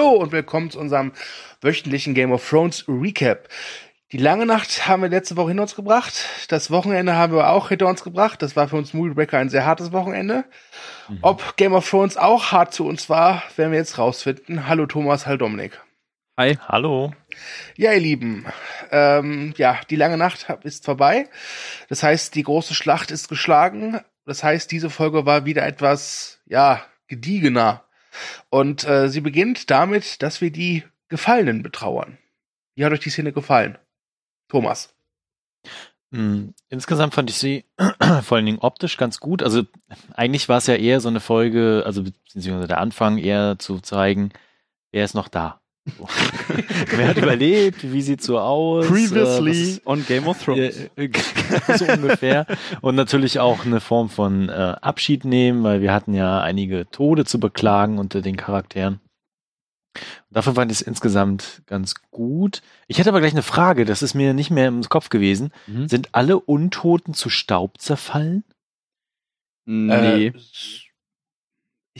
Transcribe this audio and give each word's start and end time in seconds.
Hallo 0.00 0.12
und 0.12 0.32
willkommen 0.32 0.70
zu 0.70 0.80
unserem 0.80 1.12
wöchentlichen 1.60 2.14
Game 2.14 2.32
of 2.32 2.48
Thrones 2.48 2.86
Recap. 2.88 3.48
Die 4.12 4.16
lange 4.16 4.46
Nacht 4.46 4.88
haben 4.88 5.02
wir 5.02 5.10
letzte 5.10 5.36
Woche 5.36 5.48
hinter 5.48 5.64
uns 5.64 5.76
gebracht. 5.76 6.24
Das 6.48 6.70
Wochenende 6.70 7.16
haben 7.16 7.34
wir 7.34 7.50
auch 7.50 7.68
hinter 7.68 7.86
uns 7.86 8.02
gebracht. 8.02 8.40
Das 8.40 8.56
war 8.56 8.66
für 8.66 8.76
uns 8.76 8.94
Moviebreaker 8.94 9.36
ein 9.36 9.50
sehr 9.50 9.66
hartes 9.66 9.92
Wochenende. 9.92 10.46
Mhm. 11.10 11.18
Ob 11.20 11.58
Game 11.58 11.74
of 11.74 11.86
Thrones 11.86 12.16
auch 12.16 12.50
hart 12.50 12.72
zu 12.72 12.86
uns 12.86 13.10
war, 13.10 13.42
werden 13.56 13.72
wir 13.72 13.78
jetzt 13.78 13.98
rausfinden. 13.98 14.66
Hallo 14.66 14.86
Thomas, 14.86 15.26
hallo 15.26 15.36
Dominik. 15.36 15.78
Hi. 16.38 16.56
Hallo. 16.66 17.12
Ja, 17.76 17.92
ihr 17.92 18.00
Lieben, 18.00 18.46
ähm, 18.90 19.52
ja, 19.58 19.80
die 19.90 19.96
lange 19.96 20.16
Nacht 20.16 20.46
ist 20.62 20.86
vorbei. 20.86 21.28
Das 21.90 22.02
heißt, 22.02 22.34
die 22.36 22.42
große 22.42 22.72
Schlacht 22.72 23.10
ist 23.10 23.28
geschlagen. 23.28 24.00
Das 24.24 24.42
heißt, 24.42 24.72
diese 24.72 24.88
Folge 24.88 25.26
war 25.26 25.44
wieder 25.44 25.66
etwas, 25.66 26.40
ja, 26.46 26.82
gediegener. 27.06 27.84
Und 28.48 28.84
äh, 28.84 29.08
sie 29.08 29.20
beginnt 29.20 29.70
damit, 29.70 30.22
dass 30.22 30.40
wir 30.40 30.50
die 30.50 30.84
Gefallenen 31.08 31.62
betrauern. 31.62 32.18
Wie 32.74 32.84
hat 32.84 32.92
euch 32.92 33.00
die 33.00 33.10
Szene 33.10 33.32
gefallen? 33.32 33.78
Thomas. 34.48 34.94
Mm, 36.10 36.48
insgesamt 36.68 37.14
fand 37.14 37.30
ich 37.30 37.36
sie 37.36 37.64
vor 38.22 38.36
allen 38.36 38.46
Dingen 38.46 38.58
optisch 38.58 38.96
ganz 38.96 39.20
gut. 39.20 39.42
Also 39.42 39.62
eigentlich 40.14 40.48
war 40.48 40.58
es 40.58 40.66
ja 40.66 40.74
eher 40.74 41.00
so 41.00 41.08
eine 41.08 41.20
Folge, 41.20 41.84
also 41.86 42.02
beziehungsweise 42.02 42.66
der 42.66 42.78
Anfang 42.78 43.18
eher 43.18 43.58
zu 43.58 43.80
zeigen, 43.80 44.30
wer 44.90 45.04
ist 45.04 45.14
noch 45.14 45.28
da. 45.28 45.59
Wer 46.96 47.08
hat 47.08 47.16
überlebt? 47.16 47.90
Wie 47.90 48.02
sieht's 48.02 48.26
so 48.26 48.38
aus? 48.38 48.86
Previously 48.86 49.76
äh, 49.76 49.80
on 49.84 50.04
Game 50.04 50.26
of 50.26 50.42
Thrones. 50.42 50.90
Äh, 50.96 51.10
so 51.76 51.86
ungefähr. 51.86 52.46
Und 52.80 52.94
natürlich 52.94 53.40
auch 53.40 53.64
eine 53.64 53.80
Form 53.80 54.08
von 54.08 54.48
äh, 54.48 54.52
Abschied 54.52 55.24
nehmen, 55.24 55.62
weil 55.62 55.80
wir 55.80 55.92
hatten 55.92 56.14
ja 56.14 56.40
einige 56.40 56.88
Tode 56.90 57.24
zu 57.24 57.40
beklagen 57.40 57.98
unter 57.98 58.20
den 58.20 58.36
Charakteren. 58.36 59.00
Dafür 60.30 60.54
fand 60.54 60.70
ich 60.70 60.80
es 60.80 60.86
insgesamt 60.86 61.62
ganz 61.66 61.94
gut. 62.10 62.62
Ich 62.86 62.98
hätte 62.98 63.08
aber 63.08 63.20
gleich 63.20 63.32
eine 63.32 63.42
Frage, 63.42 63.84
das 63.84 64.02
ist 64.02 64.14
mir 64.14 64.34
nicht 64.34 64.50
mehr 64.50 64.68
im 64.68 64.82
Kopf 64.82 65.08
gewesen. 65.08 65.50
Mhm. 65.66 65.88
Sind 65.88 66.10
alle 66.12 66.38
Untoten 66.38 67.14
zu 67.14 67.28
Staub 67.30 67.80
zerfallen? 67.80 68.44
Nee. 69.64 70.26
Äh, 70.26 70.32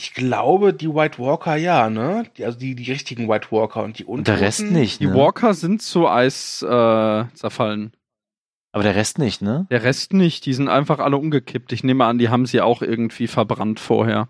ich 0.00 0.14
glaube, 0.14 0.72
die 0.72 0.88
White 0.88 1.18
Walker 1.18 1.56
ja, 1.56 1.90
ne? 1.90 2.24
Die, 2.36 2.44
also 2.46 2.58
die, 2.58 2.74
die 2.74 2.90
richtigen 2.90 3.28
White 3.28 3.48
Walker 3.50 3.82
und 3.82 3.98
die 3.98 4.06
Untoten. 4.06 4.24
Der 4.24 4.40
Rest 4.40 4.62
nicht. 4.62 5.00
Ne? 5.00 5.08
Die 5.08 5.14
Walker 5.14 5.52
sind 5.52 5.82
zu 5.82 6.08
Eis 6.08 6.62
äh, 6.62 7.24
zerfallen. 7.34 7.92
Aber 8.72 8.82
der 8.82 8.94
Rest 8.94 9.18
nicht, 9.18 9.42
ne? 9.42 9.66
Der 9.70 9.82
Rest 9.82 10.14
nicht. 10.14 10.46
Die 10.46 10.54
sind 10.54 10.68
einfach 10.68 11.00
alle 11.00 11.18
umgekippt. 11.18 11.72
Ich 11.72 11.84
nehme 11.84 12.06
an, 12.06 12.16
die 12.16 12.30
haben 12.30 12.46
sie 12.46 12.62
auch 12.62 12.80
irgendwie 12.80 13.26
verbrannt 13.26 13.78
vorher. 13.78 14.28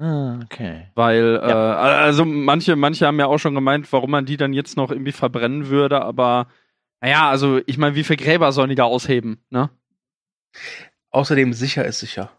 Ah, 0.00 0.40
okay. 0.42 0.88
Weil, 0.96 1.34
ja. 1.40 1.72
äh, 1.74 2.04
also 2.04 2.24
manche, 2.24 2.74
manche 2.74 3.06
haben 3.06 3.20
ja 3.20 3.26
auch 3.26 3.38
schon 3.38 3.54
gemeint, 3.54 3.92
warum 3.92 4.10
man 4.10 4.26
die 4.26 4.36
dann 4.36 4.52
jetzt 4.52 4.76
noch 4.76 4.90
irgendwie 4.90 5.12
verbrennen 5.12 5.68
würde, 5.68 6.02
aber 6.02 6.48
naja, 7.00 7.28
also 7.28 7.60
ich 7.66 7.78
meine, 7.78 7.94
wie 7.94 8.04
viele 8.04 8.16
Gräber 8.16 8.50
sollen 8.52 8.70
die 8.70 8.74
da 8.74 8.84
ausheben, 8.84 9.44
ne? 9.50 9.70
Außerdem 11.10 11.52
sicher 11.52 11.84
ist 11.84 12.00
sicher. 12.00 12.30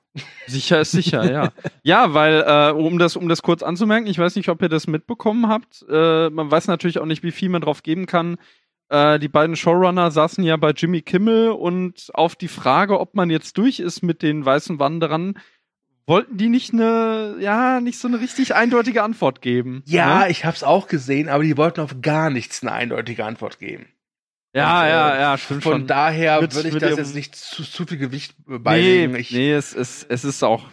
Sicher 0.48 0.82
ist 0.82 0.92
sicher, 0.92 1.32
ja. 1.32 1.52
Ja, 1.84 2.14
weil, 2.14 2.44
äh, 2.46 2.72
um 2.72 2.98
das, 2.98 3.16
um 3.16 3.30
das 3.30 3.42
kurz 3.42 3.64
anzumerken, 3.64 4.08
ich 4.08 4.18
weiß 4.18 4.36
nicht, 4.36 4.50
ob 4.50 4.62
ihr 4.62 4.70
das 4.70 4.88
mitbekommen 4.88 5.48
habt. 5.48 5.86
Äh, 5.90 6.30
man 6.30 6.50
weiß 6.50 6.68
natürlich 6.68 7.00
auch 7.00 7.06
nicht, 7.06 7.24
wie 7.24 7.32
viel 7.32 7.50
man 7.50 7.62
drauf 7.62 7.84
geben 7.84 8.06
kann. 8.06 8.38
Äh, 8.90 9.20
die 9.20 9.28
beiden 9.28 9.56
Showrunner 9.56 10.12
saßen 10.12 10.44
ja 10.44 10.58
bei 10.58 10.72
Jimmy 10.72 11.02
Kimmel 11.02 11.50
und 11.50 12.10
auf 12.14 12.36
die 12.36 12.48
Frage, 12.48 13.00
ob 13.00 13.16
man 13.16 13.30
jetzt 13.30 13.58
durch 13.58 13.80
ist 13.80 14.02
mit 14.02 14.24
den 14.24 14.44
weißen 14.44 14.80
Wanderern, 14.80 15.36
wollten 16.08 16.38
die 16.38 16.50
nicht 16.50 16.74
eine, 16.74 17.36
ja, 17.40 17.80
nicht 17.80 18.00
so 18.00 18.08
eine 18.08 18.19
richtig 18.19 18.56
eindeutige 18.56 19.03
Antwort 19.03 19.42
geben. 19.42 19.84
Ja, 19.86 20.22
ne? 20.22 20.31
ich 20.31 20.44
hab's 20.44 20.64
auch 20.64 20.88
gesehen, 20.88 21.30
aber 21.30 21.44
die 21.44 21.56
wollten 21.56 21.81
auf 21.81 22.02
gar 22.02 22.31
nichts 22.31 22.64
eine 22.64 22.72
eindeutige 22.72 23.25
Antwort 23.25 23.59
geben. 23.59 23.86
Ja, 24.54 24.82
und, 24.82 24.88
ja, 24.88 25.16
äh, 25.16 25.22
ja, 25.22 25.38
stimmt 25.38 25.64
Von 25.64 25.72
schon. 25.74 25.88
daher 25.88 26.42
würde 26.42 26.68
ich 26.68 26.76
das 26.76 26.98
jetzt 26.98 27.16
nicht 27.16 27.36
zu, 27.36 27.64
zu 27.64 27.86
viel 27.86 27.98
Gewicht 27.98 28.36
beilegen. 28.46 29.14
Nee, 29.14 29.20
ich, 29.20 29.32
nee 29.32 29.54
es, 29.54 29.76
es, 29.76 30.04
es 30.10 30.24
ist 30.24 30.44
auch 30.44 30.64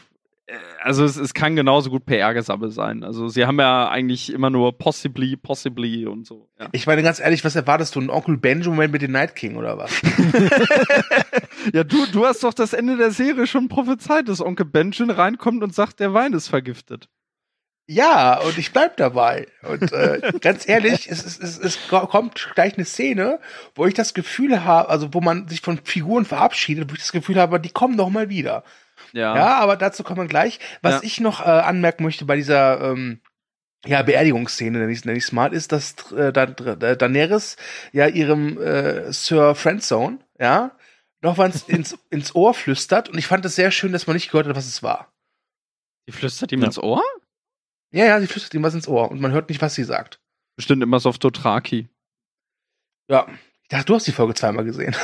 äh, 0.47 0.55
also 0.83 1.05
es, 1.05 1.17
es 1.17 1.35
kann 1.35 1.57
genauso 1.57 1.91
gut 1.91 2.07
PR-Gesabbel 2.07 2.71
sein. 2.71 3.03
Also 3.03 3.29
sie 3.29 3.45
haben 3.47 3.59
ja 3.59 3.89
eigentlich 3.89 4.33
immer 4.33 4.51
nur 4.51 4.79
possibly, 4.79 5.37
possibly 5.37 6.07
und 6.07 6.27
so. 6.27 6.49
Ja. 6.59 6.69
Ich 6.73 6.87
meine 6.87 7.03
ganz 7.03 7.21
ehrlich, 7.21 7.45
was 7.45 7.57
erwartest 7.57 7.95
du? 7.97 8.01
Ein 8.01 8.11
Onkel 8.11 8.37
Benjamin 8.37 8.91
mit 8.91 9.03
dem 9.03 9.13
Night 9.13 9.35
King 9.37 9.57
oder 9.57 9.77
was? 9.77 10.01
ja, 11.73 11.85
du, 11.85 12.07
du 12.07 12.25
hast 12.25 12.45
doch 12.45 12.55
das 12.55 12.73
Ende 12.73 12.97
der 12.97 13.11
Serie 13.11 13.47
schon 13.47 13.69
prophezeit, 13.69 14.29
dass 14.29 14.41
Onkel 14.41 14.67
Benjamin 14.67 15.15
reinkommt 15.15 15.63
und 15.63 15.75
sagt, 15.75 16.01
der 16.01 16.15
Wein 16.15 16.33
ist 16.33 16.49
vergiftet. 16.49 17.09
Ja, 17.89 18.41
und 18.41 18.59
ich 18.59 18.73
bleib 18.73 18.97
dabei. 18.97 19.47
Und 19.63 19.93
äh, 19.93 20.33
ganz 20.41 20.69
ehrlich, 20.69 21.09
es, 21.09 21.25
es, 21.25 21.39
es, 21.39 21.59
es 21.59 21.89
kommt 21.89 22.51
gleich 22.55 22.75
eine 22.75 22.85
Szene, 22.85 23.39
wo 23.75 23.87
ich 23.87 23.95
das 23.95 24.13
Gefühl 24.13 24.65
habe, 24.65 24.89
also 24.89 25.15
wo 25.15 25.21
man 25.21 25.47
sich 25.49 25.61
von 25.61 25.79
Figuren 25.85 26.25
verabschiedet, 26.25 26.91
wo 26.91 26.95
ich 26.95 27.01
das 27.01 27.13
Gefühl 27.13 27.37
habe, 27.37 27.61
die 27.61 27.71
kommen 27.71 27.97
doch 27.97 28.09
mal 28.11 28.29
wieder. 28.29 28.65
Ja. 29.13 29.37
Ja, 29.37 29.55
aber 29.59 29.77
dazu 29.77 30.03
kommen 30.03 30.21
wir 30.21 30.27
gleich. 30.27 30.59
Was 30.83 30.95
ja. 30.95 31.01
ich 31.05 31.21
noch 31.21 31.41
äh, 31.41 31.45
anmerken 31.45 32.03
möchte 32.03 32.25
bei 32.25 32.37
dieser 32.37 32.81
ähm, 32.81 33.21
ja, 33.85 34.03
Beerdigungsszene, 34.03 34.79
nenne 34.79 34.93
ich 34.93 35.05
nenn 35.05 35.17
ich's 35.17 35.33
mal, 35.33 35.53
ist, 35.53 35.71
dass 35.71 35.95
äh, 36.13 36.29
äh, 36.29 36.97
Daenerys 36.97 37.57
ja 37.93 38.09
ihrem 38.09 38.61
äh, 38.61 39.13
Sir 39.13 39.55
Friendzone, 39.55 40.19
ja, 40.41 40.73
noch 41.21 41.39
was 41.39 41.63
ins, 41.69 41.97
ins 42.11 42.35
Ohr 42.35 42.53
flüstert 42.53 43.09
und 43.09 43.19
ich 43.19 43.27
fand 43.27 43.45
es 43.45 43.55
sehr 43.55 43.71
schön, 43.71 43.93
dass 43.93 44.07
man 44.07 44.15
nicht 44.15 44.31
gehört 44.31 44.49
hat, 44.49 44.57
was 44.57 44.67
es 44.67 44.83
war. 44.83 45.13
Die 46.09 46.13
flüstert 46.13 46.51
ihm 46.53 46.61
ja. 46.61 46.67
ins 46.67 46.79
Ohr? 46.79 47.03
Ja, 47.93 48.05
ja, 48.05 48.21
sie 48.21 48.27
flüstert 48.27 48.55
ihm 48.55 48.63
was 48.63 48.75
ins 48.75 48.89
Ohr 48.89 49.11
und 49.11 49.21
man 49.21 49.33
hört 49.33 49.49
nicht, 49.49 49.63
was 49.63 49.75
sie 49.75 49.85
sagt. 49.85 50.21
Bestimmt 50.57 50.83
immer 50.83 51.01
so 51.01 51.09
auf 51.09 51.19
Dothraki. 51.19 51.89
Ja, 53.09 53.27
ich 53.63 53.69
dachte, 53.69 53.87
du 53.87 53.95
hast 53.95 54.07
die 54.07 54.13
Folge 54.13 54.35
zweimal 54.35 54.65
gesehen. 54.65 54.97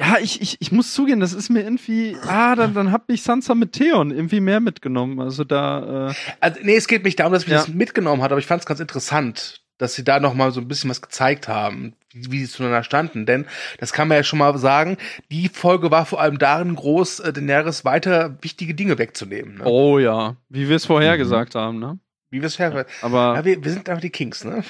Ja, 0.00 0.16
ich, 0.20 0.40
ich, 0.40 0.58
ich 0.60 0.70
muss 0.70 0.94
zugeben, 0.94 1.20
das 1.20 1.32
ist 1.32 1.48
mir 1.48 1.62
irgendwie, 1.62 2.16
ah, 2.22 2.54
dann, 2.54 2.72
dann 2.72 2.92
hat 2.92 3.08
mich 3.08 3.24
Sansa 3.24 3.56
mit 3.56 3.72
Theon 3.72 4.12
irgendwie 4.12 4.38
mehr 4.40 4.60
mitgenommen. 4.60 5.18
Also 5.18 5.42
da. 5.42 6.10
Äh 6.10 6.14
also, 6.38 6.60
nee, 6.62 6.76
es 6.76 6.86
geht 6.86 7.02
nicht 7.04 7.18
darum, 7.18 7.32
dass 7.32 7.46
mich 7.46 7.52
ja. 7.52 7.58
das 7.58 7.68
mitgenommen 7.68 8.22
hat, 8.22 8.30
aber 8.30 8.38
ich 8.38 8.46
fand 8.46 8.60
es 8.60 8.66
ganz 8.66 8.78
interessant, 8.78 9.64
dass 9.78 9.94
sie 9.94 10.04
da 10.04 10.20
noch 10.20 10.34
mal 10.34 10.50
so 10.50 10.60
ein 10.60 10.68
bisschen 10.68 10.90
was 10.90 11.00
gezeigt 11.00 11.48
haben, 11.48 11.94
wie, 12.12 12.30
wie 12.30 12.44
sie 12.44 12.50
zueinander 12.50 12.84
standen. 12.84 13.26
Denn, 13.26 13.46
das 13.78 13.92
kann 13.92 14.08
man 14.08 14.16
ja 14.16 14.24
schon 14.24 14.40
mal 14.40 14.56
sagen, 14.58 14.98
die 15.30 15.48
Folge 15.48 15.90
war 15.90 16.04
vor 16.04 16.20
allem 16.20 16.38
darin 16.38 16.74
groß, 16.74 17.20
äh, 17.20 17.32
Daenerys 17.32 17.84
weiter 17.84 18.36
wichtige 18.42 18.74
Dinge 18.74 18.98
wegzunehmen. 18.98 19.58
Ne? 19.58 19.64
Oh 19.64 19.98
ja, 19.98 20.36
wie 20.48 20.68
wir 20.68 20.76
es 20.76 20.84
vorher 20.84 21.14
mhm. 21.14 21.18
gesagt 21.18 21.54
haben, 21.54 21.78
ne? 21.78 21.98
Wie 22.30 22.40
wir 22.40 22.46
es 22.46 22.56
vorher. 22.56 22.86
Aber 23.00 23.36
ja, 23.36 23.44
wir, 23.44 23.64
wir 23.64 23.72
sind 23.72 23.88
einfach 23.88 24.02
die 24.02 24.10
Kings, 24.10 24.44
ne? 24.44 24.62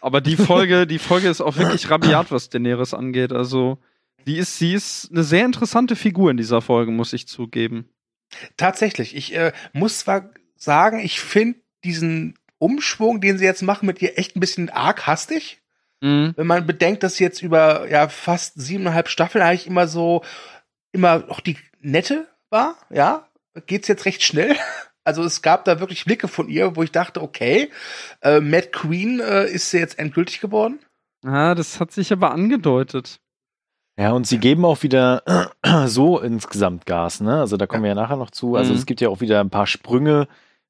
Aber 0.00 0.20
die 0.20 0.36
Folge, 0.36 0.86
die 0.86 0.98
Folge 0.98 1.28
ist 1.28 1.40
auch 1.40 1.56
wirklich 1.56 1.88
rabiat, 1.90 2.30
was 2.30 2.50
Daenerys 2.50 2.92
angeht. 2.92 3.32
Also 3.32 3.78
die 4.26 4.36
ist, 4.36 4.58
sie 4.58 4.74
ist 4.74 5.10
eine 5.10 5.22
sehr 5.22 5.44
interessante 5.44 5.96
Figur 5.96 6.30
in 6.30 6.36
dieser 6.36 6.60
Folge, 6.60 6.90
muss 6.90 7.12
ich 7.12 7.26
zugeben. 7.26 7.88
Tatsächlich. 8.56 9.14
Ich 9.16 9.34
äh, 9.34 9.52
muss 9.72 10.00
zwar 10.00 10.30
sagen, 10.56 10.98
ich 10.98 11.20
finde 11.20 11.58
diesen 11.84 12.34
Umschwung, 12.64 13.20
den 13.20 13.36
sie 13.36 13.44
jetzt 13.44 13.62
machen, 13.62 13.84
mit 13.84 14.00
ihr 14.00 14.18
echt 14.18 14.36
ein 14.36 14.40
bisschen 14.40 14.70
arg 14.70 15.06
hastig. 15.06 15.60
Mhm. 16.00 16.32
Wenn 16.36 16.46
man 16.46 16.66
bedenkt, 16.66 17.02
dass 17.02 17.16
sie 17.16 17.24
jetzt 17.24 17.42
über 17.42 17.88
ja 17.90 18.08
fast 18.08 18.54
siebeneinhalb 18.60 19.08
Staffeln 19.08 19.44
eigentlich 19.44 19.66
immer 19.66 19.86
so 19.86 20.22
immer 20.92 21.24
auch 21.28 21.40
die 21.40 21.58
nette 21.80 22.26
war, 22.48 22.76
ja, 22.88 23.28
geht's 23.66 23.88
jetzt 23.88 24.06
recht 24.06 24.22
schnell. 24.22 24.56
Also 25.06 25.22
es 25.22 25.42
gab 25.42 25.66
da 25.66 25.80
wirklich 25.80 26.06
Blicke 26.06 26.28
von 26.28 26.48
ihr, 26.48 26.76
wo 26.76 26.82
ich 26.82 26.90
dachte, 26.90 27.20
okay, 27.20 27.70
äh, 28.22 28.40
Matt 28.40 28.72
Queen 28.72 29.20
äh, 29.20 29.44
ist 29.44 29.68
sie 29.70 29.76
jetzt 29.76 29.98
endgültig 29.98 30.40
geworden. 30.40 30.78
Ah, 31.22 31.54
das 31.54 31.78
hat 31.78 31.92
sich 31.92 32.10
aber 32.10 32.30
angedeutet. 32.30 33.20
Ja, 33.98 34.12
und 34.12 34.26
sie 34.26 34.38
geben 34.38 34.64
auch 34.64 34.82
wieder 34.82 35.52
so 35.86 36.18
insgesamt 36.18 36.86
Gas, 36.86 37.20
ne? 37.20 37.38
Also 37.38 37.58
da 37.58 37.66
kommen 37.66 37.84
ja. 37.84 37.90
wir 37.90 37.96
ja 37.96 38.02
nachher 38.02 38.16
noch 38.16 38.30
zu. 38.30 38.56
Also 38.56 38.72
mhm. 38.72 38.78
es 38.78 38.86
gibt 38.86 39.02
ja 39.02 39.10
auch 39.10 39.20
wieder 39.20 39.40
ein 39.40 39.50
paar 39.50 39.66
Sprünge, 39.66 40.26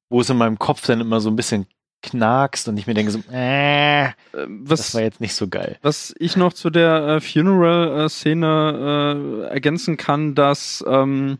wo 0.09 0.19
es 0.19 0.29
in 0.29 0.35
meinem 0.35 0.59
Kopf 0.59 0.85
dann 0.85 0.99
immer 0.99 1.21
so 1.21 1.29
ein 1.29 1.37
bisschen 1.37 1.65
knackst 2.01 2.67
und 2.67 2.77
ich 2.77 2.87
mir 2.87 2.93
denke 2.93 3.11
so, 3.11 3.19
äh, 3.31 4.09
was, 4.33 4.79
das 4.79 4.95
war 4.95 5.01
jetzt 5.01 5.21
nicht 5.21 5.33
so 5.33 5.47
geil. 5.47 5.77
Was 5.81 6.13
ich 6.19 6.35
noch 6.35 6.53
zu 6.53 6.69
der 6.69 7.07
äh, 7.07 7.21
Funeral-Szene 7.21 9.47
äh, 9.47 9.53
ergänzen 9.53 9.97
kann, 9.97 10.35
dass 10.35 10.83
ähm, 10.87 11.39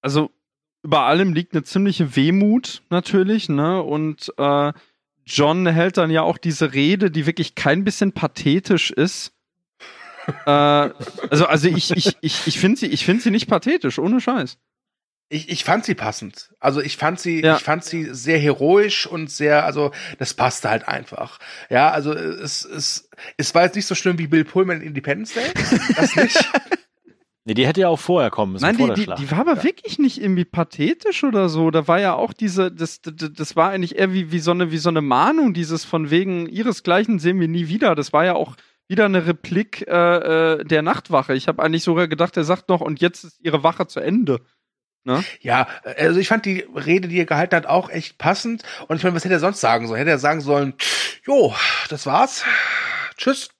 also 0.00 0.30
über 0.82 1.02
allem 1.02 1.32
liegt 1.32 1.54
eine 1.54 1.64
ziemliche 1.64 2.16
Wehmut 2.16 2.82
natürlich, 2.90 3.48
ne? 3.48 3.82
Und 3.82 4.32
äh, 4.36 4.72
John 5.26 5.66
hält 5.66 5.96
dann 5.96 6.10
ja 6.10 6.22
auch 6.22 6.36
diese 6.36 6.74
Rede, 6.74 7.10
die 7.10 7.26
wirklich 7.26 7.54
kein 7.54 7.84
bisschen 7.84 8.12
pathetisch 8.12 8.90
ist 8.90 9.34
äh, 10.46 10.50
also, 10.50 11.46
also 11.46 11.68
ich, 11.68 11.90
ich, 11.90 12.16
ich, 12.20 12.46
ich 12.46 12.58
finde 12.58 12.78
sie, 12.78 12.86
ich 12.86 13.04
finde 13.04 13.22
sie 13.22 13.30
nicht 13.30 13.48
pathetisch, 13.48 13.98
ohne 13.98 14.20
Scheiß. 14.20 14.58
Ich, 15.30 15.48
ich 15.48 15.64
fand 15.64 15.84
sie 15.84 15.94
passend. 15.94 16.50
Also 16.60 16.80
ich 16.80 16.96
fand 16.96 17.18
sie, 17.18 17.42
ja. 17.42 17.56
ich 17.56 17.62
fand 17.62 17.84
sie 17.84 18.14
sehr 18.14 18.38
heroisch 18.38 19.06
und 19.06 19.30
sehr, 19.30 19.64
also 19.64 19.90
das 20.18 20.34
passte 20.34 20.70
halt 20.70 20.86
einfach. 20.86 21.38
Ja, 21.70 21.90
also 21.90 22.12
es, 22.12 22.64
es, 22.64 23.08
es 23.36 23.54
war 23.54 23.64
jetzt 23.64 23.74
nicht 23.74 23.86
so 23.86 23.94
schlimm 23.94 24.18
wie 24.18 24.26
Bill 24.26 24.44
Pullman 24.44 24.80
in 24.80 24.88
Independence 24.88 25.34
Day. 25.34 25.50
Das 25.96 26.14
nicht. 26.16 26.48
Nee, 27.46 27.54
die 27.54 27.66
hätte 27.66 27.82
ja 27.82 27.88
auch 27.88 27.98
vorher 27.98 28.30
kommen 28.30 28.52
müssen, 28.52 28.64
Nein, 28.64 28.76
vor 28.76 28.94
die, 28.94 29.04
der 29.04 29.16
die, 29.16 29.22
die 29.22 29.30
war 29.30 29.40
aber 29.40 29.62
wirklich 29.62 29.98
nicht 29.98 30.20
irgendwie 30.20 30.46
pathetisch 30.46 31.24
oder 31.24 31.50
so. 31.50 31.70
Da 31.70 31.86
war 31.86 32.00
ja 32.00 32.14
auch 32.14 32.32
diese, 32.32 32.72
das, 32.72 33.02
das, 33.02 33.32
das 33.32 33.54
war 33.54 33.70
eigentlich 33.70 33.98
eher 33.98 34.14
wie, 34.14 34.32
wie, 34.32 34.38
so 34.38 34.50
eine, 34.50 34.70
wie 34.70 34.78
so 34.78 34.88
eine 34.88 35.02
Mahnung, 35.02 35.52
dieses 35.52 35.84
von 35.84 36.10
wegen 36.10 36.48
ihresgleichen 36.48 37.18
sehen 37.18 37.40
wir 37.40 37.48
nie 37.48 37.68
wieder. 37.68 37.94
Das 37.94 38.14
war 38.14 38.24
ja 38.24 38.34
auch 38.34 38.56
wieder 38.88 39.04
eine 39.04 39.26
Replik 39.26 39.86
äh, 39.86 40.54
äh, 40.54 40.64
der 40.64 40.80
Nachtwache. 40.80 41.34
Ich 41.34 41.46
habe 41.46 41.62
eigentlich 41.62 41.82
sogar 41.82 42.08
gedacht, 42.08 42.36
er 42.36 42.44
sagt 42.44 42.70
noch, 42.70 42.80
und 42.80 43.00
jetzt 43.00 43.24
ist 43.24 43.40
ihre 43.42 43.62
Wache 43.62 43.86
zu 43.86 44.00
Ende. 44.00 44.40
Ja, 45.40 45.68
also 45.98 46.18
ich 46.18 46.28
fand 46.28 46.46
die 46.46 46.66
Rede, 46.74 47.08
die 47.08 47.18
er 47.18 47.26
gehalten 47.26 47.54
hat, 47.54 47.66
auch 47.66 47.90
echt 47.90 48.18
passend. 48.18 48.62
Und 48.88 48.96
ich 48.96 49.02
meine, 49.02 49.14
was 49.14 49.24
hätte 49.24 49.34
er 49.34 49.40
sonst 49.40 49.60
sagen 49.60 49.86
sollen? 49.86 49.98
Hätte 49.98 50.10
er 50.10 50.18
sagen 50.18 50.40
sollen, 50.40 50.74
jo, 51.26 51.54
das 51.88 52.06
war's. 52.06 52.44
Tschüss. 53.16 53.50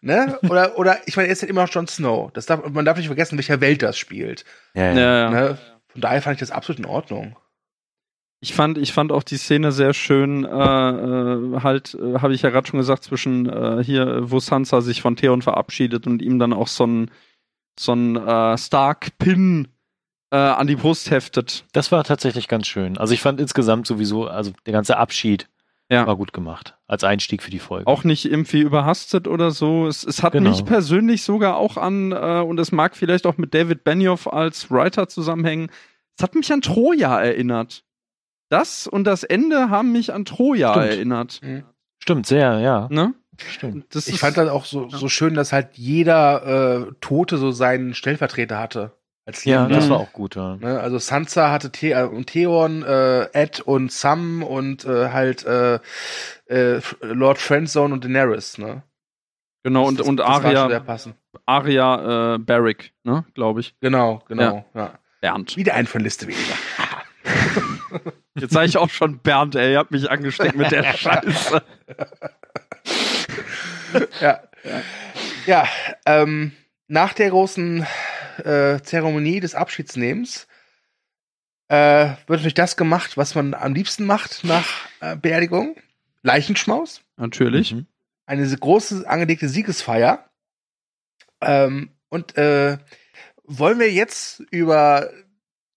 Ne? 0.00 0.38
Oder, 0.48 0.78
oder 0.78 0.98
ich 1.06 1.16
meine, 1.16 1.28
er 1.28 1.32
ist 1.32 1.42
halt 1.42 1.50
immer 1.50 1.62
noch 1.62 1.74
Jon 1.74 1.88
Snow. 1.88 2.30
Das 2.32 2.46
darf, 2.46 2.68
man 2.68 2.84
darf 2.84 2.96
nicht 2.96 3.08
vergessen, 3.08 3.34
in 3.34 3.38
welcher 3.38 3.60
Welt 3.60 3.82
das 3.82 3.98
spielt. 3.98 4.44
ja, 4.74 4.92
ja. 4.92 4.94
Ja, 4.94 5.18
ja. 5.18 5.30
Ne? 5.30 5.58
Von 5.88 6.00
daher 6.00 6.22
fand 6.22 6.34
ich 6.34 6.40
das 6.40 6.52
absolut 6.52 6.78
in 6.78 6.86
Ordnung. 6.86 7.36
Ich 8.40 8.54
fand, 8.54 8.78
ich 8.78 8.92
fand 8.92 9.10
auch 9.10 9.24
die 9.24 9.36
Szene 9.36 9.72
sehr 9.72 9.92
schön, 9.92 10.44
äh, 10.44 10.48
äh, 10.48 11.60
halt, 11.60 11.94
äh, 11.94 12.20
habe 12.20 12.34
ich 12.34 12.42
ja 12.42 12.50
gerade 12.50 12.68
schon 12.68 12.78
gesagt, 12.78 13.02
zwischen 13.02 13.48
äh, 13.48 13.82
hier, 13.82 14.30
wo 14.30 14.38
Sansa 14.38 14.80
sich 14.80 15.02
von 15.02 15.16
Theon 15.16 15.42
verabschiedet 15.42 16.06
und 16.06 16.22
ihm 16.22 16.38
dann 16.38 16.52
auch 16.52 16.68
so 16.68 16.86
ein, 16.86 17.10
so 17.76 17.94
ein 17.94 18.14
äh, 18.14 18.56
Stark-Pin 18.56 19.66
äh, 20.30 20.36
an 20.36 20.66
die 20.66 20.76
Brust 20.76 21.10
heftet. 21.10 21.64
Das 21.72 21.90
war 21.92 22.04
tatsächlich 22.04 22.48
ganz 22.48 22.66
schön. 22.66 22.98
Also 22.98 23.14
ich 23.14 23.20
fand 23.20 23.40
insgesamt 23.40 23.86
sowieso, 23.86 24.26
also 24.26 24.52
der 24.66 24.72
ganze 24.72 24.96
Abschied 24.98 25.48
Ja. 25.90 26.06
war 26.06 26.16
gut 26.16 26.32
gemacht. 26.32 26.76
Als 26.86 27.02
Einstieg 27.04 27.42
für 27.42 27.50
die 27.50 27.58
Folge. 27.58 27.86
Auch 27.86 28.04
nicht 28.04 28.24
irgendwie 28.26 28.60
überhastet 28.60 29.26
oder 29.26 29.50
so. 29.50 29.86
Es, 29.86 30.04
es 30.04 30.22
hat 30.22 30.32
Genau. 30.34 30.50
mich 30.50 30.64
persönlich 30.64 31.22
sogar 31.22 31.56
auch 31.56 31.76
an, 31.76 32.12
äh, 32.12 32.40
und 32.46 32.58
es 32.60 32.72
mag 32.72 32.94
vielleicht 32.96 33.26
auch 33.26 33.38
mit 33.38 33.54
David 33.54 33.84
Benioff 33.84 34.26
als 34.26 34.70
Writer 34.70 35.08
zusammenhängen, 35.08 35.70
es 36.16 36.22
hat 36.22 36.34
mich 36.34 36.52
an 36.52 36.60
Troja 36.62 37.18
erinnert. 37.20 37.84
Das 38.50 38.86
und 38.86 39.04
das 39.04 39.24
Ende 39.24 39.70
haben 39.70 39.92
mich 39.92 40.12
an 40.12 40.24
Troja 40.24 40.72
Stimmt. 40.72 40.86
erinnert. 40.86 41.40
Stimmt, 42.00 42.26
sehr, 42.26 42.58
ja. 42.60 42.88
Ne? 42.90 43.14
Stimmt. 43.50 43.94
Das 43.94 44.08
Ich 44.08 44.14
ist- 44.14 44.20
fand 44.20 44.36
das 44.36 44.48
auch 44.48 44.64
so, 44.64 44.88
so 44.88 45.08
schön, 45.08 45.34
dass 45.34 45.52
halt 45.52 45.68
jeder 45.74 46.88
äh, 46.88 46.92
Tote 47.00 47.36
so 47.38 47.50
seinen 47.50 47.94
Stellvertreter 47.94 48.58
hatte. 48.58 48.92
Als 49.28 49.44
Ja, 49.44 49.64
Lebender. 49.64 49.76
das 49.80 49.90
war 49.90 49.98
auch 49.98 50.12
gut, 50.14 50.36
ja. 50.36 50.56
Ne, 50.56 50.80
also 50.80 50.96
Sansa 50.98 51.50
hatte 51.50 51.70
The 51.78 51.90
äh, 51.90 52.04
und 52.04 52.28
Theon, 52.28 52.82
äh, 52.82 53.24
Ed 53.34 53.60
und 53.60 53.92
Sam 53.92 54.42
und 54.42 54.86
äh, 54.86 55.10
halt 55.10 55.44
äh, 55.44 55.80
äh, 56.46 56.80
Lord 57.02 57.36
Friendzone 57.36 57.92
und 57.92 58.04
Daenerys, 58.04 58.56
ne? 58.56 58.84
Genau, 59.64 59.84
und, 59.86 60.00
das, 60.00 60.08
und 60.08 60.16
das 60.16 60.26
Aria, 60.26 60.80
passend. 60.80 61.16
Aria 61.44 62.36
äh, 62.36 62.38
Barrick, 62.38 62.94
ne, 63.04 63.26
glaube 63.34 63.60
ich. 63.60 63.74
Genau, 63.82 64.22
genau, 64.28 64.64
ja. 64.72 64.98
Bernd. 65.20 65.58
Wieder 65.58 65.74
ein 65.74 65.86
von 65.86 66.00
Liste 66.00 66.26
weniger. 66.26 66.54
Jetzt 68.34 68.54
sage 68.54 68.64
ich 68.64 68.78
auch 68.78 68.88
schon 68.88 69.18
Bernd, 69.18 69.56
ey, 69.56 69.72
ihr 69.72 69.78
habt 69.78 69.90
mich 69.90 70.10
angesteckt 70.10 70.56
mit 70.56 70.70
der 70.70 70.84
Scheiße. 70.96 71.62
ja. 74.22 74.40
Ja, 75.44 75.68
ähm, 76.06 76.52
nach 76.88 77.12
der 77.12 77.30
großen 77.30 77.86
äh, 78.38 78.80
Zeremonie 78.80 79.40
des 79.40 79.54
Abschiedsnehmens 79.54 80.48
äh, 81.68 82.08
wird 82.26 82.40
natürlich 82.40 82.54
das 82.54 82.76
gemacht, 82.76 83.16
was 83.16 83.34
man 83.34 83.54
am 83.54 83.74
liebsten 83.74 84.04
macht 84.04 84.42
nach 84.44 84.66
äh, 85.00 85.16
Beerdigung. 85.16 85.76
Leichenschmaus. 86.22 87.02
Natürlich. 87.16 87.72
Mhm. 87.72 87.86
eine 88.26 88.46
große 88.56 89.08
angelegte 89.08 89.48
Siegesfeier. 89.48 90.28
Ähm, 91.40 91.90
und 92.08 92.36
äh, 92.36 92.78
wollen 93.44 93.78
wir 93.78 93.92
jetzt 93.92 94.40
über 94.50 95.10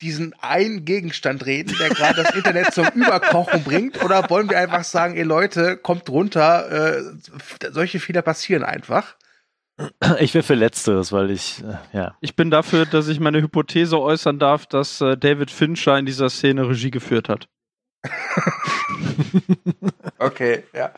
diesen 0.02 0.34
einen 0.40 0.84
Gegenstand 0.84 1.46
reden, 1.46 1.76
der 1.80 1.90
gerade 1.90 2.24
das 2.24 2.36
Internet 2.36 2.74
zum 2.74 2.88
Überkochen 2.96 3.64
bringt, 3.64 4.04
oder 4.04 4.30
wollen 4.30 4.50
wir 4.50 4.58
einfach 4.58 4.84
sagen, 4.84 5.16
ihr 5.16 5.26
Leute, 5.26 5.78
kommt 5.78 6.10
runter, 6.10 6.98
äh, 6.98 7.04
solche 7.72 8.00
Fehler 8.00 8.24
passieren 8.24 8.64
einfach. 8.64 9.16
Ich 10.20 10.34
wäre 10.34 10.44
für 10.44 10.56
Letzteres, 10.56 11.12
weil 11.12 11.32
ich, 11.32 11.64
äh, 11.64 11.98
ja. 11.98 12.18
Ich 12.22 12.36
bin 12.36 12.52
dafür, 12.52 12.86
dass 12.86 13.08
ich 13.08 13.20
meine 13.20 13.42
Hypothese 13.42 14.00
äußern 14.00 14.40
darf, 14.40 14.66
dass 14.66 15.02
äh, 15.02 15.18
David 15.18 15.52
Fincher 15.52 15.98
in 15.98 16.06
dieser 16.06 16.30
Szene 16.30 16.68
Regie 16.68 16.92
geführt 16.92 17.30
hat. 17.30 17.48
Okay, 20.22 20.64
ja. 20.74 20.94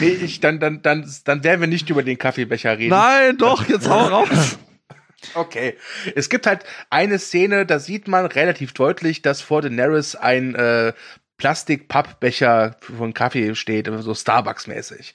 Nee, 0.00 0.10
ich, 0.10 0.38
dann, 0.38 0.60
dann, 0.60 0.80
dann, 0.80 1.12
dann 1.24 1.42
werden 1.42 1.60
wir 1.60 1.66
nicht 1.66 1.90
über 1.90 2.04
den 2.04 2.18
Kaffeebecher 2.18 2.78
reden. 2.78 2.90
Nein, 2.90 3.36
doch, 3.36 3.68
jetzt 3.68 3.88
hau 3.88 4.06
raus. 4.06 4.58
Okay. 5.34 5.76
Es 6.14 6.30
gibt 6.30 6.46
halt 6.46 6.64
eine 6.88 7.18
Szene, 7.18 7.66
da 7.66 7.78
sieht 7.78 8.08
man 8.08 8.24
relativ 8.24 8.72
deutlich, 8.72 9.20
dass 9.20 9.42
vor 9.42 9.60
Daenerys 9.60 10.16
ein 10.16 10.54
äh, 10.54 10.94
Plastik-Pappbecher 11.36 12.76
von 12.80 13.12
Kaffee 13.12 13.54
steht, 13.54 13.86
so 13.86 14.12
Starbucks-mäßig. 14.12 15.12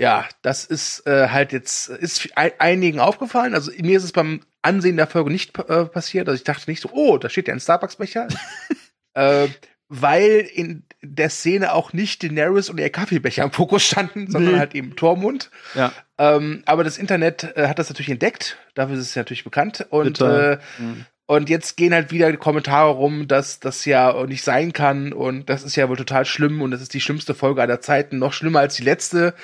Ja, 0.00 0.24
das 0.42 0.64
ist 0.64 1.06
äh, 1.06 1.28
halt 1.28 1.52
jetzt, 1.52 1.90
ist 1.90 2.28
ein, 2.36 2.52
einigen 2.58 3.00
aufgefallen. 3.00 3.54
Also 3.54 3.70
mir 3.78 3.98
ist 3.98 4.04
es 4.04 4.12
beim 4.12 4.40
Ansehen 4.62 4.96
der 4.96 5.06
Folge 5.06 5.30
nicht 5.30 5.58
äh, 5.58 5.84
passiert. 5.84 6.26
Also 6.28 6.36
ich 6.36 6.44
dachte 6.44 6.70
nicht 6.70 6.80
so, 6.80 6.88
oh, 6.92 7.18
da 7.18 7.28
steht 7.28 7.48
ja 7.48 7.54
ein 7.54 7.60
Starbucks-Becher. 7.60 8.28
äh, 9.14 9.48
weil 9.88 10.48
in 10.54 10.84
der 11.02 11.28
Szene 11.30 11.72
auch 11.72 11.92
nicht 11.92 12.22
Daenerys 12.22 12.70
und 12.70 12.78
ihr 12.78 12.90
Kaffeebecher 12.90 13.42
im 13.42 13.50
Fokus 13.52 13.82
standen, 13.82 14.30
sondern 14.30 14.54
Nee. 14.54 14.58
halt 14.58 14.74
eben 14.74 14.96
Tormund. 14.96 15.50
Ja. 15.74 15.92
Ähm, 16.16 16.62
aber 16.64 16.84
das 16.84 16.96
Internet 16.96 17.56
äh, 17.56 17.66
hat 17.66 17.78
das 17.78 17.88
natürlich 17.88 18.10
entdeckt, 18.10 18.56
dafür 18.74 18.96
ist 18.96 19.02
es 19.08 19.16
natürlich 19.16 19.44
bekannt. 19.44 19.86
Und, 19.90 20.20
äh, 20.20 20.58
Mhm. 20.78 21.06
Und 21.30 21.48
jetzt 21.48 21.76
gehen 21.76 21.94
halt 21.94 22.10
wieder 22.10 22.36
Kommentare 22.36 22.90
rum, 22.90 23.28
dass 23.28 23.60
das 23.60 23.84
ja 23.84 24.24
nicht 24.26 24.42
sein 24.42 24.72
kann 24.72 25.12
und 25.12 25.48
das 25.48 25.62
ist 25.62 25.76
ja 25.76 25.88
wohl 25.88 25.96
total 25.96 26.24
schlimm 26.24 26.60
und 26.60 26.72
das 26.72 26.82
ist 26.82 26.92
die 26.92 27.00
schlimmste 27.00 27.34
Folge 27.34 27.62
aller 27.62 27.80
Zeiten, 27.80 28.18
noch 28.18 28.32
schlimmer 28.32 28.58
als 28.60 28.74
die 28.74 28.82
letzte. 28.82 29.34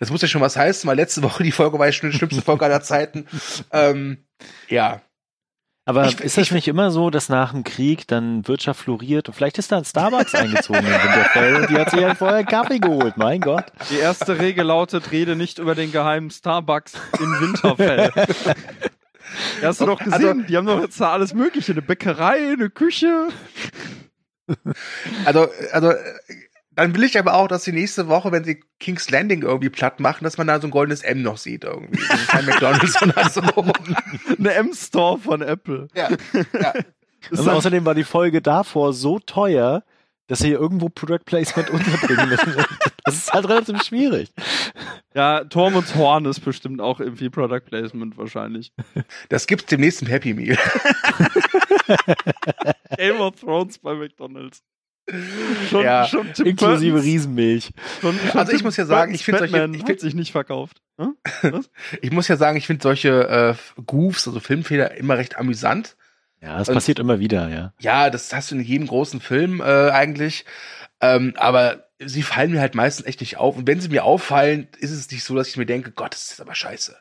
Das 0.00 0.10
muss 0.10 0.22
ja 0.22 0.28
schon 0.28 0.40
was 0.40 0.56
heißen, 0.56 0.88
weil 0.88 0.96
letzte 0.96 1.22
Woche 1.22 1.44
die 1.44 1.52
Folge 1.52 1.78
war 1.78 1.86
ja 1.86 1.92
schon 1.92 2.10
die 2.10 2.16
schlimmste 2.16 2.42
Folge 2.42 2.64
aller 2.64 2.80
Zeiten. 2.82 3.26
Ähm, 3.70 4.24
ja. 4.68 5.02
Aber 5.88 6.06
Ich- 6.06 6.18
ist 6.20 6.36
das 6.36 6.46
ich- 6.48 6.50
nicht 6.52 6.66
immer 6.66 6.90
so, 6.90 7.10
dass 7.10 7.28
nach 7.28 7.52
dem 7.52 7.62
Krieg 7.62 8.08
dann 8.08 8.48
Wirtschaft 8.48 8.80
floriert 8.80 9.28
und 9.28 9.34
vielleicht 9.34 9.58
ist 9.58 9.70
da 9.70 9.78
ein 9.78 9.84
Starbucks 9.84 10.34
eingezogen 10.34 10.80
in 10.84 10.86
Winterfell 10.92 11.54
und 11.62 11.70
die 11.70 11.76
hat 11.78 11.90
sich 11.92 12.02
halt 12.02 12.18
vorher 12.18 12.38
einen 12.38 12.48
Kaffee 12.48 12.80
geholt, 12.80 13.16
mein 13.16 13.40
Gott. 13.40 13.66
Die 13.90 13.98
erste 13.98 14.40
Regel 14.40 14.64
lautet, 14.66 15.12
rede 15.12 15.36
nicht 15.36 15.60
über 15.60 15.76
den 15.76 15.92
geheimen 15.92 16.32
Starbucks 16.32 16.94
in 17.20 17.40
Winterfell. 17.40 18.10
Ja, 19.60 19.68
hast 19.68 19.80
du 19.80 19.86
doch 19.86 19.98
gesehen, 19.98 20.12
Also- 20.12 20.42
die 20.42 20.56
haben 20.56 20.66
doch 20.66 20.80
jetzt 20.80 21.00
da 21.00 21.12
alles 21.12 21.34
mögliche, 21.34 21.72
eine 21.72 21.82
Bäckerei, 21.82 22.52
eine 22.52 22.70
Küche. 22.70 23.28
Also, 25.24 25.48
also, 25.72 25.92
dann 26.72 26.94
will 26.94 27.02
ich 27.04 27.18
aber 27.18 27.34
auch, 27.34 27.48
dass 27.48 27.64
die 27.64 27.72
nächste 27.72 28.06
Woche, 28.08 28.30
wenn 28.32 28.44
sie 28.44 28.62
King's 28.78 29.10
Landing 29.10 29.42
irgendwie 29.42 29.70
platt 29.70 29.98
machen, 29.98 30.24
dass 30.24 30.38
man 30.38 30.46
da 30.46 30.60
so 30.60 30.66
ein 30.68 30.70
goldenes 30.70 31.02
M 31.02 31.22
noch 31.22 31.38
sieht 31.38 31.64
irgendwie. 31.64 32.00
Also 32.08 32.26
kein 32.26 32.44
McDonalds, 32.46 32.92
sondern 32.94 33.30
so. 33.30 33.40
Eine 34.38 34.52
M-Store 34.54 35.18
von 35.18 35.42
Apple. 35.42 35.88
Ja, 35.94 36.10
ja. 36.60 36.74
Und 37.30 37.48
außerdem 37.48 37.84
war 37.84 37.94
die 37.94 38.04
Folge 38.04 38.40
davor 38.42 38.92
so 38.92 39.18
teuer, 39.18 39.82
dass 40.28 40.40
sie 40.40 40.48
hier 40.48 40.58
irgendwo 40.58 40.88
Product 40.88 41.20
Placement 41.24 41.70
unterbringen 41.70 42.28
müssen. 42.28 42.54
Das 43.04 43.14
ist 43.16 43.32
halt 43.32 43.48
relativ 43.48 43.82
schwierig. 43.82 44.32
Ja, 45.14 45.44
Tormunds 45.44 45.94
Horn 45.94 46.24
ist 46.26 46.40
bestimmt 46.40 46.80
auch 46.80 47.00
irgendwie 47.00 47.30
Product 47.30 47.60
Placement 47.66 48.16
wahrscheinlich. 48.18 48.72
Das 49.28 49.46
gibt's 49.46 49.66
demnächst 49.66 50.02
im 50.02 50.08
Happy 50.08 50.34
Meal. 50.34 50.58
Game 52.96 53.20
of 53.20 53.36
Thrones 53.40 53.78
bei 53.78 53.94
McDonalds. 53.94 54.62
Schon, 55.70 55.84
Ja, 55.84 56.04
schon 56.06 56.32
Tim 56.32 56.46
Inklusive 56.46 56.96
Burtons- 56.96 57.04
Riesenmilch. 57.04 57.70
Schon, 58.00 58.18
schon 58.28 58.40
Also 58.40 58.52
ich 58.52 58.64
muss 58.64 58.76
ja 58.76 58.86
sagen, 58.86 59.12
Burtons 59.12 59.20
ich 59.20 59.24
find 59.24 59.38
solche- 59.38 59.70
ich 59.76 59.84
find- 59.84 60.00
sich 60.00 60.14
nicht 60.14 60.32
verkauft. 60.32 60.82
Hm? 61.00 61.16
Ich 62.02 62.10
muss 62.10 62.26
ja 62.26 62.36
sagen, 62.36 62.56
ich 62.56 62.66
finde 62.66 62.82
solche 62.82 63.28
äh, 63.28 63.54
Goofs, 63.86 64.26
also 64.26 64.40
Filmfehler, 64.40 64.96
immer 64.96 65.16
recht 65.16 65.38
amüsant. 65.38 65.96
Ja, 66.42 66.58
das 66.58 66.68
Und- 66.68 66.74
passiert 66.74 66.98
immer 66.98 67.18
wieder, 67.18 67.48
ja. 67.48 67.72
Ja, 67.80 68.10
das 68.10 68.32
hast 68.32 68.50
du 68.50 68.56
in 68.56 68.60
jedem 68.62 68.86
großen 68.86 69.20
Film 69.20 69.60
äh, 69.60 69.90
eigentlich. 69.90 70.44
Ähm, 71.00 71.34
aber 71.36 71.84
sie 71.98 72.22
fallen 72.22 72.50
mir 72.52 72.60
halt 72.60 72.74
meistens 72.74 73.06
echt 73.06 73.20
nicht 73.20 73.36
auf. 73.38 73.56
Und 73.56 73.66
wenn 73.66 73.80
sie 73.80 73.88
mir 73.88 74.04
auffallen, 74.04 74.68
ist 74.78 74.90
es 74.90 75.10
nicht 75.10 75.24
so, 75.24 75.34
dass 75.34 75.48
ich 75.48 75.56
mir 75.56 75.66
denke, 75.66 75.90
Gott, 75.92 76.12
das 76.12 76.30
ist 76.32 76.40
aber 76.40 76.54
scheiße. 76.54 76.96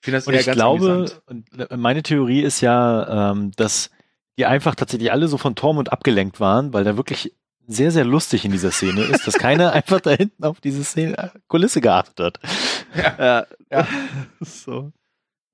Ich 0.00 0.04
finde 0.04 0.18
das 0.18 0.26
Und 0.26 0.34
eher 0.34 0.40
ich 0.40 0.46
ganz 0.46 0.56
glaube, 0.56 0.90
amüsant. 0.92 1.22
und 1.26 1.76
meine 1.80 2.02
Theorie 2.02 2.42
ist 2.42 2.60
ja, 2.60 3.32
ähm, 3.32 3.50
dass 3.56 3.90
die 4.38 4.44
einfach 4.46 4.74
tatsächlich 4.74 5.10
alle 5.10 5.28
so 5.28 5.38
von 5.38 5.54
Tormund 5.54 5.90
abgelenkt 5.92 6.38
waren, 6.40 6.72
weil 6.74 6.84
da 6.84 6.96
wirklich 6.98 7.34
sehr, 7.66 7.90
sehr 7.90 8.04
lustig 8.04 8.44
in 8.44 8.52
dieser 8.52 8.70
Szene 8.70 9.02
ist, 9.02 9.26
dass 9.26 9.34
keiner 9.38 9.72
einfach 9.72 10.00
da 10.00 10.10
hinten 10.10 10.44
auf 10.44 10.60
diese 10.60 10.84
Szene, 10.84 11.16
äh, 11.18 11.28
Kulisse 11.48 11.80
geachtet 11.80 12.20
hat. 12.20 12.40
Ja. 13.18 13.46
Ja. 13.70 13.86
so. 14.40 14.92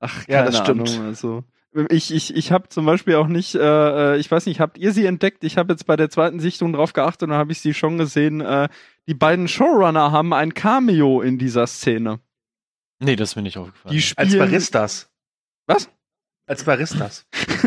Ach, 0.00 0.26
Ja, 0.29 0.38
keine 0.41 0.50
das 0.50 0.59
stimmt. 0.59 0.91
Ahnung, 0.91 1.07
also. 1.07 1.45
Ich, 1.88 2.12
ich, 2.12 2.35
ich 2.37 2.52
habe 2.52 2.69
zum 2.69 2.85
Beispiel 2.85 3.14
auch 3.14 3.29
nicht, 3.29 3.55
äh, 3.55 4.14
äh, 4.14 4.19
ich 4.19 4.31
weiß 4.31 4.45
nicht, 4.47 4.61
habt 4.61 4.76
ihr 4.76 4.93
sie 4.93 5.07
entdeckt? 5.07 5.43
Ich 5.43 5.57
habe 5.57 5.73
jetzt 5.73 5.87
bei 5.87 5.97
der 5.97 6.11
zweiten 6.11 6.38
Sichtung 6.38 6.75
drauf 6.75 6.93
geachtet 6.93 7.31
und 7.31 7.35
habe 7.35 7.52
ich 7.52 7.61
sie 7.61 7.73
schon 7.73 7.97
gesehen. 7.97 8.43
Äh, 8.43 8.69
die 9.07 9.14
beiden 9.14 9.49
Showrunner 9.49 10.12
haben 10.12 10.35
ein 10.35 10.52
Cameo 10.52 11.23
in 11.23 11.38
dieser 11.38 11.67
Szene. 11.67 12.21
Nee, 12.99 13.17
das 13.17 13.31
ist 13.31 13.37
mir 13.37 13.43
nicht 13.43 13.57
aufgefallen. 13.57 13.97
Die 13.97 14.05
Als 14.17 14.29
spielen, 14.29 14.38
Baristas. 14.38 15.11
Was? 15.67 15.88
Als 16.47 16.64
Baristas. 16.64 17.26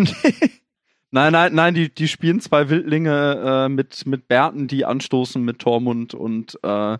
Nein, 1.11 1.31
nein, 1.31 1.55
nein, 1.55 1.73
die, 1.73 1.93
die 1.93 2.09
spielen 2.09 2.41
zwei 2.41 2.67
Wildlinge 2.67 3.65
äh, 3.65 3.69
mit, 3.69 4.05
mit 4.05 4.27
Bärten, 4.27 4.67
die 4.67 4.83
anstoßen 4.83 5.41
mit 5.41 5.59
Tormund 5.59 6.13
und 6.13 6.59
äh, 6.61 6.97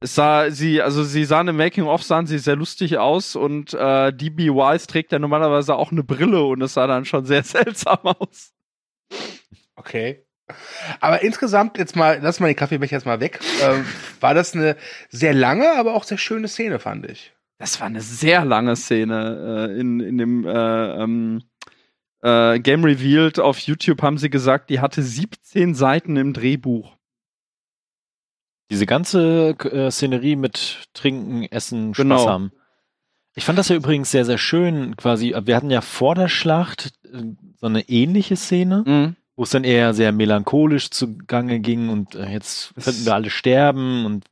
es 0.00 0.14
sah 0.14 0.50
sie, 0.50 0.80
also 0.80 1.02
sie 1.02 1.24
sahen 1.24 1.48
im 1.48 1.56
Making-of 1.56 2.02
sahen 2.02 2.26
sie 2.26 2.38
sehr 2.38 2.56
lustig 2.56 2.98
aus 2.98 3.34
und 3.34 3.74
äh, 3.74 4.12
DB 4.12 4.50
Wise 4.50 4.86
trägt 4.86 5.12
ja 5.12 5.18
normalerweise 5.18 5.74
auch 5.74 5.90
eine 5.90 6.04
Brille 6.04 6.42
und 6.44 6.62
es 6.62 6.74
sah 6.74 6.86
dann 6.86 7.04
schon 7.04 7.24
sehr 7.24 7.42
seltsam 7.44 7.98
aus. 8.02 8.52
Okay. 9.74 10.24
Aber 11.00 11.22
insgesamt, 11.22 11.76
jetzt 11.78 11.94
mal, 11.94 12.20
lass 12.22 12.40
mal 12.40 12.46
den 12.46 12.56
Kaffeebecher 12.56 12.96
jetzt 12.96 13.04
mal 13.04 13.20
weg. 13.20 13.40
Ähm, 13.62 13.84
war 14.20 14.34
das 14.34 14.54
eine 14.54 14.76
sehr 15.10 15.34
lange, 15.34 15.76
aber 15.76 15.94
auch 15.94 16.04
sehr 16.04 16.16
schöne 16.16 16.48
Szene, 16.48 16.78
fand 16.78 17.06
ich. 17.06 17.34
Das 17.58 17.80
war 17.80 17.88
eine 17.88 18.00
sehr 18.00 18.44
lange 18.44 18.76
Szene 18.76 19.68
äh, 19.68 19.80
in, 19.80 20.00
in 20.00 20.16
dem 20.16 20.46
äh, 20.46 21.02
ähm, 21.02 21.42
äh, 22.22 22.60
Game 22.60 22.84
Revealed 22.84 23.40
auf 23.40 23.58
YouTube 23.58 24.00
haben 24.02 24.16
sie 24.16 24.30
gesagt, 24.30 24.70
die 24.70 24.80
hatte 24.80 25.02
17 25.02 25.74
Seiten 25.74 26.16
im 26.16 26.32
Drehbuch. 26.32 26.97
Diese 28.70 28.86
ganze 28.86 29.50
äh, 29.70 29.90
Szenerie 29.90 30.36
mit 30.36 30.88
Trinken, 30.94 31.44
Essen, 31.44 31.94
Spaß 31.94 32.02
Genau. 32.02 32.26
haben. 32.28 32.52
Ich 33.34 33.44
fand 33.44 33.58
das 33.58 33.68
ja 33.68 33.76
übrigens 33.76 34.10
sehr, 34.10 34.24
sehr 34.24 34.38
schön. 34.38 34.96
Quasi, 34.96 35.34
wir 35.44 35.56
hatten 35.56 35.70
ja 35.70 35.80
vor 35.80 36.14
der 36.14 36.28
Schlacht 36.28 36.92
äh, 37.04 37.22
so 37.60 37.66
eine 37.66 37.88
ähnliche 37.88 38.36
Szene, 38.36 38.82
Mhm. 38.86 39.16
wo 39.36 39.44
es 39.44 39.50
dann 39.50 39.64
eher 39.64 39.94
sehr 39.94 40.12
melancholisch 40.12 40.90
zugange 40.90 41.60
ging 41.60 41.88
und 41.88 42.14
äh, 42.14 42.28
jetzt 42.30 42.72
Das- 42.74 42.84
könnten 42.84 43.06
wir 43.06 43.14
alle 43.14 43.30
sterben 43.30 44.04
und 44.04 44.24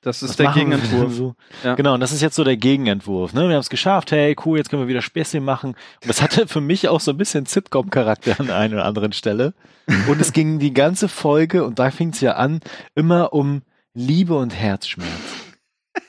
Das 0.00 0.22
ist 0.22 0.38
der 0.38 0.52
Gegenentwurf. 0.52 1.12
So. 1.14 1.34
Ja. 1.62 1.74
Genau, 1.74 1.94
und 1.94 2.00
das 2.00 2.12
ist 2.12 2.20
jetzt 2.22 2.36
so 2.36 2.44
der 2.44 2.56
Gegenentwurf. 2.58 3.32
Ne? 3.32 3.48
Wir 3.48 3.54
haben 3.54 3.60
es 3.60 3.70
geschafft, 3.70 4.12
hey, 4.12 4.36
cool, 4.44 4.58
jetzt 4.58 4.68
können 4.70 4.82
wir 4.82 4.88
wieder 4.88 5.00
Späßchen 5.02 5.42
machen. 5.44 5.70
Und 5.70 6.08
das 6.08 6.20
hatte 6.22 6.46
für 6.46 6.60
mich 6.60 6.88
auch 6.88 7.00
so 7.00 7.10
ein 7.10 7.16
bisschen 7.16 7.46
Sitcom-Charakter 7.46 8.38
an 8.38 8.50
einer 8.50 8.76
oder 8.76 8.84
anderen 8.84 9.12
Stelle. 9.12 9.52
Und 10.08 10.20
es 10.20 10.32
ging 10.34 10.58
die 10.58 10.72
ganze 10.74 11.08
Folge, 11.08 11.64
und 11.64 11.78
da 11.78 11.90
fing 11.90 12.10
es 12.10 12.20
ja 12.20 12.32
an, 12.32 12.60
immer 12.94 13.32
um 13.32 13.62
Liebe 13.94 14.36
und 14.36 14.50
Herzschmerz. 14.50 15.10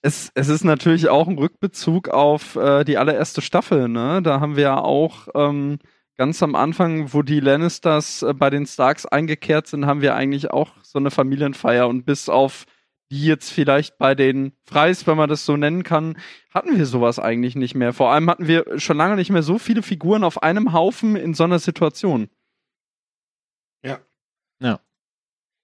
Es, 0.00 0.30
es 0.34 0.48
ist 0.48 0.62
natürlich 0.62 1.08
auch 1.08 1.26
ein 1.26 1.38
Rückbezug 1.38 2.08
auf 2.08 2.54
äh, 2.54 2.84
die 2.84 2.98
allererste 2.98 3.42
Staffel, 3.42 3.88
ne? 3.88 4.22
Da 4.22 4.38
haben 4.38 4.54
wir 4.54 4.62
ja 4.62 4.78
auch 4.80 5.26
ähm, 5.34 5.80
ganz 6.16 6.40
am 6.40 6.54
Anfang, 6.54 7.12
wo 7.12 7.22
die 7.22 7.40
Lannisters 7.40 8.22
äh, 8.22 8.32
bei 8.32 8.48
den 8.48 8.64
Starks 8.64 9.06
eingekehrt 9.06 9.66
sind, 9.66 9.86
haben 9.86 10.00
wir 10.00 10.14
eigentlich 10.14 10.52
auch 10.52 10.70
so 10.82 11.00
eine 11.00 11.10
Familienfeier 11.10 11.88
und 11.88 12.04
bis 12.04 12.28
auf 12.28 12.64
die 13.10 13.24
jetzt 13.24 13.50
vielleicht 13.50 13.98
bei 13.98 14.14
den 14.14 14.52
Freis, 14.64 15.06
wenn 15.08 15.16
man 15.16 15.28
das 15.28 15.44
so 15.44 15.56
nennen 15.56 15.82
kann, 15.82 16.16
hatten 16.50 16.78
wir 16.78 16.86
sowas 16.86 17.18
eigentlich 17.18 17.56
nicht 17.56 17.74
mehr. 17.74 17.92
Vor 17.92 18.10
allem 18.12 18.30
hatten 18.30 18.46
wir 18.46 18.78
schon 18.78 18.96
lange 18.98 19.16
nicht 19.16 19.30
mehr 19.30 19.42
so 19.42 19.58
viele 19.58 19.82
Figuren 19.82 20.22
auf 20.22 20.44
einem 20.44 20.72
Haufen 20.72 21.16
in 21.16 21.34
so 21.34 21.42
einer 21.42 21.58
Situation. 21.58 22.28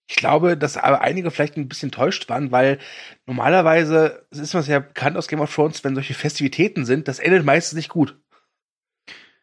Ich 0.06 0.16
glaube, 0.16 0.56
dass 0.56 0.76
aber 0.76 1.00
einige 1.00 1.30
vielleicht 1.30 1.56
ein 1.56 1.68
bisschen 1.68 1.86
enttäuscht 1.88 2.28
waren, 2.28 2.50
weil 2.52 2.78
normalerweise 3.26 4.26
ist 4.30 4.52
man 4.54 4.64
ja 4.66 4.80
bekannt 4.80 5.16
aus 5.16 5.28
Game 5.28 5.40
of 5.40 5.54
Thrones, 5.54 5.82
wenn 5.82 5.94
solche 5.94 6.14
Festivitäten 6.14 6.84
sind, 6.84 7.08
das 7.08 7.18
endet 7.18 7.44
meistens 7.44 7.76
nicht 7.76 7.88
gut. 7.88 8.18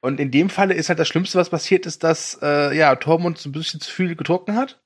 Und 0.01 0.19
in 0.19 0.31
dem 0.31 0.49
Falle 0.49 0.73
ist 0.73 0.89
halt 0.89 0.99
das 0.99 1.07
Schlimmste, 1.07 1.37
was 1.37 1.49
passiert 1.49 1.85
ist, 1.85 2.03
dass 2.03 2.39
äh, 2.41 2.75
ja 2.75 2.95
Tormund 2.95 3.43
ein 3.45 3.51
bisschen 3.51 3.79
zu 3.81 3.91
viel 3.91 4.15
getrunken 4.15 4.55
hat 4.55 4.81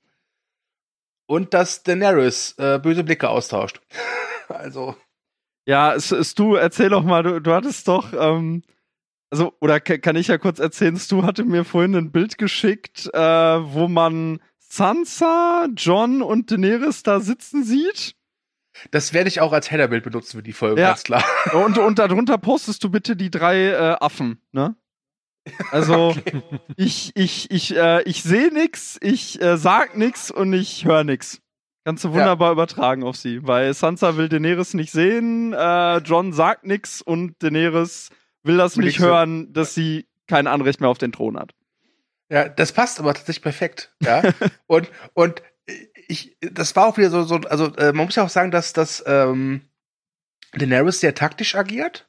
und 1.27 1.53
dass 1.53 1.83
Daenerys 1.83 2.55
äh, 2.57 2.79
böse 2.79 3.03
Blicke 3.03 3.29
austauscht. 3.29 3.81
also 4.49 4.95
Ja, 5.67 5.95
du, 6.37 6.55
erzähl 6.55 6.89
doch 6.89 7.03
mal, 7.03 7.23
du, 7.23 7.41
du 7.41 7.53
hattest 7.53 7.87
doch, 7.87 8.13
ähm, 8.13 8.63
also, 9.31 9.53
oder 9.61 9.79
ka- 9.79 9.97
kann 9.99 10.15
ich 10.17 10.27
ja 10.27 10.37
kurz 10.37 10.59
erzählen, 10.59 10.97
Stu 10.97 11.23
hatte 11.23 11.45
mir 11.45 11.65
vorhin 11.65 11.95
ein 11.95 12.11
Bild 12.11 12.37
geschickt, 12.37 13.09
äh, 13.13 13.19
wo 13.19 13.87
man 13.87 14.39
Sansa, 14.69 15.67
John 15.75 16.21
und 16.21 16.51
Daenerys 16.51 17.03
da 17.03 17.19
sitzen 17.19 17.63
sieht. 17.63 18.15
das 18.91 19.13
werde 19.13 19.29
ich 19.29 19.39
auch 19.41 19.53
als 19.53 19.71
Headerbild 19.71 20.03
benutzen 20.03 20.37
für 20.37 20.43
die 20.43 20.53
Folge, 20.53 20.81
Ja. 20.81 20.89
ganz 20.89 21.03
klar. 21.03 21.23
Und, 21.53 21.77
und 21.77 21.97
darunter 21.99 22.37
postest 22.37 22.83
du 22.83 22.89
bitte 22.89 23.15
die 23.15 23.29
drei 23.31 23.67
äh, 23.69 23.95
Affen, 24.01 24.41
ne? 24.51 24.75
Also, 25.71 26.15
ich, 26.75 27.11
ich, 27.15 27.51
ich, 27.51 27.75
äh, 27.75 28.01
ich 28.03 28.23
sehe 28.23 28.51
nix, 28.51 28.97
ich 29.01 29.39
äh, 29.41 29.57
sag 29.57 29.95
nix 29.95 30.31
und 30.31 30.51
ich 30.53 30.85
höre 30.85 31.03
nix. 31.03 31.39
Kannst 31.85 32.03
du 32.03 32.11
wunderbar 32.13 32.51
übertragen 32.51 33.03
auf 33.03 33.15
sie, 33.15 33.45
weil 33.47 33.71
Sansa 33.75 34.17
will 34.17 34.27
Daenerys 34.27 34.73
nicht 34.73 34.91
sehen, 34.91 35.53
äh, 35.53 35.97
John 35.99 36.33
sagt 36.33 36.65
nix 36.65 36.99
und 37.01 37.35
Daenerys 37.43 38.09
will 38.41 38.57
das 38.57 38.75
Will 38.77 38.85
nicht 38.85 38.97
hören, 38.99 39.53
dass 39.53 39.75
sie 39.75 40.07
kein 40.27 40.47
Anrecht 40.47 40.81
mehr 40.81 40.89
auf 40.89 40.97
den 40.97 41.11
Thron 41.11 41.37
hat. 41.37 41.51
Ja, 42.29 42.49
das 42.49 42.71
passt 42.71 42.99
aber 42.99 43.13
tatsächlich 43.13 43.43
perfekt. 43.43 43.93
Ja. 44.01 44.21
und, 44.67 44.89
und 45.13 45.43
ich, 46.07 46.37
das 46.41 46.75
war 46.75 46.87
auch 46.87 46.97
wieder 46.97 47.09
so, 47.09 47.23
so 47.23 47.35
also 47.35 47.73
äh, 47.75 47.93
man 47.93 48.05
muss 48.05 48.15
ja 48.15 48.23
auch 48.23 48.29
sagen, 48.29 48.51
dass 48.51 48.73
das 48.73 49.03
ähm, 49.07 49.61
Daenerys 50.53 50.99
sehr 50.99 51.15
taktisch 51.15 51.55
agiert, 51.55 52.07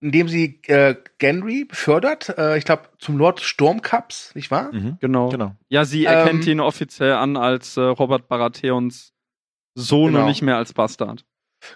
indem 0.00 0.28
sie 0.28 0.60
äh, 0.66 0.96
Gendry 1.18 1.64
befördert, 1.64 2.36
äh, 2.38 2.56
ich 2.58 2.64
glaube, 2.64 2.88
zum 2.98 3.16
Lord 3.18 3.40
Stormcups, 3.40 4.34
nicht 4.34 4.50
wahr? 4.50 4.72
Mhm. 4.72 4.98
Genau. 5.00 5.28
Genau. 5.28 5.56
Ja, 5.68 5.84
sie 5.84 6.04
erkennt 6.04 6.44
Ähm, 6.44 6.52
ihn 6.52 6.60
offiziell 6.60 7.12
an 7.14 7.36
als 7.36 7.76
äh, 7.76 7.80
Robert 7.82 8.28
Baratheons 8.28 9.12
Sohn 9.74 10.12
Genau. 10.12 10.20
und 10.20 10.28
nicht 10.28 10.40
mehr 10.42 10.56
als 10.56 10.72
Bastard. 10.72 11.25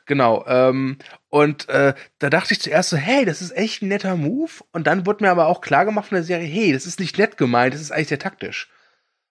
Genau. 0.07 0.45
Ähm, 0.47 0.99
und 1.29 1.69
äh, 1.69 1.95
da 2.19 2.31
dachte 2.31 2.53
ich 2.55 2.61
zuerst 2.61 2.91
so, 2.91 2.97
hey, 2.97 3.25
das 3.25 3.43
ist 3.43 3.57
echt 3.57 3.83
ein 3.83 3.89
netter 3.89 4.17
Move. 4.17 4.51
Und 4.73 4.87
dann 4.87 5.07
wurde 5.07 5.25
mir 5.25 5.31
aber 5.31 5.47
auch 5.47 5.61
klar 5.61 5.85
gemacht 5.85 6.09
von 6.09 6.17
der 6.17 6.25
Serie, 6.25 6.47
hey, 6.47 6.73
das 6.73 6.87
ist 6.87 7.01
nicht 7.01 7.19
nett 7.19 7.37
gemeint, 7.37 7.75
das 7.75 7.81
ist 7.81 7.91
eigentlich 7.91 8.09
sehr 8.09 8.19
taktisch. 8.19 8.69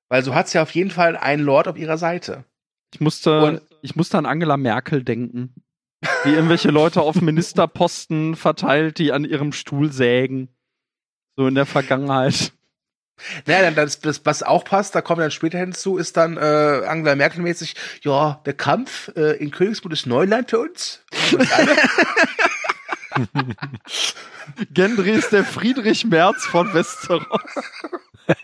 Weil 0.10 0.24
so 0.24 0.34
hat's 0.34 0.54
ja 0.54 0.62
auf 0.64 0.72
jeden 0.72 0.92
Fall 0.92 1.16
einen 1.16 1.44
Lord 1.44 1.68
auf 1.68 1.78
ihrer 1.78 1.98
Seite. 1.98 2.46
Ich 2.94 3.00
musste, 3.00 3.42
Und- 3.42 3.62
ich 3.82 3.96
musste 3.96 4.18
an 4.18 4.26
Angela 4.26 4.58
Merkel 4.58 5.04
denken. 5.04 5.54
Die 6.26 6.30
irgendwelche 6.30 6.72
Leute 6.72 7.02
auf 7.02 7.16
Ministerposten 7.22 8.36
verteilt, 8.36 8.98
die 9.00 9.12
an 9.12 9.26
ihrem 9.26 9.52
Stuhl 9.52 9.92
sägen. 9.92 10.50
So 11.36 11.48
in 11.48 11.56
der 11.56 11.66
Vergangenheit. 11.66 12.54
Naja, 13.46 13.62
dann 13.64 13.76
das, 13.76 14.00
das, 14.00 14.22
was 14.26 14.44
auch 14.44 14.64
passt, 14.64 14.96
da 14.96 15.02
kommen 15.02 15.20
wir 15.20 15.24
dann 15.24 15.32
später 15.32 15.58
hinzu, 15.60 15.98
ist 15.98 16.18
dann 16.18 16.38
äh, 16.38 16.40
Angela 16.88 17.16
Merkel 17.16 17.42
mäßig, 17.42 17.76
ja, 18.02 18.42
der 18.46 18.54
Kampf 18.54 19.12
äh, 19.16 19.38
in 19.38 19.52
Königsmut 19.52 19.94
ist 19.94 20.06
Neuland 20.06 20.50
für 20.50 20.60
uns. 20.60 21.04
Gendry 24.74 25.12
ist 25.12 25.32
der 25.32 25.44
Friedrich 25.44 26.06
Merz 26.06 26.46
von 26.46 26.74
Westeros. 26.74 27.26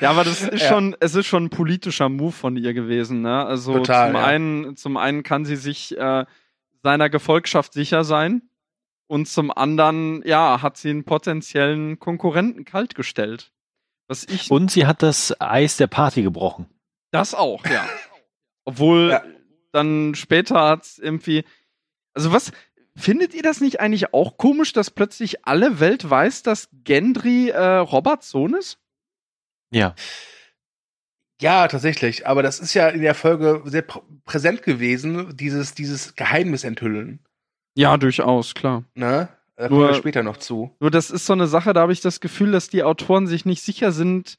ja, 0.00 0.10
aber 0.10 0.24
das 0.24 0.42
ist 0.42 0.62
Ja. 0.62 0.68
schon, 0.68 0.96
es 1.00 1.14
ist 1.14 1.26
schon 1.26 1.44
ein 1.44 1.50
politischer 1.50 2.08
Move 2.08 2.32
von 2.32 2.56
ihr 2.56 2.74
gewesen, 2.74 3.22
ne? 3.22 3.44
Also 3.44 3.74
Total, 3.74 4.08
zum 4.10 4.16
ja. 4.16 4.24
einen, 4.24 4.76
zum 4.76 4.96
einen 4.96 5.22
kann 5.22 5.44
sie 5.44 5.56
sich 5.56 5.96
äh, 5.96 6.24
seiner 6.82 7.10
Gefolgschaft 7.10 7.72
sicher 7.72 8.04
sein. 8.04 8.42
Und 9.08 9.26
zum 9.28 9.50
anderen, 9.50 10.22
ja, 10.26 10.62
hat 10.62 10.76
sie 10.76 10.90
einen 10.90 11.04
potenziellen 11.04 11.98
Konkurrenten 11.98 12.64
kaltgestellt. 12.64 13.52
Was 14.08 14.24
ich 14.24 14.50
Und 14.50 14.70
sie 14.70 14.86
hat 14.86 15.02
das 15.02 15.40
Eis 15.40 15.76
der 15.76 15.86
Party 15.86 16.22
gebrochen. 16.22 16.66
Das 17.12 17.34
auch, 17.34 17.64
ja. 17.66 17.88
Obwohl 18.64 19.10
Ja. 19.10 19.24
dann 19.72 20.14
später 20.14 20.60
hat's 20.60 20.98
irgendwie. 20.98 21.44
Also 22.14 22.32
was 22.32 22.50
findet 22.96 23.34
ihr 23.34 23.42
das 23.42 23.60
nicht 23.60 23.78
eigentlich 23.78 24.12
auch 24.12 24.36
komisch, 24.38 24.72
dass 24.72 24.90
plötzlich 24.90 25.46
alle 25.46 25.78
Welt 25.80 26.08
weiß, 26.08 26.42
dass 26.42 26.68
Gendry 26.84 27.50
äh, 27.50 27.60
Roberts 27.78 28.30
Sohn 28.30 28.54
ist? 28.54 28.78
Ja. 29.70 29.94
ja, 31.40 31.68
tatsächlich. 31.68 32.26
Aber 32.26 32.42
das 32.42 32.58
ist 32.60 32.74
ja 32.74 32.88
in 32.88 33.02
der 33.02 33.14
Folge 33.14 33.62
sehr 33.66 33.82
pr 33.82 34.02
präsent 34.24 34.62
gewesen, 34.62 35.36
dieses, 35.36 35.74
dieses 35.74 36.14
Geheimnis 36.16 36.64
enthüllen. 36.64 37.20
Ja, 37.76 37.96
durchaus, 37.96 38.54
klar. 38.54 38.84
Ne? 38.94 39.28
Da 39.56 39.68
kommen 39.68 39.80
Nur- 39.80 39.88
wir 39.88 39.94
später 39.94 40.22
noch 40.22 40.36
zu. 40.38 40.74
Nur 40.80 40.90
das 40.90 41.10
ist 41.10 41.26
so 41.26 41.32
eine 41.32 41.46
Sache, 41.46 41.72
da 41.72 41.82
habe 41.82 41.92
ich 41.92 42.00
das 42.00 42.20
Gefühl, 42.20 42.52
dass 42.52 42.68
die 42.68 42.82
Autoren 42.82 43.26
sich 43.26 43.44
nicht 43.44 43.62
sicher 43.62 43.92
sind, 43.92 44.38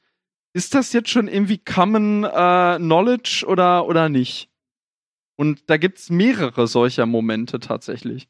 ist 0.52 0.74
das 0.74 0.92
jetzt 0.92 1.10
schon 1.10 1.28
irgendwie 1.28 1.58
Common 1.58 2.24
äh, 2.24 2.76
Knowledge 2.78 3.44
oder, 3.46 3.86
oder 3.86 4.08
nicht? 4.08 4.48
Und 5.36 5.70
da 5.70 5.76
gibt's 5.76 6.10
mehrere 6.10 6.66
solcher 6.66 7.06
Momente 7.06 7.60
tatsächlich. 7.60 8.28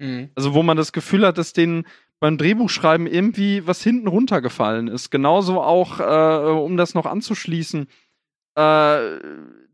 Mhm. 0.00 0.30
Also 0.34 0.54
wo 0.54 0.62
man 0.62 0.76
das 0.76 0.92
Gefühl 0.92 1.26
hat, 1.26 1.38
dass 1.38 1.52
denen 1.52 1.86
beim 2.18 2.38
Drehbuchschreiben 2.38 3.06
irgendwie 3.06 3.66
was 3.66 3.82
hinten 3.82 4.08
runtergefallen 4.08 4.88
ist. 4.88 5.10
Genauso 5.10 5.60
auch, 5.60 6.00
äh, 6.00 6.50
um 6.50 6.76
das 6.76 6.94
noch 6.94 7.06
anzuschließen, 7.06 7.86
äh, 8.56 9.18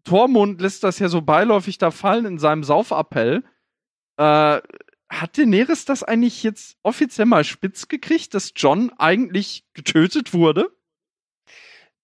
Tormund 0.05 0.61
lässt 0.61 0.85
das 0.85 0.99
ja 0.99 1.09
so 1.09 1.23
beiläufig 1.23 1.79
da 1.79 1.91
fallen 1.91 2.25
in 2.25 2.39
seinem 2.39 2.65
Saufappell. 2.65 3.45
Äh, 4.21 4.61
hat 5.09 5.39
Daenerys 5.39 5.87
das 5.87 6.03
eigentlich 6.05 6.43
jetzt 6.43 6.77
offiziell 6.83 7.27
mal 7.27 7.43
spitz 7.43 7.89
gekriegt, 7.89 8.35
dass 8.35 8.53
John 8.55 8.93
eigentlich 8.99 9.65
getötet 9.75 10.35
wurde? 10.35 10.71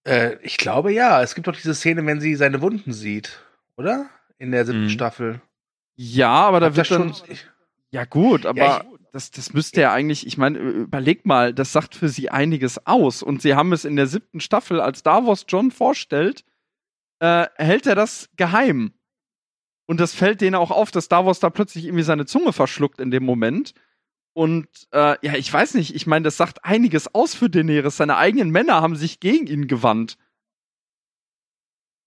Äh, 0.05 0.37
ich 0.43 0.57
glaube 0.57 0.93
ja. 0.93 1.23
Es 1.23 1.35
gibt 1.35 1.47
doch 1.47 1.55
diese 1.57 1.75
Szene, 1.75 2.05
wenn 2.07 2.21
sie 2.21 2.35
seine 2.35 2.61
Wunden 2.63 2.93
sieht, 2.93 3.41
oder? 3.77 4.09
In 4.39 4.51
der 4.51 4.65
siebten 4.65 4.85
Mhm. 4.85 4.91
Staffel. 4.91 5.41
Ja, 5.95 6.31
aber 6.31 6.61
da 6.61 6.67
Hab 6.67 6.77
wird 6.77 6.91
dann. 6.91 7.15
schon. 7.15 7.31
Ich, 7.31 7.47
Ja, 7.91 8.05
gut, 8.05 8.45
aber. 8.47 8.59
ja, 8.59 8.81
ich, 8.91 8.99
das, 9.13 9.31
das 9.31 9.53
müsste 9.55 9.81
ja 9.81 9.93
eigentlich, 9.93 10.27
ich 10.27 10.37
meine, 10.37 10.59
überleg 10.59 11.25
mal, 11.25 11.55
das 11.55 11.73
sagt 11.73 11.95
für 11.95 12.09
sie 12.09 12.29
einiges 12.31 12.87
aus. 12.87 13.23
Und 13.23 13.41
sie 13.41 13.55
haben 13.55 13.73
es 13.73 13.85
in 13.85 13.97
der 13.97 14.07
siebten 14.07 14.41
Staffel, 14.41 14.81
als 14.81 15.03
Davos 15.03 15.47
John 15.49 15.71
vorstellt, 15.71 16.45
äh, 17.21 17.47
hält 17.57 17.87
er 17.87 17.95
das 17.95 18.29
geheim. 18.37 18.93
Und 19.87 20.01
das 20.01 20.15
fällt 20.15 20.41
denen 20.41 20.57
auch 20.57 20.71
auf, 20.71 20.91
dass 20.91 21.09
Davos 21.09 21.41
da 21.41 21.51
plötzlich 21.51 21.85
irgendwie 21.87 22.03
seine 22.03 22.27
Zunge 22.27 22.53
verschluckt 22.53 23.01
in 23.01 23.11
dem 23.11 23.25
Moment. 23.25 23.73
Und 24.33 24.69
äh, 24.93 25.17
ja, 25.25 25.35
ich 25.35 25.51
weiß 25.51 25.75
nicht, 25.75 25.95
ich 25.95 26.07
meine, 26.07 26.25
das 26.25 26.37
sagt 26.37 26.65
einiges 26.65 27.15
aus 27.15 27.35
für 27.35 27.49
Daenerys. 27.49 27.97
Seine 27.97 28.17
eigenen 28.17 28.51
Männer 28.51 28.83
haben 28.83 28.97
sich 28.97 29.21
gegen 29.21 29.47
ihn 29.47 29.67
gewandt. 29.67 30.19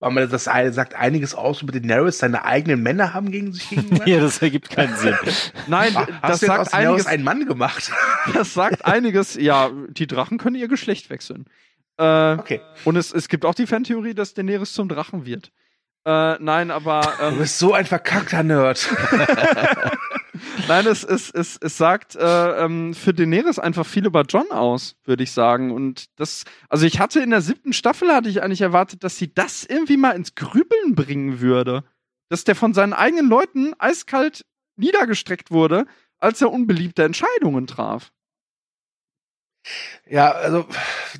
Man 0.02 0.30
das 0.30 0.46
sagt 0.46 0.96
einiges 0.96 1.36
aus 1.36 1.62
über 1.62 1.74
Daenerys, 1.74 2.20
seine 2.20 2.46
eigenen 2.46 2.82
Männer 2.82 3.14
haben 3.14 3.32
gegen 3.32 3.52
sich 3.52 3.70
gegenüber. 3.70 4.08
ja, 4.08 4.22
das 4.22 4.42
ergibt 4.42 4.70
keinen 4.70 4.96
Sinn. 4.96 5.16
Nein, 5.68 5.94
Hast 5.96 6.24
das 6.24 6.32
aus 6.34 6.40
sagt 6.42 6.74
Daenerys 6.74 6.74
einiges. 6.74 7.08
einen 7.08 7.24
Mann 7.24 7.46
gemacht. 7.46 7.92
Das 8.34 8.54
sagt 8.54 8.86
einiges. 8.86 9.36
Ja, 9.36 9.72
die 9.90 10.06
Drachen 10.06 10.38
können 10.38 10.56
ihr 10.56 10.68
Geschlecht 10.68 11.10
wechseln. 11.10 11.46
Äh, 11.98 12.34
Okay. 12.38 12.62
Und 12.86 12.96
es, 12.96 13.12
es 13.12 13.28
gibt 13.28 13.44
auch 13.46 13.56
die 13.56 13.66
Fantheorie, 13.66 14.14
dass 14.14 14.34
Daenerys 14.34 14.74
zum 14.74 14.88
Drachen 14.88 15.26
wird. 15.26 15.52
Äh, 16.10 16.38
nein, 16.40 16.72
aber 16.72 17.02
Du 17.20 17.26
ähm, 17.26 17.38
bist 17.38 17.60
so 17.60 17.74
ein 17.74 17.86
verkackter 17.86 18.42
Nerd. 18.42 18.90
nein, 20.68 20.88
es, 20.88 21.04
es, 21.04 21.30
es, 21.30 21.58
es 21.62 21.78
sagt 21.78 22.16
äh, 22.16 22.66
ähm, 22.66 22.96
für 22.96 23.14
Daenerys 23.14 23.60
einfach 23.60 23.86
viel 23.86 24.08
über 24.08 24.24
John 24.24 24.50
aus, 24.50 24.96
würde 25.04 25.22
ich 25.22 25.32
sagen. 25.32 25.70
Und 25.72 26.08
das, 26.16 26.46
also 26.68 26.88
ich 26.88 27.00
hatte 27.00 27.20
in 27.20 27.30
der 27.30 27.42
siebten 27.42 27.74
Staffel 27.74 28.12
hatte 28.12 28.28
ich 28.28 28.42
eigentlich 28.42 28.62
erwartet, 28.62 29.04
dass 29.04 29.18
sie 29.18 29.32
das 29.32 29.66
irgendwie 29.66 29.98
mal 29.98 30.16
ins 30.16 30.34
Grübeln 30.34 30.96
bringen 30.96 31.42
würde. 31.42 31.84
Dass 32.30 32.44
der 32.44 32.56
von 32.56 32.74
seinen 32.74 32.94
eigenen 32.94 33.30
Leuten 33.30 33.76
eiskalt 33.78 34.48
niedergestreckt 34.78 35.52
wurde, 35.52 35.86
als 36.18 36.42
er 36.42 36.52
unbeliebte 36.52 37.04
Entscheidungen 37.04 37.68
traf. 37.68 38.12
Ja, 40.08 40.32
also 40.32 40.68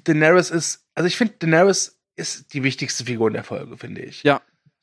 Daenerys 0.06 0.50
ist, 0.50 0.88
also 0.96 1.06
ich 1.06 1.16
finde 1.16 1.36
Daenerys 1.38 2.00
ist 2.16 2.56
die 2.56 2.64
wichtigste 2.64 3.06
Figur 3.06 3.28
in 3.28 3.34
der 3.34 3.44
Folge, 3.44 3.78
finde 3.78 4.02
ich. 4.02 4.24
Ja. 4.24 4.42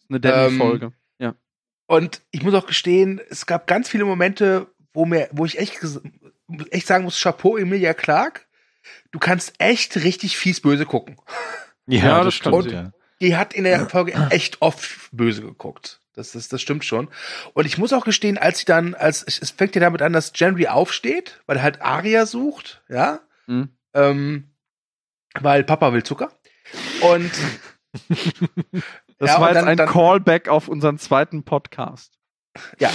Eine 0.09 0.21
Danny-Folge. 0.21 0.93
Und 1.89 2.23
ich 2.33 2.43
muss 2.43 2.55
auch 2.55 2.67
gestehen, 2.67 3.21
es 3.31 3.47
gab 3.47 3.69
ganz 3.69 3.89
viele 3.89 4.05
Momente, 4.05 4.67
wo 4.93 5.07
mir, 5.07 5.29
wo 5.31 5.45
ich 5.45 5.57
echt, 5.61 5.79
echt 6.71 6.87
sagen 6.89 7.05
muss, 7.05 7.21
Chapeau 7.23 7.57
Emilia 7.57 7.95
Clark, 7.95 8.49
du 9.13 9.21
kannst 9.21 9.55
echt 9.59 9.95
richtig 10.03 10.37
fies 10.37 10.61
böse 10.61 10.85
gucken. 10.87 11.17
Ja, 11.89 12.03
Ja, 12.03 12.17
das 12.17 12.25
das 12.25 12.35
stimmt. 12.35 12.63
kann 12.65 12.71
Ja. 12.73 12.93
Die 13.21 13.37
hat 13.37 13.55
in 13.55 13.63
der 13.63 13.89
Folge 13.89 14.15
echt 14.31 14.61
oft 14.63 15.09
böse 15.13 15.43
geguckt. 15.43 16.01
Das, 16.15 16.35
ist, 16.35 16.53
das 16.53 16.61
stimmt 16.61 16.85
schon. 16.85 17.09
Und 17.55 17.65
ich 17.67 17.79
muss 17.79 17.93
auch 17.93 18.05
gestehen, 18.05 18.37
als 18.39 18.59
sie 18.59 18.65
dann, 18.65 18.97
als 18.97 19.23
es 19.23 19.51
fängt 19.51 19.77
ja 19.77 19.81
damit 19.81 20.03
an, 20.03 20.13
dass 20.13 20.33
Gendry 20.33 20.67
aufsteht, 20.67 21.41
weil 21.47 21.59
er 21.59 21.63
halt 21.63 21.83
Aria 21.83 22.27
sucht, 22.27 22.83
ja, 22.89 23.21
Mhm. 23.47 23.69
ähm, 23.95 24.51
weil 25.39 25.63
Papa 25.63 25.93
will 25.93 26.03
Zucker. 26.03 26.33
Und 27.03 27.31
Das 29.19 29.31
Ja, 29.31 29.41
war 29.41 29.49
jetzt 29.49 29.57
dann- 29.63 29.69
ein 29.69 29.77
dann- 29.77 29.89
Callback 29.89 30.49
auf 30.49 30.69
unseren 30.69 30.99
zweiten 30.99 31.43
Podcast. 31.45 32.19
ja, 32.79 32.91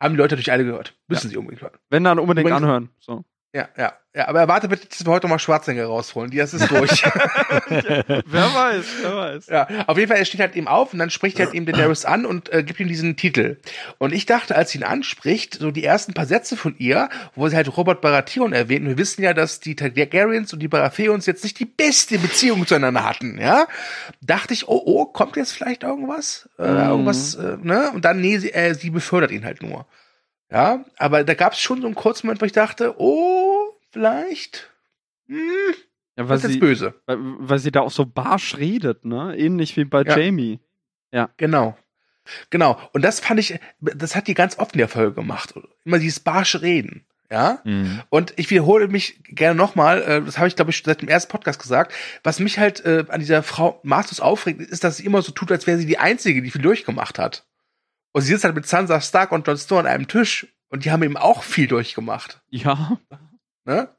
haben 0.00 0.14
die 0.14 0.18
Leute 0.18 0.34
natürlich 0.34 0.52
alle 0.52 0.64
gehört. 0.64 0.96
Müssen 1.08 1.28
sie 1.28 1.36
unbedingt 1.36 1.62
hören. 1.62 1.76
Wenn 1.90 2.04
dann 2.04 2.18
unbedingt 2.18 2.46
Übrigens- 2.48 2.62
anhören. 2.62 2.90
So. 2.98 3.24
Ja, 3.52 3.68
ja, 3.76 3.92
ja. 4.14 4.28
Aber 4.28 4.38
erwarte 4.38 4.68
bitte, 4.68 4.86
dass 4.86 5.04
wir 5.04 5.10
heute 5.10 5.26
noch 5.26 5.30
mal 5.30 5.38
Schwarzenegger 5.40 5.86
rausholen. 5.86 6.30
Die 6.30 6.36
das 6.36 6.54
ist 6.54 6.70
durch. 6.70 7.02
wer 7.68 8.22
weiß, 8.54 8.84
wer 9.02 9.16
weiß. 9.16 9.46
Ja, 9.48 9.66
auf 9.88 9.98
jeden 9.98 10.08
Fall, 10.08 10.18
er 10.18 10.24
steht 10.24 10.40
halt 10.40 10.54
eben 10.54 10.68
auf 10.68 10.92
und 10.92 11.00
dann 11.00 11.10
spricht 11.10 11.40
er 11.40 11.46
halt 11.46 11.54
eben 11.56 11.66
Daenerys 11.66 12.04
an 12.04 12.26
und 12.26 12.52
äh, 12.52 12.62
gibt 12.62 12.78
ihm 12.78 12.86
diesen 12.86 13.16
Titel. 13.16 13.56
Und 13.98 14.12
ich 14.12 14.24
dachte, 14.26 14.54
als 14.54 14.70
sie 14.70 14.78
ihn 14.78 14.84
anspricht, 14.84 15.54
so 15.54 15.72
die 15.72 15.82
ersten 15.82 16.14
paar 16.14 16.26
Sätze 16.26 16.56
von 16.56 16.76
ihr, 16.78 17.08
wo 17.34 17.48
sie 17.48 17.56
halt 17.56 17.76
Robert 17.76 18.00
Baratheon 18.00 18.52
erwähnt, 18.52 18.82
und 18.82 18.90
wir 18.90 18.98
wissen 18.98 19.22
ja, 19.22 19.34
dass 19.34 19.58
die 19.58 19.74
Targaryens 19.74 20.52
und 20.52 20.60
die 20.60 20.68
Baratheons 20.68 21.26
jetzt 21.26 21.42
nicht 21.42 21.58
die 21.58 21.64
beste 21.66 22.18
Beziehung 22.20 22.68
zueinander 22.68 23.04
hatten, 23.04 23.36
ja, 23.40 23.66
dachte 24.20 24.54
ich, 24.54 24.68
oh, 24.68 24.80
oh, 24.84 25.06
kommt 25.06 25.34
jetzt 25.36 25.52
vielleicht 25.52 25.82
irgendwas? 25.82 26.48
Äh, 26.58 26.68
Mhm. 26.70 26.78
irgendwas, 26.90 27.34
äh, 27.34 27.56
ne? 27.60 27.90
Und 27.92 28.04
dann, 28.04 28.20
nee, 28.20 28.38
sie, 28.38 28.52
äh, 28.52 28.74
sie 28.74 28.90
befördert 28.90 29.32
ihn 29.32 29.44
halt 29.44 29.60
nur. 29.60 29.86
Ja, 30.50 30.84
aber 30.98 31.24
da 31.24 31.34
gab 31.34 31.52
es 31.52 31.60
schon 31.60 31.80
so 31.80 31.86
einen 31.86 31.94
kurzen 31.94 32.26
Moment, 32.26 32.40
wo 32.40 32.46
ich 32.46 32.52
dachte, 32.52 32.94
oh, 32.98 33.70
vielleicht, 33.90 34.70
hm, 35.28 35.40
Ja, 36.16 36.28
weil 36.28 36.36
ist 36.38 36.42
jetzt 36.44 36.52
sie, 36.54 36.58
böse. 36.58 36.94
weil, 37.06 37.18
weil 37.20 37.58
sie 37.58 37.70
da 37.70 37.80
auch 37.80 37.90
so 37.90 38.04
barsch 38.04 38.56
redet, 38.56 39.04
ne? 39.04 39.36
Ähnlich 39.38 39.76
wie 39.76 39.84
bei 39.84 40.02
Ja. 40.02 40.18
Jamie. 40.18 40.60
Genau. 41.36 41.76
Genau. 42.50 42.78
Und 42.92 43.02
das 43.02 43.20
fand 43.20 43.40
ich, 43.40 43.58
das 43.80 44.14
hat 44.14 44.28
die 44.28 44.34
ganz 44.34 44.58
oft 44.58 44.74
in 44.74 44.78
der 44.78 44.88
Folge 44.88 45.14
gemacht. 45.14 45.54
Immer 45.84 45.98
dieses 45.98 46.20
barsche 46.20 46.62
Reden. 46.62 47.04
Ja. 47.30 47.60
Mhm. 47.64 48.02
Und 48.10 48.32
ich 48.36 48.50
wiederhole 48.50 48.88
mich 48.88 49.20
gerne 49.24 49.54
nochmal, 49.56 50.02
äh, 50.02 50.22
das 50.22 50.38
habe 50.38 50.48
ich, 50.48 50.56
glaube 50.56 50.70
ich, 50.72 50.82
seit 50.84 51.00
dem 51.00 51.08
ersten 51.08 51.30
Podcast 51.30 51.60
gesagt. 51.60 51.92
Was 52.24 52.40
mich 52.40 52.58
halt 52.58 52.84
äh, 52.84 53.04
an 53.08 53.20
dieser 53.20 53.42
Frau 53.42 53.80
maßlos 53.84 54.20
aufregt, 54.20 54.60
ist, 54.60 54.82
dass 54.84 54.96
sie 54.98 55.06
immer 55.06 55.22
so 55.22 55.32
tut, 55.32 55.50
als 55.52 55.66
wäre 55.66 55.78
sie 55.78 55.86
die 55.86 55.98
Einzige, 55.98 56.42
die 56.42 56.50
viel 56.50 56.62
durchgemacht 56.62 57.18
hat. 57.18 57.44
Und 58.12 58.22
sie 58.22 58.32
sitzt 58.32 58.44
halt 58.44 58.54
mit 58.54 58.66
Sansa 58.66 59.00
Stark 59.00 59.32
und 59.32 59.46
Jon 59.46 59.56
Snow 59.56 59.78
an 59.78 59.86
einem 59.86 60.08
Tisch 60.08 60.46
und 60.68 60.84
die 60.84 60.90
haben 60.90 61.02
eben 61.02 61.16
auch 61.16 61.42
viel 61.42 61.66
durchgemacht. 61.66 62.40
Ja. 62.48 62.98
Ne? 63.64 63.94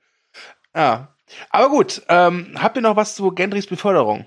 Ja. 0.76 1.16
Aber 1.50 1.70
gut, 1.70 2.02
ähm, 2.10 2.56
habt 2.56 2.76
ihr 2.76 2.82
noch 2.82 2.96
was 2.96 3.16
zu 3.16 3.32
Gendrys 3.32 3.68
Beförderung? 3.68 4.26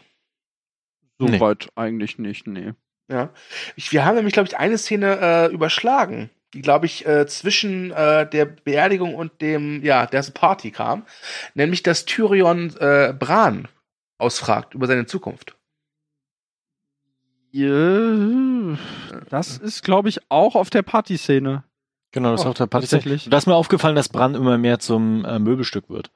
Nee. 1.18 1.38
Soweit 1.38 1.68
eigentlich 1.74 2.18
nicht, 2.18 2.46
nee. 2.46 2.72
Ja. 3.08 3.30
Ich, 3.76 3.92
wir 3.92 4.04
haben 4.04 4.16
nämlich, 4.16 4.34
glaube 4.34 4.48
ich, 4.48 4.56
eine 4.56 4.78
Szene 4.78 5.18
äh, 5.20 5.52
überschlagen, 5.52 6.30
die, 6.54 6.62
glaube 6.62 6.86
ich, 6.86 7.06
äh, 7.06 7.26
zwischen 7.26 7.90
äh, 7.90 8.28
der 8.28 8.46
Beerdigung 8.46 9.14
und 9.14 9.40
dem, 9.40 9.82
ja, 9.82 10.06
der 10.06 10.22
Party 10.32 10.70
kam. 10.70 11.04
Nämlich, 11.54 11.82
dass 11.82 12.06
Tyrion 12.06 12.74
äh, 12.78 13.12
Bran 13.12 13.68
ausfragt 14.18 14.74
über 14.74 14.86
seine 14.86 15.06
Zukunft. 15.06 15.56
Ja, 17.54 18.76
Das 19.30 19.58
ist, 19.58 19.84
glaube 19.84 20.08
ich, 20.08 20.20
auch 20.28 20.54
auf 20.56 20.70
der 20.70 20.82
Partyszene. 20.82 21.62
Genau, 22.12 22.32
das 22.32 22.40
ist 22.40 22.46
Oh, 22.46 22.50
auch 22.50 22.54
der 22.54 22.66
Party. 22.66 22.86
tatsächlich. 22.86 23.28
Da 23.30 23.36
ist 23.38 23.46
mir 23.46 23.54
aufgefallen, 23.54 23.94
dass 23.96 24.08
Bran 24.08 24.34
immer 24.34 24.58
mehr 24.58 24.78
zum 24.80 25.24
äh, 25.24 25.38
Möbelstück 25.38 25.88
wird. 25.88 26.10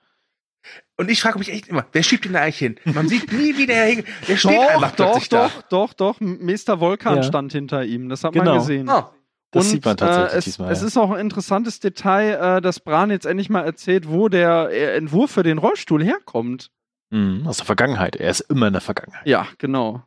Und 0.97 1.11
ich 1.11 1.23
frage 1.23 1.39
mich 1.39 1.51
echt 1.53 1.69
immer, 1.69 1.87
wer 1.93 2.03
schiebt 2.03 2.27
ihn 2.27 2.33
da 2.33 2.41
eigentlich 2.41 2.59
hin? 2.59 2.77
Man 2.85 3.09
sieht 3.09 3.33
nie, 3.33 3.57
wie 3.57 3.67
der 3.67 3.85
hin. 3.87 4.05
Der 4.27 4.37
steht 4.37 4.51
doch, 4.57 4.69
einfach 4.69 4.91
doch, 4.97 5.13
plötzlich 5.13 5.29
doch, 5.29 5.63
doch, 5.69 5.93
doch. 5.95 6.17
Meister 6.21 6.81
Volkan 6.81 7.17
Ja. 7.19 7.23
stand 7.23 7.53
hinter 7.53 7.85
ihm. 7.85 8.09
Das 8.09 8.25
hat 8.25 8.33
Genau. 8.33 8.45
man 8.53 8.59
gesehen. 8.59 8.87
da. 8.87 8.93
Ah, 8.99 9.13
Das 9.53 9.65
Und, 9.67 9.71
sieht 9.71 9.85
man 9.85 9.97
tatsächlich 9.97 10.35
äh, 10.35 10.39
es, 10.39 10.45
diesmal. 10.45 10.73
Es 10.73 10.81
ja. 10.83 10.87
ist 10.89 10.97
auch 10.99 11.11
ein 11.13 11.21
interessantes 11.21 11.79
Detail, 11.81 12.57
äh, 12.59 12.61
dass 12.61 12.81
Bran 12.81 13.11
jetzt 13.11 13.25
endlich 13.27 13.49
mal 13.49 13.65
erzählt, 13.65 14.09
wo 14.09 14.29
der 14.29 14.69
äh, 14.73 14.97
Entwurf 14.97 15.31
für 15.31 15.43
den 15.45 15.59
Rollstuhl 15.59 16.03
herkommt. 16.05 16.71
Mhm, 17.11 17.47
aus 17.47 17.57
der 17.59 17.67
Vergangenheit. 17.67 18.17
Er 18.17 18.31
ist 18.31 18.41
immer 18.41 18.67
in 18.67 18.75
der 18.75 18.83
Vergangenheit. 18.83 19.27
Ja, 19.27 19.47
genau. 19.57 20.03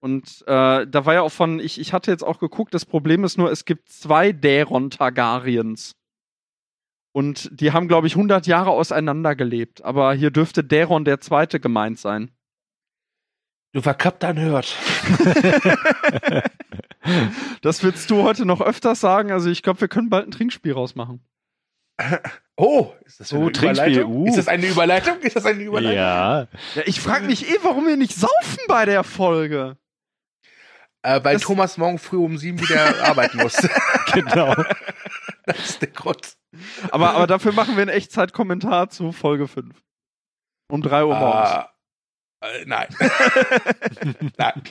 Und 0.00 0.42
äh, 0.46 0.86
da 0.86 1.06
war 1.06 1.14
ja 1.14 1.22
auch 1.22 1.32
von, 1.32 1.58
ich, 1.60 1.80
ich 1.80 1.92
hatte 1.92 2.10
jetzt 2.10 2.22
auch 2.22 2.38
geguckt, 2.38 2.72
das 2.72 2.86
Problem 2.86 3.24
ist 3.24 3.36
nur, 3.36 3.50
es 3.50 3.64
gibt 3.64 3.88
zwei 3.90 4.32
Daeron 4.32 4.90
Targaryens. 4.90 5.96
Und 7.12 7.48
die 7.60 7.72
haben, 7.72 7.88
glaube 7.88 8.06
ich, 8.06 8.14
100 8.14 8.46
Jahre 8.46 8.70
auseinander 8.70 9.34
gelebt. 9.34 9.82
Aber 9.82 10.14
hier 10.14 10.30
dürfte 10.30 10.62
Daeron 10.62 11.04
der 11.04 11.20
Zweite 11.20 11.58
gemeint 11.58 11.98
sein. 11.98 12.30
du 13.72 13.80
verkappter 13.82 14.32
Nerd. 14.34 14.76
Das 17.62 17.82
willst 17.82 18.10
du 18.10 18.22
heute 18.22 18.44
noch 18.44 18.60
öfters 18.60 19.00
sagen. 19.00 19.32
Also 19.32 19.48
ich 19.48 19.62
glaube, 19.62 19.80
wir 19.80 19.88
können 19.88 20.10
bald 20.10 20.26
ein 20.28 20.30
Trinkspiel 20.30 20.72
rausmachen. 20.72 21.20
Oh, 22.60 22.92
ist 23.04 23.20
das 23.20 23.32
Oh, 23.32 23.42
eine 23.42 23.52
Trinkspiel, 23.52 23.92
Überleitung? 24.00 24.16
uh. 24.16 24.26
Ist 24.26 24.36
das 24.36 24.48
eine 24.48 24.66
Überleitung? 24.66 25.20
Ist 25.20 25.36
das 25.36 25.46
eine 25.46 25.62
Überleitung? 25.62 25.96
Ja. 25.96 26.48
Ja, 26.74 26.82
ich 26.86 27.00
frage 27.00 27.24
mich 27.26 27.48
eh, 27.48 27.56
warum 27.62 27.86
wir 27.86 27.96
nicht 27.96 28.14
saufen 28.16 28.58
bei 28.66 28.84
der 28.84 29.04
Folge. 29.04 29.76
Äh, 31.02 31.22
weil 31.22 31.34
Das- 31.34 31.42
Thomas 31.42 31.78
morgen 31.78 31.98
früh 31.98 32.16
um 32.18 32.36
sieben 32.38 32.60
wieder 32.60 33.02
arbeiten 33.04 33.38
muss. 33.38 33.56
Genau. 34.12 34.54
das 35.44 35.58
ist 35.58 35.82
der 35.82 35.90
Grund. 35.90 36.36
Aber, 36.90 37.10
aber 37.10 37.26
dafür 37.26 37.52
machen 37.52 37.76
wir 37.76 37.82
einen 37.82 37.90
Echtzeitkommentar 37.90 38.88
zu 38.88 39.12
Folge 39.12 39.46
5. 39.46 39.76
Um 40.70 40.80
3 40.82 41.04
Uhr 41.04 41.14
morgens. 41.14 41.50
Ah, 41.50 41.72
äh, 42.42 42.64
nein. 42.64 42.88
nein. 44.38 44.62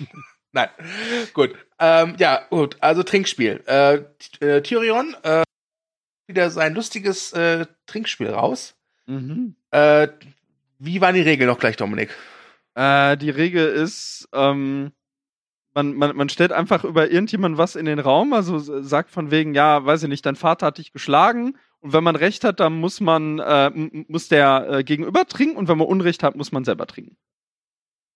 Nein. 0.53 0.69
Gut. 1.33 1.55
Ähm, 1.79 2.15
ja, 2.17 2.45
gut. 2.49 2.77
Also 2.81 3.03
Trinkspiel. 3.03 3.63
Äh, 3.67 4.03
äh, 4.43 4.61
Tyrion 4.63 5.15
äh, 5.23 5.43
wieder 6.27 6.49
sein 6.49 6.73
lustiges 6.73 7.31
äh, 7.33 7.67
Trinkspiel 7.85 8.29
raus. 8.31 8.75
Mhm. 9.05 9.55
Äh, 9.71 10.07
wie 10.79 10.99
waren 10.99 11.15
die 11.15 11.21
Regeln 11.21 11.47
noch 11.49 11.59
gleich, 11.59 11.77
Dominik? 11.77 12.09
Äh, 12.75 13.17
die 13.17 13.29
Regel 13.29 13.67
ist, 13.67 14.27
ähm, 14.33 14.91
man, 15.77 15.93
man, 15.93 16.15
man 16.15 16.29
stellt 16.29 16.51
einfach 16.51 16.83
über 16.83 17.11
irgendjemand 17.11 17.59
was 17.59 17.75
in 17.75 17.85
den 17.85 17.99
Raum, 17.99 18.33
also 18.33 18.57
sagt 18.57 19.11
von 19.11 19.29
wegen, 19.29 19.53
ja, 19.53 19.85
weiß 19.85 20.01
ich 20.01 20.09
nicht, 20.09 20.25
dein 20.25 20.35
Vater 20.35 20.65
hat 20.65 20.79
dich 20.79 20.91
geschlagen 20.91 21.55
und 21.81 21.93
wenn 21.93 22.03
man 22.03 22.15
Recht 22.15 22.43
hat, 22.43 22.59
dann 22.59 22.73
muss 22.79 22.99
man, 22.99 23.37
äh, 23.37 23.69
muss 24.07 24.27
der 24.27 24.67
äh, 24.69 24.83
Gegenüber 24.83 25.27
trinken 25.27 25.55
und 25.55 25.67
wenn 25.67 25.77
man 25.77 25.85
Unrecht 25.85 26.23
hat, 26.23 26.35
muss 26.35 26.51
man 26.51 26.65
selber 26.65 26.87
trinken. 26.87 27.15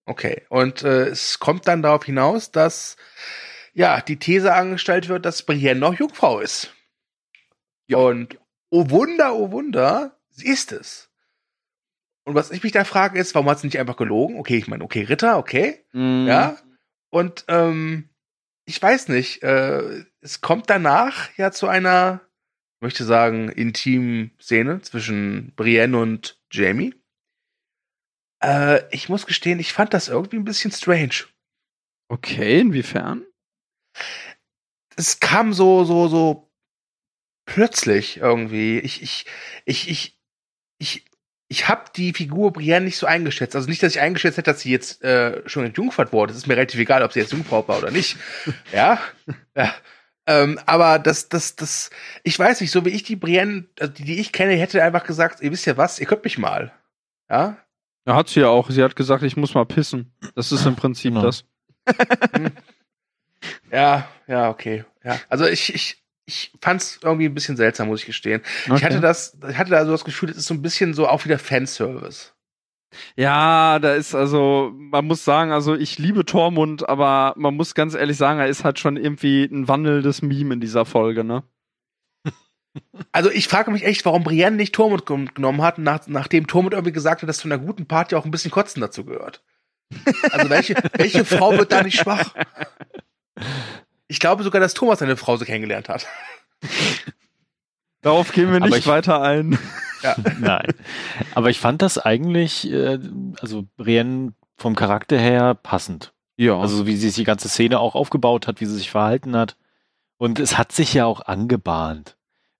Okay. 0.06 0.42
Und 0.48 0.82
äh, 0.82 1.06
es 1.06 1.38
kommt 1.38 1.68
dann 1.68 1.82
darauf 1.82 2.04
hinaus, 2.04 2.50
dass 2.50 2.96
ja 3.74 4.00
die 4.00 4.18
These 4.18 4.52
angestellt 4.52 5.08
wird, 5.08 5.24
dass 5.24 5.44
Brienne 5.44 5.78
noch 5.78 5.94
Jungfrau 5.94 6.40
ist. 6.40 6.74
Und 7.92 8.38
oh 8.70 8.90
Wunder, 8.90 9.36
oh 9.36 9.52
Wunder, 9.52 10.16
sie 10.30 10.48
ist 10.48 10.72
es. 10.72 11.10
Und 12.24 12.34
was 12.34 12.50
ich 12.50 12.64
mich 12.64 12.72
da 12.72 12.82
frage 12.82 13.20
ist, 13.20 13.36
warum 13.36 13.48
hat 13.48 13.60
sie 13.60 13.68
nicht 13.68 13.78
einfach 13.78 13.96
gelogen? 13.96 14.36
Okay, 14.40 14.56
ich 14.56 14.66
meine, 14.66 14.82
okay, 14.82 15.04
Ritter, 15.04 15.38
okay, 15.38 15.84
Mhm. 15.92 16.26
ja. 16.26 16.56
Und 17.12 17.44
ähm, 17.48 18.08
ich 18.64 18.80
weiß 18.80 19.08
nicht, 19.08 19.42
äh, 19.42 20.04
es 20.20 20.40
kommt 20.40 20.70
danach 20.70 21.30
ja 21.36 21.50
zu 21.50 21.68
einer, 21.68 22.20
ich 22.76 22.82
möchte 22.82 23.04
sagen, 23.04 23.48
intimen 23.48 24.32
Szene 24.40 24.80
zwischen 24.82 25.54
Brienne 25.54 25.98
und 25.98 26.40
Jamie. 26.50 26.94
Äh, 28.42 28.82
ich 28.94 29.08
muss 29.08 29.26
gestehen, 29.26 29.60
ich 29.60 29.72
fand 29.72 29.94
das 29.94 30.08
irgendwie 30.08 30.36
ein 30.36 30.44
bisschen 30.44 30.72
strange. 30.72 31.24
Okay, 32.08 32.60
inwiefern? 32.60 33.24
es 34.96 35.20
kam 35.20 35.52
so, 35.52 35.84
so, 35.84 36.08
so 36.08 36.52
plötzlich 37.46 38.18
irgendwie. 38.18 38.78
Ich, 38.78 39.02
ich, 39.02 39.26
ich, 39.64 39.88
ich, 39.88 40.20
ich, 40.78 41.04
ich 41.52 41.68
habe 41.68 41.82
die 41.94 42.14
Figur 42.14 42.50
Brienne 42.50 42.86
nicht 42.86 42.96
so 42.96 43.06
eingeschätzt. 43.06 43.54
Also 43.54 43.68
nicht, 43.68 43.82
dass 43.82 43.94
ich 43.94 44.00
eingeschätzt 44.00 44.38
hätte, 44.38 44.50
dass 44.50 44.60
sie 44.62 44.70
jetzt 44.70 45.04
äh, 45.04 45.46
schon 45.46 45.66
entjungfert 45.66 46.10
wurde. 46.10 46.32
Es 46.32 46.38
ist 46.38 46.46
mir 46.46 46.56
relativ 46.56 46.80
egal, 46.80 47.02
ob 47.02 47.12
sie 47.12 47.20
jetzt 47.20 47.30
Jungfrau 47.32 47.68
war 47.68 47.76
oder 47.76 47.90
nicht. 47.90 48.16
ja, 48.72 48.98
ja. 49.54 49.74
Ähm, 50.26 50.58
aber 50.64 50.98
das, 50.98 51.28
das, 51.28 51.54
das, 51.56 51.90
ich 52.22 52.38
weiß 52.38 52.62
nicht, 52.62 52.70
so 52.70 52.86
wie 52.86 52.90
ich 52.90 53.02
die 53.02 53.16
Brienne, 53.16 53.66
also 53.78 53.92
die, 53.92 54.04
die 54.04 54.18
ich 54.18 54.32
kenne, 54.32 54.54
hätte 54.54 54.82
einfach 54.82 55.04
gesagt, 55.04 55.42
ihr 55.42 55.52
wisst 55.52 55.66
ja 55.66 55.76
was, 55.76 55.98
ihr 55.98 56.06
könnt 56.06 56.24
mich 56.24 56.38
mal. 56.38 56.72
Ja, 57.28 57.58
Ja, 58.06 58.14
hat 58.14 58.28
sie 58.28 58.40
ja 58.40 58.48
auch. 58.48 58.70
Sie 58.70 58.82
hat 58.82 58.96
gesagt, 58.96 59.22
ich 59.22 59.36
muss 59.36 59.52
mal 59.52 59.66
pissen. 59.66 60.10
Das 60.34 60.52
ist 60.52 60.64
im 60.64 60.74
Prinzip 60.76 61.12
Genau. 61.12 61.22
das. 61.26 61.44
ja, 63.70 64.08
ja, 64.26 64.48
okay. 64.48 64.84
Ja, 65.04 65.18
also 65.28 65.46
ich, 65.46 65.74
ich, 65.74 66.01
ich 66.26 66.52
fand's 66.60 67.00
irgendwie 67.02 67.26
ein 67.26 67.34
bisschen 67.34 67.56
seltsam, 67.56 67.88
muss 67.88 68.00
ich 68.00 68.06
gestehen. 68.06 68.42
Ich 68.66 68.72
Okay. 68.72 68.84
hatte 68.84 69.00
das, 69.00 69.36
ich 69.48 69.56
hatte 69.58 69.70
da 69.70 69.84
so 69.84 69.90
das 69.92 70.04
Gefühl, 70.04 70.30
es 70.30 70.36
ist 70.36 70.46
so 70.46 70.54
ein 70.54 70.62
bisschen 70.62 70.94
so 70.94 71.08
auch 71.08 71.24
wieder 71.24 71.38
Fanservice. 71.38 72.32
Ja, 73.16 73.78
da 73.78 73.94
ist 73.94 74.14
also, 74.14 74.70
man 74.74 75.06
muss 75.06 75.24
sagen, 75.24 75.50
also 75.50 75.74
ich 75.74 75.98
liebe 75.98 76.24
Tormund, 76.26 76.88
aber 76.88 77.32
man 77.36 77.54
muss 77.54 77.74
ganz 77.74 77.94
ehrlich 77.94 78.18
sagen, 78.18 78.38
er 78.38 78.48
ist 78.48 78.64
halt 78.64 78.78
schon 78.78 78.96
irgendwie 78.98 79.44
ein 79.44 79.66
wandelndes 79.66 80.20
Meme 80.20 80.54
in 80.54 80.60
dieser 80.60 80.84
Folge, 80.84 81.24
ne? 81.24 81.42
Also 83.12 83.30
ich 83.30 83.48
frage 83.48 83.70
mich 83.70 83.84
echt, 83.84 84.04
warum 84.06 84.24
Brienne 84.24 84.56
nicht 84.56 84.74
Tormund 84.74 85.04
gen- 85.06 85.30
genommen 85.34 85.60
hat, 85.62 85.78
nach, 85.78 86.06
nachdem 86.06 86.46
Tormund 86.46 86.72
irgendwie 86.74 86.92
gesagt 86.92 87.22
hat, 87.22 87.28
dass 87.28 87.38
zu 87.38 87.48
einer 87.48 87.58
guten 87.58 87.86
Party 87.86 88.14
auch 88.14 88.24
ein 88.24 88.30
bisschen 88.30 88.50
Kotzen 88.50 88.80
dazu 88.80 89.04
gehört. 89.04 89.42
Also 90.30 90.48
welche, 90.48 90.74
welche 90.96 91.24
Frau 91.24 91.56
wird 91.58 91.70
da 91.72 91.82
nicht 91.82 91.98
schwach? 91.98 92.34
Ich 94.12 94.20
glaube 94.20 94.42
sogar, 94.44 94.60
dass 94.60 94.74
Thomas 94.74 94.98
seine 94.98 95.16
Frau 95.16 95.38
so 95.38 95.46
kennengelernt 95.46 95.88
hat. 95.88 96.06
Darauf 98.02 98.30
gehen 98.32 98.52
wir 98.52 98.60
nicht 98.60 98.76
ich- 98.76 98.86
weiter 98.86 99.22
ein. 99.22 99.58
Ja. 100.02 100.16
Nein. 100.38 100.66
Aber 101.34 101.48
ich 101.48 101.58
fand 101.60 101.80
das 101.80 101.96
eigentlich, 101.96 102.70
äh, 102.70 102.98
also 103.40 103.64
Brienne 103.78 104.34
vom 104.58 104.74
Charakter 104.76 105.16
her 105.18 105.54
passend. 105.54 106.12
Ja. 106.36 106.58
Also 106.60 106.76
so 106.76 106.86
wie 106.86 106.96
sie 106.96 107.08
sich 107.08 107.14
die 107.14 107.24
ganze 107.24 107.48
Szene 107.48 107.78
auch 107.78 107.94
aufgebaut 107.94 108.46
hat, 108.46 108.60
wie 108.60 108.66
sie 108.66 108.74
sich 108.76 108.90
verhalten 108.90 109.34
hat. 109.36 109.56
Und 110.18 110.38
es 110.40 110.58
hat 110.58 110.72
sich 110.72 110.92
ja 110.92 111.06
auch 111.06 111.22
angebahnt. 111.22 112.16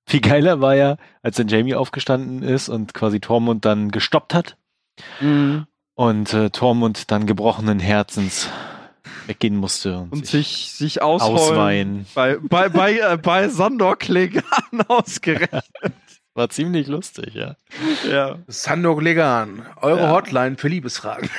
Viel 0.06 0.20
geiler 0.20 0.60
war 0.62 0.74
ja, 0.74 0.96
als 1.20 1.36
dann 1.36 1.48
Jamie 1.48 1.74
aufgestanden 1.74 2.42
ist 2.42 2.68
und 2.70 2.94
quasi 2.94 3.20
Tormund 3.20 3.64
dann 3.66 3.90
gestoppt 3.90 4.32
hat 4.34 4.56
Mhm. 5.20 5.66
und 5.94 6.32
äh, 6.32 6.48
Tormund 6.50 7.10
dann 7.10 7.26
gebrochenen 7.26 7.78
Herzens 7.80 8.48
weggehen 9.32 9.56
musste 9.56 9.98
und, 9.98 10.12
Und 10.12 10.26
sich, 10.26 10.70
sich 10.72 11.02
ausweinen. 11.02 12.06
Bei, 12.14 12.36
bei, 12.40 12.68
bei, 12.68 12.98
äh, 12.98 13.16
bei 13.16 13.48
Sandor 13.48 13.98
Klegan 13.98 14.44
ausgerechnet. 14.88 15.64
War 16.34 16.48
ziemlich 16.48 16.86
lustig, 16.86 17.34
ja. 17.34 17.56
ja. 18.08 18.38
Sandor 18.46 19.02
Legan, 19.02 19.66
eure 19.80 20.02
Ja. 20.02 20.10
Hotline 20.10 20.56
für 20.56 20.68
Liebesfragen. 20.68 21.28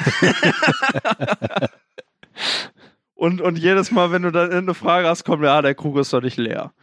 Und, 3.16 3.40
und 3.40 3.58
jedes 3.58 3.90
Mal, 3.90 4.12
wenn 4.12 4.24
du 4.24 4.32
dann 4.32 4.52
eine 4.52 4.74
Frage 4.74 5.08
hast, 5.08 5.24
kommt, 5.24 5.46
ja, 5.46 5.62
der 5.62 5.76
Krug 5.76 5.98
ist 5.98 6.12
doch 6.12 6.20
nicht 6.20 6.36
leer. 6.36 6.74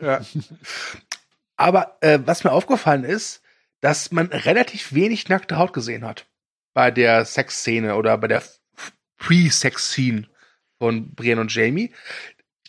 Ja. 0.00 0.20
Aber 1.56 1.96
äh, 2.00 2.20
was 2.24 2.44
mir 2.44 2.52
aufgefallen 2.52 3.02
ist, 3.02 3.42
dass 3.80 4.12
man 4.12 4.26
relativ 4.28 4.92
wenig 4.92 5.28
nackte 5.28 5.58
Haut 5.58 5.72
gesehen 5.72 6.04
hat 6.04 6.26
bei 6.74 6.92
der 6.92 7.24
Sexszene 7.24 7.96
oder 7.96 8.16
bei 8.18 8.28
der 8.28 8.42
Pre-Sex-Scene 9.24 10.26
von 10.78 11.14
Brienne 11.14 11.40
und 11.40 11.54
Jamie. 11.54 11.90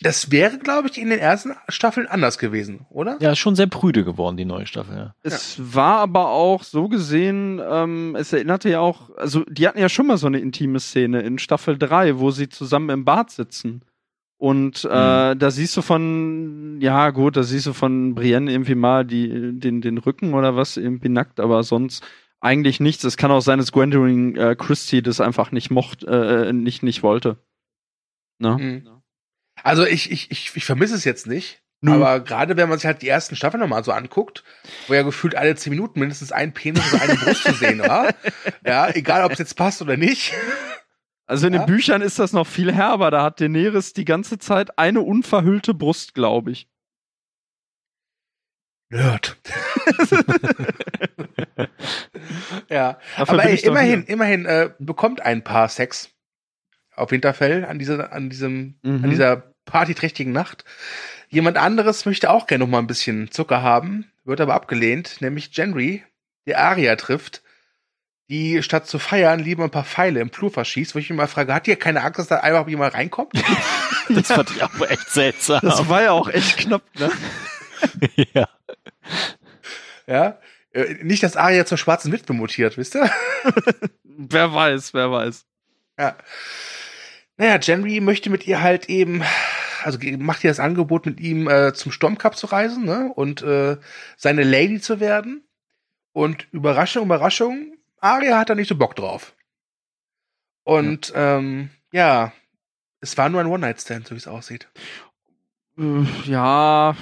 Das 0.02 0.30
wäre, 0.30 0.58
glaube 0.58 0.88
ich, 0.88 0.98
in 0.98 1.08
den 1.08 1.18
ersten 1.18 1.54
Staffeln 1.68 2.06
anders 2.06 2.36
gewesen, 2.36 2.84
oder? 2.90 3.16
Ja, 3.20 3.32
ist 3.32 3.38
schon 3.38 3.56
sehr 3.56 3.66
prüde 3.66 4.04
geworden, 4.04 4.36
die 4.36 4.44
neue 4.44 4.66
Staffel, 4.66 4.94
ja. 4.94 5.14
Es 5.22 5.58
war 5.74 5.98
aber 5.98 6.28
auch 6.28 6.62
so 6.64 6.88
gesehen, 6.88 7.62
ähm, 7.66 8.14
es 8.14 8.32
erinnerte 8.32 8.68
ja 8.68 8.80
auch, 8.80 9.10
also 9.16 9.42
die 9.48 9.66
hatten 9.66 9.78
ja 9.78 9.88
schon 9.88 10.06
mal 10.06 10.18
so 10.18 10.26
eine 10.26 10.38
intime 10.38 10.80
Szene 10.80 11.22
in 11.22 11.38
Staffel 11.38 11.78
3, 11.78 12.18
wo 12.18 12.30
sie 12.30 12.50
zusammen 12.50 12.90
im 12.90 13.04
Bad 13.06 13.30
sitzen. 13.30 13.82
Und 14.38 14.84
äh, 14.84 15.34
da 15.34 15.50
siehst 15.50 15.74
du 15.78 15.82
von, 15.82 16.78
ja 16.80 17.08
gut, 17.08 17.38
da 17.38 17.42
siehst 17.42 17.66
du 17.66 17.72
von 17.72 18.14
Brienne 18.14 18.52
irgendwie 18.52 18.74
mal 18.74 19.06
die, 19.06 19.58
den, 19.58 19.80
den 19.80 19.96
Rücken 19.96 20.34
oder 20.34 20.56
was 20.56 20.76
irgendwie 20.76 21.08
nackt, 21.08 21.40
aber 21.40 21.62
sonst 21.62 22.04
eigentlich 22.40 22.80
nichts. 22.80 23.04
Es 23.04 23.16
kann 23.16 23.30
auch 23.30 23.40
sein, 23.40 23.58
dass 23.58 23.72
Gwendolyn 23.72 24.36
äh, 24.36 24.56
Christie 24.56 25.02
das 25.02 25.20
einfach 25.20 25.52
nicht 25.52 25.70
mocht, 25.70 26.04
äh, 26.04 26.52
nicht, 26.52 26.82
nicht 26.82 27.02
wollte. 27.02 27.38
Ne? 28.38 28.56
Mhm. 28.58 28.88
Also 29.62 29.86
ich, 29.86 30.10
ich, 30.10 30.30
ich, 30.30 30.52
ich 30.54 30.64
vermisse 30.64 30.94
es 30.94 31.04
jetzt 31.04 31.26
nicht. 31.26 31.62
Nö. 31.82 31.92
Aber 31.92 32.20
gerade 32.20 32.56
wenn 32.56 32.68
man 32.68 32.78
sich 32.78 32.86
halt 32.86 33.02
die 33.02 33.08
ersten 33.08 33.36
Staffeln 33.36 33.60
nochmal 33.60 33.84
so 33.84 33.92
anguckt, 33.92 34.44
wo 34.86 34.94
ja 34.94 35.02
gefühlt 35.02 35.34
alle 35.34 35.54
zehn 35.56 35.70
Minuten 35.70 36.00
mindestens 36.00 36.32
ein 36.32 36.52
Penis 36.54 36.92
oder 36.92 37.02
eine 37.02 37.14
Brust 37.16 37.42
zu 37.44 37.52
sehen 37.52 37.80
war, 37.80 38.14
ja, 38.66 38.88
egal 38.94 39.24
ob 39.24 39.32
es 39.32 39.38
jetzt 39.38 39.56
passt 39.56 39.82
oder 39.82 39.96
nicht. 39.96 40.32
Also 41.26 41.46
in 41.46 41.54
Ja. 41.54 41.60
den 41.60 41.66
Büchern 41.66 42.02
ist 42.02 42.18
das 42.18 42.32
noch 42.32 42.46
viel 42.46 42.72
herber. 42.72 43.10
Da 43.10 43.22
hat 43.22 43.40
Daenerys 43.40 43.92
die 43.92 44.04
ganze 44.04 44.38
Zeit 44.38 44.78
eine 44.78 45.00
unverhüllte 45.02 45.74
Brust, 45.74 46.14
glaube 46.14 46.52
ich. 46.52 46.68
Nerd. 48.88 49.36
ja, 52.68 52.98
Dafür 53.16 53.34
aber 53.34 53.44
ey, 53.44 53.56
immerhin, 53.56 54.04
immerhin 54.04 54.46
äh, 54.46 54.70
bekommt 54.78 55.20
ein 55.20 55.42
Paar 55.42 55.68
Sex 55.68 56.10
auf 56.94 57.10
Winterfell 57.10 57.64
an 57.64 57.78
dieser, 57.78 58.12
an 58.12 58.30
diesem, 58.30 58.78
Mhm. 58.82 59.04
an 59.04 59.10
dieser 59.10 59.52
partyträchtigen 59.64 60.32
Nacht. 60.32 60.64
Jemand 61.28 61.56
anderes 61.56 62.06
möchte 62.06 62.30
auch 62.30 62.46
gerne 62.46 62.64
noch 62.64 62.70
mal 62.70 62.78
ein 62.78 62.86
bisschen 62.86 63.30
Zucker 63.30 63.62
haben, 63.62 64.10
wird 64.24 64.40
aber 64.40 64.54
abgelehnt, 64.54 65.20
nämlich 65.20 65.50
Genry, 65.50 66.04
der 66.46 66.60
Aria 66.60 66.94
trifft, 66.96 67.42
die 68.28 68.62
statt 68.62 68.86
zu 68.86 68.98
feiern 68.98 69.40
lieber 69.40 69.64
ein 69.64 69.70
paar 69.70 69.84
Pfeile 69.84 70.20
im 70.20 70.30
Flur 70.32 70.50
verschießt, 70.50 70.94
wo 70.94 70.98
ich 71.00 71.10
mich 71.10 71.16
mal 71.16 71.26
frage, 71.26 71.52
hat 71.52 71.66
ihr 71.68 71.76
keine 71.76 72.02
Angst, 72.02 72.18
dass 72.20 72.28
da 72.28 72.36
einfach 72.38 72.66
jemand 72.68 72.94
reinkommt? 72.94 73.32
Das 74.08 74.28
fand 74.28 74.52
ich 74.52 74.62
auch 74.62 74.80
echt 74.88 75.10
seltsam. 75.10 75.58
Das 75.62 75.88
war 75.88 76.00
ja 76.02 76.12
auch 76.12 76.28
echt 76.28 76.58
knapp, 76.58 76.82
ne? 76.96 77.10
ja. 78.32 78.48
Ja. 80.06 80.38
Äh, 80.72 80.94
Nicht, 81.02 81.22
dass 81.22 81.36
Aria 81.36 81.66
zur 81.66 81.78
schwarzen 81.78 82.12
Witwe 82.12 82.32
mutiert, 82.32 82.76
wisst 82.76 82.94
ihr? 82.94 83.10
Wer 84.04 84.52
weiß, 84.54 84.94
wer 84.94 85.10
weiß. 85.12 85.44
Ja. 85.98 86.16
Naja, 87.36 87.58
Genry 87.58 88.00
möchte 88.00 88.30
mit 88.30 88.46
ihr 88.46 88.62
halt 88.62 88.88
eben, 88.88 89.22
also 89.84 89.98
macht 90.18 90.42
ihr 90.42 90.50
das 90.50 90.58
Angebot, 90.60 91.04
mit 91.04 91.20
ihm 91.20 91.48
äh, 91.48 91.74
zum 91.74 91.92
Stormcup 91.92 92.34
zu 92.34 92.46
reisen, 92.46 92.86
ne? 92.86 93.12
Und 93.14 93.42
äh, 93.42 93.76
seine 94.16 94.42
Lady 94.42 94.80
zu 94.80 95.00
werden. 95.00 95.46
Und 96.12 96.48
Überraschung, 96.50 97.04
Überraschung, 97.04 97.76
Arya 98.00 98.38
hat 98.38 98.48
da 98.48 98.54
nicht 98.54 98.68
so 98.68 98.76
Bock 98.76 98.96
drauf. 98.96 99.34
Und 100.64 101.12
ähm, 101.14 101.68
ja, 101.92 102.32
es 103.00 103.18
war 103.18 103.28
nur 103.28 103.40
ein 103.42 103.46
One-Night-Stand, 103.48 104.08
so 104.08 104.14
wie 104.14 104.18
es 104.18 104.26
aussieht. 104.26 104.66
Äh, 105.78 106.04
Ja. 106.24 106.96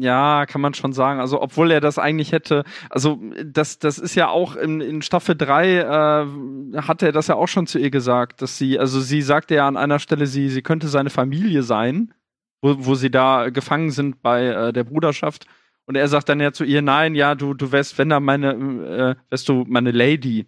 Ja, 0.00 0.46
kann 0.46 0.60
man 0.60 0.74
schon 0.74 0.92
sagen. 0.92 1.20
Also, 1.20 1.40
obwohl 1.42 1.70
er 1.70 1.80
das 1.80 1.98
eigentlich 1.98 2.32
hätte, 2.32 2.64
also 2.88 3.20
das, 3.44 3.78
das 3.78 3.98
ist 3.98 4.14
ja 4.14 4.28
auch 4.28 4.56
in, 4.56 4.80
in 4.80 5.02
Staffel 5.02 5.36
3, 5.36 5.76
äh, 5.76 6.80
hat 6.82 7.02
er 7.02 7.12
das 7.12 7.26
ja 7.26 7.34
auch 7.34 7.48
schon 7.48 7.66
zu 7.66 7.78
ihr 7.78 7.90
gesagt, 7.90 8.40
dass 8.42 8.56
sie, 8.58 8.78
also 8.78 9.00
sie 9.00 9.22
sagte 9.22 9.54
ja 9.56 9.66
an 9.68 9.76
einer 9.76 9.98
Stelle, 9.98 10.26
sie, 10.26 10.48
sie 10.48 10.62
könnte 10.62 10.88
seine 10.88 11.10
Familie 11.10 11.62
sein, 11.62 12.14
wo, 12.62 12.76
wo 12.78 12.94
sie 12.94 13.10
da 13.10 13.50
gefangen 13.50 13.90
sind 13.90 14.22
bei 14.22 14.46
äh, 14.46 14.72
der 14.72 14.84
Bruderschaft. 14.84 15.46
Und 15.86 15.96
er 15.96 16.06
sagt 16.08 16.28
dann 16.28 16.38
ja 16.40 16.52
zu 16.52 16.64
ihr, 16.64 16.82
nein, 16.82 17.14
ja, 17.14 17.34
du, 17.34 17.52
du 17.54 17.72
wärst, 17.72 17.98
wenn 17.98 18.08
da 18.10 18.20
meine, 18.20 18.52
äh, 18.52 19.14
wärst 19.30 19.48
du 19.48 19.64
meine 19.68 19.90
Lady. 19.90 20.46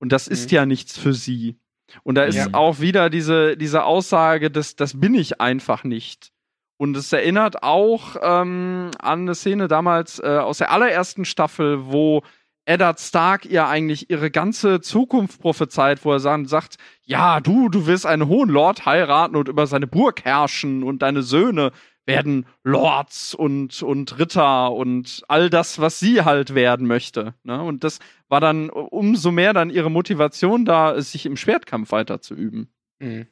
Und 0.00 0.10
das 0.12 0.26
ist 0.26 0.50
Mhm. 0.50 0.54
ja 0.56 0.66
nichts 0.66 0.98
für 0.98 1.12
sie. 1.12 1.56
Und 2.02 2.16
da 2.16 2.24
ist 2.24 2.34
Ja. 2.36 2.48
auch 2.54 2.80
wieder 2.80 3.08
diese, 3.10 3.56
diese 3.56 3.84
Aussage, 3.84 4.50
dass 4.50 4.74
das 4.74 4.98
bin 4.98 5.14
ich 5.14 5.40
einfach 5.40 5.84
nicht. 5.84 6.31
Und 6.82 6.96
es 6.96 7.12
erinnert 7.12 7.62
auch 7.62 8.16
ähm, 8.20 8.90
an 8.98 9.20
eine 9.20 9.36
Szene 9.36 9.68
damals 9.68 10.18
äh, 10.18 10.26
aus 10.26 10.58
der 10.58 10.72
allerersten 10.72 11.24
Staffel, 11.24 11.86
wo 11.92 12.22
Eddard 12.64 12.98
Stark 12.98 13.46
ihr 13.46 13.68
eigentlich 13.68 14.10
ihre 14.10 14.32
ganze 14.32 14.80
Zukunft 14.80 15.40
prophezeit, 15.40 16.04
wo 16.04 16.12
er 16.12 16.18
sagt, 16.18 16.78
ja, 17.04 17.38
du, 17.38 17.68
du 17.68 17.86
wirst 17.86 18.04
einen 18.04 18.26
hohen 18.26 18.50
Lord 18.50 18.84
heiraten 18.84 19.36
und 19.36 19.46
über 19.46 19.68
seine 19.68 19.86
Burg 19.86 20.24
herrschen 20.24 20.82
und 20.82 21.02
deine 21.02 21.22
Söhne 21.22 21.70
werden 22.04 22.46
Lords 22.64 23.32
und, 23.32 23.80
und 23.84 24.18
Ritter 24.18 24.72
und 24.72 25.22
all 25.28 25.50
das, 25.50 25.78
was 25.78 26.00
sie 26.00 26.22
halt 26.22 26.56
werden 26.56 26.88
möchte. 26.88 27.34
Ne? 27.44 27.62
Und 27.62 27.84
das 27.84 28.00
war 28.28 28.40
dann 28.40 28.70
umso 28.70 29.30
mehr 29.30 29.52
dann 29.52 29.70
ihre 29.70 29.88
Motivation 29.88 30.64
da, 30.64 31.00
sich 31.00 31.26
im 31.26 31.36
Schwertkampf 31.36 31.92
weiter 31.92 32.20
zu 32.20 32.34
üben. 32.34 32.72
Mhm. 32.98 33.28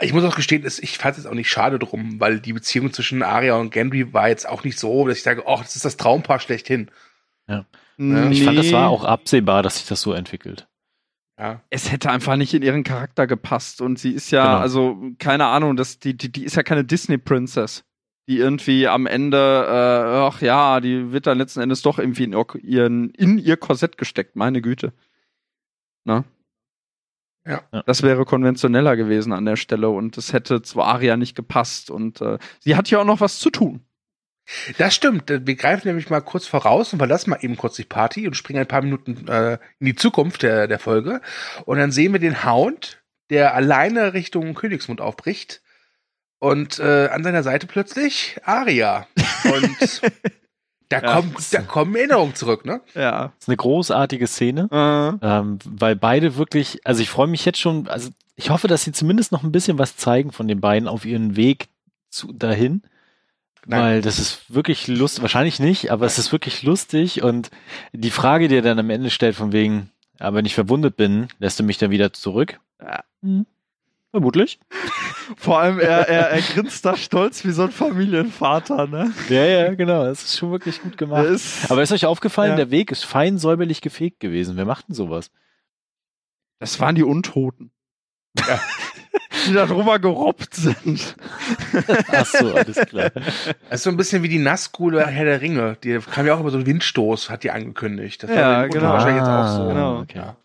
Ich 0.00 0.12
muss 0.12 0.24
auch 0.24 0.36
gestehen, 0.36 0.64
ich 0.64 0.98
fand 0.98 1.18
es 1.18 1.26
auch 1.26 1.34
nicht 1.34 1.50
schade 1.50 1.78
drum, 1.78 2.20
weil 2.20 2.38
die 2.38 2.52
Beziehung 2.52 2.92
zwischen 2.92 3.22
Arya 3.22 3.56
und 3.56 3.70
Gendry 3.70 4.12
war 4.12 4.28
jetzt 4.28 4.48
auch 4.48 4.62
nicht 4.62 4.78
so, 4.78 5.08
dass 5.08 5.18
ich 5.18 5.24
sage, 5.24 5.42
oh, 5.46 5.58
das 5.58 5.74
ist 5.74 5.84
das 5.84 5.96
Traumpaar 5.96 6.38
schlechthin. 6.38 6.90
Ja. 7.48 7.64
Nee. 7.96 8.30
Ich 8.30 8.44
fand, 8.44 8.58
das 8.58 8.70
war 8.70 8.88
auch 8.88 9.04
absehbar, 9.04 9.64
dass 9.64 9.78
sich 9.78 9.88
das 9.88 10.00
so 10.00 10.12
entwickelt. 10.12 10.68
Ja. 11.36 11.62
Es 11.70 11.90
hätte 11.90 12.10
einfach 12.10 12.36
nicht 12.36 12.54
in 12.54 12.62
ihren 12.62 12.84
Charakter 12.84 13.26
gepasst. 13.26 13.80
Und 13.80 13.98
sie 13.98 14.12
ist 14.12 14.30
ja, 14.30 14.44
genau. 14.44 14.58
also, 14.58 14.98
keine 15.18 15.46
Ahnung, 15.46 15.76
das, 15.76 15.98
die, 15.98 16.16
die, 16.16 16.30
die 16.30 16.44
ist 16.44 16.56
ja 16.56 16.62
keine 16.62 16.84
Disney-Princess, 16.84 17.84
die 18.28 18.38
irgendwie 18.38 18.86
am 18.86 19.06
Ende, 19.06 19.36
äh, 19.36 20.16
ach 20.28 20.40
ja, 20.42 20.80
die 20.80 21.12
wird 21.12 21.26
dann 21.26 21.38
letzten 21.38 21.60
Endes 21.60 21.82
doch 21.82 21.98
irgendwie 21.98 22.24
in, 22.24 22.36
ihren, 22.62 23.10
in 23.10 23.38
ihr 23.38 23.56
Korsett 23.56 23.98
gesteckt, 23.98 24.36
meine 24.36 24.62
Güte. 24.62 24.92
Na? 26.04 26.24
Ja. 27.48 27.62
Das 27.86 28.02
wäre 28.02 28.26
konventioneller 28.26 28.94
gewesen 28.94 29.32
an 29.32 29.46
der 29.46 29.56
Stelle 29.56 29.88
und 29.88 30.18
es 30.18 30.34
hätte 30.34 30.60
zu 30.60 30.82
Aria 30.82 31.16
nicht 31.16 31.34
gepasst. 31.34 31.90
Und 31.90 32.20
äh, 32.20 32.38
sie 32.60 32.76
hat 32.76 32.90
ja 32.90 33.00
auch 33.00 33.06
noch 33.06 33.22
was 33.22 33.38
zu 33.38 33.48
tun. 33.48 33.80
Das 34.76 34.94
stimmt. 34.94 35.28
Wir 35.28 35.56
greifen 35.56 35.88
nämlich 35.88 36.10
mal 36.10 36.20
kurz 36.20 36.46
voraus 36.46 36.92
und 36.92 36.98
verlassen 36.98 37.30
mal 37.30 37.38
eben 37.40 37.56
kurz 37.56 37.76
die 37.76 37.84
Party 37.84 38.26
und 38.26 38.34
springen 38.34 38.60
ein 38.60 38.68
paar 38.68 38.82
Minuten 38.82 39.26
äh, 39.28 39.58
in 39.78 39.86
die 39.86 39.94
Zukunft 39.94 40.42
der, 40.42 40.66
der 40.66 40.78
Folge. 40.78 41.20
Und 41.64 41.78
dann 41.78 41.90
sehen 41.90 42.12
wir 42.12 42.20
den 42.20 42.44
Hound, 42.44 43.02
der 43.30 43.54
alleine 43.54 44.14
Richtung 44.14 44.54
Königsmund 44.54 45.00
aufbricht. 45.00 45.62
Und 46.38 46.78
äh, 46.78 47.08
an 47.08 47.24
seiner 47.24 47.42
Seite 47.42 47.66
plötzlich 47.66 48.38
Aria. 48.44 49.06
Und 49.44 50.02
Da, 50.88 51.02
ja, 51.02 51.14
kommt, 51.14 51.52
da 51.52 51.60
kommen 51.60 51.94
Erinnerungen 51.96 52.34
zurück, 52.34 52.64
ne? 52.64 52.80
Ja. 52.94 53.24
Das 53.26 53.32
ist 53.40 53.48
eine 53.48 53.56
großartige 53.56 54.26
Szene, 54.26 54.68
uh. 54.72 55.18
ähm, 55.22 55.58
weil 55.64 55.96
beide 55.96 56.36
wirklich, 56.36 56.80
also 56.84 57.02
ich 57.02 57.10
freue 57.10 57.26
mich 57.26 57.44
jetzt 57.44 57.58
schon, 57.58 57.88
also 57.88 58.08
ich 58.36 58.50
hoffe, 58.50 58.68
dass 58.68 58.84
sie 58.84 58.92
zumindest 58.92 59.32
noch 59.32 59.42
ein 59.42 59.52
bisschen 59.52 59.78
was 59.78 59.96
zeigen 59.96 60.32
von 60.32 60.48
den 60.48 60.60
beiden 60.60 60.88
auf 60.88 61.04
ihren 61.04 61.36
Weg 61.36 61.68
zu, 62.08 62.32
dahin. 62.32 62.82
Nein. 63.66 63.80
Weil 63.80 64.00
das 64.00 64.18
ist 64.18 64.54
wirklich 64.54 64.88
lustig, 64.88 65.20
wahrscheinlich 65.20 65.60
nicht, 65.60 65.90
aber 65.90 66.06
es 66.06 66.18
ist 66.18 66.32
wirklich 66.32 66.62
lustig 66.62 67.22
und 67.22 67.50
die 67.92 68.10
Frage, 68.10 68.48
die 68.48 68.56
er 68.56 68.62
dann 68.62 68.78
am 68.78 68.88
Ende 68.88 69.10
stellt, 69.10 69.36
von 69.36 69.52
wegen, 69.52 69.90
ja, 70.18 70.32
wenn 70.32 70.46
ich 70.46 70.54
verwundet 70.54 70.96
bin, 70.96 71.28
lässt 71.38 71.60
du 71.60 71.64
mich 71.64 71.76
dann 71.76 71.90
wieder 71.90 72.14
zurück? 72.14 72.60
Ja. 72.80 73.04
Hm. 73.22 73.44
Vermutlich. 74.10 74.58
Vor 75.36 75.58
allem, 75.58 75.78
er, 75.78 76.08
er, 76.08 76.30
er 76.30 76.40
grinst 76.40 76.84
da 76.84 76.96
stolz 76.96 77.44
wie 77.44 77.50
so 77.50 77.64
ein 77.64 77.70
Familienvater, 77.70 78.86
ne? 78.86 79.12
Ja, 79.28 79.44
ja, 79.44 79.74
genau. 79.74 80.04
Das 80.04 80.24
ist 80.24 80.38
schon 80.38 80.50
wirklich 80.50 80.80
gut 80.80 80.96
gemacht. 80.96 81.26
Ist, 81.26 81.70
Aber 81.70 81.82
ist 81.82 81.92
euch 81.92 82.06
aufgefallen, 82.06 82.52
ja. 82.52 82.56
der 82.56 82.70
Weg 82.70 82.90
ist 82.90 83.04
fein 83.04 83.36
säuberlich 83.36 83.82
gefegt 83.82 84.20
gewesen. 84.20 84.56
Wer 84.56 84.64
macht 84.64 84.88
denn 84.88 84.94
sowas? 84.94 85.30
Das 86.58 86.80
waren 86.80 86.94
die 86.94 87.02
Untoten. 87.02 87.70
Ja. 88.38 88.58
die 89.46 89.52
da 89.52 89.66
drüber 89.66 89.98
gerobbt 89.98 90.54
sind. 90.54 91.16
Ach 92.12 92.26
so, 92.26 92.54
alles 92.54 92.76
klar. 92.76 93.10
Das 93.10 93.80
ist 93.80 93.82
so 93.82 93.90
ein 93.90 93.96
bisschen 93.96 94.22
wie 94.22 94.28
die 94.28 94.38
Nazgul 94.38 95.00
Herr 95.00 95.24
der 95.24 95.40
Ringe. 95.40 95.76
Die 95.84 95.98
kam 95.98 96.26
ja 96.26 96.34
auch 96.34 96.40
über 96.40 96.50
so 96.50 96.56
einen 96.56 96.66
Windstoß, 96.66 97.30
hat 97.30 97.44
die 97.44 97.50
angekündigt. 97.50 98.22
Das 98.22 98.30
ja, 98.30 98.66
genau. 98.66 98.88
wahrscheinlich 98.88 99.22
jetzt 99.22 99.28
auch 99.28 99.56
so. 99.56 99.68
Genau. 99.68 99.98
Okay. 100.00 100.18
Ja. 100.18 100.36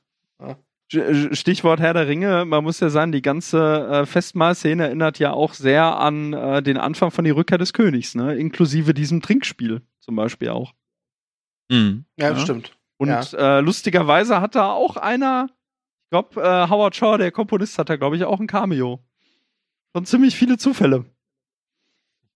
Stichwort 1.32 1.80
Herr 1.80 1.94
der 1.94 2.08
Ringe, 2.08 2.46
man 2.46 2.64
muss 2.64 2.80
ja 2.80 2.90
sagen, 2.90 3.12
die 3.12 3.22
ganze 3.22 3.88
äh, 3.88 4.06
Festmahlszene 4.06 4.86
erinnert 4.86 5.20
ja 5.20 5.32
auch 5.32 5.54
sehr 5.54 5.98
an 5.98 6.34
äh, 6.34 6.64
den 6.64 6.78
Anfang 6.78 7.12
von 7.12 7.26
die 7.26 7.32
Rückkehr 7.32 7.58
des 7.58 7.74
Königs, 7.74 8.16
ne? 8.16 8.36
Inklusive 8.36 8.94
diesem 8.94 9.22
Trinkspiel 9.22 9.82
zum 10.00 10.16
Beispiel 10.16 10.50
auch. 10.50 10.74
Mhm. 11.70 12.06
Ja, 12.18 12.30
ja, 12.30 12.38
stimmt. 12.38 12.78
Und 12.98 13.10
ja. 13.10 13.58
Äh, 13.58 13.62
lustigerweise 13.62 14.40
hat 14.42 14.56
da 14.56 14.72
auch 14.72 14.98
einer, 14.98 15.50
ich 15.50 16.10
glaube, 16.12 16.42
äh, 16.42 16.70
Howard 16.70 16.96
Shaw, 16.96 17.18
der 17.18 17.32
Komponist, 17.32 17.78
hat 17.78 17.90
da, 17.90 17.96
glaube 17.96 18.16
ich, 18.16 18.24
auch 18.24 18.40
ein 18.40 18.48
Cameo. 18.48 19.04
Schon 19.96 20.06
ziemlich 20.06 20.36
viele 20.36 20.58
Zufälle. 20.58 21.06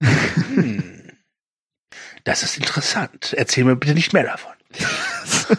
Hm. 0.01 0.83
Das 2.23 2.43
ist 2.43 2.57
interessant. 2.57 3.33
Erzähl 3.37 3.63
mir 3.63 3.75
bitte 3.75 3.93
nicht 3.93 4.13
mehr 4.13 4.25
davon. 4.25 4.53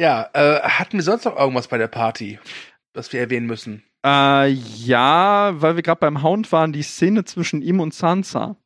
Ja, 0.00 0.30
äh, 0.32 0.60
hatten 0.62 0.96
wir 0.96 1.02
sonst 1.02 1.26
noch 1.26 1.36
irgendwas 1.36 1.68
bei 1.68 1.76
der 1.76 1.86
Party, 1.86 2.38
was 2.94 3.12
wir 3.12 3.20
erwähnen 3.20 3.44
müssen? 3.44 3.84
Äh, 4.02 4.46
ja, 4.46 5.52
weil 5.56 5.76
wir 5.76 5.82
gerade 5.82 6.00
beim 6.00 6.22
Hound 6.22 6.50
waren, 6.52 6.72
die 6.72 6.82
Szene 6.82 7.24
zwischen 7.26 7.60
ihm 7.60 7.80
und 7.80 7.92
Sansa. 7.92 8.56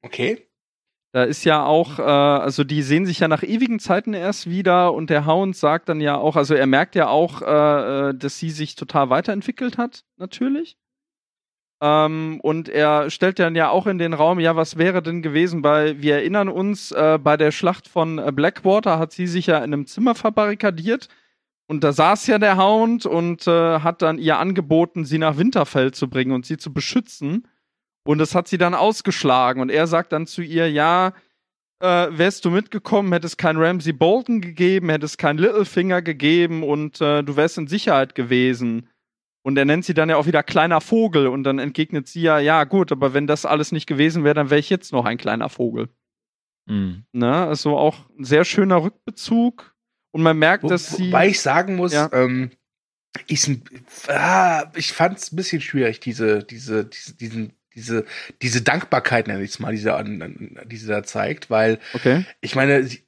Okay. 0.00 0.48
Da 1.12 1.24
ist 1.24 1.44
ja 1.44 1.62
auch, 1.66 1.98
äh, 1.98 2.02
also 2.02 2.64
die 2.64 2.80
sehen 2.80 3.04
sich 3.04 3.18
ja 3.18 3.28
nach 3.28 3.42
ewigen 3.42 3.80
Zeiten 3.80 4.14
erst 4.14 4.48
wieder 4.48 4.94
und 4.94 5.10
der 5.10 5.26
Hound 5.26 5.54
sagt 5.54 5.90
dann 5.90 6.00
ja 6.00 6.16
auch, 6.16 6.36
also 6.36 6.54
er 6.54 6.66
merkt 6.66 6.94
ja 6.94 7.08
auch, 7.08 7.42
äh, 7.42 8.08
äh 8.08 8.14
dass 8.14 8.38
sie 8.38 8.48
sich 8.48 8.76
total 8.76 9.10
weiterentwickelt 9.10 9.76
hat, 9.76 10.06
natürlich. 10.16 10.78
Ähm, 11.82 12.40
und 12.42 12.68
er 12.68 13.10
stellt 13.10 13.38
dann 13.38 13.56
ja 13.56 13.70
auch 13.70 13.86
in 13.86 13.98
den 13.98 14.12
Raum, 14.12 14.38
ja, 14.38 14.54
was 14.54 14.76
wäre 14.76 15.02
denn 15.02 15.22
gewesen, 15.22 15.64
weil 15.64 16.02
wir 16.02 16.16
erinnern 16.16 16.48
uns, 16.48 16.92
äh, 16.92 17.18
bei 17.22 17.36
der 17.36 17.52
Schlacht 17.52 17.88
von 17.88 18.18
äh, 18.18 18.32
Blackwater 18.32 18.98
hat 18.98 19.12
sie 19.12 19.26
sich 19.26 19.46
ja 19.46 19.58
in 19.58 19.72
einem 19.72 19.86
Zimmer 19.86 20.14
verbarrikadiert 20.14 21.08
und 21.70 21.84
da 21.84 21.92
saß 21.92 22.26
ja 22.26 22.40
der 22.40 22.58
Hound 22.58 23.06
und 23.06 23.46
äh, 23.46 23.78
hat 23.78 24.02
dann 24.02 24.18
ihr 24.18 24.38
angeboten, 24.38 25.04
sie 25.04 25.18
nach 25.18 25.38
Winterfell 25.38 25.92
zu 25.92 26.10
bringen 26.10 26.32
und 26.32 26.44
sie 26.44 26.56
zu 26.56 26.72
beschützen. 26.72 27.46
Und 28.04 28.18
das 28.18 28.34
hat 28.34 28.48
sie 28.48 28.58
dann 28.58 28.74
ausgeschlagen 28.74 29.62
und 29.62 29.70
er 29.70 29.86
sagt 29.86 30.12
dann 30.12 30.26
zu 30.26 30.42
ihr, 30.42 30.68
ja, 30.68 31.12
äh, 31.78 32.08
wärst 32.10 32.44
du 32.44 32.50
mitgekommen, 32.50 33.12
hätte 33.12 33.28
es 33.28 33.36
kein 33.36 33.56
Ramsey 33.56 33.92
Bolton 33.92 34.40
gegeben, 34.40 34.88
hätte 34.88 35.06
es 35.06 35.16
kein 35.16 35.38
Littlefinger 35.38 36.02
gegeben 36.02 36.64
und 36.64 37.00
äh, 37.00 37.22
du 37.22 37.36
wärst 37.36 37.56
in 37.56 37.68
Sicherheit 37.68 38.16
gewesen. 38.16 38.88
Und 39.42 39.56
er 39.56 39.64
nennt 39.64 39.84
sie 39.84 39.94
dann 39.94 40.10
ja 40.10 40.16
auch 40.16 40.26
wieder 40.26 40.42
kleiner 40.42 40.80
Vogel 40.80 41.26
und 41.26 41.44
dann 41.44 41.58
entgegnet 41.58 42.08
sie 42.08 42.20
ja, 42.22 42.38
ja 42.38 42.64
gut, 42.64 42.92
aber 42.92 43.14
wenn 43.14 43.26
das 43.26 43.46
alles 43.46 43.72
nicht 43.72 43.86
gewesen 43.86 44.22
wäre, 44.22 44.34
dann 44.34 44.50
wäre 44.50 44.60
ich 44.60 44.68
jetzt 44.68 44.92
noch 44.92 45.06
ein 45.06 45.16
kleiner 45.16 45.48
Vogel. 45.48 45.88
Mhm. 46.66 47.04
Ne? 47.12 47.34
Also 47.46 47.78
auch 47.78 48.10
ein 48.18 48.24
sehr 48.24 48.44
schöner 48.44 48.82
Rückbezug 48.82 49.74
und 50.12 50.22
man 50.22 50.38
merkt, 50.38 50.64
Wo, 50.64 50.68
dass 50.68 50.96
sie. 50.96 51.06
Wobei 51.06 51.28
ich 51.28 51.40
sagen 51.40 51.76
muss, 51.76 51.92
ja. 51.92 52.10
ähm, 52.12 52.50
ich, 53.26 53.48
ah, 54.08 54.70
ich 54.76 54.92
fand 54.92 55.18
es 55.18 55.32
ein 55.32 55.36
bisschen 55.36 55.60
schwierig, 55.60 56.00
diese, 56.00 56.44
diese, 56.44 56.84
diese, 56.84 57.14
diesen, 57.14 57.52
diese, 57.74 58.04
diese 58.42 58.62
Dankbarkeit, 58.62 59.26
nenne 59.26 59.42
ich 59.42 59.50
es 59.50 59.58
mal, 59.58 59.72
die 59.72 59.78
sie, 59.78 60.64
die 60.66 60.76
sie 60.76 60.86
da 60.86 61.02
zeigt, 61.02 61.50
weil 61.50 61.78
okay. 61.94 62.24
ich 62.40 62.54
meine, 62.54 62.84
sie, 62.84 63.02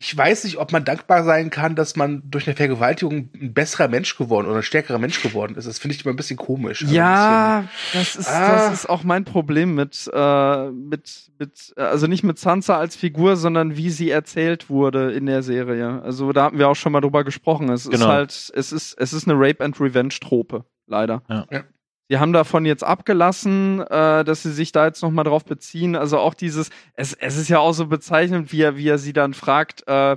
ich 0.00 0.16
weiß 0.16 0.44
nicht, 0.44 0.58
ob 0.58 0.70
man 0.70 0.84
dankbar 0.84 1.24
sein 1.24 1.50
kann, 1.50 1.74
dass 1.74 1.96
man 1.96 2.22
durch 2.24 2.46
eine 2.46 2.54
Vergewaltigung 2.54 3.30
ein 3.34 3.52
besserer 3.52 3.88
Mensch 3.88 4.16
geworden 4.16 4.46
oder 4.46 4.58
ein 4.58 4.62
stärkerer 4.62 4.98
Mensch 4.98 5.20
geworden 5.20 5.56
ist. 5.56 5.66
Das 5.66 5.80
finde 5.80 5.96
ich 5.96 6.04
immer 6.04 6.14
ein 6.14 6.16
bisschen 6.16 6.36
komisch. 6.36 6.82
Also 6.82 6.94
ja, 6.94 7.64
bisschen, 7.92 8.00
das 8.00 8.16
ist 8.16 8.28
ah. 8.28 8.68
das 8.68 8.72
ist 8.72 8.88
auch 8.88 9.02
mein 9.02 9.24
Problem 9.24 9.74
mit 9.74 10.08
äh, 10.12 10.70
mit 10.70 11.32
mit 11.40 11.74
also 11.76 12.06
nicht 12.06 12.22
mit 12.22 12.38
Sansa 12.38 12.78
als 12.78 12.94
Figur, 12.94 13.36
sondern 13.36 13.76
wie 13.76 13.90
sie 13.90 14.10
erzählt 14.10 14.70
wurde 14.70 15.10
in 15.12 15.26
der 15.26 15.42
Serie. 15.42 16.00
Also 16.02 16.32
da 16.32 16.44
haben 16.44 16.58
wir 16.58 16.68
auch 16.68 16.76
schon 16.76 16.92
mal 16.92 17.00
drüber 17.00 17.24
gesprochen. 17.24 17.68
Es 17.68 17.90
genau. 17.90 18.04
ist 18.04 18.06
halt 18.06 18.52
es 18.54 18.72
ist 18.72 18.94
es 19.00 19.12
ist 19.12 19.28
eine 19.28 19.36
Rape 19.36 19.64
and 19.64 19.80
Revenge 19.80 20.14
Trope, 20.20 20.64
leider. 20.86 21.22
Ja. 21.28 21.46
ja. 21.50 21.64
Die 22.10 22.18
haben 22.18 22.32
davon 22.32 22.64
jetzt 22.64 22.84
abgelassen, 22.84 23.80
äh, 23.80 24.24
dass 24.24 24.42
sie 24.42 24.52
sich 24.52 24.72
da 24.72 24.86
jetzt 24.86 25.02
nochmal 25.02 25.24
drauf 25.24 25.44
beziehen. 25.44 25.94
Also 25.94 26.18
auch 26.18 26.34
dieses, 26.34 26.70
es, 26.94 27.12
es 27.12 27.36
ist 27.36 27.48
ja 27.48 27.58
auch 27.58 27.72
so 27.72 27.86
bezeichnend, 27.86 28.50
wie 28.50 28.62
er, 28.62 28.76
wie 28.76 28.88
er 28.88 28.98
sie 28.98 29.12
dann 29.12 29.34
fragt, 29.34 29.86
äh, 29.86 30.16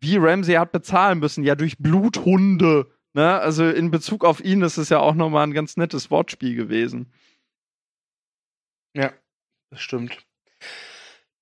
wie 0.00 0.16
Ramsey 0.16 0.54
hat 0.54 0.70
bezahlen 0.70 1.18
müssen. 1.18 1.42
Ja, 1.42 1.56
durch 1.56 1.78
Bluthunde. 1.78 2.86
Ne? 3.14 3.38
Also 3.40 3.68
in 3.68 3.90
Bezug 3.90 4.24
auf 4.24 4.44
ihn 4.44 4.62
ist 4.62 4.76
es 4.76 4.90
ja 4.90 5.00
auch 5.00 5.14
nochmal 5.14 5.46
ein 5.46 5.54
ganz 5.54 5.76
nettes 5.76 6.10
Wortspiel 6.10 6.54
gewesen. 6.54 7.12
Ja, 8.94 9.12
das 9.70 9.80
stimmt. 9.80 10.24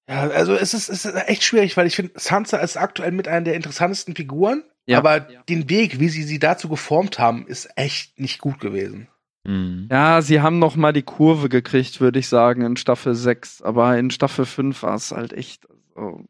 Ja, 0.09 0.28
also 0.28 0.55
es 0.55 0.74
ist, 0.74 0.88
es 0.88 1.05
ist 1.05 1.14
echt 1.28 1.44
schwierig, 1.44 1.76
weil 1.76 1.87
ich 1.87 1.96
finde, 1.96 2.12
Sansa 2.16 2.59
ist 2.59 2.76
aktuell 2.76 3.12
mit 3.12 3.28
einer 3.28 3.44
der 3.44 3.55
interessantesten 3.55 4.16
Figuren, 4.16 4.64
ja. 4.87 4.98
aber 4.98 5.31
ja. 5.31 5.42
den 5.44 5.70
Weg, 5.70 6.00
wie 6.00 6.09
sie 6.09 6.22
sie 6.22 6.38
dazu 6.38 6.68
geformt 6.68 7.18
haben, 7.18 7.46
ist 7.46 7.68
echt 7.76 8.18
nicht 8.18 8.40
gut 8.40 8.59
gewesen. 8.59 9.09
Mhm. 9.44 9.88
Ja, 9.90 10.22
sie 10.22 10.40
haben 10.40 10.59
noch 10.59 10.76
mal 10.76 10.92
die 10.92 11.02
Kurve 11.02 11.48
gekriegt, 11.48 12.00
würde 12.00 12.18
ich 12.18 12.28
sagen, 12.28 12.62
in 12.62 12.76
Staffel 12.76 13.14
6. 13.14 13.62
Aber 13.62 13.98
in 13.98 14.11
Staffel 14.11 14.46
5 14.46 14.83
war 14.83 14.94
es 14.94 15.11
halt 15.11 15.33
echt. 15.33 15.66
Also, 15.96 16.24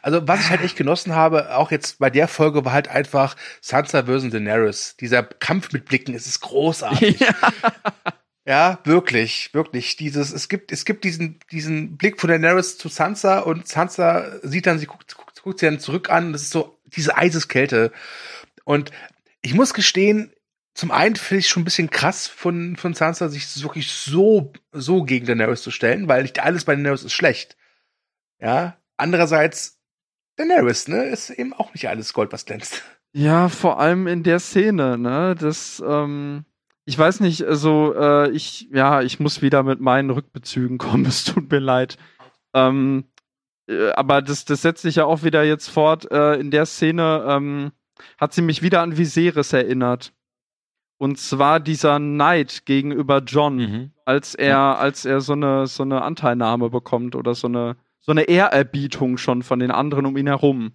also, 0.00 0.28
was 0.28 0.40
ich 0.40 0.50
halt 0.50 0.62
echt 0.62 0.76
genossen 0.76 1.14
habe, 1.14 1.56
auch 1.56 1.70
jetzt 1.70 1.98
bei 1.98 2.10
der 2.10 2.28
Folge, 2.28 2.64
war 2.64 2.72
halt 2.72 2.88
einfach 2.88 3.36
Sansa 3.60 4.04
vs. 4.04 4.30
Daenerys. 4.30 4.96
Dieser 4.96 5.22
Kampf 5.22 5.72
mit 5.72 5.86
Blicken, 5.86 6.14
es 6.14 6.26
ist 6.26 6.40
großartig. 6.40 7.20
Ja. 7.20 7.34
ja. 8.44 8.78
wirklich, 8.84 9.54
wirklich. 9.54 9.96
Dieses, 9.96 10.32
es 10.32 10.48
gibt, 10.48 10.72
es 10.72 10.84
gibt 10.84 11.04
diesen, 11.04 11.38
diesen 11.50 11.96
Blick 11.96 12.20
von 12.20 12.28
Daenerys 12.28 12.78
zu 12.78 12.88
Sansa 12.88 13.40
und 13.40 13.66
Sansa 13.66 14.38
sieht 14.42 14.66
dann, 14.66 14.78
sie 14.78 14.86
guckt, 14.86 15.16
guckt, 15.16 15.42
guckt 15.42 15.60
sie 15.60 15.66
dann 15.66 15.80
zurück 15.80 16.10
an. 16.10 16.32
Das 16.32 16.42
ist 16.42 16.50
so 16.50 16.78
diese 16.86 17.16
Eiseskälte. 17.16 17.92
Und 18.64 18.90
ich 19.40 19.54
muss 19.54 19.74
gestehen, 19.74 20.32
zum 20.74 20.90
einen 20.90 21.16
finde 21.16 21.40
ich 21.40 21.48
schon 21.48 21.62
ein 21.62 21.66
bisschen 21.66 21.90
krass 21.90 22.26
von, 22.26 22.76
von 22.76 22.94
Sansa, 22.94 23.28
sich 23.28 23.62
wirklich 23.62 23.90
so, 23.92 24.52
so 24.72 25.02
gegen 25.04 25.26
Daenerys 25.26 25.62
zu 25.62 25.70
stellen, 25.70 26.08
weil 26.08 26.22
nicht 26.22 26.40
alles 26.40 26.64
bei 26.64 26.74
Daenerys 26.74 27.04
ist 27.04 27.12
schlecht. 27.12 27.56
Ja. 28.40 28.78
Andererseits, 28.96 29.80
Daenerys, 30.36 30.88
ne, 30.88 31.04
ist 31.04 31.30
eben 31.30 31.52
auch 31.52 31.74
nicht 31.74 31.88
alles 31.88 32.12
Gold, 32.14 32.32
was 32.32 32.46
glänzt. 32.46 32.82
Ja, 33.12 33.48
vor 33.50 33.78
allem 33.80 34.06
in 34.06 34.22
der 34.22 34.38
Szene, 34.38 34.96
ne, 34.96 35.34
das, 35.38 35.82
ähm, 35.86 36.46
ich 36.86 36.98
weiß 36.98 37.20
nicht, 37.20 37.44
also, 37.44 37.94
äh, 37.94 38.30
ich, 38.30 38.68
ja, 38.72 39.02
ich 39.02 39.20
muss 39.20 39.42
wieder 39.42 39.62
mit 39.62 39.80
meinen 39.80 40.10
Rückbezügen 40.10 40.78
kommen, 40.78 41.04
es 41.06 41.24
tut 41.24 41.50
mir 41.50 41.58
leid. 41.58 41.98
Ähm, 42.54 43.04
äh, 43.68 43.90
aber 43.90 44.22
das, 44.22 44.46
das 44.46 44.62
setzt 44.62 44.82
sich 44.82 44.96
ja 44.96 45.04
auch 45.04 45.22
wieder 45.22 45.42
jetzt 45.42 45.68
fort, 45.68 46.10
äh, 46.10 46.34
in 46.34 46.50
der 46.50 46.64
Szene, 46.64 47.24
ähm, 47.28 47.72
hat 48.18 48.32
sie 48.32 48.42
mich 48.42 48.62
wieder 48.62 48.80
an 48.80 48.96
Viserys 48.96 49.52
erinnert. 49.52 50.14
Und 51.02 51.18
zwar 51.18 51.58
dieser 51.58 51.98
Neid 51.98 52.64
gegenüber 52.64 53.24
John, 53.26 53.56
Mhm. 53.56 53.90
als 54.04 54.36
er, 54.36 54.78
als 54.78 55.04
er 55.04 55.20
so 55.20 55.32
eine, 55.32 55.66
so 55.66 55.82
eine 55.82 56.02
Anteilnahme 56.02 56.70
bekommt 56.70 57.16
oder 57.16 57.34
so 57.34 57.48
eine, 57.48 57.74
so 57.98 58.12
eine 58.12 58.22
Ehrerbietung 58.22 59.16
schon 59.18 59.42
von 59.42 59.58
den 59.58 59.72
anderen 59.72 60.06
um 60.06 60.16
ihn 60.16 60.28
herum. 60.28 60.74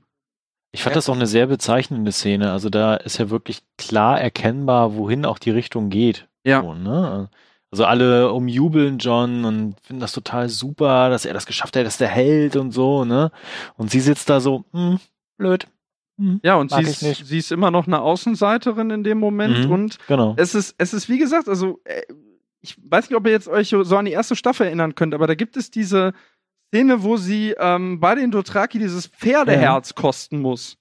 Ich 0.74 0.84
fand 0.84 0.98
das 0.98 1.08
auch 1.08 1.16
eine 1.16 1.28
sehr 1.28 1.48
bezeichnende 1.48 2.12
Szene. 2.12 2.52
Also 2.52 2.70
da 2.70 2.96
ist 2.96 3.20
ja 3.20 3.30
wirklich 3.30 3.62
klar 3.78 4.20
erkennbar, 4.20 4.96
wohin 4.98 5.26
auch 5.26 5.40
die 5.40 5.52
Richtung 5.52 5.90
geht. 5.90 6.28
Ja. 6.44 6.62
So, 6.62 6.74
ne? 6.74 7.30
Also 7.72 7.86
alle 7.86 8.34
umjubeln 8.34 8.98
John 8.98 9.46
und 9.46 9.80
finden 9.82 10.02
das 10.02 10.12
total 10.12 10.50
super, 10.50 11.10
dass 11.10 11.24
er 11.24 11.34
das 11.34 11.46
geschafft 11.46 11.78
hat, 11.78 11.86
dass 11.86 12.00
der 12.00 12.10
Held 12.10 12.58
und 12.58 12.72
so, 12.72 13.06
ne? 13.06 13.32
Und 13.78 13.92
sie 13.92 14.02
sitzt 14.02 14.30
da 14.30 14.42
so, 14.42 14.66
hm, 14.74 15.00
blöd. 15.38 15.68
Hm, 16.18 16.40
Ja, 16.44 16.56
und 16.56 16.72
sie 16.72 16.82
ist, 16.82 17.00
sie 17.28 17.38
ist 17.38 17.52
immer 17.52 17.72
noch 17.72 17.88
eine 17.88 18.02
Außenseiterin 18.02 18.90
in 18.90 19.04
dem 19.04 19.20
Moment 19.20 19.66
Mhm. 19.66 19.72
und 19.72 19.98
genau. 20.08 20.34
es 20.38 20.56
ist, 20.56 20.76
es 20.78 20.94
ist 20.94 21.10
wie 21.10 21.18
gesagt, 21.20 21.48
also 21.48 21.80
äh, 21.86 22.02
ich 22.62 22.76
weiß 22.84 23.10
nicht, 23.10 23.18
ob 23.18 23.26
ihr 23.26 23.32
jetzt 23.32 23.48
euch 23.48 23.70
so 23.70 23.98
an 23.98 24.06
die 24.06 24.12
erste 24.12 24.36
Staffel 24.36 24.66
erinnern 24.68 24.96
könnt, 24.96 25.14
aber 25.14 25.28
da 25.28 25.36
gibt 25.36 25.56
es 25.58 25.70
diese 25.72 26.14
Szene, 26.74 27.04
wo 27.04 27.16
sie 27.18 27.54
ähm, 27.58 28.00
bei 28.00 28.16
den 28.16 28.32
Dothraki 28.32 28.80
dieses 28.80 29.08
Pferdeherz 29.08 29.96
kosten 29.96 30.42
muss. 30.42 30.78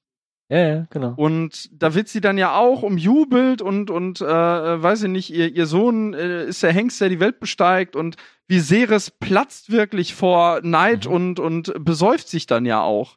Ja, 0.48 0.58
ja, 0.68 0.86
genau. 0.90 1.12
Und 1.16 1.68
da 1.72 1.94
wird 1.94 2.08
sie 2.08 2.20
dann 2.20 2.38
ja 2.38 2.56
auch 2.56 2.82
umjubelt 2.82 3.62
und, 3.62 3.90
und 3.90 4.20
äh, 4.20 4.24
äh, 4.24 4.82
weiß 4.82 5.02
ich 5.04 5.10
nicht, 5.10 5.30
ihr, 5.30 5.52
ihr 5.54 5.66
Sohn 5.66 6.14
äh, 6.14 6.44
ist 6.46 6.62
der 6.62 6.72
Hengst, 6.72 7.00
der 7.00 7.08
die 7.08 7.18
Welt 7.20 7.40
besteigt 7.40 7.94
und 7.96 8.16
Viserys 8.48 9.10
platzt 9.10 9.70
wirklich 9.72 10.14
vor 10.14 10.60
Neid 10.62 11.06
Mhm. 11.06 11.12
und, 11.12 11.40
und 11.40 11.84
besäuft 11.84 12.28
sich 12.28 12.46
dann 12.46 12.64
ja 12.64 12.80
auch. 12.80 13.16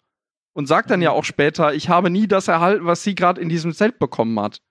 Und 0.60 0.66
sagt 0.66 0.92
dann 0.92 1.02
ja 1.02 1.12
auch 1.12 1.24
später, 1.24 1.74
ich 1.74 1.88
habe 1.88 2.10
nie 2.10 2.28
das 2.28 2.50
erhalten, 2.50 2.86
was 2.86 3.02
sie 3.02 3.16
gerade 3.16 3.40
in 3.40 3.48
diesem 3.48 3.72
Zelt 3.72 3.98
bekommen 3.98 4.38
hat. 4.42 4.62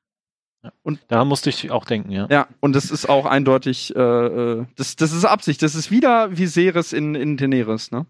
Daran 1.09 1.29
musste 1.29 1.49
ich 1.49 1.71
auch 1.71 1.87
denken, 1.87 2.11
ja. 2.11 2.27
Ja, 2.29 2.47
und 2.61 2.75
das 2.75 2.91
ist 2.91 3.09
auch 3.09 3.25
eindeutig, 3.25 3.97
äh, 3.97 3.99
äh, 3.99 4.67
das, 4.77 4.97
das 4.97 5.13
ist 5.13 5.25
Absicht. 5.25 5.63
Das 5.63 5.75
ist 5.75 5.91
wieder 5.91 6.37
Viserys 6.37 6.93
in, 6.93 7.15
in 7.15 7.39
Daenerys, 7.39 7.91
ne? 7.91 8.05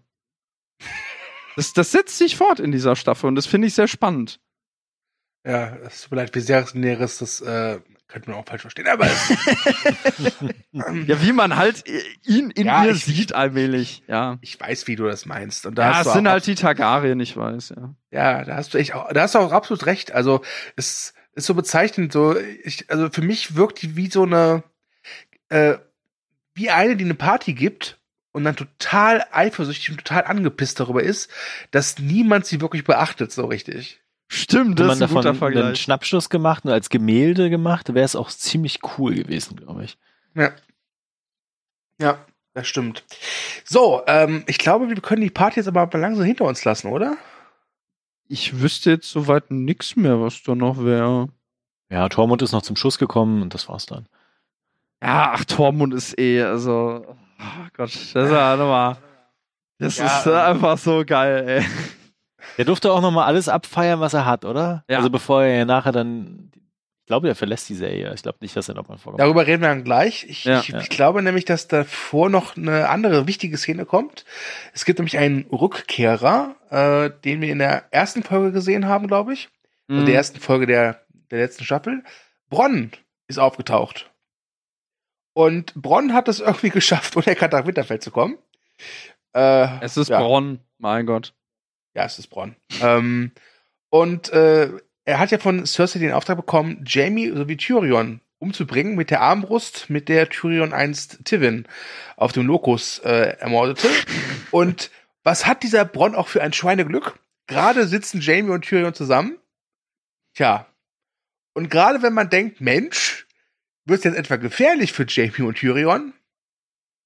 Das, 1.55 1.71
das 1.71 1.93
setzt 1.93 2.17
sich 2.17 2.35
fort 2.35 2.59
in 2.59 2.73
dieser 2.73 2.97
Staffel 2.97 3.27
und 3.27 3.35
das 3.35 3.45
finde 3.45 3.67
ich 3.67 3.75
sehr 3.75 3.87
spannend. 3.87 4.41
Ja, 5.45 5.77
es 5.77 6.01
tut 6.01 6.11
mir 6.11 6.17
leid, 6.17 6.35
wie 6.35 6.41
sehr 6.41 6.61
es 6.61 6.73
Näheres, 6.73 7.19
das 7.19 7.39
äh, 7.39 7.79
könnte 8.09 8.29
man 8.29 8.39
auch 8.39 8.45
falsch 8.45 8.61
verstehen. 8.63 8.87
Aber 8.87 9.07
ähm, 10.73 11.05
Ja, 11.07 11.21
wie 11.21 11.31
man 11.31 11.55
halt 11.55 11.83
ihn 12.25 12.49
in 12.51 12.65
Ja, 12.67 12.85
ihr 12.85 12.91
ich- 12.91 13.05
sieht 13.05 13.33
allmählich, 13.33 14.03
ja. 14.07 14.37
ich 14.41 14.59
weiß, 14.59 14.87
wie 14.87 14.95
du 14.95 15.05
das 15.05 15.25
meinst. 15.25 15.65
Und 15.65 15.75
da 15.75 15.91
Ja, 15.91 16.01
es 16.01 16.13
sind 16.13 16.27
halt 16.27 16.45
die 16.47 16.55
Targaryen, 16.55 17.19
ich 17.19 17.37
weiß, 17.37 17.73
ja. 17.77 17.95
ja, 18.11 18.43
da 18.43 18.55
hast 18.55 18.73
du 18.73 18.77
echt 18.77 18.93
auch, 18.95 19.11
da 19.13 19.21
hast 19.21 19.35
du 19.35 19.39
auch 19.39 19.51
absolut 19.51 19.85
recht. 19.85 20.11
Also 20.11 20.41
es 20.75 21.13
ist 21.33 21.45
so 21.45 21.53
bezeichnend. 21.53 22.11
So, 22.11 22.35
ich, 22.63 22.89
also 22.89 23.09
für 23.09 23.21
mich 23.21 23.55
wirkt 23.55 23.81
die 23.81 23.95
wie 23.95 24.09
so 24.09 24.23
eine, 24.23 24.63
äh, 25.49 25.75
wie 26.55 26.69
eine, 26.69 26.97
die 26.97 27.05
eine 27.05 27.13
Party 27.15 27.53
gibt 27.53 27.99
und 28.31 28.43
dann 28.43 28.55
total 28.55 29.23
eifersüchtig 29.31 29.91
und 29.91 29.97
total 29.97 30.25
angepisst 30.25 30.79
darüber 30.79 31.01
ist, 31.03 31.29
dass 31.71 31.99
niemand 31.99 32.45
sie 32.45 32.59
wirklich 32.61 32.83
beachtet, 32.83 33.31
so 33.31 33.45
richtig. 33.45 34.01
Stimmt, 34.31 34.77
Wenn 34.79 34.87
das 34.87 34.87
man 34.87 34.95
ist 34.95 35.01
ein 35.01 35.01
davon 35.01 35.15
guter 35.17 35.29
einen 35.29 35.37
Vergleich. 35.39 35.81
Schnappschuss 35.81 36.29
gemacht 36.29 36.63
und 36.63 36.71
als 36.71 36.89
Gemälde 36.89 37.49
gemacht, 37.49 37.93
wäre 37.93 38.05
es 38.05 38.15
auch 38.15 38.29
ziemlich 38.29 38.79
cool 38.97 39.15
gewesen, 39.15 39.55
glaube 39.57 39.83
ich. 39.83 39.97
Ja. 40.35 40.51
Ja, 41.99 42.19
das 42.53 42.67
stimmt. 42.67 43.03
So, 43.65 44.03
ähm, 44.07 44.43
ich 44.47 44.59
glaube, 44.59 44.87
wir 44.87 44.95
können 45.01 45.21
die 45.23 45.31
Party 45.31 45.59
jetzt 45.59 45.67
aber 45.67 45.85
mal 45.91 45.99
langsam 45.99 46.25
hinter 46.25 46.45
uns 46.45 46.63
lassen, 46.63 46.89
oder? 46.89 47.17
Ich 48.27 48.61
wüsste 48.61 48.91
jetzt 48.91 49.09
soweit 49.09 49.49
nix 49.49 49.95
mehr, 49.95 50.21
was 50.21 50.43
da 50.43 50.53
noch 50.53 50.83
wäre. 50.85 51.29
Ja, 51.89 52.07
Tormund 52.07 52.43
ist 52.43 52.51
noch 52.51 52.61
zum 52.61 52.75
Schuss 52.75 52.99
gekommen 52.99 53.41
und 53.41 53.55
das 53.55 53.67
war's 53.67 53.87
dann. 53.87 54.07
Ja, 55.01 55.31
ach, 55.33 55.43
Tormund 55.45 55.93
ist 55.95 56.19
eh, 56.19 56.43
also, 56.43 57.03
oh 57.07 57.67
Gott, 57.75 57.89
das 57.89 57.95
ist 57.95 58.13
ja 58.13 58.55
nochmal, 58.57 58.97
das 59.79 59.97
Ja, 59.97 60.05
ist 60.05 60.27
äh, 60.27 60.33
einfach 60.35 60.77
so 60.77 61.03
geil, 61.03 61.43
ey. 61.47 61.65
Der 62.57 62.65
durfte 62.65 62.91
auch 62.91 63.01
noch 63.01 63.11
mal 63.11 63.25
alles 63.25 63.49
abfeiern, 63.49 63.99
was 63.99 64.13
er 64.13 64.25
hat, 64.25 64.45
oder? 64.45 64.83
Ja. 64.89 64.97
Also 64.97 65.09
bevor 65.09 65.43
er 65.43 65.57
ja 65.59 65.65
nachher 65.65 65.91
dann, 65.91 66.51
ich 66.55 67.05
glaube, 67.07 67.27
er 67.27 67.35
verlässt 67.35 67.67
die 67.69 67.75
Serie. 67.75 68.13
Ich 68.13 68.21
glaube 68.21 68.37
nicht, 68.41 68.55
dass 68.55 68.69
er 68.69 68.75
noch 68.75 68.87
mal 68.87 68.97
vorkommt. 68.97 69.19
Darüber 69.21 69.47
reden 69.47 69.61
wir 69.61 69.69
dann 69.69 69.83
gleich. 69.83 70.25
Ich, 70.29 70.43
Ja. 70.45 70.59
ich, 70.59 70.67
Ja. 70.69 70.79
ich 70.79 70.89
glaube 70.89 71.21
nämlich, 71.23 71.45
dass 71.45 71.67
davor 71.67 72.29
noch 72.29 72.55
eine 72.55 72.89
andere 72.89 73.25
wichtige 73.27 73.57
Szene 73.57 73.85
kommt. 73.85 74.25
Es 74.73 74.85
gibt 74.85 74.99
nämlich 74.99 75.17
einen 75.17 75.45
Rückkehrer, 75.51 76.55
äh, 76.69 77.09
den 77.23 77.41
wir 77.41 77.51
in 77.51 77.59
der 77.59 77.85
ersten 77.91 78.23
Folge 78.23 78.51
gesehen 78.51 78.87
haben, 78.87 79.07
glaube 79.07 79.33
ich. 79.33 79.49
Also 79.87 80.01
Mhm. 80.01 80.05
der 80.05 80.15
ersten 80.15 80.39
Folge 80.39 80.67
der, 80.67 81.01
der 81.31 81.39
letzten 81.39 81.63
Staffel. 81.63 82.03
Bronn 82.49 82.91
ist 83.27 83.39
aufgetaucht. 83.39 84.11
Und 85.33 85.73
Bronn 85.75 86.13
hat 86.13 86.27
es 86.27 86.39
irgendwie 86.39 86.69
geschafft, 86.69 87.15
ohne 87.17 87.35
nach 87.39 87.65
Winterfell 87.65 87.99
zu 87.99 88.11
kommen. 88.11 88.37
Äh, 89.33 89.67
Es 89.81 89.97
ist 89.97 90.09
ja. 90.09 90.19
Bronn, 90.19 90.59
mein 90.77 91.05
Gott. 91.05 91.33
Ja, 91.99 92.05
es 92.05 92.17
ist 92.17 92.27
Bronn. 92.27 92.55
ähm, 92.81 93.33
und 93.89 94.31
äh, 94.31 94.69
er 95.03 95.19
hat 95.19 95.31
ja 95.31 95.37
von 95.37 95.65
Cersei 95.65 95.99
den 95.99 96.13
Auftrag 96.13 96.37
bekommen, 96.37 96.85
Jamie 96.87 97.29
sowie 97.35 97.57
Tyrion 97.57 98.21
umzubringen 98.37 98.95
mit 98.95 99.09
der 99.09 99.19
Armbrust, 99.19 99.89
mit 99.89 100.07
der 100.07 100.29
Tyrion 100.29 100.71
einst 100.71 101.25
Tivin 101.25 101.67
auf 102.15 102.31
dem 102.31 102.47
Locus 102.47 102.99
äh, 102.99 103.35
ermordete. 103.39 103.89
und 104.51 104.91
was 105.23 105.45
hat 105.45 105.61
dieser 105.61 105.83
Bronn 105.83 106.15
auch 106.15 106.29
für 106.29 106.41
ein 106.41 106.53
Schweineglück? 106.53 107.19
Gerade 107.47 107.85
sitzen 107.85 108.21
Jamie 108.21 108.51
und 108.51 108.63
Tyrion 108.63 108.93
zusammen. 108.93 109.37
Tja. 110.35 110.67
Und 111.53 111.69
gerade 111.69 112.01
wenn 112.01 112.13
man 112.13 112.29
denkt, 112.29 112.61
Mensch, 112.61 113.27
wird's 113.83 114.05
jetzt 114.05 114.15
etwa 114.15 114.37
gefährlich 114.37 114.93
für 114.93 115.05
Jamie 115.05 115.41
und 115.41 115.57
Tyrion? 115.57 116.13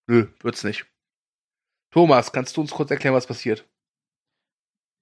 Nö, 0.05 0.27
wird's 0.41 0.63
nicht. 0.63 0.85
Thomas, 1.89 2.31
kannst 2.31 2.55
du 2.57 2.61
uns 2.61 2.69
kurz 2.69 2.91
erklären, 2.91 3.15
was 3.15 3.25
passiert? 3.25 3.65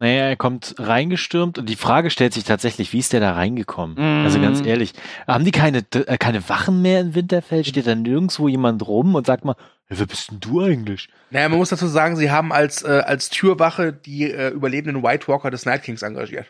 Naja, 0.02 0.30
er 0.30 0.36
kommt 0.36 0.76
reingestürmt 0.80 1.60
und 1.60 1.70
die 1.70 1.76
Frage 1.76 2.10
stellt 2.10 2.34
sich 2.34 2.44
tatsächlich, 2.44 2.92
wie 2.92 2.98
ist 2.98 3.14
der 3.14 3.20
da 3.20 3.34
reingekommen? 3.34 3.96
Mhm. 3.98 4.26
Also 4.26 4.42
ganz 4.42 4.66
ehrlich, 4.66 4.94
haben 5.28 5.46
die 5.46 5.52
keine, 5.52 5.86
äh, 5.94 6.18
keine 6.18 6.50
Wachen 6.50 6.82
mehr 6.82 7.02
in 7.02 7.14
Winterfell? 7.16 7.64
Steht 7.64 7.86
da 7.86 7.94
nirgendwo 7.94 8.48
jemand 8.48 8.86
rum 8.88 9.14
und 9.14 9.28
sagt 9.28 9.46
mal, 9.46 9.56
hey, 9.86 10.00
wer 10.00 10.08
bist 10.08 10.32
denn 10.32 10.40
du 10.40 10.62
eigentlich? 10.62 11.08
Naja, 11.30 11.48
man 11.50 11.60
muss 11.60 11.70
dazu 11.70 11.88
sagen, 11.88 12.16
sie 12.16 12.32
haben 12.32 12.52
als, 12.52 12.82
äh, 12.82 13.04
als 13.06 13.30
Türwache 13.30 13.94
die 13.94 14.32
äh, 14.32 14.50
überlebenden 14.50 15.04
White 15.04 15.28
Walker 15.28 15.52
des 15.52 15.66
Night 15.66 15.84
Kings 15.84 16.02
engagiert. 16.02 16.48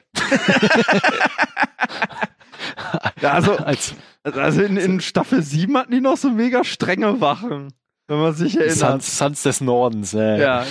Ja, 3.21 3.33
also, 3.33 3.55
Als 3.57 3.95
also 4.23 4.61
in, 4.61 4.77
in 4.77 5.01
Staffel 5.01 5.41
7 5.41 5.77
hatten 5.77 5.91
die 5.91 6.01
noch 6.01 6.17
so 6.17 6.29
mega 6.29 6.63
strenge 6.63 7.21
Wachen, 7.21 7.73
wenn 8.07 8.19
man 8.19 8.34
sich 8.34 8.55
erinnert. 8.55 8.78
Sons, 8.78 9.17
Sons 9.17 9.43
des 9.43 9.61
Nordens. 9.61 10.13
Äh. 10.13 10.39
Ja, 10.39 10.65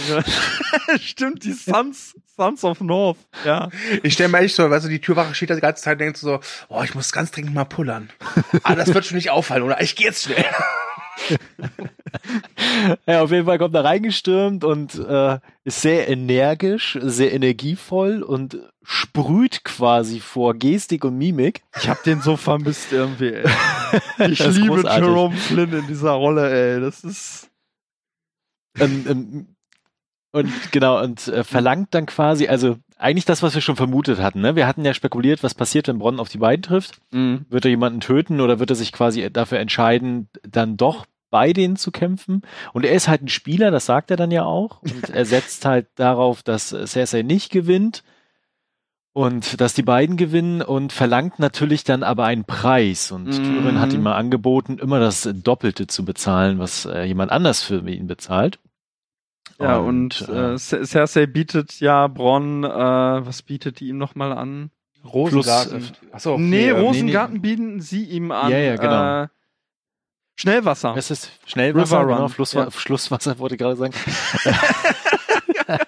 stimmt, 1.01 1.45
die 1.45 1.53
Sons, 1.53 2.15
Sons 2.41 2.65
of 2.65 2.81
North, 2.81 3.19
ja. 3.45 3.69
Ich 4.03 4.15
stelle 4.15 4.31
mir 4.31 4.39
echt 4.39 4.55
so, 4.55 4.71
weißt 4.71 4.87
du, 4.87 4.89
die 4.89 5.03
Türwache 5.03 5.35
steht 5.35 5.51
da 5.51 5.55
die 5.55 5.61
ganze 5.61 5.83
Zeit 5.83 5.97
und 5.97 5.99
denkt 5.99 6.17
so, 6.17 6.41
oh, 6.71 6.83
ich 6.83 6.95
muss 6.95 7.13
ganz 7.13 7.31
dringend 7.31 7.53
mal 7.53 7.67
pullern. 7.67 8.09
Aber 8.63 8.77
das 8.77 8.95
wird 8.95 9.05
schon 9.05 9.17
nicht 9.17 9.29
auffallen, 9.29 9.63
oder? 9.63 9.83
Ich 9.83 9.95
geh 9.95 10.05
jetzt 10.05 10.25
schnell. 10.25 10.47
Ja, 13.07 13.23
auf 13.23 13.31
jeden 13.31 13.47
Fall 13.47 13.59
kommt 13.59 13.75
er 13.75 13.85
reingestürmt 13.85 14.65
und 14.65 14.95
äh, 14.95 15.39
ist 15.65 15.83
sehr 15.83 16.09
energisch, 16.09 16.99
sehr 17.03 17.33
energievoll 17.33 18.23
und 18.23 18.59
sprüht 18.83 19.65
quasi 19.65 20.21
vor 20.21 20.55
Gestik 20.55 21.05
und 21.05 21.19
Mimik. 21.19 21.63
Ich 21.79 21.89
hab 21.89 22.03
den 22.03 22.21
so 22.21 22.37
vermisst 22.37 22.93
irgendwie, 22.93 23.35
ey. 23.35 23.45
Ich 24.31 24.39
liebe 24.47 24.77
großartig. 24.77 25.07
Jerome 25.07 25.37
Flynn 25.37 25.73
in 25.73 25.87
dieser 25.87 26.13
Rolle, 26.13 26.51
ey. 26.51 26.81
Das 26.81 27.05
ist. 27.05 27.51
Ähm, 28.79 29.07
ähm, 29.09 29.57
und 30.33 30.51
genau, 30.73 31.03
und 31.03 31.29
äh, 31.29 31.45
verlangt 31.45 31.95
dann 31.95 32.07
quasi, 32.07 32.49
also 32.49 32.77
eigentlich 32.99 33.25
das, 33.25 33.43
was 33.43 33.55
wir 33.55 33.63
schon 33.63 33.77
vermutet 33.77 34.19
hatten. 34.21 34.41
Ne? 34.43 34.57
Wir 34.57 34.67
hatten 34.67 34.85
ja 34.85 34.93
spekuliert, 34.95 35.43
was 35.43 35.55
passiert, 35.55 35.89
wenn 35.89 35.99
Bronn 35.99 36.21
auf 36.21 36.29
die 36.29 36.39
beiden 36.39 36.63
trifft. 36.63 37.01
Mhm. 37.11 37.47
Wird 37.49 37.65
er 37.65 37.71
jemanden 37.71 38.01
töten 38.01 38.41
oder 38.41 38.59
wird 38.61 38.71
er 38.71 38.77
sich 38.77 38.93
quasi 38.93 39.31
dafür 39.33 39.59
entscheiden, 39.59 40.29
dann 40.43 40.77
doch 40.77 41.07
bei 41.31 41.53
denen 41.53 41.77
zu 41.77 41.93
kämpfen? 41.93 42.43
Und 42.73 42.85
er 42.85 42.93
ist 42.93 43.09
halt 43.09 43.23
ein 43.23 43.29
Spieler, 43.29 43.71
das 43.71 43.87
sagt 43.87 44.11
er 44.11 44.17
dann 44.17 44.31
ja 44.31 44.45
auch. 44.45 44.83
Und 44.83 45.09
er 45.11 45.25
setzt 45.25 45.65
halt 45.65 45.87
darauf, 45.95 46.43
dass 46.43 46.69
Cersei 46.69 47.23
nicht 47.23 47.51
gewinnt. 47.51 48.03
Und 49.13 49.61
dass 49.61 49.75
die 49.75 49.83
beiden 49.83 50.17
gewinnen 50.17 50.63
und 50.63 50.93
verlangt 50.93 51.41
natürlich 51.41 51.83
dann 51.83 52.05
aber 52.05 52.27
einen 52.27 52.45
Preis. 52.45 53.11
Und 53.11 53.25
Mhm. 53.25 53.33
Tyrion 53.33 53.81
hat 53.81 53.93
ihm 53.93 54.03
mal 54.03 54.15
angeboten, 54.15 54.79
immer 54.79 55.01
das 55.01 55.29
Doppelte 55.43 55.89
zu 55.89 56.05
bezahlen, 56.05 56.61
was 56.61 56.85
äh, 56.85 57.03
jemand 57.03 57.33
anders 57.33 57.61
für 57.63 57.81
ihn 57.89 58.07
bezahlt. 58.07 58.61
Ja, 59.61 59.77
und, 59.79 60.27
äh, 60.29 60.33
äh, 60.33 60.55
Cer- 60.57 60.85
Cersei 60.87 61.27
bietet 61.27 61.81
ja 61.81 62.07
Bronn, 62.07 62.65
äh, 62.65 62.69
was 62.69 63.43
bietet 63.43 63.81
die 63.81 63.89
ihm 63.89 63.99
nochmal 63.99 64.33
an? 64.33 64.71
Rosengarten. 65.05 65.91
Achso, 66.13 66.39
nee, 66.39 66.69
ähm, 66.71 66.77
Rosengarten 66.77 67.41
bieten 67.43 67.81
sie 67.81 68.05
ihm 68.05 68.31
an. 68.33 68.51
Ja, 68.51 68.59
ja, 68.59 68.77
genau. 68.77 69.23
Äh, 69.25 69.29
Schnellwasser. 70.37 70.95
es 70.97 71.11
ist 71.11 71.31
Schnellwasser, 71.47 71.99
River 72.01 72.07
Run, 72.09 72.17
genau, 72.17 72.29
Flusswa 72.29 72.65
ja. 72.65 72.71
Schlusswasser 72.71 73.39
wollte 73.39 73.55
ich 73.57 73.59
gerade 73.59 73.77
sagen. 73.77 73.93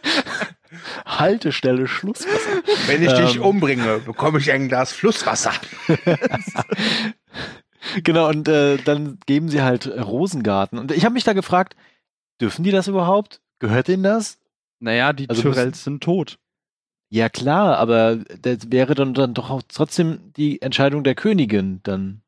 Haltestelle 1.07 1.87
Schlusswasser. 1.87 2.63
Wenn 2.87 3.03
ich 3.03 3.13
dich 3.13 3.37
Ähm. 3.37 3.43
umbringe, 3.43 3.99
bekomme 3.99 4.39
ich 4.39 4.51
ein 4.53 4.69
Glas 4.69 4.93
Flusswasser. 4.93 5.53
Genau, 8.05 8.29
und 8.29 8.47
äh, 8.49 8.77
dann 8.77 9.19
geben 9.27 9.49
sie 9.49 9.61
halt 9.61 9.87
äh, 9.87 10.01
Rosengarten. 10.01 10.79
Und 10.79 10.93
ich 10.93 11.05
habe 11.05 11.15
mich 11.15 11.25
da 11.25 11.33
gefragt, 11.33 11.75
dürfen 12.41 12.63
die 12.63 12.71
das 12.71 12.87
überhaupt? 12.87 13.42
Gehört 13.63 13.87
denen 13.87 14.03
das? 14.03 14.41
Naja, 14.81 15.13
die 15.13 15.29
Also 15.31 15.43
Tyrells 15.43 15.85
sind 15.85 16.03
tot. 16.03 16.41
Ja 17.11 17.29
klar, 17.29 17.79
aber 17.79 18.17
das 18.17 18.73
wäre 18.73 18.97
dann, 18.97 19.15
dann 19.15 19.35
doch 19.35 19.51
auch 19.51 19.63
trotzdem 19.69 20.33
die 20.37 20.61
Entscheidung 20.61 21.05
der 21.05 21.15
Königin 21.15 21.79
dann. 21.85 22.23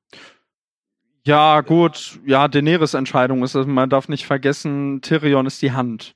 Ja, 1.27 1.61
gut. 1.63 2.21
Ja, 2.25 2.47
Daenerys 2.47 2.95
Entscheidung 2.95 3.43
ist, 3.43 3.57
also 3.57 3.69
man 3.69 3.91
darf 3.91 4.09
nicht 4.09 4.27
vergessen, 4.27 5.01
Tyrion 5.03 5.47
ist 5.47 5.61
die 5.61 5.73
Hand. 5.73 6.15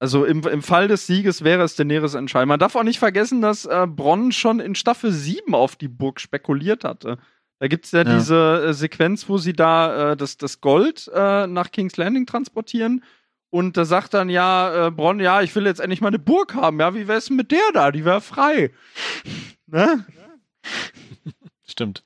Also 0.00 0.24
im, 0.24 0.46
im 0.46 0.62
Fall 0.62 0.88
des 0.88 1.06
Sieges 1.06 1.44
wäre 1.44 1.62
es 1.62 1.76
Daenerys 1.76 2.14
Entscheidung. 2.14 2.48
Man 2.48 2.60
darf 2.60 2.74
auch 2.74 2.84
nicht 2.84 3.00
vergessen, 3.00 3.42
dass 3.42 3.66
äh, 3.66 3.86
Bronn 3.86 4.32
schon 4.32 4.60
in 4.60 4.74
Staffel 4.76 5.12
7 5.12 5.54
auf 5.54 5.76
die 5.76 5.88
Burg 5.88 6.20
spekuliert 6.20 6.84
hatte. 6.84 7.18
Da 7.58 7.68
gibt's 7.68 7.90
ja, 7.92 8.02
Ja. 8.04 8.16
diese 8.16 8.64
äh, 8.68 8.72
Sequenz, 8.72 9.28
wo 9.28 9.36
sie 9.36 9.52
da 9.52 10.12
äh, 10.12 10.16
das, 10.16 10.38
das 10.38 10.62
Gold 10.62 11.10
äh, 11.12 11.46
nach 11.46 11.70
King's 11.70 11.98
Landing 11.98 12.24
transportieren. 12.24 13.04
Und 13.50 13.76
da 13.76 13.84
sagt 13.84 14.14
dann 14.14 14.28
ja 14.28 14.88
äh, 14.88 14.90
Bronn, 14.90 15.20
ja, 15.20 15.40
ich 15.40 15.54
will 15.54 15.64
jetzt 15.64 15.80
endlich 15.80 16.00
mal 16.00 16.08
eine 16.08 16.18
Burg 16.18 16.54
haben. 16.54 16.80
Ja, 16.80 16.94
wie 16.94 17.08
wär's 17.08 17.26
denn 17.26 17.36
mit 17.36 17.50
der 17.50 17.72
da? 17.72 17.90
Die 17.90 18.04
wäre 18.04 18.20
frei. 18.20 18.72
ne? 19.66 20.04
Stimmt. 21.66 22.04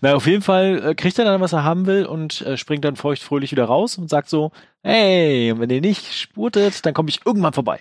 Na, 0.00 0.14
auf 0.14 0.26
jeden 0.26 0.42
Fall 0.42 0.90
äh, 0.90 0.94
kriegt 0.94 1.18
er 1.18 1.24
dann, 1.24 1.40
was 1.40 1.52
er 1.52 1.64
haben 1.64 1.86
will 1.86 2.04
und 2.04 2.42
äh, 2.42 2.56
springt 2.56 2.84
dann 2.84 2.96
feuchtfröhlich 2.96 3.52
wieder 3.52 3.64
raus 3.64 3.98
und 3.98 4.10
sagt 4.10 4.28
so, 4.28 4.52
hey, 4.82 5.54
wenn 5.56 5.70
ihr 5.70 5.80
nicht 5.80 6.12
spurtet, 6.12 6.84
dann 6.84 6.92
komme 6.92 7.08
ich 7.08 7.24
irgendwann 7.24 7.52
vorbei. 7.52 7.80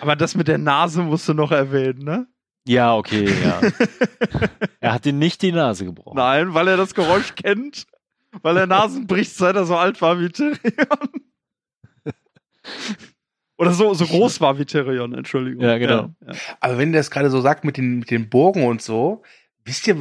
Aber 0.00 0.16
das 0.16 0.34
mit 0.34 0.48
der 0.48 0.58
Nase 0.58 1.02
musst 1.02 1.28
du 1.28 1.34
noch 1.34 1.52
erwähnen, 1.52 2.04
ne? 2.04 2.26
Ja, 2.66 2.96
okay, 2.96 3.32
ja. 3.44 3.60
er 4.80 4.92
hat 4.92 5.06
ihm 5.06 5.18
nicht 5.18 5.40
die 5.42 5.52
Nase 5.52 5.84
gebrochen. 5.84 6.16
Nein, 6.16 6.52
weil 6.52 6.66
er 6.66 6.76
das 6.76 6.94
Geräusch 6.94 7.34
kennt. 7.36 7.86
Weil 8.42 8.56
er 8.56 8.66
Nasen 8.66 9.06
bricht, 9.06 9.34
seit 9.34 9.56
er 9.56 9.64
so 9.64 9.76
alt 9.76 10.02
war 10.02 10.20
wie 10.20 10.28
Tyrion. 10.28 11.08
Oder 13.58 13.72
so, 13.72 13.94
so 13.94 14.06
groß 14.06 14.40
war 14.40 14.58
wie 14.58 14.66
Tyrion, 14.66 15.14
Entschuldigung. 15.14 15.64
Ja, 15.64 15.78
genau. 15.78 16.10
Ja, 16.20 16.32
ja. 16.32 16.38
Aber 16.60 16.78
wenn 16.78 16.92
der 16.92 17.00
das 17.00 17.10
gerade 17.10 17.30
so 17.30 17.40
sagt 17.40 17.64
mit 17.64 17.76
den, 17.78 18.00
mit 18.00 18.10
den 18.10 18.28
Burgen 18.28 18.66
und 18.66 18.82
so, 18.82 19.22
wisst 19.64 19.86
ihr, 19.86 19.96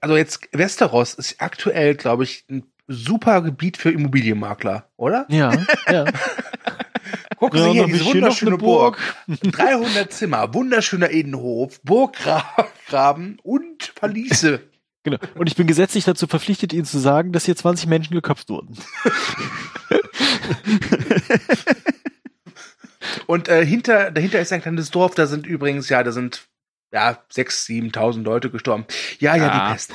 also 0.00 0.16
jetzt 0.16 0.48
Westeros 0.52 1.14
ist 1.14 1.40
aktuell, 1.40 1.96
glaube 1.96 2.24
ich, 2.24 2.44
ein 2.48 2.64
super 2.86 3.42
Gebiet 3.42 3.76
für 3.76 3.90
Immobilienmakler, 3.90 4.90
oder? 4.96 5.26
Ja, 5.28 5.52
ja. 5.90 6.04
Gucken 7.36 7.58
Ja, 7.58 7.64
Sie 7.64 7.72
hier, 7.72 7.86
diese 7.86 8.04
wunderschöne 8.04 8.56
Burg. 8.58 8.98
Burg. 9.26 9.52
300 9.52 10.12
Zimmer, 10.12 10.54
wunderschöner 10.54 11.10
Innenhof, 11.10 11.80
Burggraben 11.82 13.38
und 13.42 13.92
Verliese. 13.96 14.60
Genau. 15.02 15.18
Und 15.34 15.48
ich 15.48 15.56
bin 15.56 15.66
gesetzlich 15.66 16.04
dazu 16.04 16.28
verpflichtet, 16.28 16.72
Ihnen 16.72 16.84
zu 16.84 17.00
sagen, 17.00 17.32
dass 17.32 17.44
hier 17.44 17.56
20 17.56 17.88
Menschen 17.88 18.14
geköpft 18.14 18.48
wurden. 18.48 18.78
Und 23.26 23.48
äh, 23.48 23.64
hinter, 23.66 24.10
dahinter 24.10 24.40
ist 24.40 24.52
ein 24.52 24.62
kleines 24.62 24.90
Dorf, 24.90 25.14
da 25.14 25.26
sind 25.26 25.46
übrigens, 25.46 25.88
ja, 25.88 26.02
da 26.02 26.12
sind 26.12 26.46
ja, 26.92 27.18
6.000, 27.32 27.92
7.000 27.94 28.22
Leute 28.22 28.50
gestorben. 28.50 28.84
Ja, 29.18 29.34
ja, 29.34 29.46
Ja. 29.46 29.66
die 29.68 29.72
Pest. 29.72 29.92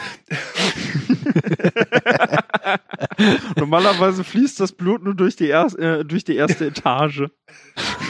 Normalerweise 3.56 4.24
fließt 4.24 4.60
das 4.60 4.72
Blut 4.72 5.04
nur 5.04 5.14
durch 5.14 5.36
die, 5.36 5.48
erst, 5.48 5.78
äh, 5.78 6.04
durch 6.04 6.24
die 6.24 6.36
erste 6.36 6.66
Etage. 6.68 7.26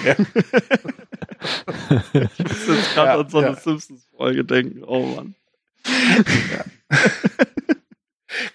Ja. 0.05 0.15
ich 2.13 2.39
muss 2.39 2.67
jetzt 2.67 2.93
gerade 2.93 3.07
Ja, 3.09 3.19
an 3.19 3.29
so 3.29 3.39
eine. 3.39 3.55
Simpsons-Folge 3.57 4.45
denken. 4.45 4.83
Oh 4.85 5.05
Mann. 5.05 5.35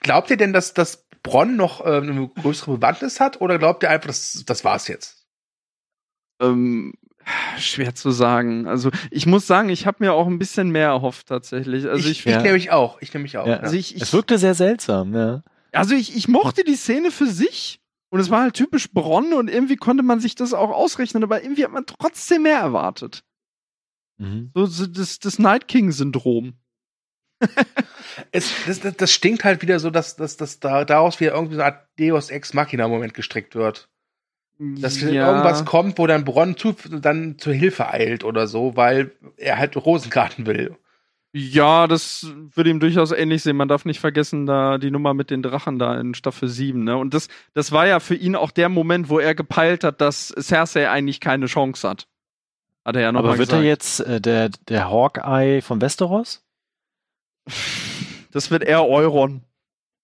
Glaubt 0.01 0.31
ihr 0.31 0.37
denn, 0.39 0.53
dass 0.55 0.73
das 0.75 1.07
Bronn 1.23 1.57
noch 1.57 1.85
ähm, 1.87 2.11
eine 2.11 2.29
größere 2.29 2.77
Bewandtnis 2.77 3.21
hat 3.21 3.41
oder 3.41 3.59
glaubt 3.59 3.83
ihr 3.83 3.91
einfach, 3.91 4.09
das, 4.09 4.43
das 4.47 4.65
war's 4.65 4.89
jetzt? 4.89 5.27
Ähm, 6.41 6.95
schwer 7.59 7.95
zu 7.95 8.11
sagen. 8.11 8.67
Also 8.67 8.91
ich 9.11 9.27
muss 9.27 9.47
sagen, 9.47 9.69
ich 9.69 9.87
habe 9.87 9.99
mir 10.01 10.13
auch 10.13 10.27
ein 10.27 10.39
bisschen 10.39 10.71
mehr 10.71 10.89
erhofft 10.89 11.29
tatsächlich. 11.29 11.87
Also 11.87 12.09
ich, 12.09 12.19
ich, 12.21 12.25
ja. 12.25 12.39
ich 12.39 12.43
nehme 12.43 12.55
mich 12.55 12.71
auch. 12.71 13.01
Ich 13.01 13.13
nehme 13.15 13.23
mich 13.23 13.39
auch. 13.39 13.47
Ja. 13.47 13.55
Ja. 13.55 13.61
also 13.61 13.77
ich, 13.77 13.95
ich 13.95 14.03
Es 14.03 14.13
wirkte 14.13 14.39
sehr 14.39 14.55
seltsam, 14.55 15.15
ja. 15.15 15.43
Also 15.73 15.95
ich, 15.95 16.17
ich 16.17 16.29
mochte 16.29 16.65
die 16.65 16.77
Szene 16.77 17.11
für 17.11 17.27
sich 17.27 17.81
und 18.11 18.21
es 18.21 18.29
war 18.29 18.43
halt 18.43 18.55
typisch 18.55 18.93
Bronn 18.93 19.33
und 19.33 19.49
irgendwie 19.49 19.77
konnte 19.77 20.03
man 20.03 20.21
sich 20.21 20.35
das 20.35 20.53
auch 20.53 20.71
ausrechnen, 20.71 21.23
aber 21.23 21.43
irgendwie 21.43 21.65
hat 21.65 21.73
man 21.73 21.87
trotzdem 21.87 22.43
mehr 22.43 22.59
erwartet. 22.59 23.25
Mhm. 24.19 24.51
So, 24.55 24.67
so 24.67 24.87
das, 24.87 25.19
das 25.19 25.39
Night 25.39 25.69
King-Syndrom. 25.69 26.55
Es, 28.31 28.53
das, 28.67 28.81
das, 28.81 28.97
das 28.97 29.13
stinkt 29.13 29.45
halt 29.45 29.63
wieder 29.63 29.79
so, 29.79 29.91
dass, 29.91 30.17
dass, 30.17 30.37
dass 30.37 30.61
da, 30.61 30.85
daraus 30.85 31.19
wieder 31.21 31.33
irgendwie 31.35 31.55
so 31.57 31.63
eine 31.63 31.73
Art 31.73 31.87
Deus 31.99 32.31
Ex 32.31 32.53
Machina-Moment 32.55 33.15
gestrickt 33.15 33.55
wird. 33.55 33.89
Dass 34.59 35.01
wieder 35.01 35.13
Ja. 35.13 35.29
irgendwas 35.29 35.65
kommt, 35.65 35.99
wo 35.99 36.07
dann 36.07 36.25
Bronn 36.25 36.57
zu, 36.57 36.75
dann 36.89 37.39
zur 37.39 37.53
Hilfe 37.53 37.89
eilt 37.89 38.23
oder 38.23 38.47
so, 38.47 38.77
weil 38.77 39.13
er 39.37 39.59
halt 39.59 39.77
Rosengarten 39.77 40.47
will. 40.47 40.77
Ja, 41.35 41.87
das 41.87 42.27
würde 42.55 42.69
ihm 42.69 42.79
durchaus 42.79 43.11
ähnlich 43.11 43.43
sehen. 43.43 43.57
Man 43.57 43.67
darf 43.69 43.87
nicht 43.87 43.99
vergessen, 44.01 44.45
da 44.45 44.77
die 44.77 44.91
Nummer 44.91 45.15
mit 45.15 45.31
den 45.31 45.43
Drachen 45.43 45.79
da 45.79 45.99
in 45.99 46.15
Staffel 46.15 46.47
7, 46.49 46.85
ne? 46.85 46.97
Und 46.99 47.15
das, 47.15 47.29
das 47.55 47.73
war 47.73 47.87
ja 47.87 48.01
für 48.01 48.15
ihn 48.15 48.37
auch 48.37 48.51
der 48.51 48.69
Moment, 48.69 49.09
wo 49.09 49.19
er 49.19 49.35
gepeilt 49.35 49.83
hat, 49.83 50.03
dass 50.03 50.29
Cersei 50.39 50.91
eigentlich 50.91 51.21
keine 51.21 51.47
Chance 51.47 51.89
hat. 51.89 52.07
Hat 52.85 52.97
er 52.97 53.03
ja 53.03 53.13
nochmal 53.13 53.31
Aber 53.31 53.39
wird 53.39 53.49
gesagt. 53.49 53.65
er 53.65 53.69
jetzt 53.69 54.01
äh, 54.01 54.21
der, 54.21 54.51
der 54.69 54.91
Hawkeye 54.91 55.63
von 55.63 55.81
Westeros? 55.81 56.45
Das 58.33 58.51
wird 58.51 58.65
eher 58.65 58.87
Euron. 58.87 59.43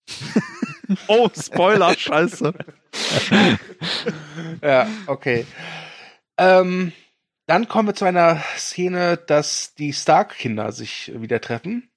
oh, 1.09 1.29
Spoiler, 1.35 1.95
scheiße. 1.95 2.53
Ja, 4.63 4.87
okay. 5.07 5.47
Ähm, 6.37 6.93
dann 7.47 7.69
kommen 7.69 7.89
wir 7.89 7.95
zu 7.95 8.05
einer 8.05 8.43
Szene, 8.57 9.17
dass 9.17 9.75
die 9.75 9.93
Stark-Kinder 9.93 10.73
sich 10.73 11.13
wieder 11.15 11.41
treffen. 11.41 11.91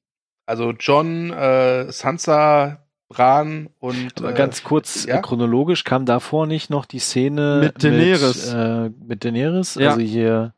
Also 0.45 0.71
John, 0.71 1.31
äh, 1.31 1.91
Sansa, 1.91 2.85
Bran 3.11 3.69
und 3.79 4.19
Aber 4.19 4.31
äh, 4.31 4.33
ganz 4.33 4.63
kurz, 4.63 5.05
ja? 5.05 5.21
chronologisch 5.21 5.83
kam 5.83 6.05
davor 6.05 6.47
nicht 6.47 6.69
noch 6.69 6.85
die 6.85 6.99
Szene 6.99 7.59
Mit 7.61 7.83
Daenerys. 7.83 8.53
Mit, 8.53 8.55
äh, 8.55 8.89
mit 9.05 9.23
Daenerys? 9.25 9.75
Ja. 9.75 9.89
Also 9.89 10.01
hier, 10.01 10.53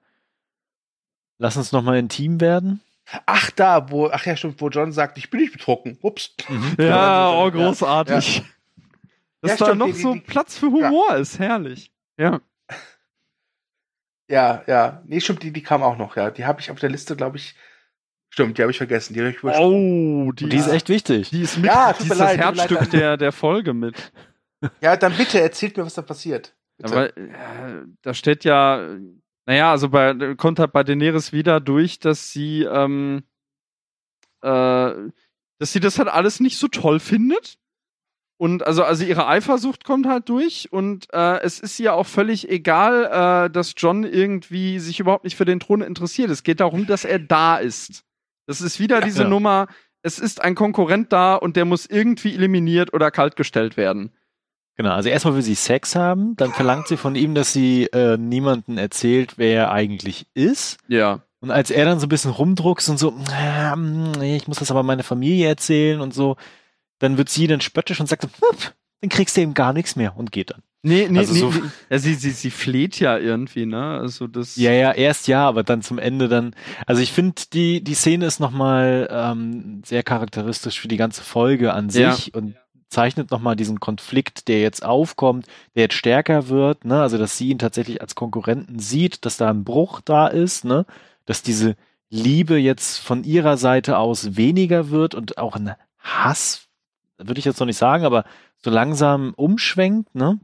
lass 1.39 1.57
uns 1.57 1.71
nochmal 1.71 1.97
intim 1.97 2.39
werden. 2.39 2.81
Ach, 3.25 3.51
da, 3.51 3.89
wo, 3.91 4.07
ach 4.09 4.25
ja, 4.25 4.35
stimmt, 4.35 4.59
wo 4.61 4.69
John 4.69 4.91
sagt, 4.91 5.17
ich 5.17 5.29
bin 5.29 5.41
nicht 5.41 5.53
betrunken. 5.53 5.97
Ups. 6.01 6.35
Ja, 6.77 6.85
Ja, 6.85 7.31
oh, 7.31 7.43
ja. 7.45 7.49
großartig. 7.49 8.43
Dass 9.41 9.51
Ja, 9.51 9.57
da 9.57 9.65
stimmt, 9.65 9.79
noch 9.79 9.85
die- 9.87 9.91
die- 9.93 9.99
so 10.01 10.13
die- 10.13 10.19
Platz 10.21 10.57
für 10.57 10.67
Humor 10.67 11.15
ist, 11.17 11.37
herrlich. 11.39 11.91
Ja. 12.17 12.39
Ja, 14.29 14.63
ja. 14.67 15.03
Nee, 15.05 15.19
stimmt, 15.19 15.43
die, 15.43 15.51
die 15.51 15.61
kam 15.63 15.83
auch 15.83 15.97
noch, 15.97 16.15
ja. 16.15 16.31
Die 16.31 16.45
habe 16.45 16.61
ich 16.61 16.71
auf 16.71 16.79
der 16.79 16.89
Liste, 16.89 17.15
glaube 17.15 17.37
ich. 17.37 17.55
Stimmt, 18.29 18.57
die 18.57 18.61
habe 18.63 18.71
ich 18.71 18.77
vergessen. 18.77 19.13
Die 19.13 19.19
habe 19.19 19.29
ich. 19.29 19.43
Oh, 19.43 20.31
die, 20.31 20.49
die 20.49 20.57
ist 20.57 20.69
echt 20.69 20.89
wichtig. 20.89 21.29
die 21.29 21.41
ist 21.41 21.57
mit, 21.57 21.65
Ja, 21.65 21.93
die 21.93 22.03
ist 22.03 22.09
leid, 22.09 22.19
das 22.19 22.19
leid, 22.19 22.39
Herzstück 22.39 22.79
Daniel. 22.79 22.99
der, 22.99 23.17
der 23.17 23.31
Folge 23.31 23.73
mit. 23.73 24.11
Ja, 24.81 24.95
dann 24.95 25.15
bitte 25.17 25.39
erzählt 25.41 25.75
mir, 25.77 25.85
was 25.85 25.93
da 25.93 26.01
passiert. 26.01 26.55
Bitte. 26.77 26.91
Aber 26.93 27.17
äh, 27.17 27.83
da 28.01 28.13
steht 28.13 28.43
ja, 28.45 28.87
naja, 29.45 29.71
also 29.71 29.89
bei, 29.89 30.35
kommt 30.35 30.59
halt 30.59 30.71
bei 30.71 30.83
Daenerys 30.83 31.33
wieder 31.33 31.59
durch, 31.59 31.99
dass 31.99 32.31
sie, 32.31 32.63
ähm, 32.63 33.23
äh, 34.41 34.93
dass 35.59 35.71
sie 35.73 35.79
das 35.79 35.99
halt 35.99 36.09
alles 36.09 36.39
nicht 36.39 36.57
so 36.57 36.67
toll 36.67 36.99
findet. 36.99 37.57
Und 38.37 38.65
also, 38.65 38.83
also 38.83 39.05
ihre 39.05 39.27
Eifersucht 39.27 39.83
kommt 39.85 40.05
halt 40.07 40.27
durch 40.27 40.67
und 40.71 41.07
äh, 41.13 41.39
es 41.41 41.59
ist 41.59 41.79
ihr 41.79 41.93
auch 41.93 42.07
völlig 42.07 42.49
egal, 42.49 43.45
äh, 43.45 43.49
dass 43.49 43.73
John 43.77 44.03
irgendwie 44.03 44.79
sich 44.79 44.99
überhaupt 44.99 45.23
nicht 45.23 45.37
für 45.37 45.45
den 45.45 45.59
Thron 45.59 45.81
interessiert. 45.81 46.29
Es 46.29 46.43
geht 46.43 46.59
darum, 46.59 46.85
dass 46.87 47.05
er 47.05 47.19
da 47.19 47.57
ist. 47.57 48.03
Das 48.47 48.59
ist 48.59 48.79
wieder 48.79 48.99
Ja. 48.99 49.05
diese 49.05 49.23
Ja. 49.23 49.29
Nummer, 49.29 49.67
es 50.01 50.19
ist 50.19 50.41
ein 50.41 50.55
Konkurrent 50.55 51.13
da 51.13 51.35
und 51.35 51.55
der 51.55 51.63
muss 51.63 51.85
irgendwie 51.85 52.33
eliminiert 52.33 52.91
oder 52.93 53.11
kaltgestellt 53.11 53.77
werden. 53.77 54.11
Genau, 54.75 54.91
also 54.91 55.09
erstmal 55.09 55.35
will 55.35 55.41
sie 55.43 55.55
Sex 55.55 55.95
haben, 55.95 56.35
dann 56.35 56.51
verlangt 56.51 56.87
sie 56.87 56.97
von 56.97 57.15
ihm, 57.15 57.35
dass 57.35 57.53
sie 57.53 57.83
äh, 57.93 58.17
niemanden 58.17 58.77
erzählt, 58.77 59.33
wer 59.37 59.53
er 59.65 59.71
eigentlich 59.71 60.25
ist. 60.33 60.77
Ja. 60.87 61.21
Und 61.41 61.51
als 61.51 61.69
er 61.71 61.85
dann 61.85 61.99
so 61.99 62.05
ein 62.07 62.09
bisschen 62.09 62.31
rumdruckst 62.31 62.89
und 62.89 62.97
so, 62.97 63.13
nee, 64.19 64.35
ich 64.35 64.47
muss 64.47 64.57
das 64.59 64.71
aber 64.71 64.81
meine 64.83 65.03
Familie 65.03 65.47
erzählen 65.47 66.01
und 66.01 66.13
so, 66.13 66.37
dann 66.99 67.17
wird 67.17 67.29
sie 67.29 67.47
dann 67.47 67.61
spöttisch 67.61 67.99
und 67.99 68.07
sagt, 68.07 68.27
dann 69.01 69.09
kriegst 69.09 69.35
du 69.37 69.41
eben 69.41 69.53
gar 69.53 69.73
nichts 69.73 69.95
mehr 69.95 70.15
und 70.17 70.31
geht 70.31 70.51
dann. 70.51 70.61
Nee, 70.85 71.07
nee, 71.09 71.19
Also 71.19 71.33
nee, 71.33 71.39
so- 71.39 71.49
nee. 71.49 71.61
Ja, 71.89 71.99
sie, 71.99 72.13
sie, 72.15 72.31
sie 72.31 72.49
fleht 72.51 72.99
ja 72.99 73.17
irgendwie, 73.17 73.65
ne? 73.65 73.99
Also 74.01 74.27
das. 74.27 74.57
Ja, 74.57 74.71
ja, 74.73 74.91
erst 74.91 75.27
ja, 75.29 75.47
aber 75.47 75.63
dann 75.63 75.81
zum 75.81 75.97
Ende 75.97 76.27
dann. 76.27 76.55
Also 76.87 77.01
ich 77.01 77.13
finde, 77.13 77.41
die, 77.53 77.81
die 77.83 77.93
Szene 77.93 78.25
ist 78.25 78.39
nochmal 78.41 79.07
ähm, 79.09 79.81
sehr 79.85 80.03
charakteristisch 80.03 80.81
für 80.81 80.89
die 80.89 80.97
ganze 80.97 81.21
Folge 81.21 81.73
an 81.73 81.87
Ja. 81.89 82.11
sich 82.13 82.33
und 82.33 82.55
zeichnet 82.93 83.31
nochmal 83.31 83.55
diesen 83.55 83.79
Konflikt, 83.79 84.47
der 84.47 84.61
jetzt 84.61 84.83
aufkommt, 84.85 85.47
der 85.75 85.83
jetzt 85.83 85.95
stärker 85.95 86.47
wird, 86.47 86.85
ne? 86.85 87.01
Also 87.01 87.17
dass 87.17 87.37
sie 87.37 87.49
ihn 87.49 87.59
tatsächlich 87.59 88.01
als 88.01 88.15
Konkurrenten 88.15 88.79
sieht, 88.79 89.25
dass 89.25 89.37
da 89.37 89.49
ein 89.49 89.63
Bruch 89.63 90.01
da 90.01 90.27
ist, 90.27 90.63
ne? 90.63 90.85
Dass 91.25 91.41
diese 91.41 91.75
Liebe 92.09 92.57
jetzt 92.57 92.99
von 92.99 93.23
ihrer 93.23 93.57
Seite 93.57 93.97
aus 93.97 94.37
weniger 94.37 94.89
wird 94.89 95.15
und 95.15 95.37
auch 95.37 95.55
ein 95.55 95.73
Hass, 95.99 96.67
würde 97.17 97.39
ich 97.39 97.45
jetzt 97.45 97.59
noch 97.59 97.67
nicht 97.67 97.77
sagen, 97.77 98.05
aber 98.05 98.23
so 98.57 98.69
langsam 98.69 99.33
umschwenkt, 99.35 100.13
ne? 100.15 100.39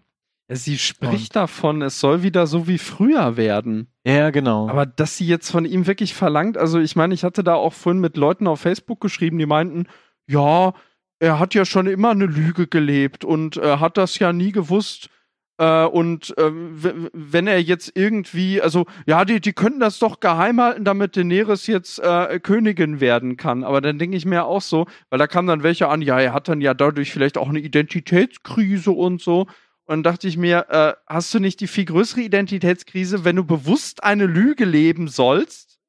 Sie 0.52 0.80
spricht 0.80 1.36
davon, 1.36 1.84
es 1.84 2.00
soll 2.00 2.24
wieder 2.24 2.48
so 2.48 2.68
wie 2.68 2.80
früher 2.80 3.38
werden. 3.38 3.88
Ja, 4.04 4.32
genau. 4.32 4.68
Aber 4.68 4.88
dass 4.88 5.16
sie 5.16 5.28
jetzt 5.28 5.52
von 5.52 5.64
ihm 5.64 5.86
wirklich 5.86 6.16
verlangt, 6.16 6.58
also 6.58 6.80
ich 6.80 6.96
meine, 6.96 7.14
ich 7.14 7.24
hatte 7.24 7.44
da 7.44 7.54
auch 7.54 7.74
vorhin 7.74 8.02
mit 8.02 8.18
Leuten 8.18 8.48
auf 8.48 8.62
Facebook 8.62 9.00
geschrieben, 9.00 9.38
die 9.38 9.46
meinten, 9.46 9.86
ja, 10.26 10.74
er 11.20 11.40
hat 11.40 11.54
ja 11.54 11.66
schon 11.66 11.88
immer 11.88 12.12
eine 12.12 12.26
Lüge 12.26 12.68
gelebt 12.68 13.26
und 13.26 13.58
er 13.58 13.80
hat 13.80 13.98
das 13.98 14.20
ja 14.20 14.32
nie 14.34 14.52
gewusst. 14.52 15.10
Äh, 15.58 15.84
und 15.86 16.38
äh, 16.38 16.52
wenn 16.54 17.46
er 17.48 17.62
jetzt 17.62 17.92
irgendwie, 17.96 18.62
also 18.62 18.86
ja, 19.06 19.26
die, 19.26 19.42
die 19.42 19.52
könnten 19.52 19.82
das 19.82 20.00
doch 20.00 20.22
geheim 20.22 20.62
halten, 20.62 20.86
damit 20.86 21.18
Daenerys 21.18 21.68
jetzt 21.68 22.00
äh, 22.00 22.40
Königin 22.40 23.02
werden 23.02 23.36
kann. 23.36 23.66
Aber 23.66 23.82
dann 23.82 24.00
denke 24.00 24.16
ich 24.16 24.26
mir 24.26 24.46
auch 24.46 24.62
so, 24.62 24.88
weil 25.10 25.20
da 25.20 25.28
kamen 25.28 25.50
dann 25.50 25.64
welche 25.64 25.90
an, 25.90 26.02
ja, 26.02 26.18
er 26.20 26.32
hat 26.34 26.48
dann 26.48 26.62
ja 26.62 26.74
dadurch 26.74 27.12
vielleicht 27.12 27.38
auch 27.38 27.50
eine 27.50 27.60
Identitätskrise 27.60 28.92
und 28.92 29.22
so. 29.22 29.42
Und 29.86 29.96
dann 29.96 30.04
dachte 30.04 30.28
ich 30.28 30.38
mir, 30.38 30.68
äh, 30.70 30.94
hast 31.08 31.34
du 31.34 31.40
nicht 31.40 31.60
die 31.60 31.68
viel 31.68 31.86
größere 31.86 32.22
Identitätskrise, 32.22 33.26
wenn 33.26 33.36
du 33.36 33.44
bewusst 33.44 34.04
eine 34.04 34.28
Lüge 34.28 34.64
leben 34.64 35.08
sollst, 35.10 35.80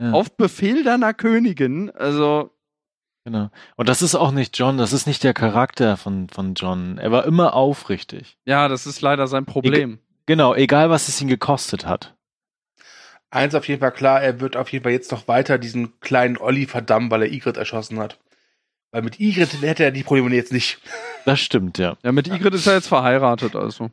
Ja. 0.00 0.12
auf 0.12 0.36
Befehl 0.36 0.84
deiner 0.84 1.12
Königin? 1.12 1.90
Also, 1.90 2.50
Genau. 3.24 3.50
Und 3.76 3.88
das 3.88 4.02
ist 4.02 4.14
auch 4.14 4.32
nicht 4.32 4.58
John, 4.58 4.78
das 4.78 4.92
ist 4.92 5.06
nicht 5.06 5.22
der 5.22 5.34
Charakter 5.34 5.96
von, 5.96 6.28
von 6.28 6.54
John. 6.54 6.98
Er 6.98 7.12
war 7.12 7.24
immer 7.24 7.54
aufrichtig. 7.54 8.36
ja, 8.44 8.68
das 8.68 8.86
ist 8.86 9.00
leider 9.00 9.26
sein 9.28 9.44
Problem. 9.44 9.98
Genau, 10.26 10.54
egal 10.54 10.90
was 10.90 11.08
es 11.08 11.20
ihn 11.20 11.28
gekostet 11.28 11.86
hat. 11.86 12.14
Eins 13.30 13.54
auf 13.54 13.66
jeden 13.66 13.80
Fall 13.80 13.92
klar, 13.92 14.22
er 14.22 14.40
wird 14.40 14.56
auf 14.56 14.70
jeden 14.70 14.82
Fall 14.82 14.92
jetzt 14.92 15.10
noch 15.10 15.26
weiter 15.26 15.58
diesen 15.58 15.98
kleinen 16.00 16.36
Olli 16.36 16.66
verdammen, 16.66 17.10
weil 17.10 17.22
er 17.22 17.32
Igrit 17.32 17.56
erschossen 17.56 17.98
hat. 17.98 18.18
Weil 18.90 19.02
mit 19.02 19.18
Igrit 19.20 19.62
hätte 19.62 19.84
er 19.84 19.90
die 19.90 20.02
Probleme 20.02 20.34
jetzt 20.34 20.52
nicht. 20.52 20.78
Das 21.24 21.38
stimmt, 21.38 21.78
ja. 21.78 21.96
Ja, 22.02 22.10
mit 22.10 22.26
Igrit 22.26 22.52
ist 22.52 22.66
er 22.66 22.74
jetzt 22.74 22.88
verheiratet, 22.88 23.54
also. 23.54 23.92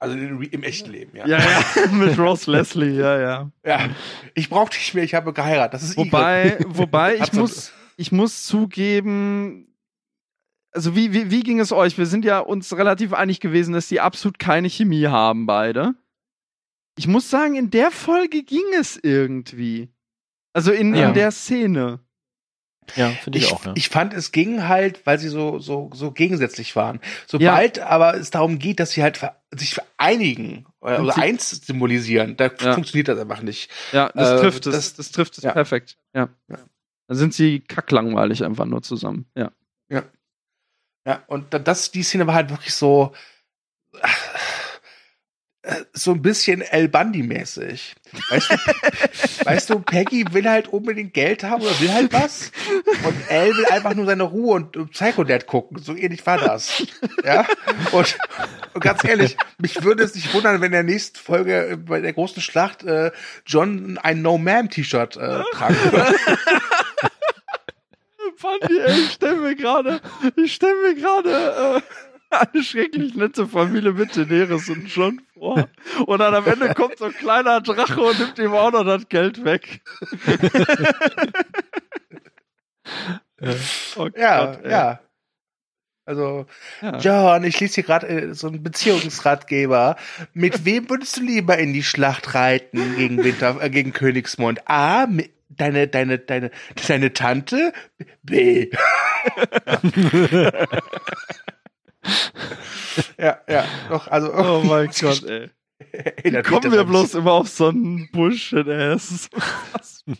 Also 0.00 0.16
im, 0.16 0.62
echten 0.64 0.90
Leben, 0.90 1.16
ja. 1.16 1.24
Ja, 1.24 1.38
ja, 1.38 1.86
mit 1.92 2.18
Rose 2.18 2.50
Leslie, 2.50 2.90
ja, 2.90 3.20
ja. 3.20 3.50
Ja. 3.64 3.88
Ich 4.34 4.50
brauche 4.50 4.70
dich 4.70 4.92
mehr, 4.92 5.04
ich 5.04 5.14
habe 5.14 5.32
geheiratet. 5.32 5.74
Das 5.74 5.84
ist 5.84 5.96
Wobei, 5.96 6.46
Igrit. 6.46 6.66
wobei 6.68 7.14
ich 7.22 7.32
muss, 7.32 7.72
ich 7.96 8.12
muss 8.12 8.44
zugeben, 8.44 9.74
also 10.72 10.96
wie, 10.96 11.12
wie, 11.12 11.30
wie 11.30 11.42
ging 11.42 11.60
es 11.60 11.72
euch? 11.72 11.96
Wir 11.98 12.06
sind 12.06 12.24
ja 12.24 12.40
uns 12.40 12.76
relativ 12.76 13.12
einig 13.12 13.40
gewesen, 13.40 13.72
dass 13.74 13.88
die 13.88 14.00
absolut 14.00 14.38
keine 14.38 14.68
Chemie 14.68 15.06
haben, 15.06 15.46
beide. 15.46 15.94
Ich 16.96 17.06
muss 17.06 17.30
sagen, 17.30 17.54
in 17.56 17.70
der 17.70 17.90
Folge 17.90 18.42
ging 18.42 18.64
es 18.78 18.96
irgendwie. 19.02 19.88
Also 20.52 20.72
in, 20.72 20.94
Ja. 20.94 21.08
in 21.08 21.14
der 21.14 21.30
Szene. 21.32 22.00
Ja, 22.96 23.08
finde 23.10 23.38
ich, 23.38 23.46
Ich, 23.46 23.52
auch, 23.52 23.64
ja. 23.64 23.72
ich 23.76 23.88
fand, 23.88 24.12
es 24.12 24.30
ging 24.30 24.68
halt, 24.68 25.06
weil 25.06 25.18
sie 25.18 25.28
so, 25.30 25.58
so, 25.58 25.90
so 25.94 26.10
gegensätzlich 26.12 26.76
waren. 26.76 27.00
Sobald 27.26 27.78
aber 27.78 28.14
es 28.14 28.30
darum 28.30 28.58
geht, 28.58 28.78
dass 28.78 28.90
sie 28.90 29.02
halt 29.02 29.16
ver 29.16 29.40
sich 29.52 29.74
vereinigen 29.74 30.66
oder, 30.80 30.98
Und 30.98 31.04
oder 31.06 31.14
sie- 31.14 31.22
eins 31.22 31.48
symbolisieren, 31.50 32.36
da 32.36 32.50
Ja. 32.60 32.74
funktioniert 32.74 33.08
das 33.08 33.18
einfach 33.18 33.40
nicht. 33.40 33.70
Ja, 33.92 34.10
das 34.14 34.32
Äh, 34.38 34.40
trifft 34.42 34.66
es. 34.66 34.74
das- 34.74 34.94
Das, 34.94 35.10
trifft 35.12 35.38
es 35.38 35.44
ja. 35.44 35.52
perfekt. 35.52 35.96
Ja. 36.14 36.28
Ja. 37.04 37.08
Dann 37.08 37.16
sind 37.18 37.34
sie 37.34 37.60
kacklangweilig 37.60 38.44
einfach 38.44 38.64
nur 38.66 38.82
zusammen. 38.82 39.26
Ja. 39.36 39.50
Ja, 41.06 41.22
und 41.26 41.52
da- 41.52 41.58
das, 41.58 41.90
die 41.90 42.02
Szene 42.02 42.26
war 42.26 42.32
halt 42.34 42.48
wirklich 42.48 42.72
so, 42.72 43.12
äh, 45.60 45.82
so 45.92 46.12
ein 46.12 46.22
bisschen 46.22 46.62
El 46.62 46.88
Bundy-mäßig. 46.88 47.94
Weißt 48.30 48.50
du, 48.50 48.54
weißt 49.44 49.70
du, 49.70 49.80
Peggy 49.80 50.24
will 50.32 50.48
halt 50.48 50.68
unbedingt 50.68 51.12
Geld 51.12 51.42
haben 51.44 51.60
oder 51.62 51.78
will 51.80 51.92
halt 51.92 52.10
was. 52.12 52.52
Und 53.04 53.14
El 53.30 53.54
will 53.54 53.66
einfach 53.66 53.94
nur 53.94 54.06
seine 54.06 54.22
Ruhe 54.22 54.54
und 54.56 54.76
äh, 54.76 54.84
Psycho 54.86 55.24
Dad 55.24 55.46
gucken. 55.46 55.78
So 55.78 55.94
ähnlich 55.94 56.24
war 56.24 56.38
das. 56.38 56.82
Ja. 57.22 57.46
Und, 57.92 58.16
und 58.72 58.80
ganz 58.82 59.04
ehrlich, 59.04 59.36
mich 59.58 59.82
würde 59.84 60.04
es 60.04 60.14
nicht 60.14 60.32
wundern, 60.32 60.56
wenn 60.62 60.66
in 60.66 60.72
der 60.72 60.82
nächsten 60.84 61.18
Folge 61.18 61.68
äh, 61.68 61.76
bei 61.76 62.00
der 62.00 62.14
großen 62.14 62.40
Schlacht 62.42 62.82
äh, 62.84 63.10
John 63.46 63.98
ein 63.98 64.22
No 64.22 64.38
Man 64.38 64.70
T-Shirt 64.70 65.16
äh, 65.18 65.42
tragen 65.52 65.76
wird. 65.92 66.14
Ey, 68.62 69.00
ich 69.04 69.12
stelle 69.12 69.36
mir 69.36 69.54
gerade, 69.56 70.00
ich 70.36 70.54
stelle 70.54 70.74
mir 70.82 70.94
gerade 70.94 71.82
äh, 72.30 72.36
eine 72.52 72.62
schrecklich 72.64 73.14
nette 73.14 73.46
Familie 73.46 73.92
mit 73.92 74.16
Daenerys 74.16 74.68
und 74.68 74.86
John 74.88 75.20
vor. 75.34 75.68
Und 76.06 76.18
dann 76.18 76.34
am 76.34 76.46
Ende 76.46 76.74
kommt 76.74 76.98
so 76.98 77.06
ein 77.06 77.12
kleiner 77.14 77.60
Drache 77.60 78.00
und 78.00 78.18
nimmt 78.18 78.38
ihm 78.38 78.52
auch 78.54 78.72
noch 78.72 78.84
das 78.84 79.08
Geld 79.08 79.44
weg. 79.44 79.80
oh 83.96 84.08
Ja, 84.16 84.46
Gott, 84.46 84.64
ey. 84.64 84.70
ja. 84.70 85.00
Also, 86.06 86.46
Ja. 86.82 86.98
John, 86.98 87.44
ich 87.44 87.58
lese 87.60 87.76
hier 87.76 87.84
gerade 87.84 88.06
äh, 88.08 88.34
so 88.34 88.48
einen 88.48 88.62
Beziehungsratgeber. 88.62 89.96
Mit 90.34 90.64
wem 90.66 90.90
würdest 90.90 91.16
du 91.16 91.22
lieber 91.22 91.56
in 91.58 91.72
die 91.72 91.82
Schlacht 91.82 92.34
reiten 92.34 92.96
gegen 92.96 93.24
Winter, 93.24 93.56
äh, 93.62 93.70
gegen 93.70 93.92
Königsmond? 93.94 94.68
A, 94.68 95.06
mit 95.06 95.30
deine, 95.56 95.88
deine, 95.88 96.18
deine, 96.18 96.50
deine 96.86 97.12
Tante? 97.12 97.72
B. 98.22 98.70
ja, 103.18 103.38
ja, 103.48 103.64
doch, 103.88 104.06
also. 104.08 104.32
Oh 104.34 104.62
mein 104.64 104.90
Gott, 105.00 105.24
ey. 105.24 105.50
Mich 106.24 106.44
Kommen 106.44 106.62
das 106.62 106.72
wir 106.72 106.84
bloß 106.84 107.14
immer 107.14 107.32
auf 107.32 107.48
so 107.48 107.68
einen 107.68 108.08
Bullshit, 108.12 108.66
ey. 108.66 108.94
Es 108.94 109.10
ist 109.10 109.32
so 109.32 109.38
krass. 109.38 110.04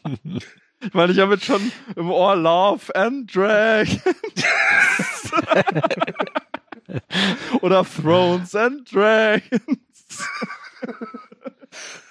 Ich 0.87 0.93
meine, 0.93 1.13
ich 1.13 1.19
habe 1.19 1.33
jetzt 1.35 1.47
schon 1.47 1.73
im 1.97 2.11
Ohr 2.11 2.37
Love 2.37 2.95
and 2.95 3.35
Dragons. 3.35 4.03
Oder 7.63 7.87
Thrones 7.87 8.55
and 8.55 8.93
Dragons. 8.93 10.29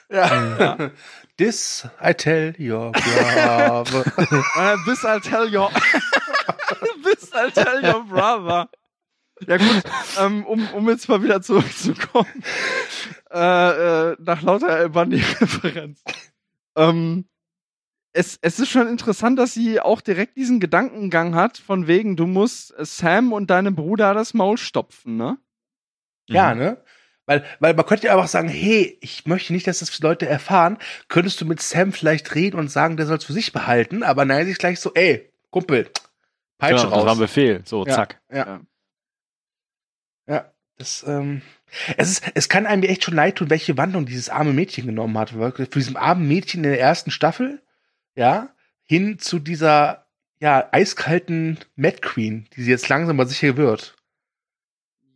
Ja. 0.10 0.90
This 1.38 1.88
I 2.00 2.14
tell 2.14 2.54
your 2.58 2.92
brother. 2.92 4.04
Uh, 4.56 4.78
this 4.86 5.04
I'll 5.04 5.20
tell 5.20 5.50
your. 5.50 5.70
this 7.04 7.34
I'll 7.34 7.52
tell 7.52 7.82
your 7.82 8.04
brother. 8.04 8.70
Ja 9.48 9.58
gut, 9.58 9.84
ähm, 10.20 10.46
um, 10.46 10.68
um 10.74 10.90
jetzt 10.90 11.10
mal 11.10 11.24
wieder 11.24 11.42
zurückzukommen. 11.42 12.44
Äh, 13.32 14.12
äh, 14.12 14.16
nach 14.20 14.42
lauter 14.44 14.90
Bunny-Referenz. 14.90 16.04
Ähm, 16.76 17.26
es, 18.14 18.38
es 18.42 18.60
ist 18.60 18.70
schon 18.70 18.88
interessant, 18.88 19.40
dass 19.40 19.54
sie 19.56 19.80
auch 19.80 20.02
direkt 20.02 20.38
diesen 20.38 20.60
Gedankengang 20.60 21.34
hat, 21.34 21.58
von 21.58 21.88
wegen, 21.88 22.16
du 22.16 22.28
musst 22.28 22.74
Sam 22.78 23.34
und 23.34 23.50
deinem 23.50 23.76
Bruder 23.76 24.14
das 24.14 24.36
Maul 24.36 24.58
stopfen, 24.58 25.18
ne? 25.18 25.40
Ja, 26.28 26.54
ne? 26.54 26.78
Weil, 27.26 27.46
weil 27.60 27.74
man 27.74 27.86
könnte 27.86 28.08
ja 28.08 28.14
einfach 28.14 28.28
sagen, 28.28 28.50
hey, 28.50 28.98
ich 29.02 29.26
möchte 29.26 29.54
nicht, 29.54 29.66
dass 29.68 29.80
das 29.80 29.98
Leute 30.00 30.28
erfahren. 30.28 30.78
Könntest 31.08 31.40
du 31.40 31.46
mit 31.46 31.62
Sam 31.62 31.94
vielleicht 31.94 32.36
reden 32.36 32.60
und 32.60 32.70
sagen, 32.70 32.98
der 32.98 33.06
soll 33.06 33.18
es 33.18 33.24
für 33.24 33.34
sich 33.34 33.54
behalten? 33.54 34.04
Aber 34.04 34.26
nein, 34.26 34.46
sie 34.46 34.52
ist 34.52 34.60
gleich 34.60 34.80
so, 34.80 34.94
ey, 34.94 35.32
Kumpel, 35.50 35.90
Peitsche 36.58 36.76
Genau, 36.76 36.90
das 36.90 36.92
war 36.92 37.02
ein 37.04 37.08
raus. 37.10 37.18
Befehl. 37.20 37.62
So, 37.66 37.86
Ja. 37.86 37.94
zack. 37.94 38.22
Ja. 38.32 38.62
Ja, 40.28 40.52
das, 40.78 41.04
ähm, 41.08 41.42
es 41.98 42.12
ist, 42.12 42.24
es 42.34 42.50
kann 42.50 42.66
einem 42.66 42.84
echt 42.84 43.04
schon 43.04 43.16
leid 43.16 43.38
tun, 43.38 43.50
welche 43.50 43.78
Wandlung 43.78 44.06
dieses 44.06 44.30
arme 44.30 44.54
Mädchen 44.54 44.86
genommen 44.86 45.18
hat. 45.18 45.32
Für 45.32 45.68
diesem 45.68 45.98
armen 45.98 46.28
Mädchen 46.28 46.64
in 46.64 46.70
der 46.70 46.80
ersten 46.80 47.12
Staffel, 47.12 47.62
ja, 48.16 48.50
hin 48.84 49.20
zu 49.20 49.40
dieser, 49.40 50.08
ja, 50.40 50.68
eiskalten 50.72 51.60
Mad 51.76 51.98
Queen, 52.02 52.48
die 52.56 52.64
sie 52.64 52.72
jetzt 52.72 52.90
langsam 52.90 53.20
aber 53.20 53.28
sicher 53.30 53.58
wird. 53.58 53.96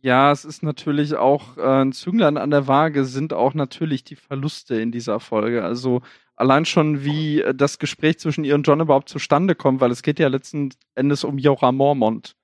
Ja, 0.00 0.30
es 0.32 0.44
ist 0.44 0.62
natürlich 0.62 1.14
auch 1.16 1.56
äh, 1.56 1.82
ein 1.82 1.92
Zünglein 1.92 2.36
an 2.36 2.50
der 2.50 2.66
Waage 2.68 3.04
sind 3.04 3.32
auch 3.32 3.54
natürlich 3.54 4.04
die 4.04 4.16
Verluste 4.16 4.80
in 4.80 4.92
dieser 4.92 5.18
Folge. 5.20 5.64
Also 5.64 6.02
allein 6.36 6.64
schon, 6.64 7.04
wie 7.04 7.40
äh, 7.42 7.54
das 7.54 7.78
Gespräch 7.78 8.18
zwischen 8.20 8.44
ihr 8.44 8.54
und 8.54 8.66
John 8.66 8.80
überhaupt 8.80 9.08
zustande 9.08 9.54
kommt, 9.56 9.80
weil 9.80 9.90
es 9.90 10.02
geht 10.02 10.18
ja 10.20 10.28
letzten 10.28 10.70
Endes 10.94 11.24
um 11.24 11.36
Jorah 11.38 11.72
Mormont. 11.72 12.36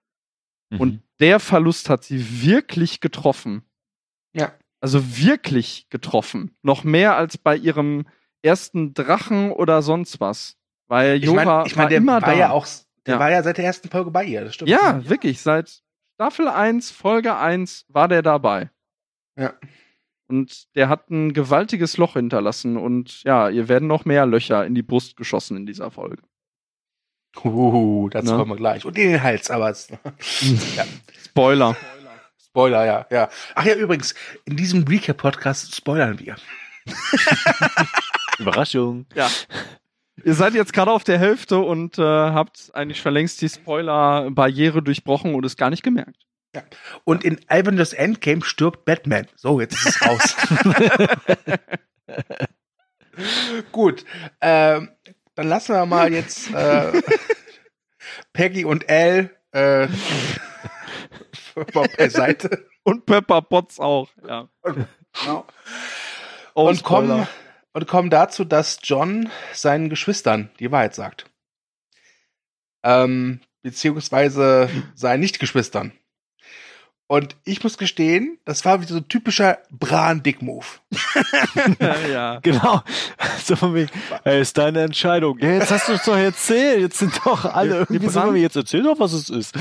Mhm. 0.71 0.81
Und 0.81 1.03
der 1.21 1.39
Verlust 1.39 1.89
hat 1.89 2.03
sie 2.03 2.43
wirklich 2.45 3.01
getroffen. 3.01 3.63
Ja. 4.35 4.53
Also 4.81 5.17
wirklich 5.17 5.87
getroffen. 5.91 6.57
Noch 6.63 6.83
mehr 6.83 7.17
als 7.17 7.39
bei 7.39 7.57
ihrem 7.57 8.07
ersten 8.43 8.95
Drachen 8.95 9.53
oder 9.53 9.81
sonst 9.81 10.19
was. 10.21 10.57
Weil 10.89 11.19
Ich 11.19 11.25
Jora 11.25 11.45
meine, 11.45 11.67
ich 11.69 11.77
mein, 11.77 11.83
war 11.85 11.89
der 11.89 11.99
immer 11.99 12.13
war 12.15 12.33
da. 12.33 12.35
ja 12.35 12.51
auch, 12.51 12.67
der 13.07 13.15
Ja. 13.15 13.21
war 13.21 13.31
ja 13.31 13.43
seit 13.45 13.59
der 13.59 13.65
ersten 13.65 13.89
Folge 13.89 14.11
bei 14.11 14.25
ihr, 14.25 14.45
das 14.45 14.55
stimmt. 14.57 14.69
ja, 14.71 15.09
wirklich, 15.09 15.41
seit 15.41 15.84
Staffel 16.15 16.47
1, 16.49 16.93
Folge 16.93 17.37
1 17.37 17.87
war 17.89 18.07
der 18.07 18.23
dabei. 18.23 18.71
Ja. 19.37 19.55
Und 20.29 20.75
der 20.77 20.89
hat 20.89 21.11
ein 21.11 21.33
gewaltiges 21.33 21.97
Loch 21.97 22.15
hinterlassen 22.15 22.77
und 22.77 23.25
ja, 23.25 23.49
ihr 23.49 23.69
werden 23.69 23.89
noch 23.89 24.05
mehr 24.05 24.25
Löcher 24.25 24.65
in 24.65 24.75
die 24.75 24.83
Brust 24.83 25.17
geschossen 25.17 25.57
in 25.57 25.67
dieser 25.67 25.91
Folge. 25.91 26.23
Uh, 27.43 28.09
dazu 28.11 28.31
Na? 28.31 28.37
kommen 28.37 28.53
wir 28.53 28.57
gleich. 28.57 28.85
Und 28.85 28.97
in 28.97 29.11
den 29.11 29.23
Hals, 29.23 29.51
aber 29.51 29.71
es, 29.71 29.89
ja. 30.77 30.85
Spoiler. 31.25 31.77
Spoiler, 32.39 32.87
ja, 32.87 33.07
ja. 33.11 33.29
Ach 33.57 33.65
ja, 33.65 33.75
übrigens, 33.75 34.15
in 34.45 34.57
diesem 34.57 34.85
Recap-Podcast 34.85 35.75
spoilern 35.75 36.21
wir. 36.21 36.37
Überraschung. 38.39 39.07
Ja. 39.15 39.29
Ihr 40.25 40.35
seid 40.35 40.55
jetzt 40.55 40.73
gerade 40.73 40.91
auf 40.91 41.05
der 41.05 41.19
Hälfte 41.19 41.59
und 41.59 41.99
äh, 41.99 42.03
habt 42.03 42.71
eigentlich 42.73 42.99
schon 42.99 43.13
längst 43.15 43.43
die 43.43 43.49
Spoiler-Barriere 43.49 44.83
durchbrochen 44.83 45.35
und 45.35 45.45
es 45.45 45.57
gar 45.57 45.71
nicht 45.71 45.83
gemerkt. 45.83 46.25
Und 47.05 47.25
in 47.25 47.41
Avengers 47.49 47.93
Endgame 47.93 48.45
stirbt 48.45 48.85
Batman. 48.85 49.27
So, 49.37 49.61
jetzt 49.61 49.75
ist 49.75 49.87
es 49.87 50.07
raus. 50.07 50.37
Gut, 53.73 54.05
ähm, 54.41 54.91
dann 55.35 55.49
lassen 55.49 55.75
wir 55.75 55.87
mal 55.87 56.13
jetzt 56.13 56.53
äh, 56.53 57.03
Peggy 58.33 58.65
und 58.65 58.89
Al 58.89 59.31
äh, 59.53 59.89
beiseite. 61.97 62.67
Und 62.83 63.07
Pepper 63.07 63.43
Potts 63.43 63.81
auch, 63.81 64.09
ja. 64.27 64.49
Genau. 64.63 65.47
Oh, 66.55 66.69
und, 66.69 66.83
kommen. 66.83 67.27
Und 67.75 67.87
kommen 67.87 68.09
dazu, 68.09 68.45
dass 68.45 68.79
John 68.83 69.29
seinen 69.53 69.91
Geschwistern 69.91 70.51
die 70.61 70.71
Wahrheit 70.73 70.95
sagt. 70.95 71.27
Ähm, 72.83 73.41
beziehungsweise 73.63 74.69
seinen 74.95 75.21
Nicht-Geschwistern. 75.21 75.93
Und 77.07 77.37
ich 77.45 77.63
muss 77.63 77.77
gestehen, 77.77 78.39
das 78.47 78.65
war 78.65 78.81
wie 78.81 78.87
so 78.87 78.97
ein 78.97 79.09
typischer 79.09 79.59
Bran-Dick-Move. 79.71 80.65
ja. 82.11 82.39
Genau. 82.41 82.83
So 83.45 83.57
von 83.57 83.75
wegen, 83.75 83.91
ey, 84.25 84.41
ist 84.41 84.57
deine 84.57 84.81
Entscheidung. 84.85 85.39
Ja, 85.39 85.51
jetzt 85.51 85.71
hast 85.71 85.89
du 85.89 85.93
es 85.93 86.05
doch 86.05 86.17
erzählt. 86.17 86.81
Jetzt 86.81 86.97
sind 86.99 87.21
doch 87.27 87.45
alle 87.45 87.81
irgendwie 87.81 88.09
so, 88.09 88.19
Bran- 88.19 88.35
wie 88.35 88.41
jetzt 88.41 88.57
erzähl 88.57 88.83
doch, 88.83 88.99
was 88.99 89.13
es 89.13 89.29
ist. 89.29 89.55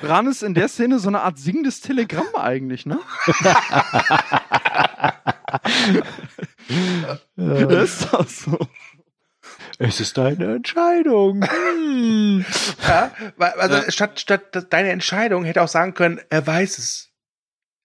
Bran 0.00 0.28
ist 0.28 0.44
in 0.44 0.54
der 0.54 0.68
Szene 0.68 1.00
so 1.00 1.08
eine 1.08 1.22
Art 1.22 1.36
singendes 1.36 1.80
Telegramm 1.80 2.28
eigentlich, 2.36 2.86
ne? 2.86 3.00
Das 7.36 8.00
ist 8.00 8.12
doch 8.12 8.28
so. 8.28 8.58
Es 9.78 10.00
ist 10.00 10.16
deine 10.16 10.54
Entscheidung. 10.56 11.44
Hm. 11.46 12.44
Ja, 12.86 13.12
also 13.38 13.76
Ja. 13.76 13.90
statt, 13.90 14.18
statt 14.20 14.66
deine 14.70 14.90
Entscheidung 14.90 15.44
hätte 15.44 15.62
auch 15.62 15.68
sagen 15.68 15.94
können, 15.94 16.20
er 16.30 16.46
weiß 16.46 16.78
es. 16.78 17.10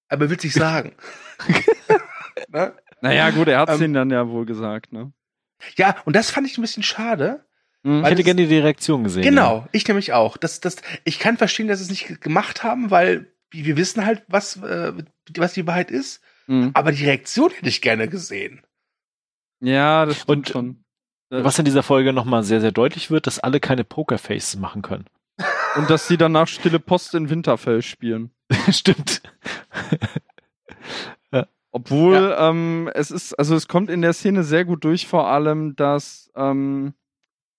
Aber 0.09 0.25
er 0.25 0.29
will 0.29 0.37
es 0.37 0.43
nicht 0.43 0.53
sagen. 0.55 0.93
ne? 2.49 2.73
Naja, 3.01 3.29
gut, 3.31 3.47
er 3.47 3.59
hat's 3.59 3.75
Ähm, 3.77 3.83
ihnen 3.83 3.93
dann 3.93 4.09
ja 4.09 4.27
wohl 4.27 4.45
gesagt, 4.45 4.91
ne? 4.93 5.11
Ja, 5.75 5.95
und 6.05 6.15
das 6.15 6.31
fand 6.31 6.47
ich 6.47 6.57
ein 6.57 6.61
bisschen 6.61 6.83
schade. 6.83 7.45
Mhm. 7.83 7.99
Ich 7.99 8.05
hätte 8.05 8.15
das- 8.17 8.25
gerne 8.25 8.47
die 8.47 8.57
Reaktion 8.59 9.03
gesehen. 9.03 9.23
Genau, 9.23 9.67
ich 9.71 9.87
nämlich 9.87 10.13
auch. 10.13 10.37
Das, 10.37 10.59
das, 10.59 10.77
ich 11.03 11.19
kann 11.19 11.37
verstehen, 11.37 11.67
dass 11.67 11.79
sie 11.79 11.85
es 11.85 11.89
nicht 11.89 12.21
gemacht 12.21 12.63
haben, 12.63 12.89
weil 12.91 13.31
wir 13.51 13.75
wissen 13.77 14.05
halt, 14.05 14.23
was, 14.27 14.57
äh, 14.57 14.93
was 15.35 15.53
die 15.53 15.67
Wahrheit 15.67 15.91
ist. 15.91 16.21
Mhm. 16.51 16.71
Aber 16.73 16.91
die 16.91 17.05
Reaktion 17.05 17.49
hätte 17.51 17.69
ich 17.69 17.81
gerne 17.81 18.07
gesehen. 18.09 18.61
Ja, 19.61 20.05
das 20.05 20.17
stimmt 20.21 20.29
Und- 20.29 20.49
schon. 20.49 20.83
Ja. 21.31 21.45
Was 21.45 21.57
in 21.57 21.63
dieser 21.63 21.81
Folge 21.81 22.11
nochmal 22.11 22.43
sehr, 22.43 22.59
sehr 22.59 22.73
deutlich 22.73 23.09
wird, 23.09 23.25
dass 23.25 23.39
alle 23.39 23.61
keine 23.61 23.85
Pokerfaces 23.85 24.57
machen 24.57 24.81
können. 24.81 25.05
Und 25.77 25.89
dass 25.89 26.09
sie 26.09 26.17
danach 26.17 26.49
Stille 26.49 26.79
Post 26.79 27.15
in 27.15 27.29
Winterfell 27.29 27.81
spielen. 27.81 28.31
Stimmt. 28.69 29.21
Obwohl, 31.73 32.35
ähm, 32.37 32.91
es 32.93 33.11
ist, 33.11 33.33
also 33.35 33.55
es 33.55 33.69
kommt 33.69 33.89
in 33.89 34.01
der 34.01 34.11
Szene 34.11 34.43
sehr 34.43 34.65
gut 34.65 34.83
durch, 34.83 35.07
vor 35.07 35.27
allem, 35.29 35.73
dass, 35.77 36.29
ähm, 36.35 36.93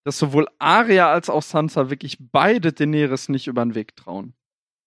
dass 0.05 0.19
sowohl 0.19 0.49
Arya 0.59 1.11
als 1.11 1.31
auch 1.31 1.41
Sansa 1.43 1.89
wirklich 1.89 2.19
beide 2.21 2.75
Daenerys 2.75 3.31
nicht 3.31 3.47
über 3.47 3.65
den 3.65 3.75
Weg 3.75 3.97
trauen. 3.97 4.35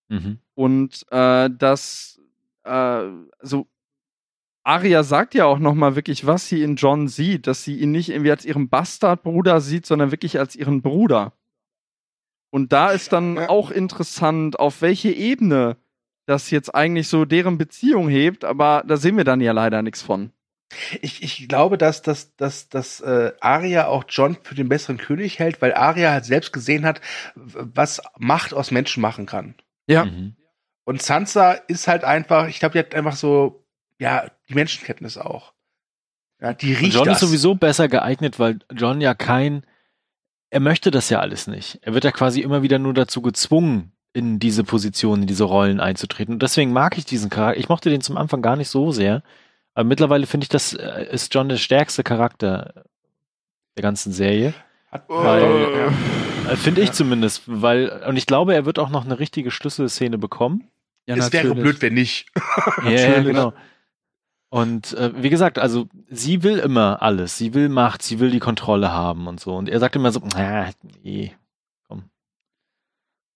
Mhm. 0.09 0.37
Und 0.53 1.07
äh, 1.09 1.49
dass, 1.49 2.21
äh, 2.65 2.69
also 2.69 3.65
Arya 4.65 5.03
sagt 5.03 5.35
ja 5.35 5.45
auch 5.45 5.59
nochmal 5.59 5.95
wirklich, 5.95 6.25
was 6.25 6.47
sie 6.49 6.63
in 6.63 6.75
John 6.75 7.07
sieht, 7.07 7.47
dass 7.47 7.63
sie 7.63 7.79
ihn 7.79 7.91
nicht 7.91 8.09
irgendwie 8.09 8.31
als 8.31 8.45
ihren 8.45 8.67
Bastardbruder 8.67 9.61
sieht, 9.61 9.85
sondern 9.85 10.11
wirklich 10.11 10.39
als 10.39 10.55
ihren 10.55 10.81
Bruder. 10.81 11.33
Und 12.51 12.73
da 12.73 12.91
ist 12.91 13.13
dann 13.13 13.35
Ja. 13.35 13.49
auch 13.49 13.69
interessant, 13.69 14.59
auf 14.59 14.81
welche 14.81 15.11
Ebene 15.11 15.77
das 16.25 16.49
jetzt 16.49 16.73
eigentlich 16.73 17.07
so 17.07 17.25
deren 17.25 17.57
Beziehung 17.57 18.09
hebt, 18.09 18.43
aber 18.43 18.83
da 18.87 18.97
sehen 18.97 19.17
wir 19.17 19.23
dann 19.23 19.41
ja 19.41 19.51
leider 19.51 19.81
nichts 19.83 20.01
von. 20.01 20.31
Ich, 21.01 21.21
ich 21.21 21.47
glaube, 21.47 21.77
dass, 21.77 22.01
dass, 22.01 22.35
dass, 22.35 22.69
dass 22.69 22.99
äh, 23.01 23.33
Arya 23.39 23.85
auch 23.85 24.05
John 24.09 24.35
für 24.41 24.55
den 24.55 24.67
besseren 24.67 24.97
König 24.97 25.37
hält, 25.37 25.61
weil 25.61 25.75
Arya 25.75 26.11
halt 26.11 26.25
selbst 26.25 26.51
gesehen 26.51 26.85
hat, 26.85 27.01
was 27.35 28.01
Macht 28.17 28.53
aus 28.53 28.71
Menschen 28.71 29.01
machen 29.01 29.27
kann. 29.27 29.53
Ja. 29.87 30.05
Mhm. 30.05 30.35
Und 30.85 31.03
Sansa 31.03 31.51
ist 31.51 31.87
halt 31.87 32.03
einfach, 32.03 32.47
ich 32.47 32.59
glaube, 32.59 32.73
die 32.73 32.79
hat 32.79 32.95
einfach 32.95 33.15
so, 33.15 33.63
ja, 33.99 34.25
die 34.49 34.53
Menschenkenntnis 34.53 35.17
auch. 35.17 35.53
Ja, 36.41 36.53
die 36.53 36.73
Und 36.75 36.81
riecht 36.81 36.93
John 36.95 37.05
das. 37.05 37.21
ist 37.21 37.27
sowieso 37.29 37.55
besser 37.55 37.87
geeignet, 37.87 38.39
weil 38.39 38.59
John 38.71 39.01
ja 39.01 39.13
kein, 39.13 39.65
er 40.49 40.59
möchte 40.59 40.91
das 40.91 41.09
ja 41.09 41.19
alles 41.19 41.47
nicht. 41.47 41.79
Er 41.81 41.93
wird 41.93 42.03
ja 42.03 42.11
quasi 42.11 42.41
immer 42.41 42.61
wieder 42.61 42.77
nur 42.79 42.93
dazu 42.93 43.21
gezwungen, 43.21 43.91
in 44.13 44.39
diese 44.39 44.63
Position, 44.63 45.21
in 45.21 45.27
diese 45.27 45.43
Rollen 45.43 45.79
einzutreten. 45.81 46.35
Und 46.35 46.41
deswegen 46.43 46.71
mag 46.71 46.97
ich 46.97 47.05
diesen 47.05 47.29
Charakter. 47.29 47.59
Ich 47.59 47.67
mochte 47.69 47.89
den 47.89 48.01
zum 48.01 48.15
Anfang 48.17 48.41
gar 48.41 48.55
nicht 48.55 48.69
so 48.69 48.91
sehr. 48.91 49.23
Aber 49.73 49.83
mittlerweile 49.83 50.25
finde 50.25 50.45
ich, 50.45 50.49
das 50.49 50.73
äh, 50.73 51.05
ist 51.11 51.33
John 51.33 51.49
der 51.49 51.57
stärkste 51.57 52.01
Charakter 52.03 52.85
der 53.75 53.81
ganzen 53.81 54.13
Serie. 54.13 54.53
Hat, 54.89 55.03
Weil- 55.09 55.41
ja. 56.45 56.51
Äh, 56.51 56.55
Finde 56.55 56.79
ich 56.81 56.89
Ja. 56.89 56.93
zumindest, 56.93 57.43
weil, 57.47 57.89
und 58.07 58.15
ich 58.15 58.25
glaube, 58.27 58.53
er 58.53 58.65
wird 58.65 58.79
auch 58.79 58.89
noch 58.89 59.03
eine 59.03 59.19
richtige 59.19 59.51
Schlüsselszene 59.51 60.17
bekommen. 60.17 60.69
Ja, 61.07 61.15
es 61.17 61.33
wäre 61.33 61.53
blöd, 61.55 61.81
wenn 61.81 61.93
nicht. 61.95 62.27
Ja, 62.85 62.89
ja, 62.91 63.07
Natürlich. 63.09 63.25
genau. 63.27 63.53
Und 64.49 64.93
äh, 64.93 65.11
wie 65.15 65.29
gesagt, 65.29 65.59
also 65.59 65.87
sie 66.09 66.43
will 66.43 66.59
immer 66.59 67.01
alles. 67.01 67.37
Sie 67.37 67.53
will 67.53 67.69
Macht, 67.69 68.03
sie 68.03 68.19
will 68.19 68.31
die 68.31 68.39
Kontrolle 68.39 68.91
haben 68.91 69.27
und 69.27 69.39
so. 69.39 69.55
Und 69.55 69.69
er 69.69 69.79
sagt 69.79 69.95
immer 69.95 70.11
so, 70.11 70.21
ah, 70.35 70.69
nee. 71.03 71.33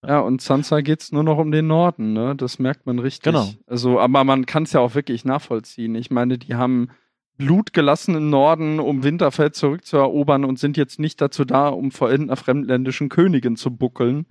Ja, 0.06 0.20
und 0.22 0.42
Sansa 0.42 0.80
geht's 0.80 1.12
nur 1.12 1.24
noch 1.24 1.38
um 1.38 1.52
den 1.52 1.68
Norden, 1.68 2.14
ne? 2.14 2.34
Das 2.36 2.58
merkt 2.58 2.86
man 2.86 3.00
richtig. 3.00 3.34
Genau. 3.34 3.50
Also, 3.68 4.00
aber 4.00 4.24
man 4.24 4.46
kann 4.46 4.64
es 4.64 4.72
ja 4.72 4.80
auch 4.80 4.96
wirklich 4.96 5.26
nachvollziehen. 5.26 5.94
Ich 5.96 6.10
meine, 6.10 6.38
die 6.38 6.56
haben 6.56 6.90
Blut 7.38 7.74
gelassen 7.74 8.16
im 8.16 8.30
Norden, 8.30 8.80
um 8.80 9.04
Winterfell 9.04 9.52
zurückzuerobern 9.52 10.46
und 10.46 10.58
sind 10.58 10.78
jetzt 10.78 11.00
nicht 11.00 11.20
dazu 11.20 11.44
da, 11.44 11.68
um 11.70 11.92
vor 11.92 12.10
irgendeiner 12.10 12.38
fremdländischen 12.38 13.10
Königin 13.10 13.58
zu 13.58 13.76
buckeln. 13.76 14.26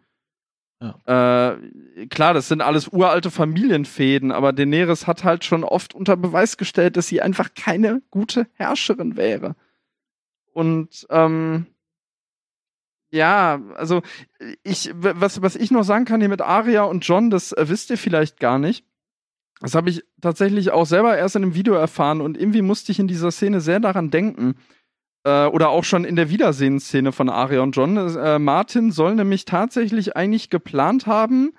Äh, 0.81 2.07
klar, 2.07 2.35
das 2.35 2.49
sind 2.49 2.61
alles 2.61 2.89
uralte 2.89 3.31
Familienfäden, 3.31 4.31
aber 4.31 4.53
Daenerys 4.53 5.07
hat 5.07 5.25
halt 5.25 5.45
schon 5.45 5.65
oft 5.65 5.95
unter 5.95 6.17
Beweis 6.17 6.57
gestellt, 6.57 6.97
dass 6.97 7.09
sie 7.09 7.21
einfach 7.21 7.55
keine 7.55 8.01
gute 8.11 8.47
Herrscherin 8.55 9.17
wäre. 9.17 9.57
Und 10.53 11.07
ähm, 11.11 11.67
ja, 13.11 13.61
also 13.75 14.03
ich, 14.63 14.91
was, 14.95 15.43
was 15.43 15.57
ich 15.57 15.71
noch 15.71 15.83
sagen 15.83 16.05
kann 16.05 16.21
hier 16.21 16.29
mit 16.29 16.43
Arya 16.43 16.83
und 16.85 17.07
John, 17.07 17.31
das 17.31 17.53
äh, 17.53 17.69
wisst 17.69 17.91
ihr 17.91 17.99
vielleicht 17.99 18.39
gar 18.39 18.59
nicht. 18.59 18.85
Das 19.61 19.75
habe 19.75 19.91
ich 19.91 20.05
tatsächlich 20.21 20.71
auch 20.71 20.87
selber 20.87 21.17
erst 21.19 21.35
in 21.35 21.43
einem 21.43 21.55
Video 21.55 21.75
erfahren 21.75 22.21
und 22.21 22.39
irgendwie 22.39 22.63
musste 22.63 22.93
ich 22.93 23.01
in 23.01 23.09
dieser 23.09 23.33
Szene 23.33 23.61
sehr 23.61 23.81
daran 23.81 24.11
denken. 24.11 24.55
Äh, 25.29 25.47
oder 25.49 25.69
auch 25.69 25.85
schon 25.85 26.05
in 26.05 26.17
der 26.17 26.31
Wiedersehensszene 26.31 27.13
von 27.13 27.29
Arya 27.29 27.61
und 27.61 27.77
John. 27.77 27.97
Äh, 27.97 28.39
Martin 28.39 28.93
soll 28.93 29.15
nämlich 29.15 29.45
tatsächlich 29.45 30.17
eigentlich 30.17 30.49
geplant 30.49 31.07
haben, 31.07 31.53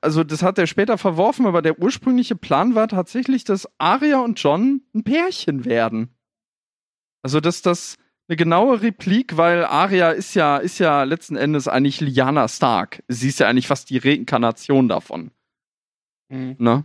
also 0.00 0.24
das 0.24 0.42
hat 0.42 0.58
er 0.58 0.66
später 0.66 0.96
verworfen, 0.96 1.46
aber 1.46 1.62
der 1.62 1.80
ursprüngliche 1.80 2.36
Plan 2.36 2.74
war 2.74 2.88
tatsächlich, 2.88 3.44
dass 3.44 3.68
Arya 3.78 4.20
und 4.20 4.40
John 4.40 4.82
ein 4.94 5.02
Pärchen 5.02 5.64
werden. 5.64 6.14
Also, 7.22 7.40
dass 7.40 7.62
das 7.62 7.96
eine 8.28 8.36
genaue 8.36 8.80
Replik, 8.82 9.36
weil 9.36 9.64
Arya 9.64 10.10
ist 10.10 10.34
ja, 10.34 10.58
ist 10.58 10.78
ja 10.78 11.02
letzten 11.02 11.36
Endes 11.36 11.66
eigentlich 11.66 12.00
Lyanna 12.00 12.46
Stark. 12.46 13.02
Sie 13.08 13.28
ist 13.28 13.40
ja 13.40 13.48
eigentlich 13.48 13.66
fast 13.66 13.90
die 13.90 13.98
Reinkarnation 13.98 14.88
davon. 14.88 15.32
Mhm. 16.28 16.56
Ne? 16.58 16.84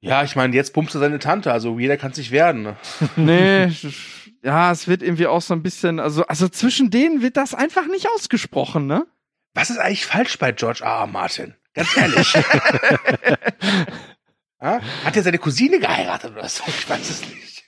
Ja, 0.00 0.22
ich 0.24 0.36
meine, 0.36 0.54
jetzt 0.54 0.72
pumpst 0.72 0.94
du 0.94 0.98
seine 0.98 1.18
Tante, 1.18 1.52
also 1.52 1.78
jeder 1.78 1.96
kann 1.96 2.12
sich 2.12 2.30
werden. 2.30 2.62
Ne? 2.62 2.76
Nee, 3.16 3.68
ja, 4.42 4.70
es 4.72 4.88
wird 4.88 5.02
irgendwie 5.02 5.26
auch 5.26 5.42
so 5.42 5.54
ein 5.54 5.62
bisschen, 5.62 6.00
also, 6.00 6.24
also 6.26 6.48
zwischen 6.48 6.90
denen 6.90 7.22
wird 7.22 7.36
das 7.36 7.54
einfach 7.54 7.86
nicht 7.86 8.08
ausgesprochen, 8.14 8.86
ne? 8.86 9.06
Was 9.54 9.70
ist 9.70 9.78
eigentlich 9.78 10.06
falsch 10.06 10.38
bei 10.38 10.52
George 10.52 10.84
R. 10.84 11.00
R. 11.00 11.06
Martin? 11.06 11.54
Ganz 11.74 11.96
ehrlich. 11.96 12.32
ja? 14.60 14.80
Hat 15.04 15.16
er 15.16 15.22
seine 15.22 15.38
Cousine 15.38 15.80
geheiratet 15.80 16.32
oder 16.32 16.48
so? 16.48 16.64
Ich 16.66 16.88
weiß 16.88 17.10
es 17.10 17.28
nicht. 17.28 17.64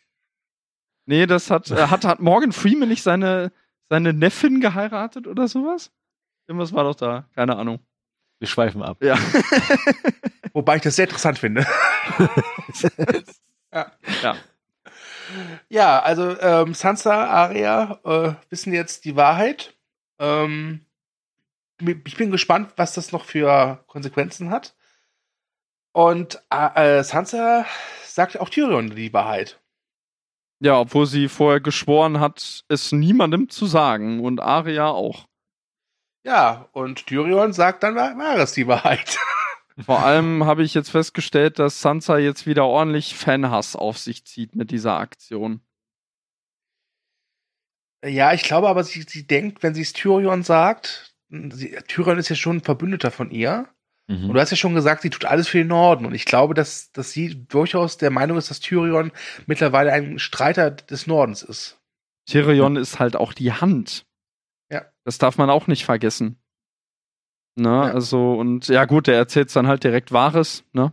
Nee, 1.07 1.27
das 1.27 1.51
hat, 1.51 1.71
äh, 1.71 1.89
hat, 1.89 2.05
hat 2.05 2.21
Morgan 2.21 2.53
Freeman 2.53 2.89
nicht 2.89 3.03
seine, 3.03 3.53
seine 3.89 4.13
Neffin 4.13 4.61
geheiratet 4.61 5.27
oder 5.27 5.49
sowas? 5.49 5.91
Irgendwas 6.47 6.73
war 6.73 6.85
doch 6.85 6.95
da, 6.95 7.29
keine 7.35 7.57
Ahnung. 7.57 7.81
Wir 8.39 8.49
schweifen 8.49 8.83
ab. 8.83 9.03
Ja. 9.03 9.19
Wobei 10.53 10.77
ich 10.77 10.83
das 10.83 10.97
sehr 10.97 11.07
interessant 11.07 11.39
finde. 11.39 11.67
ja. 13.73 13.93
Ja, 14.23 14.37
also 16.01 16.39
ähm, 16.41 16.75
Sansa, 16.75 17.27
Arya 17.27 18.01
äh, 18.05 18.35
wissen 18.51 18.73
jetzt 18.73 19.05
die 19.05 19.17
Wahrheit. 19.17 19.77
Ähm, 20.19 20.87
ich 21.79 22.17
bin 22.17 22.31
gespannt, 22.31 22.73
was 22.77 22.95
das 22.95 23.13
noch 23.13 23.25
für 23.25 23.83
Konsequenzen 23.87 24.51
hat. 24.51 24.75
Und 25.93 26.43
äh, 26.51 27.03
Sansa 27.03 27.65
sagt 28.05 28.39
auch 28.39 28.49
Tyrion 28.49 28.95
die 28.95 29.13
Wahrheit. 29.13 29.61
Ja, 30.61 30.79
obwohl 30.79 31.07
sie 31.07 31.29
vorher 31.29 31.61
geschworen 31.61 32.21
hat, 32.21 32.65
es 32.69 32.93
niemandem 32.93 33.49
zu 33.49 33.67
sagen 33.67 34.21
und 34.21 34.41
Arya 34.41 34.89
auch. 34.89 35.27
Ja, 36.23 36.69
und 36.73 37.07
Tyrion 37.07 37.55
sagt 37.55 37.83
dann, 37.83 37.97
war 37.97 38.37
es 38.37 38.53
die 38.53 38.67
Wahrheit. 38.67 39.19
Vor 39.85 40.01
allem 40.01 40.45
habe 40.45 40.63
ich 40.63 40.75
jetzt 40.75 40.91
festgestellt, 40.91 41.59
dass 41.59 41.81
Sansa 41.81 42.19
jetzt 42.19 42.47
wieder 42.47 42.67
ordentlich 42.67 43.15
Fanhass 43.15 43.77
auf 43.77 43.99
sich 43.99 44.25
zieht 44.25 44.55
mit 44.57 44.71
dieser 44.71 44.99
Aktion. 44.99 45.61
Ja, 48.05 48.33
ich 48.33 48.43
glaube 48.43 48.69
aber, 48.69 48.83
sie, 48.85 49.03
sie 49.03 49.27
denkt, 49.27 49.63
wenn 49.63 49.75
sie 49.75 49.83
es 49.83 49.93
Tyrion 49.93 50.43
sagt, 50.43 51.15
sie, 51.31 51.77
Tyrion 51.87 52.19
ist 52.19 52.31
ja 52.31 52.37
schon 52.37 52.57
ein 52.57 52.63
Verbündeter 52.63 53.11
von 53.11 53.31
ihr. 53.31 53.69
Mhm. 54.09 54.29
Und 54.29 54.35
du 54.35 54.41
hast 54.41 54.51
ja 54.51 54.57
schon 54.57 54.75
gesagt, 54.75 55.03
sie 55.03 55.11
tut 55.11 55.27
alles 55.27 55.49
für 55.49 55.59
den 55.59 55.69
Norden. 55.69 56.07
Und 56.07 56.15
ich 56.15 56.25
glaube, 56.25 56.55
dass, 56.55 56.93
dass 56.93 57.13
sie 57.13 57.47
durchaus 57.47 57.99
der 57.99 58.11
Meinung 58.11 58.39
ist, 58.39 58.51
dass 58.51 58.61
Tyrion 58.61 59.13
mittlerweile 59.47 59.93
ein 59.93 60.19
Streiter 60.19 60.71
des 60.71 61.07
Nordens 61.07 61.43
ist. 61.43 61.79
Tyrion 62.27 62.77
ist 62.77 62.99
halt 62.99 63.17
auch 63.17 63.33
die 63.33 63.53
Hand. 63.53 64.07
Ja. 64.71 64.87
Das 65.05 65.19
darf 65.19 65.37
man 65.37 65.51
auch 65.51 65.67
nicht 65.67 65.85
vergessen. 65.85 66.41
Ne, 67.57 67.69
ja. 67.69 67.83
also, 67.93 68.35
und 68.35 68.69
ja, 68.69 68.85
gut, 68.85 69.07
der 69.07 69.17
erzählt 69.17 69.55
dann 69.55 69.67
halt 69.67 69.85
direkt 69.85 70.13
Wahres, 70.13 70.65
ne? 70.73 70.93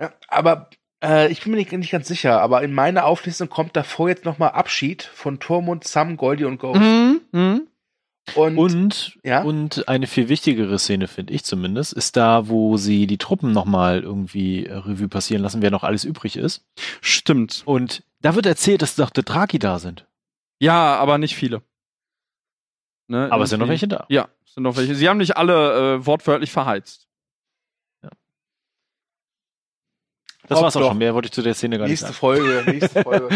Ja, 0.00 0.12
aber 0.28 0.70
äh, 1.02 1.30
ich 1.30 1.42
bin 1.42 1.52
mir 1.52 1.58
nicht, 1.58 1.72
nicht, 1.72 1.90
ganz 1.90 2.08
sicher, 2.08 2.40
aber 2.40 2.62
in 2.62 2.72
meiner 2.72 3.04
Auflistung 3.04 3.48
kommt 3.48 3.76
davor 3.76 4.08
jetzt 4.08 4.24
nochmal 4.24 4.50
Abschied 4.50 5.02
von 5.02 5.40
Tormund, 5.40 5.84
Sam, 5.84 6.16
Goldie 6.16 6.44
und 6.44 6.58
Ghost. 6.58 6.80
Mhm, 6.80 7.20
mhm. 7.32 7.68
Und, 8.36 8.56
und, 8.58 9.18
ja? 9.24 9.42
und 9.42 9.88
eine 9.88 10.06
viel 10.06 10.28
wichtigere 10.28 10.78
Szene, 10.78 11.08
finde 11.08 11.32
ich 11.32 11.44
zumindest, 11.44 11.92
ist 11.92 12.16
da, 12.16 12.48
wo 12.48 12.76
sie 12.76 13.08
die 13.08 13.18
Truppen 13.18 13.52
nochmal 13.52 14.00
irgendwie 14.00 14.68
Revue 14.70 15.08
passieren 15.08 15.42
lassen, 15.42 15.60
wer 15.60 15.72
noch 15.72 15.82
alles 15.82 16.04
übrig 16.04 16.36
ist. 16.36 16.64
Stimmt. 17.00 17.62
Und 17.64 18.04
da 18.20 18.36
wird 18.36 18.46
erzählt, 18.46 18.80
dass 18.80 18.94
doch 18.94 19.10
die 19.10 19.24
Draki 19.24 19.58
da 19.58 19.80
sind. 19.80 20.06
Ja, 20.60 20.96
aber 20.96 21.18
nicht 21.18 21.34
viele. 21.34 21.62
Ne, 23.12 23.30
aber 23.30 23.44
es 23.44 23.50
sind 23.50 23.60
noch 23.60 23.68
welche 23.68 23.86
da. 23.86 24.06
Ja, 24.08 24.28
sind 24.46 24.62
noch 24.62 24.74
welche. 24.74 24.94
Sie 24.94 25.06
haben 25.06 25.18
nicht 25.18 25.36
alle 25.36 25.96
äh, 25.96 26.06
wortwörtlich 26.06 26.50
verheizt. 26.50 27.08
Das 30.48 30.62
war's 30.62 30.74
auch 30.76 30.88
schon. 30.88 30.96
Mehr 30.96 31.12
wollte 31.12 31.26
ich 31.26 31.32
zu 31.32 31.42
der 31.42 31.52
Szene 31.52 31.76
gar 31.76 31.86
nächste 31.86 32.06
nicht 32.06 32.18
sagen. 32.18 32.38
Folge, 32.38 32.62
nächste 32.70 33.02
Folge. 33.02 33.28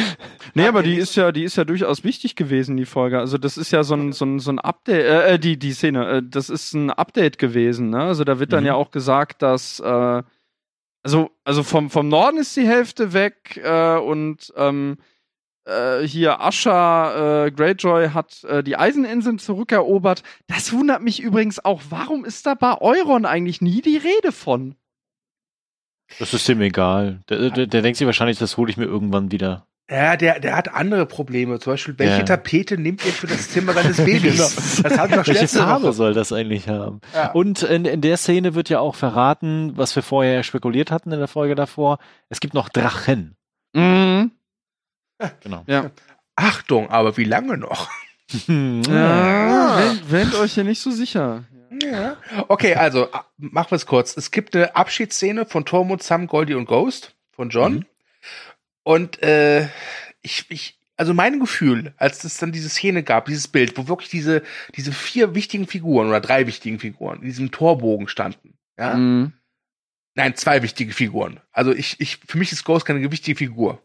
nee, 0.55 0.67
aber 0.67 0.83
die 0.83 0.97
ist 0.97 1.15
ja, 1.15 1.31
die 1.31 1.45
ist 1.45 1.57
ja 1.57 1.65
durchaus 1.65 2.05
wichtig 2.05 2.37
gewesen, 2.37 2.79
die 2.79 2.87
Folge. 2.87 3.19
Also 3.19 3.37
das 3.37 3.59
ist 3.59 3.71
ja 3.71 3.85
so 3.85 3.95
ein, 3.97 4.13
so 4.13 4.25
ein, 4.25 4.39
so 4.39 4.51
ein 4.51 4.59
Update, 4.59 5.05
äh, 5.05 5.35
äh, 5.35 5.39
die, 5.39 5.59
die 5.59 5.75
Szene, 5.75 6.09
äh, 6.09 6.23
das 6.25 6.49
ist 6.49 6.73
ein 6.73 6.91
Update 6.91 7.37
gewesen, 7.37 7.91
ne? 7.91 8.01
Also 8.01 8.25
da 8.25 8.39
wird 8.41 8.55
dann 8.55 8.65
mhm. 8.65 8.69
ja 8.69 8.75
auch 8.77 8.93
gesagt, 8.93 9.43
dass, 9.43 9.79
äh, 9.81 10.23
also, 11.03 11.31
also 11.45 11.63
vom, 11.65 11.91
vom 11.91 12.09
Norden 12.09 12.39
ist 12.39 12.57
die 12.57 12.67
Hälfte 12.67 13.13
weg, 13.13 13.61
äh, 13.63 13.99
und, 13.99 14.55
ähm, 14.57 14.97
äh, 15.67 16.07
hier 16.07 16.41
Asha 16.41 17.47
äh, 17.47 17.51
Greyjoy 17.51 18.11
hat 18.11 18.45
äh, 18.45 18.63
die 18.63 18.77
Eiseninseln 18.77 19.39
zurückerobert. 19.39 20.23
Das 20.47 20.73
wundert 20.73 21.03
mich 21.03 21.21
übrigens 21.21 21.65
auch. 21.65 21.83
Warum 21.91 22.25
ist 22.25 22.47
da 22.47 22.55
bei 22.55 22.81
Euron 22.81 23.27
eigentlich 23.27 23.61
nie 23.61 23.83
die 23.83 23.97
Rede 23.97 24.33
von? 24.33 24.77
Das 26.19 26.33
ist 26.33 26.49
ihm 26.49 26.61
egal. 26.61 27.21
Der, 27.29 27.51
der, 27.51 27.67
der 27.67 27.83
denkt 27.83 27.99
sich 27.99 28.07
wahrscheinlich, 28.07 28.39
das 28.39 28.57
hole 28.57 28.71
ich 28.71 28.77
mir 28.77 28.85
irgendwann 28.85 29.33
wieder. 29.33 29.67
Ja, 29.89 30.17
der, 30.17 30.41
der 30.41 30.57
hat 30.57 30.75
andere 30.75 31.07
Probleme. 31.07 31.61
Zum 31.61 31.75
Beispiel, 31.75 31.99
welche 31.99 32.19
ja. 32.19 32.25
Tapete 32.25 32.77
nimmt 32.77 33.05
er 33.05 33.13
für 33.13 33.29
das 33.29 33.51
Zimmer 33.51 33.73
seines 33.73 33.99
Babys? 33.99 34.83
das 34.83 34.99
hat 34.99 35.11
noch 35.11 35.27
welche 35.27 35.47
Farbe 35.47 35.93
soll 35.93 36.13
das 36.13 36.33
eigentlich 36.33 36.69
haben? 36.69 37.01
Ja. 37.15 37.31
Und 37.33 37.63
in, 37.63 37.85
in 37.85 38.01
der 38.01 38.17
Szene 38.17 38.55
wird 38.55 38.69
ja 38.69 38.81
auch 38.81 38.97
verraten, 38.97 39.73
was 39.77 39.95
wir 39.95 40.03
vorher 40.03 40.43
spekuliert 40.43 40.91
hatten 40.91 41.13
in 41.13 41.19
der 41.19 41.29
Folge 41.29 41.55
davor. 41.55 41.99
Es 42.29 42.41
gibt 42.41 42.55
noch 42.55 42.69
Drachen. 42.69 43.37
Mhm. 43.75 44.33
Genau. 45.41 45.65
Ja. 45.67 45.91
Achtung, 46.35 46.91
aber 46.91 47.17
wie 47.17 47.25
lange 47.25 47.57
noch? 47.57 47.91
ja, 48.49 49.79
wendet, 49.79 50.11
wendet 50.11 50.35
euch 50.41 50.55
hier 50.55 50.65
nicht 50.65 50.81
so 50.81 50.91
sicher. 50.91 51.45
Ja. 51.83 52.17
Okay, 52.49 52.75
also 52.75 53.09
machen 53.39 53.71
wir 53.71 53.77
es 53.77 53.87
kurz. 53.87 54.17
Es 54.17 54.31
gibt 54.31 54.55
eine 54.55 54.77
Abschiedsszene 54.77 55.47
von 55.47 55.65
Tormund, 55.65 56.03
Sam, 56.03 56.27
Goldie 56.27 56.55
und 56.55 56.67
Ghost 56.67 57.15
von 57.33 57.51
John. 57.51 57.75
Mhm. 57.75 57.87
Und 58.83 59.23
äh, 59.23 59.69
ich, 60.23 60.47
ich, 60.49 60.79
also 60.97 61.13
mein 61.13 61.41
Gefühl, 61.41 61.93
als 61.97 62.25
es 62.25 62.39
dann 62.39 62.53
diese 62.53 62.69
Szene 62.69 63.03
gab, 63.03 63.27
dieses 63.27 63.49
Bild, 63.49 63.77
wo 63.77 63.89
wirklich 63.89 64.11
diese, 64.11 64.43
diese 64.75 64.93
vier 64.93 65.35
wichtigen 65.35 65.67
Figuren 65.67 66.09
oder 66.09 66.21
drei 66.21 66.47
wichtigen 66.47 66.79
Figuren 66.79 67.19
in 67.19 67.27
diesem 67.27 67.51
Torbogen 67.51 68.09
standen, 68.09 68.55
ja. 68.79 68.95
Mhm. 68.95 69.33
Nein, 70.17 70.35
zwei 70.35 70.63
wichtige 70.63 70.95
Figuren. 70.95 71.41
Also 71.53 71.73
ich, 71.73 72.01
ich, 72.01 72.17
für 72.27 72.39
mich 72.39 72.51
ist 72.51 72.65
Ghost 72.65 72.87
keine 72.87 73.13
wichtige 73.13 73.37
Figur. 73.37 73.83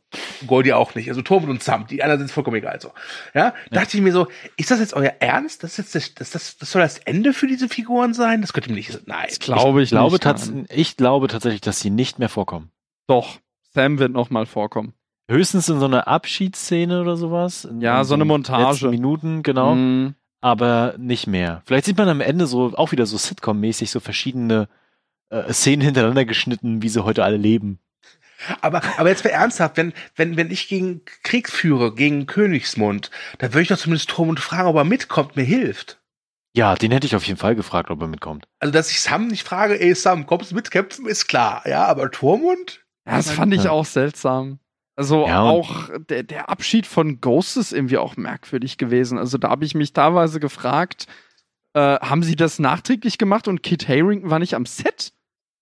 Goldie 0.48 0.72
auch 0.72 0.96
nicht. 0.96 1.10
Also 1.10 1.22
Tormund 1.22 1.52
und 1.52 1.62
Sam, 1.62 1.88
die 1.88 2.02
anderen 2.02 2.20
sind 2.20 2.32
vollkommen 2.32 2.56
egal. 2.56 2.80
So, 2.80 2.92
ja, 3.34 3.48
ja. 3.48 3.54
dachte 3.70 3.98
ich 3.98 4.02
mir 4.02 4.14
so, 4.14 4.28
ist 4.56 4.72
das 4.72 4.80
jetzt 4.80 4.94
euer 4.94 5.14
Ernst? 5.20 5.62
Das 5.62 5.78
ist 5.78 5.94
jetzt 5.94 6.22
das, 6.22 6.32
das, 6.32 6.58
das 6.58 6.72
soll 6.72 6.82
das 6.82 7.00
Ende 7.00 7.34
für 7.34 7.48
diese 7.48 7.68
Figuren 7.68 8.14
sein? 8.14 8.40
Das 8.40 8.54
könnte 8.54 8.70
mir 8.70 8.78
nicht. 8.78 9.08
Nein, 9.08 9.26
das 9.28 9.40
glaube 9.40 9.82
ich, 9.82 9.88
ich 9.88 9.90
glaube 9.90 10.18
nicht. 10.18 10.72
Ich 10.74 10.96
glaube 10.96 11.28
tatsächlich, 11.28 11.60
dass 11.60 11.82
sie 11.82 11.90
nicht 11.90 12.18
mehr 12.18 12.30
vorkommen. 12.30 12.72
Doch, 13.08 13.40
Sam 13.74 14.00
wird 14.00 14.14
noch 14.14 14.30
mal 14.30 14.46
vorkommen. 14.46 14.94
Höchstens 15.30 15.68
in 15.68 15.80
so 15.82 15.86
einer 15.86 16.08
Abschiedsszene 16.08 17.02
oder 17.02 17.18
sowas. 17.18 17.68
ja, 17.80 18.06
so 18.06 18.14
eine 18.14 18.24
Montage. 18.24 18.88
Minuten, 18.88 19.44
genau. 19.44 19.76
Mm. 19.76 20.16
Aber 20.40 20.96
nicht 20.98 21.28
mehr. 21.28 21.62
Vielleicht 21.66 21.86
sieht 21.86 21.98
man 21.98 22.08
am 22.08 22.22
Ende 22.22 22.48
so 22.48 22.74
auch 22.76 22.94
wieder 22.94 23.06
so 23.06 23.18
Sitcom-mäßig 23.18 23.92
so 23.92 24.00
verschiedene 24.00 24.70
äh, 25.32 25.52
Szenen 25.52 25.82
hintereinander 25.82 26.26
geschnitten, 26.26 26.82
wie 26.82 26.90
sie 26.90 27.04
heute 27.04 27.24
alle 27.24 27.38
leben. 27.38 27.80
Aber, 28.62 28.82
aber 28.98 29.10
jetzt 29.10 29.24
mal 29.24 29.32
ernsthaft, 29.32 29.78
wenn, 29.78 29.94
wenn, 30.16 30.38
wenn 30.38 30.52
ich 30.52 30.68
gegen 30.68 31.02
Krieg 31.24 31.50
führe, 31.50 31.94
gegen 31.94 32.26
Königsmund, 32.26 33.12
dann 33.38 33.54
würde 33.54 33.64
ich 33.64 33.68
doch 33.68 33.78
zumindest 33.78 34.10
Tormund 34.10 34.40
fragen, 34.40 34.68
ob 34.68 34.76
er 34.76 34.84
mitkommt, 34.84 35.36
mir 35.36 35.44
hilft. 35.44 36.00
Ja, 36.54 36.76
den 36.76 36.92
hätte 36.92 37.08
ich 37.08 37.16
auf 37.16 37.26
jeden 37.26 37.40
Fall 37.40 37.56
gefragt, 37.56 37.90
ob 37.92 38.02
er 38.02 38.08
mitkommt. 38.08 38.48
Also, 38.60 38.74
dass 38.74 38.92
ich 38.92 39.00
Sam 39.00 39.28
nicht 39.28 39.48
frage, 39.48 39.80
ey 39.80 39.96
Sam, 39.96 40.26
kommst 40.26 40.52
du 40.52 40.56
mitkämpfen, 40.56 41.08
ist 41.08 41.28
klar. 41.28 41.64
Ja, 41.66 41.86
aber 41.86 42.12
Tormund? 42.12 42.82
Ja, 43.06 43.18
das 43.18 43.32
fand 43.32 43.54
ich 43.54 43.70
auch 43.70 43.86
seltsam. 43.86 44.60
Also 44.98 45.26
ja, 45.26 45.42
auch 45.42 45.90
der, 46.10 46.24
der 46.24 46.50
Abschied 46.50 46.86
von 46.86 47.22
Ghost 47.22 47.56
ist 47.58 47.72
irgendwie 47.72 47.98
auch 47.98 48.18
merkwürdig 48.18 48.78
gewesen. 48.78 49.18
Also 49.18 49.38
da 49.38 49.50
habe 49.50 49.66
ich 49.66 49.74
mich 49.74 49.94
teilweise 49.94 50.40
gefragt, 50.40 51.08
äh, 51.74 51.80
haben 51.80 52.24
sie 52.24 52.36
das 52.36 52.60
nachträglich 52.60 53.18
gemacht 53.18 53.48
und 53.48 53.64
Kit 53.64 53.88
Harington 53.88 54.30
war 54.30 54.40
nicht 54.40 54.54
am 54.54 54.66
Set? 54.66 55.14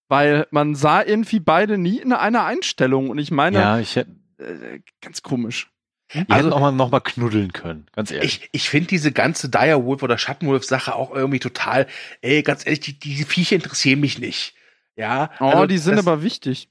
Weil 0.09 0.47
man 0.51 0.75
sah 0.75 1.01
irgendwie 1.01 1.39
beide 1.39 1.77
nie 1.77 1.99
in 1.99 2.11
einer 2.11 2.43
Einstellung. 2.43 3.09
Und 3.09 3.19
ich 3.19 3.31
meine, 3.31 3.59
ja, 3.59 3.79
ich 3.79 3.95
hätte, 3.95 4.11
äh, 4.39 4.79
ganz 5.01 5.21
komisch. 5.21 5.71
Die 6.13 6.25
also, 6.27 6.47
hätten 6.47 6.53
auch 6.53 6.59
mal 6.59 6.71
noch 6.71 6.89
mal 6.89 6.99
knuddeln 6.99 7.53
können, 7.53 7.85
ganz 7.93 8.09
ehrlich. 8.09 8.41
Ich, 8.41 8.49
ich 8.51 8.69
finde 8.69 8.87
diese 8.87 9.11
ganze 9.11 9.47
Direwolf 9.47 10.01
oder 10.01 10.17
Schattenwolf-Sache 10.17 10.95
auch 10.95 11.13
irgendwie 11.13 11.39
total, 11.39 11.85
ey, 12.21 12.41
ganz 12.41 12.65
ehrlich, 12.65 12.79
die, 12.79 12.97
die 12.97 13.23
Viecher 13.23 13.55
interessieren 13.55 13.99
mich 13.99 14.17
nicht. 14.17 14.55
Ja. 14.95 15.29
Oh, 15.39 15.45
also, 15.45 15.65
die 15.67 15.77
sind 15.77 15.97
das, 15.97 16.07
aber 16.07 16.23
wichtig. 16.23 16.69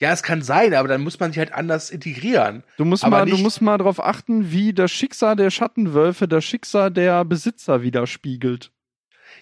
Ja, 0.00 0.12
es 0.12 0.22
kann 0.22 0.42
sein, 0.42 0.74
aber 0.74 0.86
dann 0.86 1.00
muss 1.00 1.18
man 1.18 1.32
sich 1.32 1.38
halt 1.38 1.52
anders 1.52 1.90
integrieren. 1.90 2.62
Du 2.76 2.84
musst 2.84 3.04
aber 3.04 3.24
mal, 3.24 3.30
du 3.30 3.38
musst 3.38 3.62
mal 3.62 3.78
darauf 3.78 4.04
achten, 4.04 4.52
wie 4.52 4.74
das 4.74 4.92
Schicksal 4.92 5.34
der 5.34 5.50
Schattenwölfe 5.50 6.28
das 6.28 6.44
Schicksal 6.44 6.90
der 6.90 7.24
Besitzer 7.24 7.82
widerspiegelt. 7.82 8.70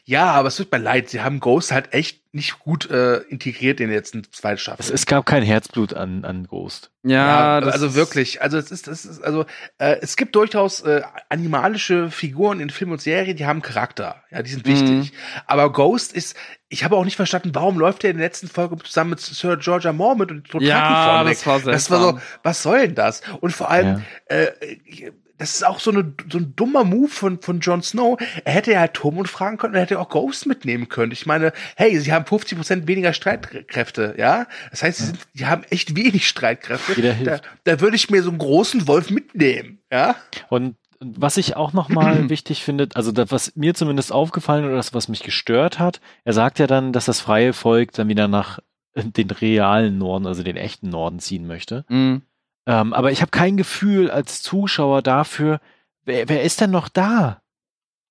Ja, 0.09 0.31
aber 0.31 0.49
es 0.49 0.57
tut 0.57 0.71
mir 0.71 0.79
leid, 0.79 1.11
sie 1.11 1.21
haben 1.21 1.41
Ghost 1.41 1.73
halt 1.73 1.93
echt 1.93 2.33
nicht 2.33 2.61
gut 2.61 2.89
äh, 2.89 3.17
integriert 3.23 3.81
in 3.81 3.89
den 3.89 3.97
letzten 3.97 4.23
zwei 4.31 4.57
Staffeln. 4.57 4.87
Es, 4.87 4.91
es, 4.93 5.05
gab 5.05 5.27
kein 5.27 5.43
Herzblut 5.43 5.95
an, 5.95 6.25
an 6.25 6.47
Ghost. 6.47 6.93
Ja, 7.03 7.59
ja 7.61 7.67
also 7.67 7.97
wirklich. 7.97 8.41
Also 8.41 8.57
es 8.57 8.71
ist, 8.71 8.87
es 8.87 9.05
ist, 9.05 9.25
also 9.25 9.47
äh, 9.79 9.97
es 10.01 10.17
gibt 10.17 10.37
durchaus 10.37 10.83
äh, 10.83 11.03
animalische 11.29 12.09
Figuren 12.13 12.61
in 12.61 12.71
Film 12.71 12.93
und 12.93 13.01
Serie, 13.01 13.35
die 13.35 13.47
haben 13.47 13.63
Charakter. 13.63 14.23
Ja, 14.31 14.43
die 14.43 14.51
sind 14.51 14.65
wichtig. 14.65 14.89
Mhm. 14.89 15.11
Aber 15.49 15.73
Ghost 15.73 16.13
ist, 16.13 16.37
ich 16.69 16.85
habe 16.85 16.97
auch 16.97 17.05
nicht 17.05 17.17
verstanden, 17.17 17.51
warum 17.55 17.77
läuft 17.77 18.05
der 18.05 18.11
in 18.11 18.19
der 18.19 18.27
letzten 18.27 18.47
Folge 18.47 18.77
zusammen 18.79 19.11
mit 19.11 19.21
Sir 19.21 19.57
Georgia 19.57 19.93
Moore 19.93 20.19
mit 20.19 20.31
und 20.31 20.49
total 20.49 20.69
ja, 20.69 21.25
das 21.25 21.45
war, 21.45 21.61
das 21.61 21.91
war 21.91 22.01
so, 22.01 22.21
was 22.45 22.63
soll 22.63 22.79
denn 22.79 22.95
das? 22.95 23.23
Und 23.41 23.51
vor 23.51 23.71
allem, 23.71 24.05
ja. 24.31 24.37
äh, 24.37 25.13
das 25.39 25.55
ist 25.55 25.67
auch 25.67 25.81
so, 25.81 25.91
eine, 25.91 26.15
so 26.31 26.39
ein 26.39 26.55
dummer 26.57 26.85
Move 26.85 27.09
von, 27.09 27.41
von 27.41 27.61
Jon 27.61 27.83
Snow. 27.83 28.19
Er 28.45 28.53
hätte 28.53 28.73
ja 28.73 28.81
halt 28.81 28.95
Tormund 28.95 29.29
fragen 29.29 29.59
können, 29.59 29.75
er 29.75 29.83
hätte 29.83 29.99
auch 29.99 30.09
Ghost 30.09 30.47
mitnehmen 30.47 30.89
können. 30.89 31.13
Ich 31.13 31.27
meine, 31.27 31.53
hey, 31.77 31.99
sie 32.01 32.13
haben 32.13 32.25
50% 32.25 32.87
weniger 32.87 33.13
Streitkräfte, 33.13 34.15
ja? 34.19 34.47
Das 34.71 34.83
heißt, 34.83 34.99
sie, 34.99 35.05
sind, 35.07 35.19
die 35.35 35.47
haben 35.47 35.65
echt 35.71 35.97
wenig 35.97 36.27
Streitkräfte. 36.27 36.95
Jeder 36.95 37.13
hilft. 37.13 37.45
Da, 37.65 37.73
da 37.73 37.81
würde 37.81 37.97
ich 37.97 38.11
mir 38.11 38.23
so 38.23 38.31
einen 38.31 38.39
großen 38.39 38.89
Wolf 38.89 39.11
mitnehmen, 39.11 39.81
ja? 39.91 40.17
Und 40.49 40.77
was 41.01 41.37
ich 41.37 41.57
auch 41.57 41.73
nochmal 41.73 42.29
wichtig 42.31 42.65
finde, 42.65 42.89
also 42.95 43.13
das, 43.13 43.31
was 43.31 43.57
mir 43.57 43.75
zumindest 43.75 44.13
aufgefallen 44.13 44.65
oder 44.65 44.77
das, 44.77 44.95
was 44.95 45.09
mich 45.09 45.23
gestört 45.23 45.79
hat, 45.79 46.01
er 46.25 46.33
sagt 46.33 46.59
ja 46.59 46.67
dann, 46.67 46.93
dass 46.93 47.05
das 47.05 47.21
freie 47.21 47.53
Volk 47.53 47.93
dann 47.93 48.09
wieder 48.09 48.29
nach 48.29 48.61
den 48.95 49.31
realen 49.31 49.99
Norden, 49.99 50.27
also 50.27 50.43
den 50.43 50.57
echten 50.57 50.89
Norden 50.89 51.19
ziehen 51.19 51.47
möchte. 51.47 51.85
Mhm. 51.89 52.23
Ähm, 52.67 52.93
aber 52.93 53.13
ich 53.13 53.21
habe 53.21 53.31
kein 53.31 53.57
Gefühl 53.57 54.11
als 54.11 54.43
Zuschauer 54.43 55.03
dafür, 55.03 55.61
wer, 56.05 56.29
wer 56.29 56.43
ist 56.43 56.61
denn 56.61 56.71
noch 56.71 56.89
da 56.89 57.41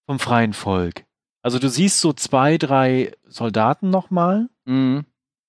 vom 0.06 0.20
freien 0.20 0.54
Volk? 0.54 1.04
Also 1.42 1.60
du 1.60 1.70
siehst 1.70 2.00
so 2.00 2.14
zwei, 2.14 2.58
drei 2.58 3.12
Soldaten 3.28 3.90
nochmal 3.90 4.48
Mhm. 4.66 5.06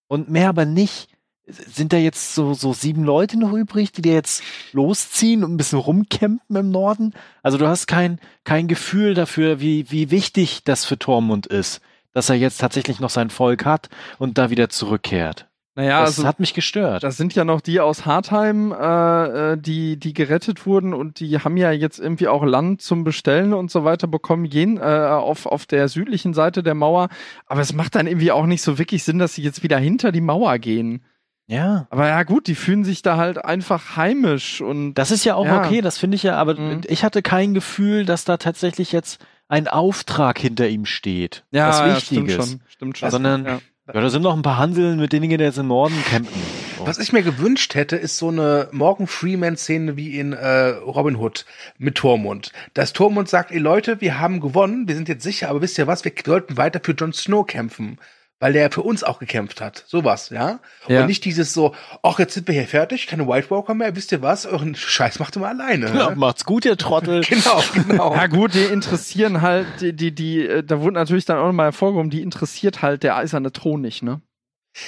und 0.08 0.28
mehr 0.28 0.48
aber 0.50 0.64
nicht. 0.66 1.08
Sind 1.48 1.92
da 1.92 1.96
jetzt 1.96 2.34
so, 2.34 2.54
so 2.54 2.72
sieben 2.72 3.04
Leute 3.04 3.38
noch 3.38 3.52
übrig, 3.52 3.92
die 3.92 4.02
dir 4.02 4.14
jetzt 4.14 4.42
losziehen 4.72 5.44
und 5.44 5.54
ein 5.54 5.56
bisschen 5.56 5.78
rumcampen 5.78 6.56
im 6.56 6.70
Norden? 6.72 7.14
Also 7.42 7.56
du 7.56 7.68
hast 7.68 7.86
kein, 7.86 8.18
kein 8.42 8.66
Gefühl 8.66 9.14
dafür, 9.14 9.60
wie, 9.60 9.88
wie 9.92 10.10
wichtig 10.10 10.64
das 10.64 10.84
für 10.84 10.98
Tormund 10.98 11.46
ist, 11.46 11.80
dass 12.12 12.28
er 12.30 12.34
jetzt 12.34 12.58
tatsächlich 12.58 12.98
noch 12.98 13.10
sein 13.10 13.30
Volk 13.30 13.64
hat 13.64 13.88
und 14.18 14.38
da 14.38 14.50
wieder 14.50 14.68
zurückkehrt. 14.70 15.45
Naja, 15.76 16.00
das 16.00 16.16
also 16.16 16.26
hat 16.26 16.40
mich 16.40 16.54
gestört. 16.54 17.02
Das 17.04 17.16
sind 17.18 17.34
ja 17.34 17.44
noch 17.44 17.60
die 17.60 17.80
aus 17.80 18.06
Hartheim, 18.06 18.72
äh, 18.72 19.52
äh, 19.52 19.56
die, 19.58 19.98
die 19.98 20.14
gerettet 20.14 20.64
wurden 20.66 20.94
und 20.94 21.20
die 21.20 21.38
haben 21.38 21.56
ja 21.58 21.70
jetzt 21.70 21.98
irgendwie 22.00 22.28
auch 22.28 22.44
Land 22.44 22.80
zum 22.80 23.04
Bestellen 23.04 23.52
und 23.52 23.70
so 23.70 23.84
weiter 23.84 24.06
bekommen, 24.06 24.46
jen, 24.46 24.78
äh, 24.78 24.80
auf, 24.80 25.44
auf 25.46 25.66
der 25.66 25.88
südlichen 25.88 26.32
Seite 26.32 26.62
der 26.62 26.74
Mauer. 26.74 27.08
Aber 27.46 27.60
es 27.60 27.74
macht 27.74 27.94
dann 27.94 28.06
irgendwie 28.06 28.32
auch 28.32 28.46
nicht 28.46 28.62
so 28.62 28.78
wirklich 28.78 29.04
Sinn, 29.04 29.18
dass 29.18 29.34
sie 29.34 29.42
jetzt 29.42 29.62
wieder 29.62 29.78
hinter 29.78 30.12
die 30.12 30.22
Mauer 30.22 30.58
gehen. 30.58 31.04
ja. 31.46 31.86
Aber 31.90 32.08
ja, 32.08 32.22
gut, 32.22 32.46
die 32.46 32.54
fühlen 32.54 32.82
sich 32.82 33.02
da 33.02 33.18
halt 33.18 33.44
einfach 33.44 33.96
heimisch 33.96 34.62
und. 34.62 34.94
Das 34.94 35.10
ist 35.10 35.24
ja 35.26 35.34
auch 35.34 35.44
Ja. 35.44 35.58
okay, 35.58 35.82
das 35.82 35.98
finde 35.98 36.14
ich 36.16 36.22
ja, 36.22 36.36
aber 36.36 36.54
Mhm. 36.58 36.80
ich 36.88 37.04
hatte 37.04 37.20
kein 37.22 37.52
Gefühl, 37.54 38.04
dass 38.06 38.24
da 38.24 38.38
tatsächlich 38.38 38.92
jetzt 38.92 39.24
ein 39.48 39.68
Auftrag 39.68 40.38
hinter 40.38 40.66
ihm 40.68 40.86
steht. 40.86 41.44
ja, 41.52 41.68
was 41.68 41.78
ja, 41.80 42.00
stimmt 42.00 42.32
schon. 42.32 42.60
Stimmt 42.66 42.98
schon. 42.98 43.10
Sondern, 43.10 43.44
ja. 43.44 43.58
Ja, 43.94 44.00
da 44.00 44.10
sind 44.10 44.22
noch 44.22 44.34
ein 44.34 44.42
paar 44.42 44.58
Hanseln, 44.58 44.98
mit 44.98 45.12
denen 45.12 45.28
die 45.28 45.36
jetzt 45.36 45.58
im 45.58 45.68
Norden 45.68 45.94
campen. 46.10 46.42
So. 46.78 46.86
Was 46.86 46.98
ich 46.98 47.12
mir 47.12 47.22
gewünscht 47.22 47.74
hätte, 47.74 47.96
ist 47.96 48.16
so 48.16 48.28
eine 48.28 48.68
Morgan 48.72 49.06
Freeman-Szene 49.06 49.96
wie 49.96 50.18
in 50.18 50.32
äh, 50.32 50.68
Robin 50.68 51.16
Hood 51.16 51.46
mit 51.78 51.94
Tormund. 51.96 52.52
Dass 52.74 52.92
Tormund 52.92 53.28
sagt, 53.28 53.50
ey 53.50 53.58
Leute, 53.58 54.00
wir 54.00 54.18
haben 54.18 54.40
gewonnen, 54.40 54.88
wir 54.88 54.94
sind 54.94 55.08
jetzt 55.08 55.22
sicher, 55.22 55.48
aber 55.48 55.62
wisst 55.62 55.78
ihr 55.78 55.86
was, 55.86 56.04
wir 56.04 56.12
sollten 56.24 56.56
weiter 56.56 56.80
für 56.82 56.92
Jon 56.92 57.12
Snow 57.12 57.46
kämpfen. 57.46 57.98
Weil 58.38 58.52
der 58.52 58.70
für 58.70 58.82
uns 58.82 59.02
auch 59.02 59.18
gekämpft 59.18 59.62
hat. 59.62 59.84
Sowas, 59.86 60.28
ja? 60.28 60.60
Ja. 60.88 61.00
Und 61.00 61.06
nicht 61.06 61.24
dieses 61.24 61.54
so, 61.54 61.74
ach, 62.02 62.18
jetzt 62.18 62.34
sind 62.34 62.46
wir 62.48 62.54
hier 62.54 62.66
fertig, 62.66 63.06
keine 63.06 63.26
White 63.26 63.50
Walker 63.50 63.72
mehr, 63.72 63.96
wisst 63.96 64.12
ihr 64.12 64.20
was, 64.20 64.44
euren 64.44 64.74
Scheiß 64.74 65.18
macht 65.18 65.36
ihr 65.36 65.40
mal 65.40 65.58
alleine. 65.58 65.86
Ja, 65.86 66.10
ne? 66.10 66.16
macht's 66.16 66.44
gut, 66.44 66.64
ihr 66.64 66.76
Trottel. 66.76 67.22
Genau, 67.28 67.62
genau. 67.74 68.14
Ja 68.14 68.26
gut, 68.26 68.54
die 68.54 68.64
interessieren 68.64 69.40
halt, 69.40 69.66
die, 69.80 69.94
die, 69.94 70.14
die, 70.14 70.46
äh, 70.46 70.62
da 70.62 70.80
wurde 70.80 70.94
natürlich 70.94 71.24
dann 71.24 71.38
auch 71.38 71.46
nochmal 71.46 71.66
hervorgehoben, 71.66 72.10
die 72.10 72.22
interessiert 72.22 72.82
halt 72.82 73.02
der 73.02 73.16
eiserne 73.16 73.52
Thron 73.52 73.80
nicht, 73.80 74.02
ne? 74.02 74.20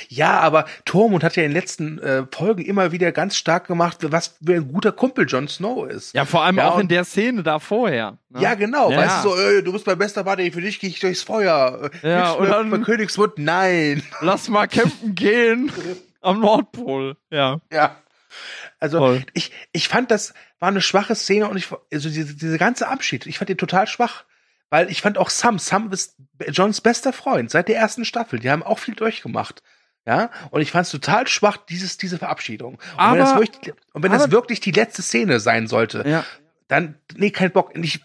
Ja, 0.08 0.40
aber 0.40 0.66
Tormund 0.84 1.24
hat 1.24 1.36
ja 1.36 1.42
in 1.42 1.50
den 1.50 1.56
letzten 1.56 1.98
äh, 1.98 2.24
Folgen 2.30 2.62
immer 2.64 2.92
wieder 2.92 3.10
ganz 3.12 3.36
stark 3.36 3.66
gemacht, 3.66 3.98
was 4.02 4.36
für 4.44 4.54
ein 4.54 4.68
guter 4.72 4.92
Kumpel 4.92 5.26
Jon 5.26 5.48
Snow 5.48 5.86
ist. 5.88 6.14
Ja, 6.14 6.24
vor 6.24 6.42
allem 6.44 6.56
Ja, 6.56 6.68
auch 6.70 6.78
in 6.78 6.88
der 6.88 7.04
Szene 7.04 7.42
da 7.42 7.58
vorher. 7.58 8.18
Ne? 8.28 8.42
Ja, 8.42 8.54
genau. 8.54 8.90
Ja. 8.90 8.98
Weißt 8.98 9.24
du, 9.24 9.30
so, 9.30 9.36
ey, 9.36 9.62
du 9.62 9.72
bist 9.72 9.86
mein 9.86 9.98
bester 9.98 10.24
Buddy, 10.24 10.50
für 10.50 10.60
dich 10.60 10.80
gehe 10.80 10.90
ich 10.90 11.00
durchs 11.00 11.22
Feuer. 11.22 11.90
Äh, 12.02 12.08
Ja, 12.10 12.36
Hilfst 12.36 12.52
dann- 12.52 12.70
bei 12.70 12.78
Königswood, 12.78 13.38
nein. 13.38 14.02
Lass 14.20 14.48
mal 14.48 14.66
campen 14.66 15.14
gehen 15.14 15.72
am 16.20 16.40
Nordpol. 16.40 17.16
Ja. 17.30 17.60
Ja. 17.72 17.96
Also, 18.80 19.20
ich, 19.32 19.50
ich 19.72 19.88
fand, 19.88 20.10
das 20.10 20.34
war 20.60 20.68
eine 20.68 20.80
schwache 20.80 21.14
Szene 21.14 21.48
und 21.48 21.56
ich, 21.56 21.68
also 21.92 22.08
diese, 22.08 22.34
diese 22.34 22.58
ganze 22.58 22.88
Abschied, 22.88 23.26
ich 23.26 23.38
fand 23.38 23.48
den 23.48 23.58
total 23.58 23.86
schwach. 23.86 24.24
Weil 24.70 24.90
ich 24.90 25.00
fand 25.00 25.16
auch 25.16 25.30
Sam, 25.30 25.58
Sam 25.58 25.90
ist 25.92 26.14
Johns 26.50 26.82
bester 26.82 27.14
Freund 27.14 27.50
seit 27.50 27.68
der 27.68 27.76
ersten 27.78 28.04
Staffel. 28.04 28.38
Die 28.38 28.50
haben 28.50 28.62
auch 28.62 28.78
viel 28.78 28.94
durchgemacht. 28.94 29.62
Ja, 30.08 30.30
und 30.50 30.62
ich 30.62 30.70
fand 30.70 30.86
es 30.86 30.90
total 30.90 31.28
schwach, 31.28 31.58
dieses, 31.58 31.98
diese 31.98 32.16
Verabschiedung. 32.16 32.74
Und 32.76 32.80
wenn, 32.96 32.98
Aber- 32.98 33.18
das 33.18 33.34
wirklich, 33.36 33.74
und 33.92 34.02
wenn 34.02 34.10
das 34.10 34.22
aber- 34.22 34.32
wirklich 34.32 34.58
die 34.60 34.70
letzte 34.70 35.02
Szene 35.02 35.38
sein 35.38 35.66
sollte, 35.66 36.02
Ja. 36.08 36.24
dann 36.66 36.94
nee 37.16 37.30
kein 37.30 37.50
Bock 37.52 37.76
nicht 37.76 38.04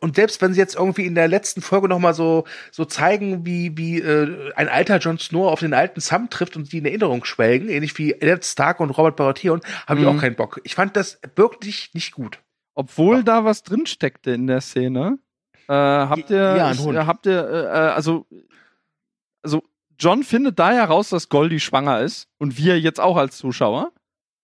und 0.00 0.14
selbst 0.16 0.40
wenn 0.42 0.52
sie 0.52 0.60
jetzt 0.60 0.76
irgendwie 0.76 1.06
in 1.06 1.14
der 1.16 1.26
letzten 1.28 1.60
Folge 1.60 1.88
noch 1.88 1.98
mal 1.98 2.14
so 2.14 2.44
so 2.72 2.84
zeigen 2.84 3.44
wie 3.46 3.76
wie 3.76 4.00
äh, 4.00 4.52
ein 4.54 4.68
alter 4.68 4.98
Jon 4.98 5.18
Snow 5.18 5.48
auf 5.50 5.60
den 5.60 5.74
alten 5.74 6.00
Sam 6.00 6.28
trifft 6.30 6.56
und 6.56 6.72
die 6.72 6.78
in 6.78 6.86
Erinnerung 6.86 7.24
schwelgen 7.24 7.68
ähnlich 7.68 7.96
wie 7.98 8.14
Ned 8.20 8.44
Stark 8.44 8.80
und 8.80 8.90
Robert 8.90 9.14
Baratheon 9.16 9.60
habe 9.86 10.00
ich 10.00 10.06
Mhm. 10.06 10.16
auch 10.16 10.20
keinen 10.20 10.34
Bock 10.36 10.60
ich 10.64 10.74
fand 10.74 10.96
das 10.96 11.20
wirklich 11.36 11.90
nicht 11.94 12.12
gut 12.12 12.40
Obwohl 12.74 13.22
da 13.24 13.44
was 13.44 13.62
drin 13.62 13.86
steckte 13.86 14.30
in 14.32 14.46
der 14.48 14.60
Szene. 14.60 15.18
Äh, 15.68 15.72
habt 15.74 16.30
ihr, 16.30 16.36
Ja, 16.56 16.72
ich, 16.72 16.84
äh, 16.84 16.96
habt 17.06 17.26
ihr, 17.26 17.48
äh, 17.48 17.64
äh, 17.64 17.92
also, 17.92 18.26
also 19.42 19.62
John 20.00 20.24
findet 20.24 20.58
da 20.58 20.72
ja 20.74 20.84
raus, 20.84 21.10
dass 21.10 21.28
Goldie 21.28 21.60
schwanger 21.60 22.00
ist 22.00 22.26
und 22.38 22.56
wir 22.56 22.80
jetzt 22.80 22.98
auch 23.00 23.16
als 23.16 23.36
Zuschauer. 23.36 23.92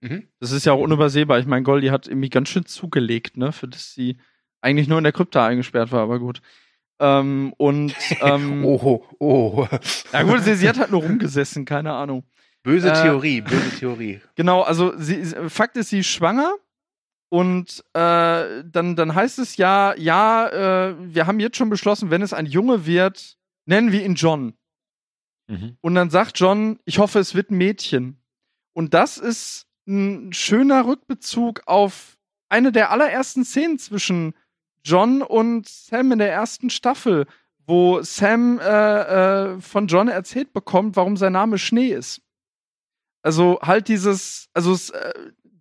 mhm. 0.02 0.28
Das 0.38 0.52
ist 0.52 0.66
ja 0.66 0.72
auch 0.72 0.80
unübersehbar. 0.80 1.38
Ich 1.38 1.46
meine, 1.46 1.62
Goldie 1.64 1.90
hat 1.90 2.06
irgendwie 2.06 2.28
ganz 2.28 2.48
schön 2.50 2.66
zugelegt, 2.66 3.36
ne, 3.36 3.52
für 3.52 3.66
das 3.66 3.94
sie 3.94 4.18
eigentlich 4.60 4.86
nur 4.88 4.98
in 4.98 5.04
der 5.04 5.12
Krypta 5.12 5.46
eingesperrt 5.46 5.90
war, 5.92 6.02
aber 6.02 6.18
gut. 6.18 6.40
Ähm, 7.00 7.52
und 7.56 7.94
ähm, 8.20 8.64
oh 8.64 9.04
oh 9.18 9.66
ja 10.12 10.22
gut, 10.22 10.42
sie, 10.42 10.54
sie 10.54 10.68
hat 10.68 10.78
halt 10.78 10.90
nur 10.90 11.02
rumgesessen, 11.02 11.64
keine 11.64 11.92
Ahnung. 11.92 12.24
böse 12.62 12.90
Äh, 12.90 13.02
Theorie 13.02 13.40
böse 13.40 13.70
Theorie 13.78 14.20
Genau, 14.34 14.62
also 14.62 14.92
sie- 14.98 15.24
Fakt 15.48 15.76
ist, 15.76 15.90
sie 15.90 15.98
ist 16.00 16.06
schwanger 16.08 16.54
und 17.28 17.84
äh, 17.92 18.62
dann, 18.64 18.94
dann 18.96 19.14
heißt 19.14 19.38
es 19.38 19.56
ja, 19.56 19.94
ja, 19.96 20.48
äh, 20.48 20.94
wir 21.14 21.26
haben 21.26 21.40
jetzt 21.40 21.56
schon 21.56 21.68
beschlossen, 21.70 22.10
wenn 22.10 22.22
es 22.22 22.32
ein 22.32 22.46
Junge 22.46 22.86
wird, 22.86 23.36
nennen 23.66 23.92
wir 23.92 24.04
ihn 24.04 24.14
John. 24.14 24.54
Mhm. 25.46 25.76
Und 25.80 25.94
dann 25.94 26.10
sagt 26.10 26.38
John, 26.38 26.78
ich 26.84 26.98
hoffe, 26.98 27.18
es 27.18 27.34
wird 27.34 27.50
ein 27.50 27.58
Mädchen. 27.58 28.20
Und 28.72 28.94
das 28.94 29.18
ist 29.18 29.66
ein 29.86 30.32
schöner 30.32 30.86
Rückbezug 30.86 31.62
auf 31.66 32.16
eine 32.48 32.72
der 32.72 32.90
allerersten 32.90 33.44
Szenen 33.44 33.78
zwischen 33.78 34.34
John 34.84 35.22
und 35.22 35.68
Sam 35.68 36.12
in 36.12 36.18
der 36.18 36.32
ersten 36.32 36.70
Staffel, 36.70 37.26
wo 37.66 38.02
Sam 38.02 38.60
äh, 38.60 38.64
äh, 39.54 39.60
von 39.60 39.86
John 39.88 40.08
erzählt 40.08 40.52
bekommt, 40.52 40.96
warum 40.96 41.16
sein 41.16 41.32
Name 41.32 41.58
Schnee 41.58 41.88
ist. 41.88 42.22
Also 43.22 43.58
halt 43.62 43.88
dieses, 43.88 44.48
also 44.52 44.72
es, 44.72 44.90
äh, 44.90 45.12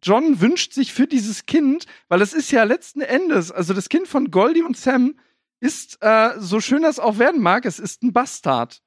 John 0.04 0.40
wünscht 0.40 0.74
sich 0.74 0.94
für 0.94 1.08
dieses 1.08 1.48
Kind, 1.48 1.88
weil 2.10 2.22
es 2.22 2.34
ist 2.34 2.52
ja 2.52 2.64
letzten 2.64 3.02
Endes, 3.02 3.52
also 3.52 3.74
das 3.74 3.90
Kind 3.90 4.08
von 4.08 4.30
Goldie 4.30 4.62
und 4.62 4.78
Sam 4.78 5.16
ist, 5.60 5.98
äh, 6.02 6.34
so 6.38 6.60
schön 6.60 6.84
das 6.84 7.00
auch 7.00 7.18
werden 7.18 7.42
mag, 7.42 7.66
es 7.66 7.80
ist 7.80 8.04
ein 8.04 8.14
Bastard. 8.14 8.84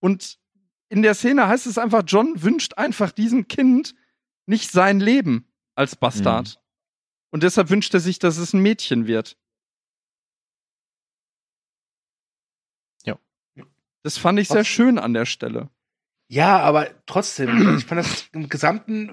Und 0.00 0.38
in 0.88 1.02
der 1.02 1.14
Szene 1.14 1.48
heißt 1.48 1.66
es 1.66 1.78
einfach, 1.78 2.02
John 2.06 2.42
wünscht 2.42 2.74
einfach 2.78 3.10
diesem 3.10 3.48
Kind 3.48 3.94
nicht 4.46 4.70
sein 4.70 5.00
Leben 5.00 5.48
als 5.74 5.96
Bastard. 5.96 6.60
Und 7.30 7.42
deshalb 7.42 7.70
wünscht 7.70 7.92
er 7.92 8.00
sich, 8.00 8.18
dass 8.18 8.38
es 8.38 8.52
ein 8.52 8.60
Mädchen 8.62 9.06
wird. 9.06 9.36
Ja. 13.04 13.16
Das 14.02 14.18
fand 14.18 14.38
ich 14.38 14.48
sehr 14.48 14.60
Was? 14.60 14.66
schön 14.68 14.98
an 14.98 15.12
der 15.14 15.26
Stelle. 15.26 15.70
ja 16.28 16.58
aber 16.60 16.88
trotzdem 17.06 17.76
ich 17.78 17.84
fand 17.86 18.00
das 18.00 18.28
im 18.32 18.48
gesamten 18.48 19.12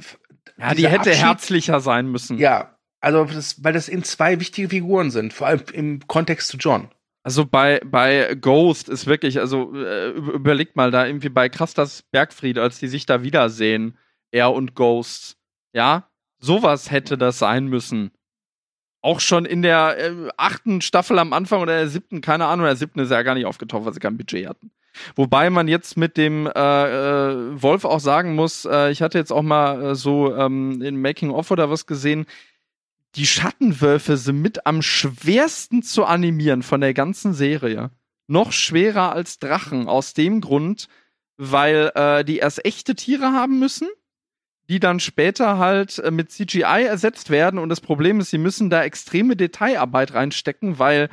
Ja, 0.57 0.73
die 0.75 0.87
hätte 0.87 1.09
Abschied- 1.11 1.23
herzlicher 1.23 1.79
sein 1.79 2.07
müssen. 2.11 2.37
ja 2.37 2.77
also 2.99 3.25
das, 3.25 3.63
weil 3.63 3.73
das 3.73 3.89
eben 3.89 4.03
zwei 4.03 4.39
wichtige 4.39 4.69
Figuren 4.69 5.11
sind 5.11 5.33
vor 5.33 5.47
allem 5.47 5.63
im 5.73 6.07
Kontext 6.07 6.47
zu 6.47 6.57
John 6.57 6.89
Also 7.23 7.45
bei, 7.45 7.79
bei 7.85 8.35
Ghost 8.35 8.89
ist 8.89 9.07
wirklich, 9.07 9.39
also 9.39 9.73
äh, 9.75 10.09
über- 10.09 10.33
überlegt 10.33 10.75
mal 10.75 10.91
da 10.91 11.05
irgendwie 11.05 11.29
bei 11.29 11.47
Krastas 11.47 12.03
Bergfried, 12.11 12.57
als 12.57 12.79
die 12.79 12.87
sich 12.87 13.05
da 13.05 13.23
wiedersehen, 13.23 13.97
er 14.31 14.51
und 14.51 14.75
Ghost. 14.75 15.37
Ja, 15.73 16.09
sowas 16.39 16.91
hätte 16.91 17.17
das 17.17 17.39
sein 17.39 17.67
müssen. 17.67 18.11
Auch 19.01 19.19
schon 19.19 19.45
in 19.45 19.61
der 19.61 19.97
äh, 19.97 20.29
achten 20.37 20.81
Staffel 20.81 21.17
am 21.19 21.33
Anfang 21.33 21.61
oder 21.61 21.77
der 21.77 21.87
siebten, 21.87 22.21
keine 22.21 22.45
Ahnung, 22.45 22.65
der 22.65 22.75
siebten 22.75 22.99
ist 22.99 23.11
ja 23.11 23.21
gar 23.21 23.35
nicht 23.35 23.45
aufgetaucht, 23.45 23.85
weil 23.85 23.93
sie 23.93 23.99
kein 23.99 24.17
Budget 24.17 24.47
hatten. 24.47 24.71
Wobei 25.15 25.49
man 25.49 25.67
jetzt 25.67 25.97
mit 25.97 26.17
dem 26.17 26.45
äh, 26.45 26.49
äh, 26.49 27.61
Wolf 27.61 27.83
auch 27.85 27.99
sagen 27.99 28.35
muss, 28.35 28.65
äh, 28.65 28.91
ich 28.91 29.01
hatte 29.01 29.17
jetzt 29.17 29.31
auch 29.31 29.41
mal 29.41 29.91
äh, 29.91 29.95
so 29.95 30.35
ähm, 30.35 30.81
in 30.81 31.01
Making 31.01 31.31
of 31.31 31.51
oder 31.51 31.69
was 31.69 31.85
gesehen, 31.87 32.25
die 33.15 33.27
Schattenwölfe 33.27 34.17
sind 34.17 34.41
mit 34.41 34.65
am 34.65 34.81
schwersten 34.81 35.83
zu 35.83 36.05
animieren 36.05 36.63
von 36.63 36.81
der 36.81 36.93
ganzen 36.93 37.33
Serie. 37.33 37.91
Noch 38.27 38.51
schwerer 38.51 39.13
als 39.13 39.39
Drachen, 39.39 39.87
aus 39.87 40.13
dem 40.13 40.41
Grund, 40.41 40.87
weil 41.37 41.91
äh, 41.95 42.23
die 42.23 42.37
erst 42.37 42.65
echte 42.65 42.95
Tiere 42.95 43.33
haben 43.33 43.59
müssen, 43.59 43.87
die 44.69 44.79
dann 44.79 44.99
später 44.99 45.57
halt 45.57 45.99
äh, 45.99 46.09
mit 46.09 46.31
CGI 46.31 46.85
ersetzt 46.85 47.29
werden. 47.29 47.59
Und 47.59 47.69
das 47.69 47.81
Problem 47.81 48.19
ist, 48.19 48.31
sie 48.31 48.37
müssen 48.37 48.69
da 48.69 48.83
extreme 48.83 49.35
Detailarbeit 49.35 50.13
reinstecken, 50.13 50.79
weil 50.79 51.09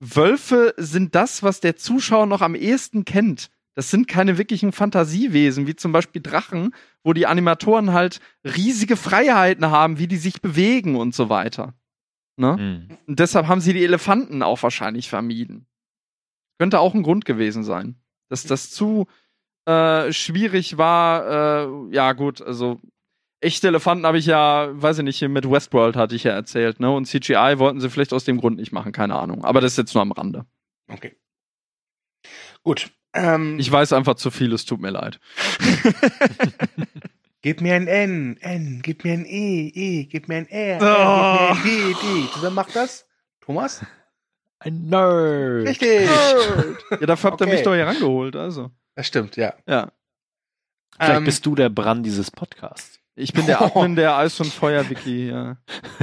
Wölfe 0.00 0.74
sind 0.76 1.14
das, 1.14 1.42
was 1.42 1.60
der 1.60 1.76
Zuschauer 1.76 2.26
noch 2.26 2.42
am 2.42 2.54
ehesten 2.54 3.04
kennt. 3.04 3.50
Das 3.78 3.92
sind 3.92 4.08
keine 4.08 4.38
wirklichen 4.38 4.72
Fantasiewesen, 4.72 5.68
wie 5.68 5.76
zum 5.76 5.92
Beispiel 5.92 6.20
Drachen, 6.20 6.74
wo 7.04 7.12
die 7.12 7.28
Animatoren 7.28 7.92
halt 7.92 8.18
riesige 8.42 8.96
Freiheiten 8.96 9.70
haben, 9.70 10.00
wie 10.00 10.08
die 10.08 10.16
sich 10.16 10.42
bewegen 10.42 10.96
und 10.96 11.14
so 11.14 11.28
weiter. 11.28 11.74
Ne? 12.34 12.56
Mhm. 12.56 12.98
Und 13.06 13.20
deshalb 13.20 13.46
haben 13.46 13.60
sie 13.60 13.72
die 13.72 13.84
Elefanten 13.84 14.42
auch 14.42 14.60
wahrscheinlich 14.64 15.08
vermieden. 15.08 15.68
Könnte 16.58 16.80
auch 16.80 16.92
ein 16.92 17.04
Grund 17.04 17.24
gewesen 17.24 17.62
sein. 17.62 17.94
Dass 18.28 18.42
das 18.42 18.72
zu 18.72 19.06
äh, 19.64 20.10
schwierig 20.10 20.76
war, 20.76 21.68
äh, 21.68 21.94
ja 21.94 22.14
gut, 22.14 22.42
also 22.42 22.80
echte 23.40 23.68
Elefanten 23.68 24.06
habe 24.06 24.18
ich 24.18 24.26
ja, 24.26 24.70
weiß 24.72 24.98
ich 24.98 25.04
nicht, 25.04 25.20
hier 25.20 25.28
mit 25.28 25.48
Westworld 25.48 25.94
hatte 25.94 26.16
ich 26.16 26.24
ja 26.24 26.32
erzählt, 26.32 26.80
ne? 26.80 26.90
Und 26.90 27.06
CGI 27.06 27.54
wollten 27.58 27.78
sie 27.78 27.90
vielleicht 27.90 28.12
aus 28.12 28.24
dem 28.24 28.40
Grund 28.40 28.56
nicht 28.56 28.72
machen, 28.72 28.90
keine 28.90 29.14
Ahnung. 29.14 29.44
Aber 29.44 29.60
das 29.60 29.74
ist 29.74 29.78
jetzt 29.78 29.94
nur 29.94 30.02
am 30.02 30.10
Rande. 30.10 30.46
Okay. 30.88 31.14
Gut. 32.64 32.90
Ähm, 33.18 33.58
Ich 33.58 33.70
weiß 33.70 33.92
einfach 33.92 34.14
zu 34.16 34.30
viel, 34.30 34.52
es 34.52 34.64
tut 34.64 34.80
mir 34.80 34.90
leid. 34.90 35.18
gib 37.42 37.60
mir 37.60 37.74
ein 37.74 37.86
N, 37.86 38.36
N, 38.40 38.80
gib 38.82 39.04
mir 39.04 39.14
ein 39.14 39.24
E, 39.24 39.68
E, 39.68 40.04
gib 40.04 40.28
mir 40.28 40.36
ein 40.36 40.48
R, 40.48 40.78
Oh. 40.80 40.84
R, 40.84 41.56
gib 41.62 41.72
mir 41.72 41.86
ein 41.86 41.94
D, 41.94 42.22
D. 42.26 42.32
Zusammen 42.32 42.56
macht 42.56 42.74
das? 42.76 43.06
Thomas? 43.40 43.84
Ein 44.60 44.82
Nerd. 44.88 45.68
Richtig. 45.68 46.08
Ja, 46.90 47.06
dafür 47.06 47.30
habt 47.30 47.40
ihr 47.40 47.46
Okay. 47.46 47.54
mich 47.54 47.62
doch 47.62 47.74
hier 47.74 47.86
rangeholt, 47.86 48.34
also. 48.36 48.70
Das 48.96 49.06
stimmt, 49.06 49.36
ja. 49.36 49.54
Ja. 49.66 49.92
Vielleicht 50.98 51.18
Ähm, 51.18 51.24
bist 51.24 51.46
du 51.46 51.54
der 51.54 51.68
Brand 51.68 52.04
dieses 52.04 52.30
Podcasts. 52.30 52.97
Ich 53.18 53.32
bin 53.32 53.46
der 53.46 53.60
Admin 53.60 53.96
der 53.96 54.16
Eis- 54.16 54.38
und 54.38 54.52
Feuer-Wiki, 54.52 55.28
ja. 55.28 55.56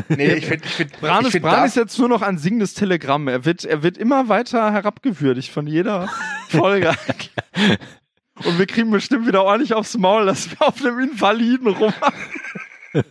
Nee, 0.09 0.33
ich 0.33 0.47
finde, 0.47 0.65
ich 0.65 0.73
finde, 0.73 0.97
Bran, 0.99 1.21
ich 1.21 1.27
ist, 1.27 1.31
find 1.31 1.45
Bran 1.45 1.65
ist 1.65 1.77
jetzt 1.77 1.97
nur 1.97 2.09
noch 2.09 2.21
ein 2.21 2.37
singendes 2.37 2.73
Telegramm. 2.73 3.29
Er 3.29 3.45
wird, 3.45 3.63
er 3.63 3.83
wird 3.83 3.97
immer 3.97 4.27
weiter 4.27 4.73
herabgewürdigt 4.73 5.49
von 5.49 5.65
jeder 5.65 6.09
Folge. 6.49 6.93
Und 8.43 8.59
wir 8.59 8.65
kriegen 8.67 8.91
bestimmt 8.91 9.27
wieder 9.27 9.45
ordentlich 9.45 9.73
aufs 9.73 9.97
Maul, 9.97 10.25
dass 10.25 10.51
wir 10.51 10.67
auf 10.67 10.83
einem 10.83 10.99
Invaliden 10.99 11.67
rummachen. 11.67 12.13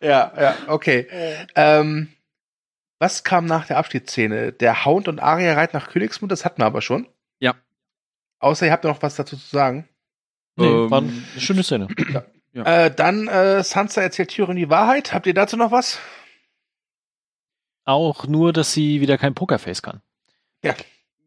Ja, 0.00 0.32
ja, 0.36 0.56
okay. 0.66 1.06
Ähm, 1.54 2.08
was 2.98 3.22
kam 3.22 3.46
nach 3.46 3.66
der 3.66 3.78
Abschiedsszene? 3.78 4.52
Der 4.52 4.84
Hound 4.84 5.06
und 5.06 5.20
Arya 5.20 5.54
reiten 5.54 5.76
nach 5.76 5.90
Königsmund, 5.90 6.32
das 6.32 6.44
hatten 6.44 6.60
wir 6.60 6.66
aber 6.66 6.82
schon. 6.82 7.06
Ja. 7.38 7.54
Außer 8.40 8.66
ihr 8.66 8.72
habt 8.72 8.82
noch 8.82 9.00
was 9.00 9.14
dazu 9.14 9.36
zu 9.36 9.48
sagen. 9.48 9.88
Nee, 10.56 10.66
Ähm, 10.66 10.90
war 10.90 10.98
eine 10.98 11.12
schöne 11.38 11.62
Szene. 11.62 11.88
Ja. 12.52 12.64
Äh, 12.64 12.94
dann 12.94 13.28
äh, 13.28 13.62
Sansa 13.64 14.02
erzählt 14.02 14.28
Tyrion 14.30 14.56
die 14.56 14.68
Wahrheit. 14.68 15.14
Habt 15.14 15.26
ihr 15.26 15.32
dazu 15.34 15.56
noch 15.56 15.70
was? 15.72 15.98
Auch 17.84 18.26
nur, 18.26 18.52
dass 18.52 18.72
sie 18.72 19.00
wieder 19.00 19.18
kein 19.18 19.34
Pokerface 19.34 19.82
kann. 19.82 20.02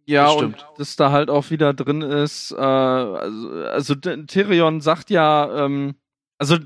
Ja, 0.07 0.26
Das 0.26 0.36
und 0.36 0.59
stimmt. 0.59 0.65
dass 0.80 0.95
da 0.95 1.11
halt 1.11 1.30
auch 1.32 1.49
wieder 1.49 1.73
drin 1.73 2.01
ist, 2.03 2.51
äh, 2.51 2.55
also, 2.55 3.49
also 3.65 3.95
Tyrion 3.95 4.80
sagt 4.80 5.09
ja, 5.09 5.65
ähm, 5.65 5.95
also 6.38 6.57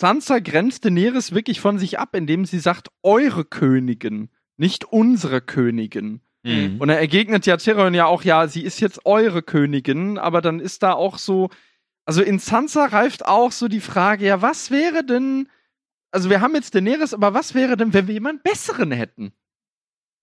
Sansa 0.00 0.38
grenzt 0.38 0.84
Daenerys 0.86 1.32
wirklich 1.32 1.60
von 1.60 1.78
sich 1.78 1.98
ab, 1.98 2.14
indem 2.14 2.46
sie 2.46 2.58
sagt, 2.58 2.88
eure 3.02 3.44
Königin, 3.44 4.30
nicht 4.56 4.84
unsere 4.84 5.42
Königin. 5.42 6.22
Mhm. 6.46 6.80
Und 6.80 6.88
er 6.88 6.98
ergegnet 6.98 7.44
ja 7.46 7.56
Tyrion 7.56 7.94
ja 7.94 8.06
auch, 8.06 8.22
ja, 8.22 8.46
sie 8.46 8.62
ist 8.62 8.80
jetzt 8.80 9.04
eure 9.04 9.42
Königin, 9.42 10.16
aber 10.16 10.40
dann 10.40 10.60
ist 10.60 10.82
da 10.82 10.92
auch 10.92 11.18
so, 11.18 11.50
also 12.04 12.22
in 12.22 12.38
Sansa 12.38 12.86
reift 12.86 13.26
auch 13.26 13.50
so 13.50 13.66
die 13.66 13.80
Frage, 13.80 14.26
ja, 14.26 14.42
was 14.42 14.70
wäre 14.70 15.04
denn, 15.04 15.48
also 16.12 16.30
wir 16.30 16.40
haben 16.40 16.54
jetzt 16.54 16.74
Daenerys, 16.74 17.14
aber 17.14 17.34
was 17.34 17.54
wäre 17.54 17.76
denn, 17.76 17.92
wenn 17.92 18.06
wir 18.06 18.14
jemanden 18.14 18.42
besseren 18.42 18.92
hätten? 18.92 19.32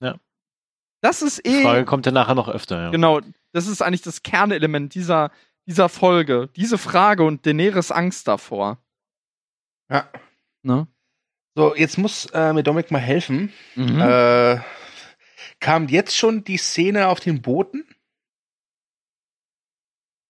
Ja. 0.01 0.15
Das 1.01 1.21
ist 1.21 1.45
Die 1.45 1.49
eh, 1.49 1.63
Frage 1.63 1.83
kommt 1.83 2.05
ja 2.05 2.13
nachher 2.13 2.35
noch 2.35 2.47
öfter. 2.47 2.83
Ja. 2.83 2.89
genau, 2.89 3.19
das 3.51 3.67
ist 3.67 3.81
eigentlich 3.81 4.01
das 4.01 4.23
Kernelement 4.23 4.95
dieser, 4.95 5.29
dieser 5.65 5.89
Folge, 5.89 6.49
diese 6.55 6.77
Frage 6.77 7.25
und 7.25 7.45
Daenerys 7.45 7.91
Angst 7.91 8.29
davor. 8.29 8.77
Ja. 9.91 10.09
Ne? 10.61 10.87
So, 11.55 11.75
jetzt 11.75 11.97
muss 11.97 12.27
äh, 12.27 12.53
mir 12.53 12.63
Dominik 12.63 12.91
mal 12.91 12.99
helfen. 12.99 13.51
Mhm. 13.75 13.99
Äh, 13.99 14.59
kam 15.59 15.87
jetzt 15.87 16.15
schon 16.15 16.43
die 16.43 16.57
Szene 16.57 17.07
auf 17.07 17.19
den 17.19 17.41
Booten? 17.41 17.85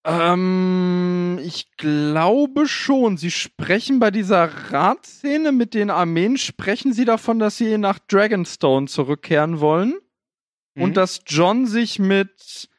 Ähm, 0.06 1.40
ich 1.44 1.72
glaube 1.78 2.68
schon. 2.68 3.18
Sie 3.18 3.32
sprechen 3.32 4.00
bei 4.00 4.12
dieser 4.12 4.72
Ratszene 4.72 5.52
mit 5.52 5.74
den 5.74 5.90
Armeen, 5.90 6.38
sprechen 6.38 6.94
sie 6.94 7.06
davon, 7.06 7.40
dass 7.40 7.58
sie 7.58 7.78
nach 7.78 8.00
Dragonstone 8.00 8.88
zurückkehren 8.88 9.60
wollen 9.60 9.94
Mhm. 10.76 10.84
und 10.84 10.98
dass 10.98 11.22
John 11.26 11.68
sich 11.68 12.00
mit 12.00 12.70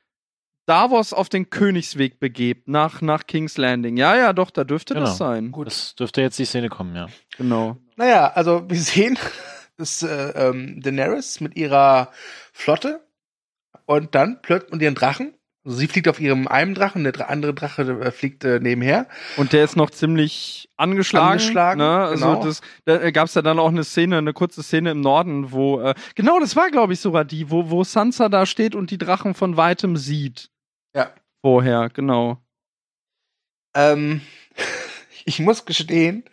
Davos 0.66 1.12
auf 1.12 1.28
den 1.28 1.51
Königsweg 1.51 2.18
begebt, 2.18 2.68
nach, 2.68 3.01
nach 3.03 3.26
King's 3.26 3.57
Landing. 3.59 3.97
Ja, 3.99 4.16
ja, 4.16 4.32
doch, 4.32 4.51
da 4.51 4.64
dürfte 4.64 4.95
das 4.95 5.18
Genau. 5.18 5.30
sein. 5.30 5.53
Gut. 5.53 5.66
Das 5.66 5.95
dürfte 5.95 6.22
jetzt 6.22 6.39
die 6.39 6.47
Szene 6.47 6.68
kommen, 6.70 6.97
ja. 6.97 7.07
Genau. 7.37 7.76
Naja, 7.97 8.32
also 8.35 8.68
wir 8.68 8.78
sehen, 8.80 9.18
dass 9.76 10.02
äh, 10.02 10.30
ähm, 10.34 10.80
Daenerys 10.80 11.40
mit 11.40 11.56
ihrer 11.56 12.12
Flotte 12.52 13.04
und 13.86 14.14
dann 14.14 14.40
plötzlich 14.42 14.72
und 14.72 14.82
ihren 14.82 14.94
Drachen. 14.94 15.34
Also 15.64 15.78
sie 15.78 15.88
fliegt 15.88 16.08
auf 16.08 16.20
ihrem 16.20 16.46
einen 16.46 16.74
Drachen, 16.74 17.04
der 17.04 17.30
andere 17.30 17.54
Drache 17.54 17.82
äh, 17.82 18.10
fliegt 18.10 18.44
äh, 18.44 18.60
nebenher. 18.60 19.08
Und 19.38 19.54
der 19.54 19.64
ist 19.64 19.76
noch 19.76 19.88
ziemlich 19.90 20.68
angeschlagen. 20.76 21.40
Angeschlagen, 21.40 21.78
ne? 21.78 22.04
Also 22.04 22.26
genau. 22.26 22.44
das, 22.44 22.60
da 22.84 23.10
gab 23.10 23.28
es 23.28 23.34
ja 23.34 23.40
dann 23.40 23.58
auch 23.58 23.68
eine 23.68 23.84
Szene, 23.84 24.18
eine 24.18 24.34
kurze 24.34 24.62
Szene 24.62 24.90
im 24.90 25.00
Norden, 25.00 25.52
wo 25.52 25.80
äh, 25.80 25.94
genau, 26.14 26.38
das 26.38 26.54
war 26.54 26.70
glaube 26.70 26.92
ich 26.92 27.00
sogar 27.00 27.24
die, 27.24 27.50
wo 27.50 27.70
wo 27.70 27.82
Sansa 27.82 28.28
da 28.28 28.44
steht 28.44 28.74
und 28.74 28.90
die 28.90 28.98
Drachen 28.98 29.34
von 29.34 29.56
weitem 29.56 29.96
sieht. 29.96 30.50
Ja. 30.94 31.10
Vorher, 31.40 31.88
genau. 31.88 32.38
Ähm, 33.74 34.20
ich 35.24 35.40
muss 35.40 35.64
gestehen, 35.64 36.24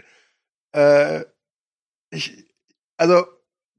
äh, 0.73 1.23
ich, 2.09 2.45
also 3.02 3.26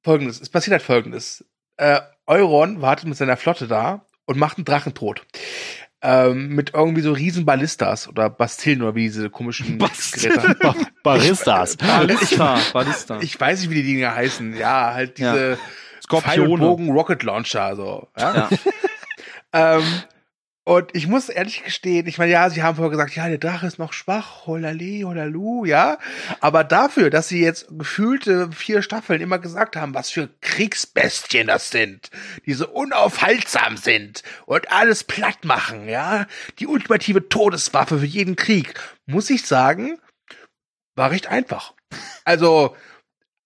folgendes, 0.02 0.40
es 0.40 0.48
passiert 0.50 0.72
halt 0.72 0.82
folgendes. 0.82 1.44
Äh, 1.76 2.00
Euron 2.26 2.82
wartet 2.82 3.06
mit 3.08 3.16
seiner 3.16 3.36
Flotte 3.36 3.68
da 3.68 4.04
und 4.26 4.36
macht 4.38 4.58
einen 4.58 4.64
Drachen 4.64 4.94
tot. 4.94 5.24
Ähm, 6.02 6.48
mit 6.48 6.74
irgendwie 6.74 7.00
so 7.02 7.12
riesen 7.12 7.44
Ballistas 7.44 8.08
oder 8.08 8.28
Bastillen 8.28 8.82
oder 8.82 8.96
wie 8.96 9.04
diese 9.04 9.30
komischen. 9.30 9.78
Geräte. 10.12 10.56
Ba 10.60 10.74
Baristas. 11.04 11.76
Ballista, 11.78 12.58
Ballista. 12.72 13.20
Ich 13.20 13.38
weiß 13.40 13.60
nicht, 13.60 13.70
wie 13.70 13.76
die 13.82 13.94
Dinge 13.94 14.12
heißen. 14.12 14.56
Ja, 14.56 14.92
halt 14.94 15.20
Ja. 15.20 15.32
diese 15.32 15.58
Skorpione. 16.02 16.48
Pfeilbogen 16.48 16.90
Rocket 16.90 17.22
Launcher, 17.22 17.76
so. 17.76 18.08
Ja? 18.18 18.34
Ja. 18.34 18.48
Ähm, 19.54 19.82
und 20.64 20.94
ich 20.94 21.08
muss 21.08 21.28
ehrlich 21.28 21.64
gestehen, 21.64 22.06
ich 22.06 22.18
meine, 22.18 22.30
ja, 22.30 22.48
sie 22.48 22.62
haben 22.62 22.76
vorher 22.76 22.90
gesagt, 22.90 23.16
ja, 23.16 23.28
der 23.28 23.38
Drache 23.38 23.66
ist 23.66 23.80
noch 23.80 23.92
schwach, 23.92 24.46
holali, 24.46 25.02
holalu, 25.04 25.64
ja. 25.64 25.98
Aber 26.38 26.62
dafür, 26.62 27.10
dass 27.10 27.28
sie 27.28 27.42
jetzt 27.42 27.66
gefühlte 27.70 28.52
vier 28.52 28.82
Staffeln 28.82 29.20
immer 29.20 29.40
gesagt 29.40 29.74
haben, 29.74 29.92
was 29.92 30.10
für 30.10 30.28
Kriegsbestien 30.40 31.48
das 31.48 31.70
sind, 31.70 32.10
die 32.46 32.54
so 32.54 32.68
unaufhaltsam 32.68 33.76
sind 33.76 34.22
und 34.46 34.70
alles 34.70 35.02
platt 35.02 35.44
machen, 35.44 35.88
ja, 35.88 36.26
die 36.60 36.68
ultimative 36.68 37.28
Todeswaffe 37.28 37.98
für 37.98 38.06
jeden 38.06 38.36
Krieg, 38.36 38.74
muss 39.04 39.30
ich 39.30 39.44
sagen, 39.44 39.98
war 40.94 41.10
recht 41.10 41.26
einfach. 41.26 41.74
Also, 42.24 42.76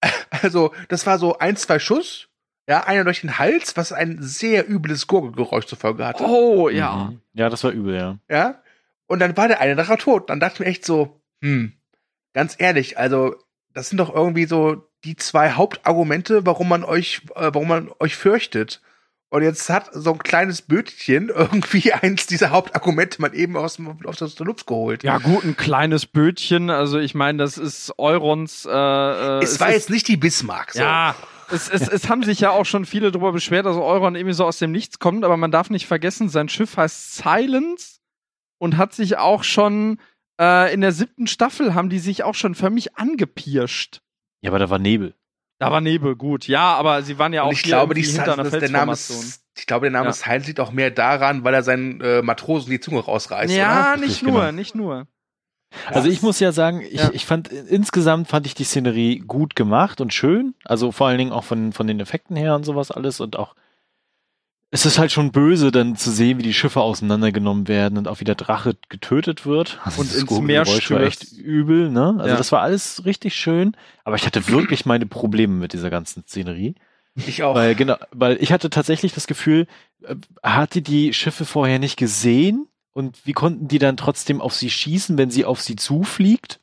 also, 0.42 0.74
das 0.88 1.06
war 1.06 1.18
so 1.18 1.38
ein, 1.38 1.56
zwei 1.56 1.78
Schuss, 1.78 2.26
ja, 2.68 2.84
einer 2.84 3.04
durch 3.04 3.20
den 3.20 3.38
Hals, 3.38 3.76
was 3.76 3.92
ein 3.92 4.18
sehr 4.20 4.68
übles 4.68 5.06
Gurgelgeräusch 5.06 5.66
zur 5.66 5.78
Folge 5.78 6.04
hatte. 6.06 6.24
Oh, 6.24 6.68
ja. 6.68 7.10
Mhm. 7.10 7.20
Ja, 7.34 7.48
das 7.48 7.62
war 7.64 7.70
übel, 7.70 7.94
ja. 7.94 8.18
Ja. 8.28 8.60
Und 9.06 9.20
dann 9.20 9.36
war 9.36 9.46
der 9.48 9.60
eine 9.60 9.76
Drache 9.76 9.96
tot. 9.98 10.30
Dann 10.30 10.40
dachte 10.40 10.54
ich 10.54 10.60
mir 10.60 10.66
echt 10.66 10.84
so, 10.84 11.20
hm, 11.42 11.72
ganz 12.34 12.56
ehrlich, 12.58 12.98
also, 12.98 13.36
das 13.72 13.88
sind 13.88 13.98
doch 13.98 14.12
irgendwie 14.14 14.46
so 14.46 14.88
die 15.04 15.14
zwei 15.16 15.52
Hauptargumente, 15.52 16.44
warum 16.44 16.68
man 16.68 16.82
euch, 16.82 17.22
äh, 17.36 17.50
warum 17.52 17.68
man 17.68 17.90
euch 18.00 18.16
fürchtet. 18.16 18.80
Und 19.28 19.42
jetzt 19.42 19.68
hat 19.70 19.90
so 19.92 20.12
ein 20.12 20.18
kleines 20.18 20.62
Bötchen 20.62 21.28
irgendwie 21.34 21.92
eins 21.92 22.26
dieser 22.26 22.50
Hauptargumente 22.50 23.20
mal 23.20 23.34
eben 23.34 23.56
aus, 23.56 23.76
dem- 23.76 24.04
aus 24.06 24.18
der 24.34 24.46
Luft 24.46 24.66
geholt. 24.66 25.04
Ja, 25.04 25.18
gut, 25.18 25.44
ein 25.44 25.56
kleines 25.56 26.06
Bötchen. 26.06 26.70
Also, 26.70 26.98
ich 26.98 27.14
meine, 27.14 27.38
das 27.38 27.58
ist 27.58 27.92
Eurons. 27.98 28.64
Äh, 28.66 28.70
äh, 28.70 29.42
es 29.42 29.60
war 29.60 29.68
ist, 29.68 29.74
jetzt 29.74 29.90
nicht 29.90 30.08
die 30.08 30.16
Bismarck. 30.16 30.72
So. 30.72 30.80
Ja, 30.80 31.14
es, 31.51 31.68
es, 31.68 31.88
es 31.88 32.09
haben 32.09 32.22
sich 32.22 32.40
ja 32.40 32.51
auch 32.51 32.64
schon 32.64 32.84
viele 32.84 33.11
darüber 33.11 33.32
beschwert, 33.32 33.66
dass 33.66 33.76
Euron 33.76 34.14
irgendwie 34.14 34.34
so 34.34 34.44
aus 34.44 34.59
dem 34.59 34.72
Nichts 34.72 34.99
kommt, 34.99 35.24
aber 35.24 35.36
man 35.36 35.51
darf 35.51 35.70
nicht 35.70 35.86
vergessen, 35.86 36.28
sein 36.28 36.49
Schiff 36.49 36.76
heißt 36.76 37.16
Silence 37.16 38.01
und 38.59 38.76
hat 38.76 38.92
sich 38.94 39.18
auch 39.18 39.44
schon 39.44 39.99
äh, 40.40 40.72
in 40.72 40.80
der 40.80 40.92
siebten 40.92 41.26
Staffel 41.26 41.74
haben 41.74 41.88
die 41.88 41.99
sich 41.99 42.24
auch 42.24 42.34
schon 42.34 42.55
für 42.55 42.70
mich 42.70 42.97
angepirscht. 42.97 44.01
Ja, 44.42 44.51
aber 44.51 44.59
da 44.59 44.70
war 44.70 44.78
Nebel. 44.78 45.14
Da 45.59 45.70
war 45.72 45.80
Nebel, 45.80 46.16
gut. 46.16 46.47
Ja, 46.49 46.74
aber 46.74 47.03
sie 47.03 47.18
waren 47.18 47.32
ja 47.32 47.42
auch 47.42 47.49
Und 47.49 47.55
ich 47.55 47.61
hier 47.61 47.70
glaube, 47.70 47.94
die, 47.94 48.03
hinter 48.03 48.34
einer 48.34 48.51
der 48.51 48.68
Name 48.70 48.92
ist, 48.92 49.42
ich 49.57 49.66
glaube, 49.66 49.86
der 49.86 49.92
Name 49.92 50.09
Ja. 50.09 50.12
Silence 50.12 50.47
liegt 50.49 50.61
auch 50.61 50.72
mehr 50.72 50.90
daran, 50.90 51.44
weil 51.44 51.55
er 51.55 51.62
seinen 51.62 52.01
äh, 52.03 52.20
Matrosen 52.20 52.70
die 52.70 52.80
Zunge 52.80 53.01
rausreißt. 53.01 53.55
Ja, 53.55 53.92
oder? 53.92 53.97
nicht 53.97 54.09
Richtig, 54.11 54.22
nur, 54.28 54.40
genau. 54.40 54.53
nicht 54.53 54.74
nur. 54.74 55.07
Also 55.91 56.09
ich 56.09 56.22
muss 56.22 56.41
ja 56.41 56.53
sagen, 56.53 56.81
ich, 56.83 56.95
Ja. 57.01 57.11
ich 57.12 57.27
fand 57.27 57.49
insgesamt 57.49 58.29
fand 58.29 58.47
ich 58.47 58.55
die 58.55 58.64
Szenerie 58.64 59.18
gut 59.20 59.57
gemacht 59.57 60.01
und 60.01 60.12
schön. 60.14 60.55
Also 60.64 60.93
vor 60.93 61.07
allen 61.09 61.18
Dingen 61.18 61.33
auch 61.33 61.45
von, 61.45 61.72
von 61.72 61.87
den 61.87 62.01
Effekten 62.01 62.37
her 62.37 62.55
und 62.55 62.64
sowas 62.64 62.91
alles 62.91 63.20
und 63.20 63.37
auch 63.39 63.55
es 64.72 64.85
ist 64.85 64.99
halt 64.99 65.12
schon 65.12 65.31
böse, 65.31 65.70
dann 65.70 65.95
zu 65.97 66.11
sehen, 66.11 66.39
wie 66.39 66.43
die 66.43 66.53
Schiffe 66.53 66.81
auseinandergenommen 66.81 67.68
werden 67.68 67.97
und 67.99 68.09
auch 68.09 68.20
wie 68.20 68.24
der 68.24 68.35
Drache 68.35 68.77
getötet 68.89 69.47
wird. 69.47 69.79
Also 69.85 70.01
Und 70.03 70.12
ins 70.14 70.41
Meer 70.41 70.66
war 70.66 71.01
echt 71.03 71.33
übel, 71.33 71.89
ne? 71.89 72.16
Also 72.18 72.31
Ja. 72.31 72.37
das 72.37 72.51
war 72.53 72.62
alles 72.62 73.05
richtig 73.05 73.35
schön, 73.37 73.77
aber 74.05 74.16
ich 74.16 74.27
hatte 74.27 74.49
wirklich 74.49 74.85
meine 74.85 75.07
Probleme 75.07 75.55
mit 75.55 75.72
dieser 75.72 75.89
ganzen 75.89 76.24
Szenerie. 76.24 76.74
Ich 77.14 77.43
auch. 77.45 77.55
Weil, 77.55 77.74
genau, 77.77 77.97
weil 78.11 78.37
ich 78.43 78.53
hatte 78.53 78.68
tatsächlich 78.68 79.14
das 79.14 79.27
Gefühl, 79.27 79.66
äh, 80.03 80.16
hatte 80.43 80.83
die 80.83 81.14
Schiffe 81.14 81.45
vorher 81.45 81.79
nicht 81.79 81.97
gesehen 81.97 82.66
und 82.97 83.26
wie 83.26 83.34
konnten 83.34 83.68
die 83.68 83.78
dann 83.78 83.99
trotzdem 83.99 84.40
auf 84.40 84.55
sie 84.55 84.70
schießen, 84.70 85.18
wenn 85.18 85.30
sie 85.30 85.44
auf 85.44 85.61
sie 85.61 85.76
zufliegt? 85.76 86.61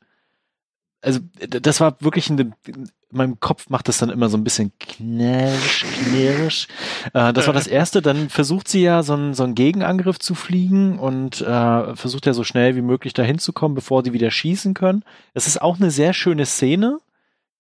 Also, 1.00 1.20
das 1.48 1.80
war 1.80 1.98
wirklich 2.00 2.28
in, 2.28 2.38
dem, 2.38 2.54
in 2.66 2.90
meinem 3.12 3.40
Kopf 3.40 3.70
macht 3.70 3.88
das 3.88 4.00
dann 4.00 4.10
immer 4.10 4.30
so 4.30 4.38
ein 4.38 4.44
bisschen 4.44 4.72
knirsch, 4.80 5.86
knirsch. 6.02 6.68
Äh, 7.14 7.34
das 7.34 7.46
war 7.46 7.54
das 7.54 7.68
erste. 7.68 8.02
Dann 8.02 8.30
versucht 8.30 8.68
sie 8.68 8.82
ja 8.82 9.04
so 9.04 9.14
einen, 9.14 9.36
so 9.36 9.44
einen 9.44 9.54
Gegenangriff 9.54 10.18
zu 10.18 10.34
fliegen 10.34 10.98
und 10.98 11.42
äh, 11.42 11.96
versucht 11.96 12.26
ja 12.26 12.34
so 12.34 12.44
schnell 12.44 12.76
wie 12.76 12.82
möglich 12.82 13.14
dahin 13.14 13.38
zu 13.38 13.54
kommen, 13.54 13.76
bevor 13.76 14.02
die 14.02 14.14
wieder 14.14 14.32
schießen 14.32 14.74
können. 14.74 15.06
Es 15.36 15.46
ist 15.46 15.62
auch 15.62 15.78
eine 15.78 15.92
sehr 15.92 16.14
schöne 16.14 16.48
Szene, 16.48 16.98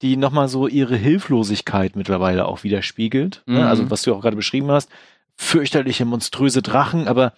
die 0.02 0.18
nochmal 0.18 0.48
so 0.48 0.68
ihre 0.68 0.96
Hilflosigkeit 0.96 1.96
mittlerweile 1.96 2.46
auch 2.46 2.64
widerspiegelt. 2.64 3.44
Mhm. 3.46 3.54
Ne? 3.54 3.68
Also 3.68 3.92
was 3.92 4.02
du 4.02 4.16
auch 4.16 4.22
gerade 4.22 4.36
beschrieben 4.36 4.72
hast, 4.72 4.90
fürchterliche, 5.36 6.06
monströse 6.06 6.64
Drachen, 6.64 7.08
aber 7.08 7.34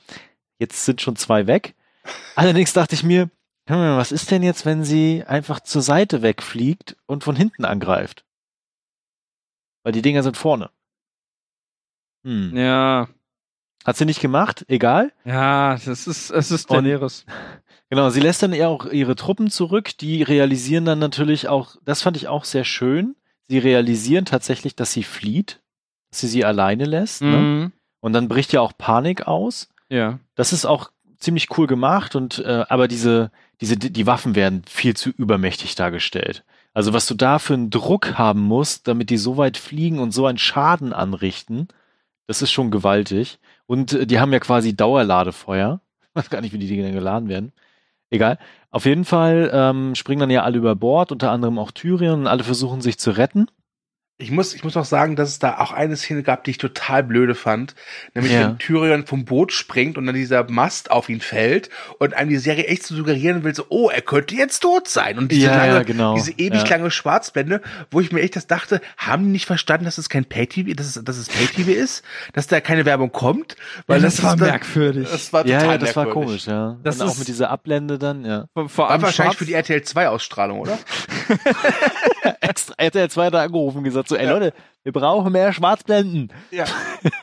jetzt 0.59 0.85
sind 0.85 1.01
schon 1.01 1.15
zwei 1.15 1.47
weg. 1.47 1.75
Allerdings 2.35 2.73
dachte 2.73 2.95
ich 2.95 3.03
mir, 3.03 3.29
hm, 3.67 3.97
was 3.97 4.11
ist 4.11 4.29
denn 4.31 4.43
jetzt, 4.43 4.65
wenn 4.65 4.83
sie 4.83 5.23
einfach 5.25 5.59
zur 5.59 5.81
Seite 5.81 6.21
wegfliegt 6.21 6.95
und 7.07 7.23
von 7.23 7.35
hinten 7.35 7.65
angreift? 7.65 8.23
Weil 9.83 9.93
die 9.93 10.01
Dinger 10.01 10.23
sind 10.23 10.37
vorne. 10.37 10.69
Hm. 12.23 12.55
Ja, 12.55 13.07
Hat 13.85 13.97
sie 13.97 14.05
nicht 14.05 14.19
gemacht, 14.21 14.65
egal. 14.67 15.11
ja, 15.25 15.77
das 15.85 16.07
ist, 16.07 16.31
es 16.31 16.51
ist 16.51 16.71
Daenerys. 16.71 17.25
Genau, 17.91 18.09
sie 18.09 18.19
lässt 18.19 18.41
dann 18.41 18.51
eher 18.51 18.69
auch 18.69 18.87
ihre 18.87 19.15
Truppen 19.15 19.51
zurück, 19.51 19.95
die 19.99 20.23
realisieren 20.23 20.85
dann 20.85 20.97
natürlich 20.97 21.47
auch, 21.49 21.75
das 21.85 22.01
fand 22.01 22.17
ich 22.17 22.27
auch 22.27 22.43
sehr 22.43 22.63
schön, 22.65 23.15
sie 23.47 23.59
realisieren 23.59 24.25
tatsächlich, 24.25 24.75
dass 24.75 24.91
sie 24.91 25.03
flieht, 25.03 25.61
dass 26.09 26.21
sie 26.21 26.27
sie 26.27 26.43
alleine 26.45 26.85
lässt, 26.85 27.21
ne? 27.21 27.37
Mhm. 27.37 27.71
und 27.99 28.13
dann 28.13 28.27
bricht 28.27 28.51
ja 28.53 28.61
auch 28.61 28.73
Panik 28.75 29.27
aus. 29.27 29.69
Ja. 29.89 30.19
Das 30.36 30.53
ist 30.53 30.65
auch 30.65 30.91
ziemlich 31.17 31.57
cool 31.57 31.67
gemacht 31.67 32.15
und 32.15 32.39
äh, 32.39 32.65
aber 32.67 32.88
diese 32.88 33.31
diese 33.61 33.77
die 33.77 34.07
Waffen 34.07 34.36
werden 34.36 34.63
viel 34.67 34.95
zu 34.95 35.09
übermächtig 35.09 35.75
dargestellt. 35.75 36.43
Also 36.73 36.91
was 36.93 37.05
du 37.05 37.15
da 37.15 37.39
für 37.39 37.53
einen 37.53 37.69
Druck 37.69 38.17
haben 38.17 38.41
musst, 38.41 38.88
damit 38.88 39.09
die 39.09 39.17
so 39.17 39.38
weit 39.38 39.57
fliegen 39.57 39.99
und 39.99 40.11
so 40.11 40.25
einen 40.25 40.38
Schaden 40.38 40.91
anrichten, 40.91 41.69
das 42.27 42.41
ist 42.41 42.51
schon 42.51 42.71
gewaltig. 42.71 43.39
Und 43.65 43.93
äh, 43.93 44.05
die 44.05 44.19
haben 44.19 44.33
ja 44.33 44.39
quasi 44.39 44.75
Dauerladefeuer. 44.75 45.79
Ich 46.01 46.09
weiß 46.15 46.29
gar 46.29 46.41
nicht, 46.41 46.53
wie 46.53 46.57
die 46.57 46.67
Dinge 46.67 46.83
dann 46.83 46.93
geladen 46.93 47.29
werden. 47.29 47.53
Egal. 48.09 48.38
Auf 48.71 48.86
jeden 48.86 49.05
Fall 49.05 49.49
ähm, 49.53 49.95
springen 49.95 50.19
dann 50.19 50.29
ja 50.29 50.43
alle 50.43 50.57
über 50.57 50.75
Bord, 50.75 51.11
unter 51.11 51.31
anderem 51.31 51.57
auch 51.59 51.71
Tyrion, 51.71 52.21
und 52.21 52.27
alle 52.27 52.43
versuchen 52.43 52.81
sich 52.81 52.99
zu 52.99 53.11
retten. 53.11 53.47
Ich 54.18 54.32
muss, 54.32 54.53
ich 54.53 54.63
muss 54.63 54.78
auch 54.78 54.86
sagen, 54.86 55.18
dass 55.18 55.28
es 55.28 55.39
da 55.39 55.57
auch 55.57 55.74
eine 55.74 55.97
Szene 55.97 56.24
gab, 56.24 56.45
die 56.45 56.51
ich 56.51 56.57
total 56.57 57.03
blöde 57.03 57.36
fand. 57.36 57.76
Nämlich, 58.13 58.32
Ja. 58.32 58.47
wenn 58.47 58.57
Tyrion 58.59 59.05
vom 59.05 59.26
Boot 59.26 59.51
springt 59.51 59.97
und 59.97 60.05
dann 60.05 60.16
dieser 60.16 60.49
Mast 60.49 60.89
auf 60.89 61.09
ihn 61.09 61.20
fällt 61.20 61.70
und 61.99 62.13
einem 62.13 62.30
die 62.30 62.38
Serie 62.38 62.63
echt 62.68 62.84
so 62.84 62.95
suggerieren 62.95 63.43
will, 63.43 63.53
so, 63.53 63.66
oh, 63.68 63.89
er 63.89 64.01
könnte 64.01 64.34
jetzt 64.36 64.61
tot 64.61 64.88
sein. 64.88 65.18
Und 65.18 65.34
diese 65.34 65.47
Ja, 65.47 65.57
lange, 65.57 65.74
ja, 65.74 65.84
genau. 65.84 66.16
diese 66.16 66.32
ewig 66.32 66.63
Ja. 66.63 66.70
lange 66.78 66.91
Schwarzblende, 66.91 67.61
wo 67.91 67.99
ich 67.99 68.13
mir 68.13 68.22
echt 68.22 68.38
das 68.38 68.47
dachte, 68.47 68.80
haben 68.95 69.26
die 69.26 69.32
nicht 69.32 69.47
verstanden, 69.47 69.84
dass 69.84 69.97
es 69.97 70.07
kein 70.07 70.24
Pay-TV, 70.24 70.74
dass 70.76 70.95
es, 70.95 71.03
dass 71.03 71.18
es 71.18 71.28
Pay-TV 71.28 71.72
ist? 71.72 72.01
Dass 72.32 72.47
da 72.47 72.61
keine 72.61 72.86
Werbung 72.86 73.11
kommt? 73.11 73.57
Weil 73.86 73.99
das, 73.99 74.13
ist 74.13 74.24
war 74.24 74.38
dann- 74.38 74.47
merkwürdig. 74.47 75.09
Das 75.11 75.34
war 75.34 75.45
Ja, 75.45 75.59
total 75.59 75.74
ja, 75.74 75.78
das 75.80 75.95
war 75.97 76.05
merkwürdig. 76.05 76.30
komisch, 76.30 76.47
ja. 76.47 76.78
Das 76.84 77.01
und 77.01 77.07
auch 77.07 77.11
ist- 77.11 77.20
mit 77.20 77.28
dieser 77.28 77.49
Ablende 77.49 77.99
dann, 77.99 78.24
ja. 78.24 78.45
vor, 78.53 78.70
vor 78.70 78.86
War 78.86 78.91
allem 78.91 79.01
wahrscheinlich 79.01 79.34
schwarz- 79.34 79.39
für 79.39 79.45
die 79.45 79.53
RTL 79.55 79.82
2 79.82 80.07
Ausstrahlung, 80.07 80.59
oder? 80.61 80.78
Extra, 82.41 82.76
hätte 82.78 82.99
er 82.99 83.09
zwei 83.09 83.30
da 83.30 83.43
angerufen 83.43 83.80
und 83.80 83.84
gesagt, 83.84 84.09
so, 84.09 84.15
ey 84.15 84.28
Leute, 84.28 84.53
wir 84.84 84.91
brauchen 84.91 85.32
mehr 85.32 85.51
Schwarzblenden. 85.53 86.32
Ja. 86.51 86.65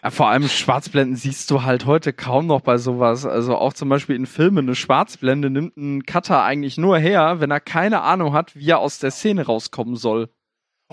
Ja, 0.02 0.10
vor 0.10 0.28
allem 0.28 0.48
Schwarzblenden 0.48 1.16
siehst 1.16 1.50
du 1.50 1.62
halt 1.62 1.86
heute 1.86 2.12
kaum 2.12 2.46
noch 2.46 2.60
bei 2.60 2.78
sowas. 2.78 3.24
Also 3.24 3.56
auch 3.56 3.72
zum 3.72 3.88
Beispiel 3.88 4.16
in 4.16 4.26
Filmen, 4.26 4.66
eine 4.66 4.74
Schwarzblende 4.74 5.50
nimmt 5.50 5.76
ein 5.76 6.04
Cutter 6.04 6.42
eigentlich 6.42 6.78
nur 6.78 6.98
her, 6.98 7.40
wenn 7.40 7.50
er 7.50 7.60
keine 7.60 8.02
Ahnung 8.02 8.32
hat, 8.32 8.56
wie 8.56 8.70
er 8.70 8.78
aus 8.78 8.98
der 8.98 9.10
Szene 9.10 9.46
rauskommen 9.46 9.96
soll. 9.96 10.28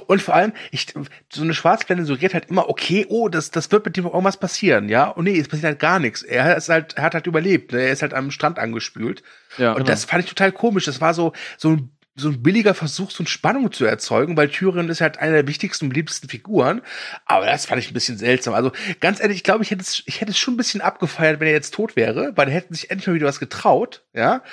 Und 0.07 0.21
vor 0.21 0.35
allem, 0.35 0.53
ich, 0.71 0.87
so 1.31 1.43
eine 1.43 1.53
Schwarzblende 1.53 2.05
suggeriert 2.05 2.33
halt 2.33 2.49
immer, 2.49 2.69
okay, 2.69 3.05
oh, 3.09 3.29
das, 3.29 3.51
das 3.51 3.71
wird 3.71 3.85
mit 3.85 3.97
dem 3.97 4.05
irgendwas 4.05 4.37
passieren, 4.37 4.89
ja? 4.89 5.07
Und 5.09 5.25
nee, 5.25 5.37
es 5.37 5.47
passiert 5.47 5.67
halt 5.67 5.79
gar 5.79 5.99
nichts. 5.99 6.23
Er 6.23 6.55
ist 6.55 6.69
halt, 6.69 6.93
er 6.97 7.03
hat 7.03 7.13
halt 7.13 7.27
überlebt, 7.27 7.71
ne? 7.73 7.81
er 7.81 7.91
ist 7.91 8.01
halt 8.01 8.13
am 8.13 8.31
Strand 8.31 8.59
angespült. 8.59 9.23
Ja, 9.57 9.73
Und 9.73 9.89
das 9.89 10.05
fand 10.05 10.23
ich 10.23 10.29
total 10.29 10.51
komisch. 10.51 10.85
Das 10.85 11.01
war 11.01 11.13
so, 11.13 11.33
so 11.57 11.69
ein, 11.71 11.91
so 12.19 12.29
ein 12.29 12.43
billiger 12.43 12.73
Versuch, 12.73 13.11
so 13.11 13.23
eine 13.23 13.27
Spannung 13.29 13.71
zu 13.71 13.85
erzeugen, 13.85 14.37
weil 14.37 14.49
Tyrion 14.49 14.89
ist 14.89 15.01
halt 15.01 15.17
eine 15.17 15.33
der 15.33 15.47
wichtigsten 15.47 15.85
und 15.85 15.89
beliebtesten 15.89 16.29
Figuren. 16.29 16.81
Aber 17.25 17.45
das 17.45 17.65
fand 17.65 17.81
ich 17.81 17.89
ein 17.89 17.93
bisschen 17.93 18.17
seltsam. 18.17 18.53
Also 18.53 18.71
ganz 18.99 19.19
ehrlich, 19.19 19.37
ich 19.37 19.43
glaube, 19.43 19.63
ich 19.63 19.71
hätte 19.71 19.81
es, 19.81 20.03
ich 20.05 20.21
hätte 20.21 20.31
es 20.31 20.37
schon 20.37 20.53
ein 20.55 20.57
bisschen 20.57 20.81
abgefeiert, 20.81 21.39
wenn 21.39 21.47
er 21.47 21.53
jetzt 21.53 21.73
tot 21.73 21.95
wäre, 21.95 22.33
weil 22.35 22.47
er 22.47 22.53
hätten 22.53 22.73
sich 22.73 22.91
endlich 22.91 23.07
mal 23.07 23.13
wieder 23.15 23.27
was 23.27 23.39
getraut, 23.39 24.03
ja? 24.13 24.43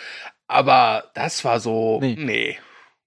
Aber 0.48 1.04
das 1.14 1.44
war 1.44 1.60
so, 1.60 1.98
Nee. 2.00 2.16
nee. 2.18 2.58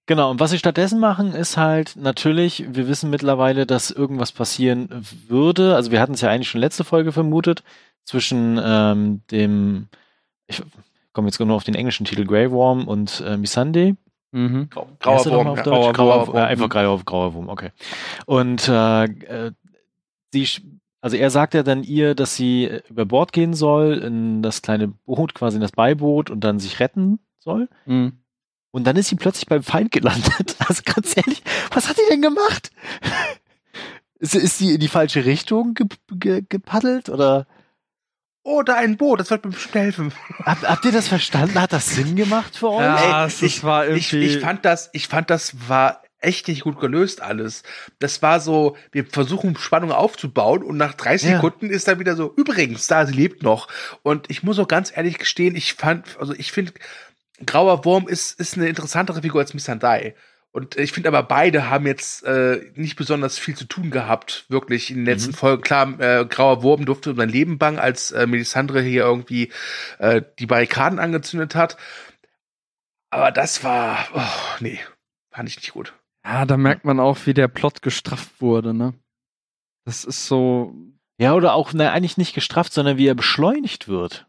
Genau, 0.06 0.32
und 0.32 0.40
was 0.40 0.50
sie 0.50 0.58
stattdessen 0.58 0.98
machen, 0.98 1.34
ist 1.34 1.56
halt 1.56 1.94
natürlich, 1.94 2.64
wir 2.68 2.88
wissen 2.88 3.10
mittlerweile, 3.10 3.64
dass 3.64 3.92
irgendwas 3.92 4.32
passieren 4.32 4.88
würde. 5.28 5.76
Also 5.76 5.92
wir 5.92 6.00
hatten 6.00 6.14
es 6.14 6.20
ja 6.20 6.28
eigentlich 6.30 6.48
schon 6.50 6.60
letzte 6.60 6.82
Folge 6.82 7.12
vermutet, 7.12 7.62
zwischen 8.04 8.60
ähm, 8.60 9.22
dem, 9.30 9.88
ich 10.48 10.62
komme 11.12 11.28
jetzt 11.28 11.38
nur 11.38 11.54
auf 11.54 11.62
den 11.62 11.76
englischen 11.76 12.06
Titel, 12.06 12.24
Grey 12.24 12.50
Worm 12.50 12.88
und 12.88 13.22
äh, 13.24 13.36
Missandei. 13.36 13.94
Mhm. 14.32 14.68
Grau- 14.70 14.88
Grauer 15.00 15.26
er 15.26 15.32
Wurm, 15.32 15.56
ja. 15.56 15.62
Grauer 15.62 15.92
Grauer, 15.92 16.26
Wurm. 16.28 16.36
äh, 16.36 16.40
einfach 16.40 16.68
grauer, 16.68 17.02
grauer 17.04 17.34
Wurm, 17.34 17.48
okay. 17.48 17.70
Und 18.26 18.68
äh, 18.68 19.04
äh, 19.04 19.52
sie, 20.32 20.48
also 21.00 21.16
er 21.16 21.30
sagt 21.30 21.54
ja 21.54 21.62
dann 21.62 21.82
ihr, 21.82 22.14
dass 22.14 22.36
sie 22.36 22.64
äh, 22.64 22.82
über 22.88 23.06
Bord 23.06 23.32
gehen 23.32 23.54
soll, 23.54 23.94
in 23.98 24.42
das 24.42 24.62
kleine 24.62 24.88
Boot, 24.88 25.34
quasi 25.34 25.56
in 25.56 25.62
das 25.62 25.72
Beiboot 25.72 26.30
und 26.30 26.40
dann 26.40 26.60
sich 26.60 26.78
retten 26.80 27.18
soll. 27.40 27.68
Mhm. 27.86 28.12
Und 28.72 28.84
dann 28.86 28.94
ist 28.96 29.08
sie 29.08 29.16
plötzlich 29.16 29.46
beim 29.46 29.62
Feind 29.64 29.90
gelandet. 29.92 30.56
Also 30.68 30.82
ganz 30.84 31.16
ehrlich, 31.16 31.42
was 31.72 31.88
hat 31.88 31.96
die 31.96 32.08
denn 32.10 32.22
gemacht? 32.22 32.70
Ist, 34.20 34.34
ist 34.34 34.58
sie 34.58 34.74
in 34.74 34.80
die 34.80 34.88
falsche 34.88 35.24
Richtung 35.24 35.72
ge 35.72 35.86
ge 36.12 36.44
gepaddelt 36.46 37.08
oder 37.08 37.46
Oh, 38.52 38.62
da 38.62 38.74
ein 38.76 38.96
Boot, 38.96 39.20
das 39.20 39.30
wird 39.30 39.44
mir 39.44 39.52
bestimmt 39.52 39.74
helfen. 39.76 40.12
habt, 40.44 40.68
habt 40.68 40.84
ihr 40.84 40.92
das 40.92 41.08
verstanden? 41.08 41.60
Hat 41.60 41.72
das 41.72 41.90
Sinn 41.94 42.16
gemacht 42.16 42.56
für 42.56 42.70
euch? 42.70 42.80
Ja, 42.82 43.22
Ey, 43.22 43.26
es- 43.28 43.42
es 43.42 43.62
war 43.62 43.86
ich, 43.88 44.12
irgendwie- 44.12 44.26
ich 44.36 44.40
fand 44.42 44.64
das, 44.64 44.90
ich 44.92 45.06
fand 45.08 45.30
das 45.30 45.68
war 45.68 46.02
echt 46.22 46.48
nicht 46.48 46.62
gut 46.64 46.78
gelöst 46.80 47.22
alles. 47.22 47.62
Das 47.98 48.20
war 48.22 48.40
so, 48.40 48.76
wir 48.92 49.06
versuchen 49.06 49.56
Spannung 49.56 49.92
aufzubauen 49.92 50.62
und 50.62 50.76
nach 50.76 50.92
30 50.94 51.30
Ja. 51.30 51.36
Sekunden 51.36 51.70
ist 51.70 51.88
dann 51.88 51.98
wieder 51.98 52.14
so, 52.16 52.34
übrigens, 52.36 52.86
da, 52.88 53.06
sie 53.06 53.14
lebt 53.14 53.42
noch. 53.42 53.68
Und 54.02 54.28
ich 54.28 54.42
muss 54.42 54.58
auch 54.58 54.68
ganz 54.68 54.92
ehrlich 54.94 55.16
gestehen, 55.18 55.54
ich 55.56 55.74
fand, 55.74 56.18
also 56.18 56.34
ich 56.34 56.52
finde, 56.52 56.72
Grauer 57.46 57.86
Wurm 57.86 58.06
ist, 58.06 58.38
ist 58.38 58.56
eine 58.58 58.68
interessantere 58.68 59.22
Figur 59.22 59.40
als 59.40 59.54
Missandei. 59.54 60.14
Und 60.52 60.76
ich 60.76 60.92
finde 60.92 61.08
aber 61.08 61.22
beide 61.22 61.70
haben 61.70 61.86
jetzt 61.86 62.24
äh, 62.24 62.72
nicht 62.74 62.96
besonders 62.96 63.38
viel 63.38 63.56
zu 63.56 63.66
tun 63.66 63.90
gehabt, 63.90 64.46
wirklich 64.48 64.90
in 64.90 64.96
den 64.96 65.04
letzten 65.04 65.32
Folgen. 65.32 65.62
Klar, 65.62 66.00
äh, 66.00 66.24
Grauer 66.24 66.62
Wurm 66.62 66.86
durfte 66.86 67.10
um 67.10 67.16
sein 67.16 67.28
Leben 67.28 67.58
bangen, 67.58 67.78
als 67.78 68.10
äh, 68.10 68.26
Melisandre 68.26 68.82
hier 68.82 69.02
irgendwie 69.02 69.52
äh, 69.98 70.22
die 70.40 70.46
Barrikaden 70.46 70.98
angezündet 70.98 71.54
hat. 71.54 71.76
Aber 73.10 73.30
das 73.30 73.62
war, 73.62 74.08
oh, 74.12 74.56
nee, 74.60 74.80
fand 75.30 75.48
ich 75.48 75.56
nicht 75.56 75.72
gut. 75.72 75.94
Ja, 76.24 76.44
da 76.44 76.56
merkt 76.56 76.84
man 76.84 76.98
auch, 76.98 77.18
wie 77.26 77.34
der 77.34 77.48
Plot 77.48 77.82
gestrafft 77.82 78.40
wurde, 78.40 78.74
ne? 78.74 78.94
Das 79.84 80.04
ist 80.04 80.26
so. 80.26 80.74
Ja, 81.18 81.34
oder 81.34 81.54
auch, 81.54 81.72
na, 81.72 81.92
eigentlich 81.92 82.16
nicht 82.16 82.34
gestrafft, 82.34 82.72
sondern 82.72 82.98
wie 82.98 83.06
er 83.06 83.14
beschleunigt 83.14 83.88
wird. 83.88 84.26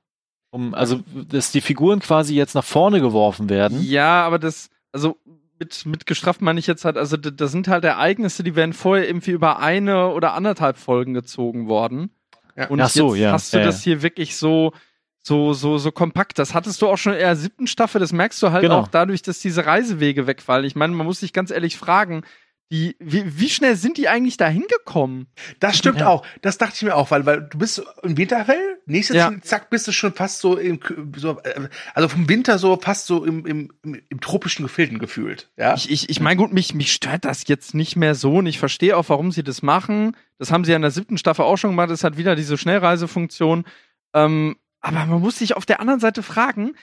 Um, 0.51 0.73
also, 0.73 1.01
dass 1.15 1.51
die 1.51 1.61
Figuren 1.61 1.99
quasi 1.99 2.35
jetzt 2.35 2.55
nach 2.55 2.63
vorne 2.63 2.99
geworfen 2.99 3.49
werden. 3.49 3.81
Ja, 3.81 4.25
aber 4.25 4.39
das, 4.39 4.69
also 4.91 5.17
mit, 5.61 5.85
mit 5.85 6.05
gestrafft 6.07 6.41
meine 6.41 6.59
ich 6.59 6.65
jetzt 6.65 6.85
halt, 6.85 6.97
also 6.97 7.17
d- 7.17 7.31
das 7.35 7.51
sind 7.51 7.67
halt 7.67 7.83
Ereignisse, 7.85 8.41
die 8.43 8.55
wären 8.55 8.73
vorher 8.73 9.07
irgendwie 9.07 9.29
über 9.31 9.59
eine 9.59 10.07
oder 10.09 10.33
anderthalb 10.33 10.77
Folgen 10.77 11.13
gezogen 11.13 11.67
worden. 11.67 12.09
Ja. 12.57 12.67
Und 12.69 12.81
Ach 12.81 12.89
so, 12.89 13.13
jetzt 13.13 13.21
ja, 13.21 13.31
hast 13.31 13.53
du 13.53 13.59
ja, 13.59 13.63
das 13.65 13.83
hier 13.83 14.01
wirklich 14.01 14.35
so, 14.35 14.73
so, 15.21 15.53
so, 15.53 15.77
so 15.77 15.91
kompakt. 15.91 16.39
Das 16.39 16.55
hattest 16.55 16.81
du 16.81 16.87
auch 16.87 16.97
schon 16.97 17.13
in 17.13 17.19
der 17.19 17.35
siebten 17.35 17.67
Staffel, 17.67 17.99
das 17.99 18.11
merkst 18.11 18.41
du 18.41 18.51
halt 18.51 18.63
Genau. 18.63 18.79
auch 18.79 18.87
dadurch, 18.87 19.21
dass 19.21 19.37
diese 19.39 19.67
Reisewege 19.67 20.25
wegfallen. 20.25 20.65
Ich 20.65 20.75
meine, 20.75 20.93
man 20.95 21.05
muss 21.05 21.19
sich 21.19 21.31
ganz 21.31 21.51
ehrlich 21.51 21.77
fragen, 21.77 22.23
die, 22.71 22.95
wie, 22.99 23.37
wie 23.37 23.49
schnell 23.49 23.75
sind 23.75 23.97
die 23.97 24.07
eigentlich 24.07 24.37
da 24.37 24.47
hingekommen? 24.47 25.27
Das 25.59 25.77
stimmt 25.77 25.99
Ja. 25.99 26.07
auch. 26.07 26.25
Das 26.41 26.57
dachte 26.57 26.75
ich 26.75 26.81
mir 26.83 26.95
auch, 26.95 27.11
weil, 27.11 27.25
weil 27.25 27.41
du 27.41 27.57
bist 27.57 27.83
im 28.01 28.15
Winterfell, 28.15 28.79
nächstes 28.85 29.17
Ja. 29.17 29.31
Zack, 29.41 29.69
bist 29.69 29.87
du 29.87 29.91
schon 29.91 30.13
fast 30.13 30.39
so 30.39 30.57
im, 30.57 30.79
so, 31.17 31.39
äh, 31.41 31.67
also 31.93 32.07
vom 32.07 32.29
Winter 32.29 32.57
so 32.57 32.77
fast 32.77 33.07
so 33.07 33.25
im, 33.25 33.45
im, 33.45 33.71
im, 33.83 34.21
tropischen 34.21 34.63
Gefilden 34.63 34.99
gefühlt. 34.99 35.51
Ja. 35.57 35.73
Ich, 35.75 35.91
ich, 35.91 36.09
ich 36.09 36.21
meine, 36.21 36.37
gut, 36.37 36.53
mich, 36.53 36.73
mich 36.73 36.93
stört 36.93 37.25
das 37.25 37.45
jetzt 37.47 37.73
nicht 37.73 37.97
mehr 37.97 38.15
so 38.15 38.35
und 38.37 38.45
ich 38.45 38.57
verstehe 38.57 38.95
auch, 38.95 39.09
warum 39.09 39.33
sie 39.33 39.43
das 39.43 39.61
machen. 39.61 40.15
Das 40.37 40.51
haben 40.51 40.63
sie 40.63 40.71
ja 40.71 40.77
in 40.77 40.81
der 40.81 40.91
siebten 40.91 41.17
Staffel 41.17 41.43
auch 41.43 41.57
schon 41.57 41.71
gemacht. 41.71 41.89
Es 41.89 42.05
hat 42.05 42.15
wieder 42.15 42.37
diese 42.37 42.57
Schnellreisefunktion. 42.57 43.65
Ähm, 44.13 44.55
aber 44.79 45.05
man 45.05 45.19
muss 45.19 45.37
sich 45.39 45.57
auf 45.57 45.65
der 45.65 45.81
anderen 45.81 45.99
Seite 45.99 46.23
fragen, 46.23 46.75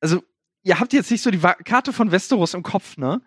also, 0.00 0.22
ihr 0.62 0.80
habt 0.80 0.92
jetzt 0.92 1.10
nicht 1.10 1.22
so 1.22 1.30
die 1.30 1.38
Karte 1.38 1.92
von 1.92 2.10
Westeros 2.10 2.52
im 2.54 2.64
Kopf, 2.64 2.96
ne? 2.96 3.22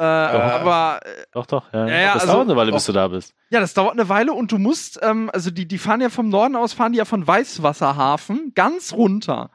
Äh, 0.00 0.02
aber 0.02 1.00
äh, 1.04 1.24
Doch, 1.32 1.44
doch, 1.46 1.72
ja. 1.74 1.86
Ja, 1.86 1.98
ja, 1.98 2.12
das 2.14 2.22
also- 2.22 2.32
dauert 2.34 2.48
eine 2.48 2.56
Weile, 2.56 2.72
bis 2.72 2.86
du 2.86 2.92
da 2.92 3.06
bist. 3.08 3.34
Ja, 3.50 3.60
das 3.60 3.74
dauert 3.74 3.92
eine 3.92 4.08
Weile 4.08 4.32
und 4.32 4.50
du 4.50 4.56
musst, 4.58 4.98
ähm, 5.02 5.30
also 5.32 5.50
die, 5.50 5.66
die 5.68 5.76
fahren 5.78 6.00
ja 6.00 6.08
vom 6.08 6.28
Norden 6.30 6.56
aus, 6.56 6.72
fahren 6.72 6.92
die 6.92 6.98
ja 6.98 7.04
von 7.04 7.26
Weißwasserhafen 7.26 8.52
ganz 8.54 8.92
runter. 8.94 9.50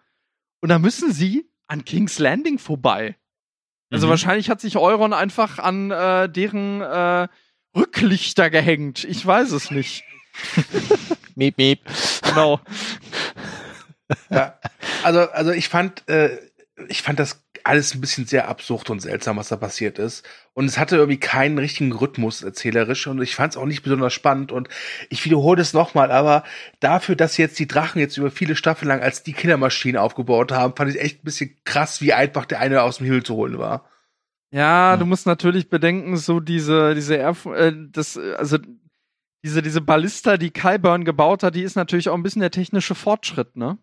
Und 0.62 0.70
da 0.70 0.78
müssen 0.80 1.12
sie 1.12 1.50
an 1.68 1.84
King's 1.84 2.20
Landing 2.20 2.60
vorbei. 2.60 3.16
Also 3.92 4.06
Mhm. 4.06 4.12
wahrscheinlich 4.12 4.50
hat 4.52 4.62
sich 4.62 4.78
Euron 4.78 5.14
einfach 5.14 5.58
an 5.60 5.90
äh, 5.92 6.30
deren 6.30 6.82
äh, 6.82 7.28
Rücklichter 7.76 8.50
gehängt. 8.52 9.04
Ich 9.04 9.26
weiß 9.26 9.52
es 9.52 9.72
nicht. 9.72 10.04
Miep, 11.36 11.58
miep. 11.58 11.80
Genau. 12.24 12.60
Ja. 14.30 14.58
Also, 15.04 15.22
also 15.32 15.52
ich 15.52 15.70
fand, 15.70 16.08
äh, 16.08 16.38
ich 16.88 17.02
fand 17.02 17.20
das 17.20 17.44
alles 17.66 17.96
ein 17.96 18.02
bisschen 18.02 18.26
sehr 18.28 18.48
absurd 18.48 18.90
und 18.90 19.00
seltsam, 19.02 19.38
was 19.38 19.50
da 19.50 19.56
passiert 19.58 19.98
ist. 19.98 20.24
Und 20.54 20.66
es 20.66 20.78
hatte 20.78 20.98
irgendwie 20.98 21.20
keinen 21.20 21.58
richtigen 21.58 21.92
Rhythmus 21.92 22.44
erzählerisch 22.44 23.08
und 23.08 23.22
ich 23.22 23.36
fand 23.36 23.54
es 23.54 23.58
auch 23.58 23.66
nicht 23.66 23.82
besonders 23.82 24.14
spannend. 24.14 24.52
Und 24.52 24.70
ich 25.10 25.26
wiederhole 25.26 25.62
es 25.62 25.74
nochmal, 25.74 26.12
aber 26.12 26.44
dafür, 26.80 27.16
dass 27.16 27.38
jetzt 27.38 27.58
die 27.58 27.68
Drachen 27.68 28.00
jetzt 28.00 28.18
über 28.18 28.30
viele 28.30 28.56
Staffeln 28.56 28.88
lang 28.90 29.02
als 29.02 29.24
die 29.24 29.34
Killermaschine 29.34 30.00
aufgebaut 30.02 30.52
haben, 30.52 30.76
fand 30.76 30.92
ich 30.92 31.02
echt 31.02 31.22
ein 31.22 31.26
bisschen 31.26 31.58
krass, 31.66 32.02
wie 32.02 32.14
einfach 32.14 32.46
der 32.46 32.60
eine 32.60 32.84
aus 32.84 32.98
dem 32.98 33.06
Himmel 33.08 33.24
zu 33.24 33.36
holen 33.36 33.58
war. 33.58 33.90
Ja, 34.52 34.92
Ja. 34.92 34.98
du 34.98 35.06
musst 35.06 35.26
natürlich 35.26 35.70
bedenken, 35.70 36.18
so 36.18 36.40
diese, 36.40 36.94
diese 36.94 37.16
Airf 37.16 37.46
äh, 37.48 37.74
das, 37.92 38.16
also 38.18 38.60
diese, 39.44 39.62
diese 39.62 39.82
Ballista, 39.82 40.38
die 40.38 40.52
Kyburn 40.52 41.04
gebaut 41.04 41.44
hat, 41.44 41.56
die 41.56 41.64
ist 41.64 41.76
natürlich 41.76 42.10
auch 42.10 42.16
ein 42.16 42.24
bisschen 42.24 42.42
der 42.42 42.52
technische 42.52 42.96
Fortschritt, 42.96 43.56
ne? 43.56 43.78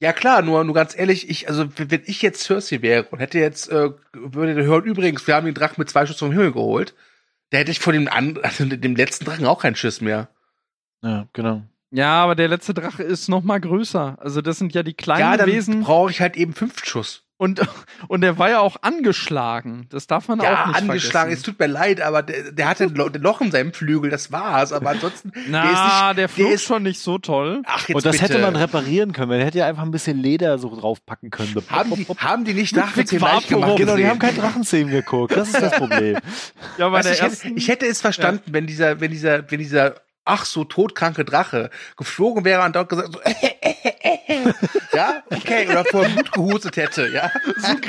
Ja 0.00 0.12
klar, 0.12 0.42
nur, 0.42 0.62
nur 0.62 0.74
ganz 0.74 0.96
ehrlich, 0.96 1.28
ich, 1.28 1.48
also 1.48 1.66
wenn 1.76 2.02
ich 2.06 2.22
jetzt 2.22 2.44
Cersei 2.44 2.82
wäre 2.82 3.04
und 3.10 3.18
hätte 3.18 3.38
jetzt, 3.38 3.68
äh, 3.68 3.90
würde 4.12 4.54
der 4.54 4.64
hören, 4.64 4.84
übrigens, 4.84 5.26
wir 5.26 5.34
haben 5.34 5.46
den 5.46 5.54
Drachen 5.54 5.74
mit 5.78 5.90
zwei 5.90 6.06
Schuss 6.06 6.18
vom 6.18 6.30
Himmel 6.30 6.52
geholt, 6.52 6.94
da 7.50 7.58
hätte 7.58 7.72
ich 7.72 7.80
vor 7.80 7.92
dem, 7.92 8.08
an, 8.08 8.38
also 8.42 8.64
dem 8.64 8.94
letzten 8.94 9.24
Drachen 9.24 9.46
auch 9.46 9.60
keinen 9.60 9.76
Schiss 9.76 10.00
mehr. 10.00 10.28
Ja, 11.02 11.26
genau. 11.32 11.62
Ja, 11.90 12.22
aber 12.22 12.34
der 12.34 12.48
letzte 12.48 12.74
Drache 12.74 13.02
ist 13.02 13.28
noch 13.28 13.42
mal 13.42 13.60
größer. 13.60 14.18
Also 14.20 14.42
das 14.42 14.58
sind 14.58 14.74
ja 14.74 14.82
die 14.82 14.94
kleinen 14.94 15.20
ja, 15.20 15.36
dann 15.36 15.46
Wesen 15.46 15.82
brauche 15.82 16.10
ich 16.10 16.20
halt 16.20 16.36
eben 16.36 16.52
fünf 16.52 16.84
Schuss. 16.84 17.24
Und 17.38 17.60
und 18.08 18.20
der 18.20 18.36
war 18.38 18.50
ja 18.50 18.60
auch 18.60 18.76
angeschlagen. 18.82 19.86
Das 19.90 20.06
darf 20.06 20.28
man 20.28 20.40
auch 20.40 20.44
Ja, 20.44 20.66
nicht 20.66 20.76
angeschlagen, 20.76 21.32
es 21.32 21.40
vergessen. 21.42 21.44
tut 21.44 21.58
mir 21.58 21.66
leid, 21.72 22.00
aber 22.02 22.22
der, 22.22 22.52
der 22.52 22.68
hatte 22.68 22.84
ein 22.84 22.94
Lo- 22.94 23.06
ein 23.06 23.22
Loch 23.22 23.40
in 23.40 23.50
seinem 23.50 23.72
Flügel, 23.72 24.10
das 24.10 24.30
war's. 24.30 24.72
Aber 24.72 24.90
ansonsten, 24.90 25.32
Na, 25.48 25.62
der 25.62 25.72
ist 25.72 25.82
nicht, 25.82 26.18
der 26.18 26.28
flog 26.28 26.50
ist- 26.52 26.64
schon 26.64 26.82
nicht 26.82 27.00
so 27.00 27.16
toll. 27.18 27.62
ach, 27.64 27.88
jetzt 27.88 27.94
Und 27.96 28.04
das 28.04 28.18
bitte. 28.18 28.34
hätte 28.34 28.42
man 28.42 28.56
reparieren 28.56 29.12
können. 29.12 29.28
Man 29.30 29.40
hätte 29.40 29.58
ja 29.58 29.66
einfach 29.66 29.82
ein 29.84 29.90
bisschen 29.90 30.18
Leder 30.18 30.58
so 30.58 30.74
draufpacken 30.74 31.30
können. 31.30 31.52
So 31.54 31.62
haben 31.70 31.88
pop, 31.90 31.98
die, 31.98 32.04
pop, 32.04 32.18
pop. 32.18 32.28
haben 32.28 32.44
die 32.44 32.54
nicht 32.54 32.74
Ludwig 32.76 32.92
Drachenzähmen 32.94 33.24
leicht 33.24 33.48
gemacht? 33.48 33.76
Genau, 33.76 33.96
die 33.96 34.06
haben 34.06 34.18
keinen 34.18 34.36
Drachenzähmen 34.36 34.92
geguckt. 34.92 35.34
Das 35.36 35.48
ist 35.48 35.60
das 35.62 35.72
Problem. 35.72 36.18
Ja, 36.78 36.92
Weißt, 36.92 37.08
der 37.08 37.14
ich, 37.14 37.22
hätte, 37.22 37.48
ich 37.56 37.68
hätte 37.68 37.86
es 37.86 38.00
verstanden, 38.00 38.42
wenn 38.52 38.66
dieser, 38.66 39.00
wenn 39.00 39.10
dieser, 39.10 39.50
wenn 39.50 39.58
dieser 39.58 39.94
ach 40.24 40.44
so 40.44 40.64
todkranke 40.64 41.24
Drache 41.24 41.70
geflogen 41.96 42.44
wäre 42.44 42.62
und 42.64 42.76
dort 42.76 42.88
gesagt 42.90 43.12
so, 43.12 43.20
ja, 44.98 45.22
okay, 45.30 45.68
oder 45.68 45.84
vor 45.84 46.04
Blut 46.04 46.32
gehustet 46.32 46.76
hätte, 46.76 47.08
ja. 47.08 47.30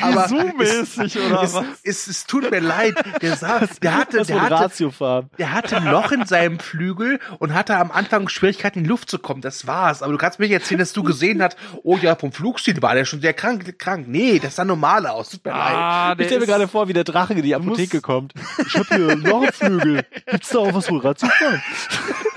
Aber 0.01 0.25
Grisou-mäßig, 0.27 1.17
oder 1.25 1.41
es, 1.43 1.53
was? 1.53 1.65
Es, 1.83 2.07
es 2.07 2.25
tut 2.25 2.49
mir 2.51 2.59
leid, 2.59 2.93
der, 3.21 3.35
sah, 3.35 3.59
der 3.81 3.95
hatte, 3.95 4.23
der 4.23 4.41
hatte, 4.41 4.53
Ratiofarben. 4.55 5.29
der 5.39 5.51
hatte 5.51 5.77
ein 5.77 5.85
Loch 5.85 6.11
in 6.11 6.25
seinem 6.25 6.59
Flügel 6.59 7.19
und 7.39 7.53
hatte 7.53 7.75
am 7.77 7.91
Anfang 7.91 8.29
Schwierigkeiten 8.29 8.79
in 8.79 8.83
die 8.83 8.89
Luft 8.89 9.09
zu 9.09 9.17
kommen. 9.17 9.41
Das 9.41 9.65
war's. 9.65 10.03
Aber 10.03 10.11
du 10.11 10.17
kannst 10.19 10.39
mir 10.39 10.45
nicht 10.45 10.53
erzählen, 10.53 10.79
dass 10.79 10.93
du 10.93 11.01
gesehen 11.03 11.41
hast, 11.41 11.57
oh 11.83 11.97
ja, 11.97 12.15
vom 12.15 12.31
Flugstil 12.31 12.79
war 12.81 12.93
der 12.93 13.05
schon 13.05 13.21
sehr 13.21 13.33
krank, 13.33 13.79
krank. 13.79 14.07
Nee, 14.07 14.39
das 14.39 14.55
sah 14.55 14.65
normal 14.65 15.07
aus. 15.07 15.29
Tut 15.31 15.43
mir 15.45 15.51
leid. 15.51 15.59
Ah, 15.75 16.11
Ich 16.11 16.17
der 16.17 16.25
stelle 16.25 16.39
mir 16.41 16.45
gerade 16.47 16.67
vor, 16.67 16.87
wie 16.87 16.93
der 16.93 17.03
Drache 17.03 17.33
in 17.33 17.41
die 17.41 17.55
Apotheke 17.55 18.01
kommt. 18.01 18.33
Ich 18.67 18.75
hab 18.75 18.87
hier 18.87 19.15
noch 19.15 19.41
einen 19.41 19.51
Flügel. 19.53 20.05
Gibt's 20.29 20.49
da 20.49 20.59
auch 20.59 20.73
was 20.73 20.85
für 20.85 21.03
Ratiofarben? 21.03 21.61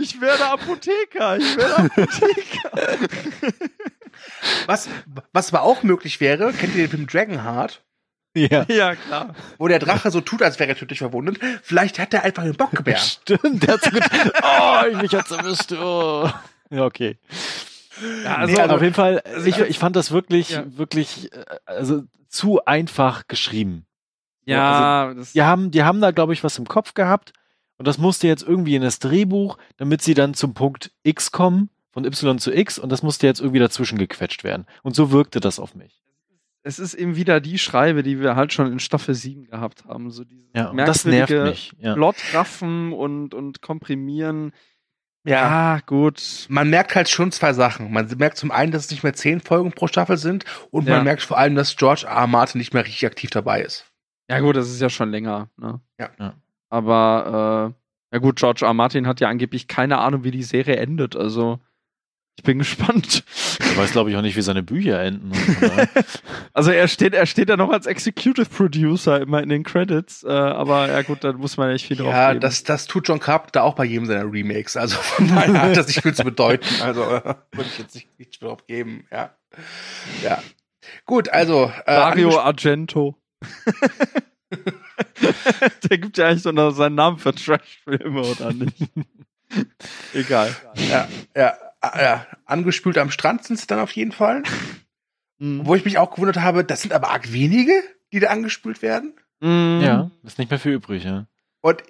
Ich 0.00 0.20
werde 0.20 0.46
Apotheker. 0.46 1.36
Ich 1.38 1.56
werde 1.56 1.76
Apotheker. 1.76 2.70
Was, 4.66 4.88
was 5.32 5.52
aber 5.52 5.62
auch 5.64 5.82
möglich 5.82 6.20
wäre, 6.20 6.52
kennt 6.52 6.74
ihr 6.76 6.84
den 6.86 6.90
Film 6.90 7.06
Dragonheart? 7.06 7.82
Ja. 8.36 8.64
ja, 8.68 8.94
klar. 8.94 9.34
Wo 9.58 9.66
der 9.68 9.78
Drache 9.80 10.10
so 10.10 10.20
tut, 10.20 10.42
als 10.42 10.58
wäre 10.60 10.68
er 10.70 10.76
tödlich 10.76 10.98
verwundet. 11.00 11.38
Vielleicht 11.62 11.98
hat 11.98 12.14
er 12.14 12.22
einfach 12.22 12.42
einen 12.44 12.54
Bockgebär. 12.56 12.96
Stimmt, 12.98 13.62
der 13.66 13.74
hat 13.74 13.82
so 13.82 13.90
gedacht, 13.90 14.12
oh, 14.42 14.96
mich 15.02 15.14
hat's 15.14 15.30
erwischt. 15.30 15.72
Oh. 15.72 16.30
Ja, 16.70 16.84
okay. 16.84 17.18
Ja, 18.24 18.36
Also, 18.36 18.56
also, 18.60 18.74
auf 18.76 18.82
jeden 18.82 18.94
Fall, 18.94 19.20
also 19.20 19.46
ich, 19.46 19.58
ich- 19.58 19.70
ich 19.70 19.78
fand 19.78 19.96
das 19.96 20.12
wirklich, 20.12 20.50
Ja. 20.50 20.64
wirklich, 20.76 21.32
äh, 21.32 21.44
also 21.66 22.02
zu 22.28 22.64
einfach 22.64 23.26
geschrieben. 23.26 23.86
ja, 24.44 25.14
das, 25.14 25.32
Die 25.32 25.42
haben, 25.42 25.70
die 25.72 25.82
haben 25.82 26.00
da, 26.00 26.12
glaube 26.12 26.32
ich, 26.34 26.44
was 26.44 26.58
im 26.58 26.68
Kopf 26.68 26.94
gehabt 26.94 27.32
und 27.78 27.86
das 27.88 27.96
musste 27.98 28.26
jetzt 28.26 28.42
irgendwie 28.42 28.74
in 28.76 28.82
das 28.82 28.98
Drehbuch, 28.98 29.56
damit 29.78 30.02
sie 30.02 30.14
dann 30.14 30.34
zum 30.34 30.52
Punkt 30.54 30.92
X 31.02 31.30
kommen, 31.32 31.70
von 31.90 32.04
Y 32.04 32.38
zu 32.38 32.52
X 32.52 32.78
und 32.78 32.90
das 32.90 33.02
musste 33.02 33.26
jetzt 33.26 33.40
irgendwie 33.40 33.60
dazwischen 33.60 33.98
gequetscht 33.98 34.44
werden. 34.44 34.66
Und 34.82 34.94
so 34.94 35.10
wirkte 35.10 35.40
das 35.40 35.58
auf 35.58 35.74
mich. 35.74 36.02
es 36.62 36.78
ist 36.78 36.92
eben 36.94 37.16
wieder 37.16 37.40
die 37.40 37.58
Schreibe, 37.58 38.02
die 38.02 38.20
wir 38.20 38.36
halt 38.36 38.52
schon 38.52 38.70
in 38.70 38.78
Staffel 38.78 39.14
7 39.14 39.44
gehabt 39.44 39.84
haben. 39.86 40.10
So 40.10 40.24
dieses 40.24 40.44
Ja, 40.54 40.68
und 40.68 40.76
das 40.76 41.04
nervt 41.06 41.30
mich. 41.32 41.72
Ja. 41.80 41.94
Plotraffen 41.94 42.92
und, 42.92 43.32
und 43.32 43.62
komprimieren. 43.62 44.52
Ja. 45.24 45.74
Ja, 45.76 45.80
gut. 45.86 46.46
Man 46.48 46.70
merkt 46.70 46.94
halt 46.94 47.08
schon 47.08 47.32
zwei 47.32 47.52
Sachen. 47.52 47.90
Man 47.92 48.06
merkt 48.18 48.36
zum 48.38 48.50
einen, 48.50 48.70
dass 48.72 48.84
es 48.86 48.90
nicht 48.90 49.02
mehr 49.02 49.14
zehn 49.14 49.40
Folgen 49.40 49.72
pro 49.72 49.86
Staffel 49.86 50.16
sind 50.18 50.44
und 50.70 50.86
Ja. 50.86 50.96
man 50.96 51.04
merkt 51.04 51.22
vor 51.22 51.38
allem, 51.38 51.54
dass 51.54 51.76
George 51.76 52.04
R. 52.06 52.12
R. 52.16 52.26
Martin 52.26 52.58
nicht 52.58 52.74
mehr 52.74 52.84
richtig 52.84 53.06
aktiv 53.06 53.30
dabei 53.30 53.62
ist. 53.62 53.86
Ja, 54.30 54.40
gut, 54.40 54.56
das 54.56 54.68
ist 54.68 54.80
ja 54.80 54.90
schon 54.90 55.10
länger. 55.10 55.48
Ne? 55.56 55.80
Ja. 55.98 56.10
Ja. 56.18 56.34
Aber, 56.70 57.74
äh, 58.12 58.14
ja 58.16 58.18
gut, 58.20 58.36
George 58.36 58.64
R. 58.66 58.74
Martin 58.74 59.06
hat 59.06 59.20
ja 59.20 59.28
angeblich 59.28 59.68
keine 59.68 59.98
Ahnung, 59.98 60.24
wie 60.24 60.30
die 60.30 60.42
Serie 60.42 60.76
endet. 60.76 61.16
Also, 61.16 61.58
ich 62.38 62.44
bin 62.44 62.58
gespannt. 62.60 63.24
Ich 63.60 63.76
weiß, 63.76 63.92
glaube 63.92 64.10
ich, 64.10 64.16
auch 64.16 64.22
nicht, 64.22 64.36
wie 64.36 64.42
seine 64.42 64.62
Bücher 64.62 65.00
enden. 65.02 65.32
Daher- 65.60 65.88
Also, 66.52 66.70
er 66.72 66.88
steht, 66.88 67.14
er 67.14 67.26
steht 67.26 67.48
ja 67.48 67.56
noch 67.56 67.70
als 67.70 67.86
Executive 67.86 68.46
Producer 68.46 69.20
immer 69.20 69.42
in 69.42 69.48
den 69.48 69.62
Credits. 69.62 70.24
Äh, 70.24 70.28
aber, 70.30 70.88
ja 70.88 71.02
gut, 71.02 71.22
da 71.22 71.32
muss 71.32 71.56
man 71.56 71.70
echt 71.70 71.86
viel 71.86 71.96
drauf 71.96 72.12
Ja, 72.12 72.34
das, 72.34 72.64
das 72.64 72.86
tut 72.86 73.06
John 73.08 73.20
Carpenter 73.20 73.62
auch 73.64 73.74
bei 73.74 73.84
jedem 73.84 74.06
seiner 74.06 74.24
Remakes. 74.30 74.76
Also 74.76 74.96
von 74.96 75.28
daher 75.28 75.62
hat 75.62 75.76
das 75.76 75.86
nicht 75.86 76.02
viel 76.02 76.14
zu 76.14 76.24
bedeuten. 76.24 76.66
Also 76.82 77.02
äh, 77.02 77.22
würde 77.52 77.68
ich 77.70 77.78
jetzt 77.78 77.94
nicht, 77.94 78.18
nicht 78.18 78.42
drauf 78.42 78.66
geben. 78.66 79.06
Ja. 79.12 79.34
Ja. 80.22 80.42
Gut, 81.04 81.28
also. 81.28 81.70
Äh, 81.86 81.92
anges- 81.92 82.36
Argento. 82.36 83.16
Der 85.90 85.98
gibt 85.98 86.18
ja 86.18 86.28
eigentlich 86.28 86.42
so 86.42 86.52
noch 86.52 86.70
seinen 86.70 86.94
Namen 86.94 87.18
für 87.18 87.34
Trash-Filme, 87.34 88.20
oder 88.20 88.52
nicht? 88.52 88.76
Egal. 90.14 90.54
ja, 90.74 91.08
ja, 91.34 91.58
äh, 91.82 92.02
ja, 92.02 92.26
angespült 92.44 92.98
am 92.98 93.10
Strand 93.10 93.44
sind 93.44 93.58
sie 93.58 93.66
dann 93.66 93.78
auf 93.78 93.92
jeden 93.92 94.12
Fall. 94.12 94.42
Mhm. 95.38 95.66
Wo 95.66 95.74
ich 95.74 95.84
mich 95.84 95.98
auch 95.98 96.12
gewundert 96.12 96.38
habe, 96.38 96.64
das 96.64 96.82
sind 96.82 96.92
aber 96.92 97.10
arg 97.10 97.32
wenige, 97.32 97.72
die 98.12 98.20
da 98.20 98.28
angespült 98.28 98.82
werden. 98.82 99.14
Mhm. 99.40 99.80
ja, 99.82 100.10
ist 100.24 100.38
nicht 100.38 100.50
mehr 100.50 100.58
viel 100.58 100.72
übrig, 100.72 101.04
ja. 101.04 101.26
Und, 101.60 101.82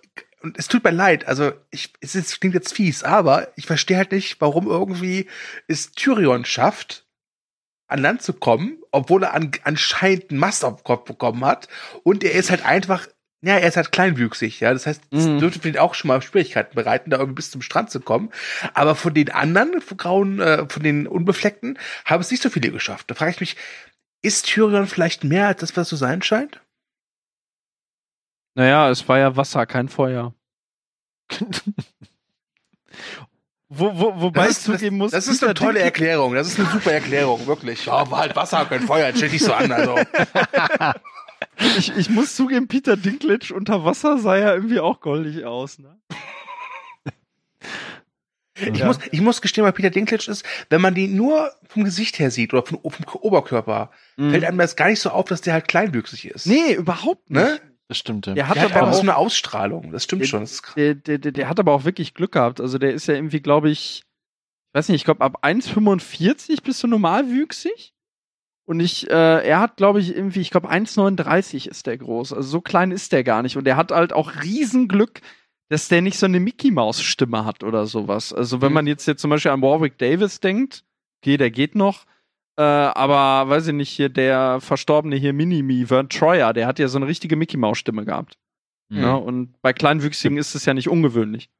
und 0.42 0.58
es 0.58 0.68
tut 0.68 0.84
mir 0.84 0.90
leid, 0.90 1.26
also 1.26 1.52
ich, 1.70 1.92
es 2.00 2.14
ist, 2.14 2.40
klingt 2.40 2.54
jetzt 2.54 2.74
fies, 2.74 3.02
aber 3.02 3.48
ich 3.56 3.66
verstehe 3.66 3.96
halt 3.96 4.12
nicht, 4.12 4.40
warum 4.40 4.66
irgendwie 4.66 5.26
es 5.66 5.92
Tyrion 5.92 6.44
schafft, 6.44 7.07
an 7.88 8.00
Land 8.00 8.22
zu 8.22 8.32
kommen, 8.34 8.78
obwohl 8.92 9.24
er 9.24 9.34
an, 9.34 9.50
anscheinend 9.64 10.30
einen 10.30 10.38
Mast 10.40 10.64
auf 10.64 10.76
den 10.80 10.84
Kopf 10.84 11.04
bekommen 11.06 11.44
hat. 11.44 11.68
Und 12.04 12.22
er 12.22 12.32
ist 12.32 12.50
halt 12.50 12.64
einfach, 12.64 13.06
ja, 13.42 13.56
er 13.56 13.68
ist 13.68 13.76
halt 13.76 13.92
kleinwüchsig, 13.92 14.60
ja. 14.60 14.72
Das 14.72 14.86
heißt, 14.86 15.02
das 15.10 15.24
Mhm. 15.26 15.38
dürfte 15.38 15.60
für 15.60 15.68
ihn 15.68 15.78
auch 15.78 15.94
schon 15.94 16.08
mal 16.08 16.20
Schwierigkeiten 16.22 16.74
bereiten, 16.74 17.10
da 17.10 17.16
irgendwie 17.18 17.36
bis 17.36 17.50
zum 17.50 17.62
Strand 17.62 17.90
zu 17.90 18.00
kommen. 18.00 18.30
Aber 18.74 18.94
von 18.94 19.14
den 19.14 19.30
anderen, 19.30 19.80
von 19.80 19.96
grauen, 19.96 20.40
äh, 20.40 20.68
von 20.68 20.82
den 20.82 21.06
Unbefleckten, 21.06 21.78
haben 22.04 22.20
es 22.20 22.30
nicht 22.30 22.42
so 22.42 22.50
viele 22.50 22.70
geschafft. 22.70 23.10
Da 23.10 23.14
frage 23.14 23.30
ich 23.32 23.40
mich, 23.40 23.56
ist 24.22 24.46
Tyrion 24.46 24.86
vielleicht 24.86 25.24
mehr 25.24 25.46
als 25.46 25.60
das, 25.60 25.76
was 25.76 25.88
so 25.88 25.96
sein 25.96 26.22
scheint? 26.22 26.60
Naja, 28.56 28.90
es 28.90 29.08
war 29.08 29.18
ja 29.18 29.36
Wasser, 29.36 29.66
kein 29.66 29.88
Feuer. 29.88 30.34
Wo, 33.70 33.90
wo, 33.98 34.20
wobei 34.22 34.46
Das 34.46 34.50
ich 34.52 34.56
ist, 34.58 34.64
zugeben 34.64 34.96
muss, 34.96 35.10
das 35.12 35.26
ist 35.28 35.40
Peter 35.40 35.46
eine 35.46 35.54
tolle 35.54 35.72
Dinklage- 35.80 35.84
Erklärung. 35.84 36.34
Das 36.34 36.46
ist 36.48 36.58
eine 36.58 36.68
super 36.70 36.92
Erklärung, 36.92 37.46
wirklich. 37.46 37.84
Ja, 37.86 38.10
war 38.10 38.20
halt 38.20 38.34
Wasser, 38.34 38.64
kein 38.64 38.80
Feuer, 38.82 39.12
stell 39.14 39.28
dich 39.28 39.42
so 39.42 39.52
an. 39.52 39.70
Also. 39.70 39.94
ich, 41.78 41.94
ich 41.96 42.08
muss 42.10 42.34
zugeben, 42.34 42.66
Peter 42.68 42.96
Dinklage 42.96 43.52
unter 43.54 43.84
Wasser 43.84 44.18
sah 44.18 44.36
ja 44.38 44.54
irgendwie 44.54 44.80
auch 44.80 45.00
goldig 45.00 45.44
aus, 45.44 45.78
ne? 45.78 45.98
Ich, 48.60 48.76
Ja. 48.78 48.86
muss, 48.86 48.98
ich 49.12 49.20
muss 49.20 49.40
gestehen, 49.40 49.62
bei 49.64 49.70
Peter 49.72 49.90
Dinklage 49.90 50.28
ist, 50.30 50.44
wenn 50.68 50.80
man 50.80 50.94
die 50.94 51.06
nur 51.06 51.52
vom 51.68 51.84
Gesicht 51.84 52.18
her 52.18 52.30
sieht 52.32 52.52
oder 52.52 52.64
vom, 52.66 52.80
vom 52.82 53.20
Oberkörper, 53.20 53.90
fällt 54.16 54.44
einem 54.44 54.58
das 54.58 54.74
gar 54.74 54.88
nicht 54.88 55.00
so 55.00 55.10
auf, 55.10 55.26
dass 55.26 55.42
der 55.42 55.52
halt 55.52 55.68
kleinwüchsig 55.68 56.24
ist. 56.24 56.46
Mhm. 56.46 56.52
Nee, 56.54 56.72
überhaupt 56.74 57.30
nicht. 57.30 57.40
Ne? 57.40 57.60
Das 57.88 57.96
stimmt. 57.98 58.26
Ja. 58.26 58.34
Der 58.34 58.48
hat 58.48 58.56
Der 58.56 58.62
hat 58.64 58.76
aber 58.76 58.88
auch 58.90 58.94
so 58.94 59.00
eine 59.00 59.16
Ausstrahlung. 59.16 59.90
Das 59.92 60.04
stimmt 60.04 60.22
Der- 60.22 60.26
schon. 60.28 60.40
Das 60.40 60.52
ist 60.52 60.62
krass. 60.62 60.74
der, 60.74 60.94
der, 60.94 61.18
der, 61.18 61.32
der 61.32 61.48
hat 61.48 61.58
aber 61.58 61.72
auch 61.72 61.84
wirklich 61.84 62.14
Glück 62.14 62.32
gehabt. 62.32 62.60
Also 62.60 62.78
der 62.78 62.92
ist 62.92 63.06
ja 63.06 63.14
irgendwie, 63.14 63.40
glaube 63.40 63.70
ich, 63.70 64.02
ich 64.70 64.74
weiß 64.78 64.88
nicht, 64.90 64.96
ich 65.00 65.04
glaube 65.04 65.22
ab 65.24 65.42
1,45 65.44 66.62
bist 66.62 66.82
du 66.82 66.86
normalwüchsig. 66.86 67.94
Und 68.66 68.80
ich, 68.80 69.08
äh, 69.08 69.48
er 69.48 69.60
hat, 69.60 69.78
glaube 69.78 70.00
ich, 70.00 70.14
irgendwie, 70.14 70.40
ich 70.42 70.50
glaube 70.50 70.70
1,39 70.70 71.66
ist 71.66 71.86
der 71.86 71.96
groß. 71.96 72.34
Also 72.34 72.46
so 72.48 72.60
klein 72.60 72.90
ist 72.90 73.12
der 73.12 73.24
gar 73.24 73.42
nicht. 73.42 73.56
Und 73.56 73.64
der 73.64 73.76
hat 73.76 73.90
halt 73.92 74.12
auch 74.12 74.42
Riesenglück, 74.42 75.22
dass 75.70 75.88
der 75.88 76.02
nicht 76.02 76.18
so 76.18 76.26
eine 76.26 76.38
Mickey-Maus-Stimme 76.40 77.46
hat 77.46 77.64
oder 77.64 77.86
sowas. 77.86 78.34
Also 78.34 78.60
wenn 78.60 78.68
Mhm. 78.68 78.74
man 78.74 78.86
jetzt, 78.86 79.06
jetzt 79.06 79.22
zum 79.22 79.30
Beispiel 79.30 79.52
an 79.52 79.62
Warwick 79.62 79.96
Davis 79.96 80.40
denkt, 80.40 80.84
okay, 81.22 81.38
der 81.38 81.50
geht 81.50 81.74
noch. 81.76 82.04
Äh, 82.58 82.62
aber 82.62 83.48
weiß 83.48 83.68
ich 83.68 83.74
nicht, 83.74 83.90
hier 83.90 84.08
der 84.08 84.60
verstorbene 84.60 85.14
hier 85.16 85.32
Minimi, 85.32 85.86
Vern 85.86 86.08
Troyer, 86.08 86.52
der 86.52 86.66
hat 86.66 86.80
ja 86.80 86.88
so 86.88 86.98
eine 86.98 87.06
richtige 87.06 87.36
Mickey-Maus-Stimme 87.36 88.04
gehabt. 88.04 88.36
Mhm. 88.88 88.98
Ja, 89.00 89.14
und 89.14 89.54
bei 89.62 89.72
Kleinwüchsigen 89.72 90.36
ist 90.38 90.54
es 90.56 90.64
ja 90.64 90.74
nicht 90.74 90.88
ungewöhnlich. 90.88 91.50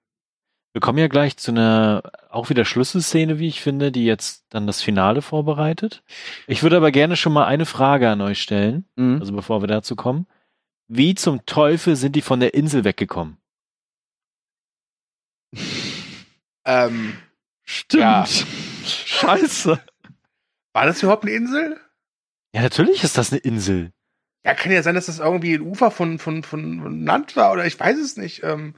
Wir 0.72 0.80
kommen 0.80 0.98
ja 0.98 1.06
gleich 1.08 1.36
zu 1.36 1.50
einer 1.52 2.02
auch 2.30 2.50
wieder 2.50 2.64
Schlüsselszene, 2.64 3.38
wie 3.38 3.48
ich 3.48 3.60
finde, 3.60 3.90
die 3.92 4.04
jetzt 4.04 4.44
dann 4.50 4.66
das 4.66 4.82
Finale 4.82 5.22
vorbereitet. 5.22 6.02
Ich 6.46 6.62
würde 6.62 6.76
aber 6.76 6.90
gerne 6.90 7.16
schon 7.16 7.32
mal 7.32 7.46
eine 7.46 7.64
Frage 7.64 8.10
an 8.10 8.20
euch 8.20 8.42
stellen, 8.42 8.84
Mhm. 8.96 9.18
also 9.20 9.32
bevor 9.32 9.62
wir 9.62 9.68
dazu 9.68 9.94
kommen. 9.96 10.26
Wie 10.88 11.14
zum 11.14 11.44
Teufel 11.46 11.94
sind 11.96 12.16
die 12.16 12.22
von 12.22 12.40
der 12.40 12.54
Insel 12.54 12.82
weggekommen? 12.84 13.36
Ähm, 16.64 17.14
Stimmt. 17.64 18.02
Ja. 18.02 18.26
Scheiße. 18.84 19.80
War 20.78 20.86
das 20.86 21.02
überhaupt 21.02 21.24
eine 21.24 21.32
Insel? 21.32 21.76
Ja, 22.54 22.62
natürlich 22.62 23.02
ist 23.02 23.18
das 23.18 23.32
eine 23.32 23.40
Insel. 23.40 23.90
Ja, 24.44 24.54
kann 24.54 24.70
ja 24.70 24.80
sein, 24.84 24.94
dass 24.94 25.06
das 25.06 25.18
irgendwie 25.18 25.54
ein 25.54 25.62
Ufer 25.62 25.90
von, 25.90 26.20
von, 26.20 26.44
von, 26.44 27.04
Land 27.04 27.34
war 27.34 27.50
oder 27.50 27.66
ich 27.66 27.80
weiß 27.80 27.98
es 27.98 28.16
nicht. 28.16 28.44
Ähm, 28.44 28.76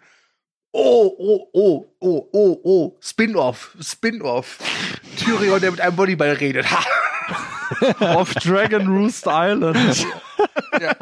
oh, 0.72 1.14
oh, 1.18 1.50
oh, 1.52 1.94
oh, 2.00 2.28
oh, 2.32 2.60
oh, 2.64 2.98
Spin-off, 3.02 3.76
Spin-off. 3.82 4.60
Tyrion, 5.18 5.60
der 5.60 5.72
mit 5.72 5.82
einem 5.82 5.98
Volleyball 5.98 6.32
redet. 6.32 6.70
Ha! 6.70 6.82
Auf 8.16 8.32
Dragon 8.32 8.86
Roost 8.86 9.26
Island. 9.26 10.06
Ja, 10.80 10.96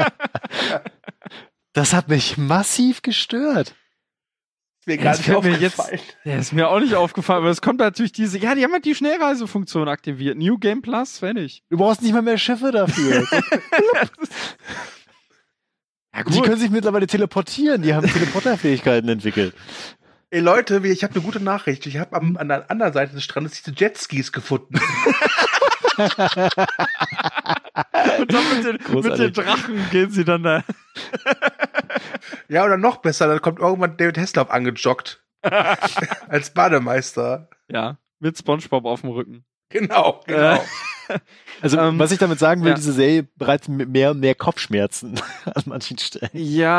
Das 1.75 1.93
hat 1.93 2.09
mich 2.09 2.37
massiv 2.37 3.03
gestört. 3.03 3.77
Mir 4.89 4.97
Ja, 4.97 5.03
gar 5.05 5.17
nicht 5.17 5.29
mir 5.29 5.35
jetzt- 5.59 5.79
aufgefallen. 5.79 6.01
Der 6.25 6.39
ist 6.39 6.53
mir 6.53 6.69
auch 6.69 6.81
nicht 6.81 6.95
aufgefallen, 6.95 7.43
aber 7.43 7.51
es 7.51 7.61
kommt 7.61 7.79
natürlich 7.79 8.11
diese. 8.13 8.39
Ja, 8.39 8.55
die 8.57 8.65
haben 8.65 8.73
halt 8.73 8.85
die 8.85 8.95
Schnellreisefunktion 8.97 9.89
aktiviert. 9.89 10.37
New 10.37 10.59
Game 10.59 10.83
Plus, 10.83 11.19
fertig. 11.19 11.63
Du 11.71 11.77
brauchst 11.77 12.03
nicht 12.03 12.13
mal 12.13 12.23
mehr 12.23 12.39
Schiffe 12.39 12.73
dafür. 12.73 13.25
Ja, 16.15 16.25
Die 16.25 16.41
können 16.41 16.57
sich 16.59 16.71
mittlerweile 16.71 17.07
teleportieren. 17.07 17.83
Die 17.83 17.95
haben 17.95 18.05
Teleporterfähigkeiten 18.09 19.09
entwickelt. 19.09 19.55
Ey 20.31 20.41
Leute, 20.41 20.81
ich 20.85 21.05
habe 21.05 21.15
eine 21.15 21.23
gute 21.23 21.39
Nachricht. 21.39 21.87
Ich 21.87 21.97
habe 21.99 22.17
an 22.17 22.49
der 22.49 22.69
anderen 22.71 22.93
Seite 22.93 23.15
des 23.15 23.23
Strandes 23.23 23.63
diese 23.63 23.77
Jetskis 23.77 24.33
gefunden. 24.33 24.81
Und 28.19 28.33
dann 28.33 28.45
mit 28.55 28.65
den, 28.65 28.95
mit 28.95 29.19
den. 29.19 29.33
Drachen 29.33 29.91
gehen 29.91 30.11
sie 30.11 30.25
dann 30.25 30.43
da. 30.43 30.65
ja, 32.49 32.65
oder 32.65 32.77
noch 32.77 32.99
besser, 32.99 33.29
da 33.29 33.39
kommt 33.39 33.61
irgendwann 33.61 33.97
David 33.97 34.19
Hasselhoff 34.19 34.51
angejoggt. 34.51 35.23
Als 36.29 36.53
Bademeister. 36.53 37.49
Ja, 37.69 37.99
mit 38.19 38.37
Spongebob 38.37 38.85
auf 38.85 39.03
dem 39.03 39.11
Rücken. 39.11 39.45
Genau, 39.71 40.21
genau. 40.27 40.63
Also, 41.63 41.79
Ähm, 41.79 41.99
was 41.99 42.13
ich 42.13 42.19
damit 42.19 42.39
sagen 42.39 42.63
will, 42.63 42.69
ja. 42.69 42.75
diese 42.75 42.93
Serie 42.93 43.27
bereitet 43.37 43.69
mir 43.71 43.87
mehr 43.87 44.11
und 44.11 44.21
mehr 44.21 44.35
Kopfschmerzen 44.35 45.19
an 45.47 45.63
manchen 45.65 45.97
Stellen. 45.99 46.29
Ja, 46.35 46.71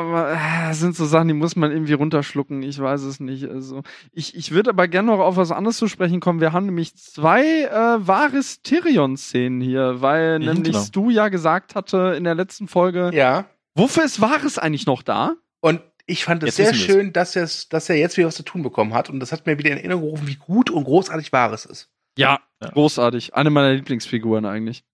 aber 0.00 0.32
äh, 0.32 0.36
das 0.68 0.80
sind 0.80 0.96
so 0.96 1.04
Sachen, 1.06 1.28
die 1.28 1.34
muss 1.34 1.54
man 1.54 1.70
irgendwie 1.70 1.92
runterschlucken. 1.92 2.62
Ich 2.64 2.78
weiß 2.80 3.02
es 3.02 3.20
nicht. 3.20 3.48
Also 3.48 3.82
ich, 4.12 4.34
ich 4.34 4.50
würde 4.50 4.70
aber 4.70 4.88
gerne 4.88 5.06
noch 5.12 5.20
auf 5.20 5.36
was 5.36 5.52
anderes 5.52 5.76
zu 5.76 5.86
sprechen 5.86 6.18
kommen. 6.20 6.40
Wir 6.40 6.52
haben 6.52 6.66
nämlich 6.66 6.96
zwei 6.96 7.44
äh, 7.62 8.06
wahres 8.06 8.60
Tyrion-Szenen 8.62 9.60
hier, 9.60 10.02
weil 10.02 10.40
Mhm, 10.40 10.44
nämlich 10.46 10.72
genau. 10.72 10.82
Stu 10.84 11.10
ja 11.10 11.28
gesagt 11.28 11.76
hatte 11.76 12.14
in 12.18 12.24
der 12.24 12.34
letzten 12.34 12.66
Folge, 12.68 13.12
Ja. 13.14 13.46
wofür 13.76 14.04
ist 14.04 14.20
Wahres 14.20 14.58
eigentlich 14.58 14.86
noch 14.86 15.02
da? 15.02 15.36
Und 15.60 15.80
ich 16.06 16.24
fand 16.24 16.42
es 16.42 16.56
Jetzt 16.58 16.70
sehr 16.70 16.74
schön, 16.74 17.12
dass, 17.12 17.32
dass 17.68 17.88
er 17.88 17.96
jetzt 17.96 18.16
wieder 18.16 18.26
was 18.28 18.34
zu 18.36 18.42
tun 18.42 18.62
bekommen 18.62 18.94
hat. 18.94 19.10
Und 19.10 19.20
das 19.20 19.30
hat 19.32 19.46
mir 19.46 19.58
wieder 19.58 19.70
in 19.70 19.78
Erinnerung 19.78 20.02
gerufen, 20.04 20.26
wie 20.28 20.36
gut 20.36 20.70
und 20.70 20.84
großartig 20.84 21.32
Wahres 21.32 21.64
ist. 21.64 21.88
Ja, 22.18 22.40
Ja. 22.62 22.70
großartig. 22.70 23.34
Eine 23.34 23.50
meiner 23.50 23.72
Lieblingsfiguren 23.74 24.44
eigentlich. 24.46 24.84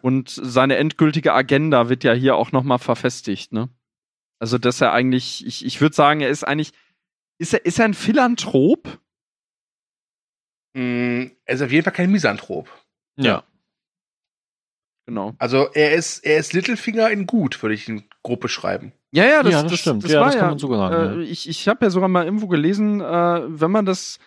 Und 0.00 0.30
seine 0.30 0.76
endgültige 0.76 1.32
Agenda 1.34 1.88
wird 1.88 2.02
ja 2.04 2.12
hier 2.12 2.36
auch 2.36 2.52
nochmal 2.52 2.78
verfestigt, 2.78 3.52
ne? 3.52 3.68
Also, 4.38 4.58
dass 4.58 4.80
er 4.80 4.92
eigentlich, 4.92 5.46
ich, 5.46 5.64
ich 5.64 5.80
würde 5.80 5.94
sagen, 5.94 6.20
er 6.20 6.30
ist 6.30 6.44
eigentlich, 6.44 6.72
ist 7.38 7.52
er, 7.54 7.64
ist 7.64 7.78
er 7.78 7.84
ein 7.84 7.94
Philanthrop? 7.94 8.98
Mm, 10.74 11.24
er 11.44 11.54
ist 11.54 11.62
auf 11.62 11.70
jeden 11.70 11.84
Fall 11.84 11.92
kein 11.92 12.10
Misanthrop. 12.10 12.68
Ja. 13.16 13.44
Genau. 15.06 15.34
Also 15.38 15.68
er 15.74 15.92
ist, 15.94 16.24
er 16.24 16.38
ist 16.38 16.52
Littlefinger 16.52 17.10
in 17.10 17.26
gut, 17.26 17.62
würde 17.62 17.74
ich 17.74 17.88
ihn 17.88 18.04
grob 18.22 18.40
beschreiben. 18.40 18.92
Ja, 19.10 19.24
ja, 19.26 19.42
das, 19.42 19.52
Ja, 19.52 19.62
das 19.64 19.78
stimmt. 19.78 20.08
Ja, 20.08 20.20
war 20.20 20.26
das 20.28 20.36
kann 20.38 20.50
man 20.50 20.58
sogar 20.58 20.90
sagen, 20.90 21.20
Äh, 21.20 21.24
Ich, 21.24 21.48
ich 21.48 21.68
habe 21.68 21.84
ja 21.84 21.90
sogar 21.90 22.08
mal 22.08 22.24
irgendwo 22.24 22.46
gelesen, 22.48 23.00
äh, 23.00 23.04
wenn 23.46 23.70
man 23.70 23.84
das 23.84 24.18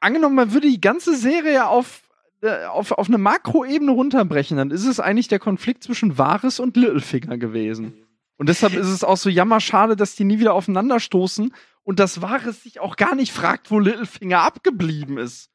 angenommen, 0.00 0.34
man 0.34 0.52
würde 0.52 0.68
die 0.68 0.80
ganze 0.80 1.16
Serie 1.16 1.66
auf 1.66 2.02
äh, 2.42 2.64
auf, 2.64 2.92
auf 2.92 3.08
eine 3.08 3.18
Makroebene 3.18 3.90
runterbrechen, 3.90 4.56
dann 4.56 4.70
ist 4.70 4.86
es 4.86 4.98
eigentlich 4.98 5.28
der 5.28 5.38
Konflikt 5.38 5.84
zwischen 5.84 6.16
Varys 6.16 6.58
und 6.58 6.74
Littlefinger 6.76 7.36
gewesen. 7.36 7.92
Und 8.38 8.48
deshalb 8.48 8.72
ist 8.72 8.88
es 8.88 9.04
auch 9.04 9.18
so 9.18 9.28
jammerschade, 9.28 9.94
dass 9.94 10.14
die 10.14 10.24
nie 10.24 10.38
wieder 10.38 10.54
aufeinanderstoßen 10.54 11.52
und 11.82 11.98
dass 12.00 12.22
Varys 12.22 12.62
sich 12.62 12.80
auch 12.80 12.96
gar 12.96 13.14
nicht 13.14 13.32
fragt, 13.32 13.70
wo 13.70 13.78
Littlefinger 13.78 14.40
abgeblieben 14.40 15.18
ist. 15.18 15.49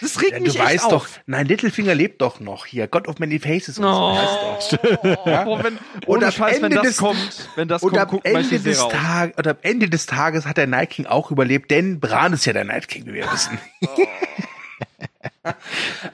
Das 0.00 0.20
regt 0.20 0.32
Ja, 0.32 0.40
mich 0.40 0.52
du 0.54 0.58
echt 0.58 0.68
weißt 0.68 0.84
auf. 0.86 0.90
doch, 0.92 1.08
nein, 1.26 1.46
Littlefinger 1.46 1.94
lebt 1.94 2.20
doch 2.22 2.40
noch 2.40 2.66
hier. 2.66 2.86
God 2.88 3.08
of 3.08 3.18
Many 3.18 3.38
Faces 3.38 3.78
und 3.78 3.84
so. 3.84 3.90
Oh, 3.90 4.14
Weißt 4.16 4.72
doch. 4.72 5.26
Ja? 5.26 5.46
oh, 5.46 5.58
wenn, 5.62 5.78
Und 6.06 6.24
am 6.24 6.30
Scheiß, 6.32 6.56
wenn 6.56 6.64
Ende 6.64 6.76
das 6.76 6.86
des- 6.86 6.96
kommt, 6.98 7.48
wenn 7.56 7.68
das 7.68 7.82
Und 7.82 7.90
kommt, 7.90 8.02
am 8.02 8.08
guckt 8.08 8.26
Ende, 8.26 8.58
des. 8.60 8.78
Tag, 8.88 9.38
oder 9.38 9.52
am 9.52 9.56
Ende 9.62 9.88
des 9.88 10.06
Tages 10.06 10.46
hat 10.46 10.56
der 10.56 10.66
Night 10.66 10.90
King 10.90 11.06
auch 11.06 11.30
überlebt, 11.30 11.70
denn 11.70 12.00
Bran 12.00 12.32
ist 12.32 12.44
ja 12.44 12.52
der 12.52 12.64
Night 12.64 12.88
King, 12.88 13.06
wie 13.06 13.14
wir 13.14 13.30
wissen. 13.32 13.58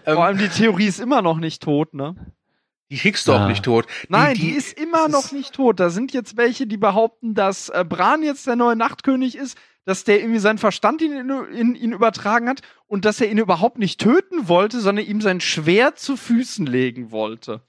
Vor 0.04 0.24
allem 0.24 0.38
die 0.38 0.48
Theorie 0.48 0.86
ist 0.86 1.00
immer 1.00 1.22
noch 1.22 1.38
nicht 1.38 1.62
tot, 1.62 1.94
ne? 1.94 2.14
Die 2.90 2.96
kriegst 2.98 3.28
du 3.28 3.32
auch 3.32 3.40
Ah. 3.42 3.48
nicht 3.48 3.64
tot. 3.64 3.86
Nein, 4.08 4.34
die, 4.34 4.50
ist 4.50 4.76
immer 4.76 5.06
noch 5.08 5.30
nicht 5.30 5.52
tot. 5.54 5.78
Da 5.78 5.90
sind 5.90 6.12
jetzt 6.12 6.36
welche, 6.36 6.66
die 6.66 6.76
behaupten, 6.76 7.34
dass 7.34 7.68
äh, 7.68 7.84
Bran 7.88 8.24
jetzt 8.24 8.48
der 8.48 8.56
neue 8.56 8.74
Nachtkönig 8.74 9.36
ist, 9.36 9.56
dass 9.90 10.04
der 10.04 10.20
irgendwie 10.20 10.38
seinen 10.38 10.58
Verstand 10.58 11.02
in, 11.02 11.12
in, 11.12 11.30
in 11.52 11.74
ihn 11.74 11.92
übertragen 11.92 12.48
hat 12.48 12.62
und 12.86 13.04
dass 13.04 13.20
er 13.20 13.28
ihn 13.30 13.36
überhaupt 13.38 13.78
nicht 13.78 14.00
töten 14.00 14.48
wollte, 14.48 14.80
sondern 14.80 15.04
ihm 15.04 15.20
sein 15.20 15.40
Schwert 15.40 15.98
zu 15.98 16.16
Füßen 16.16 16.64
legen 16.64 17.10
wollte. 17.10 17.60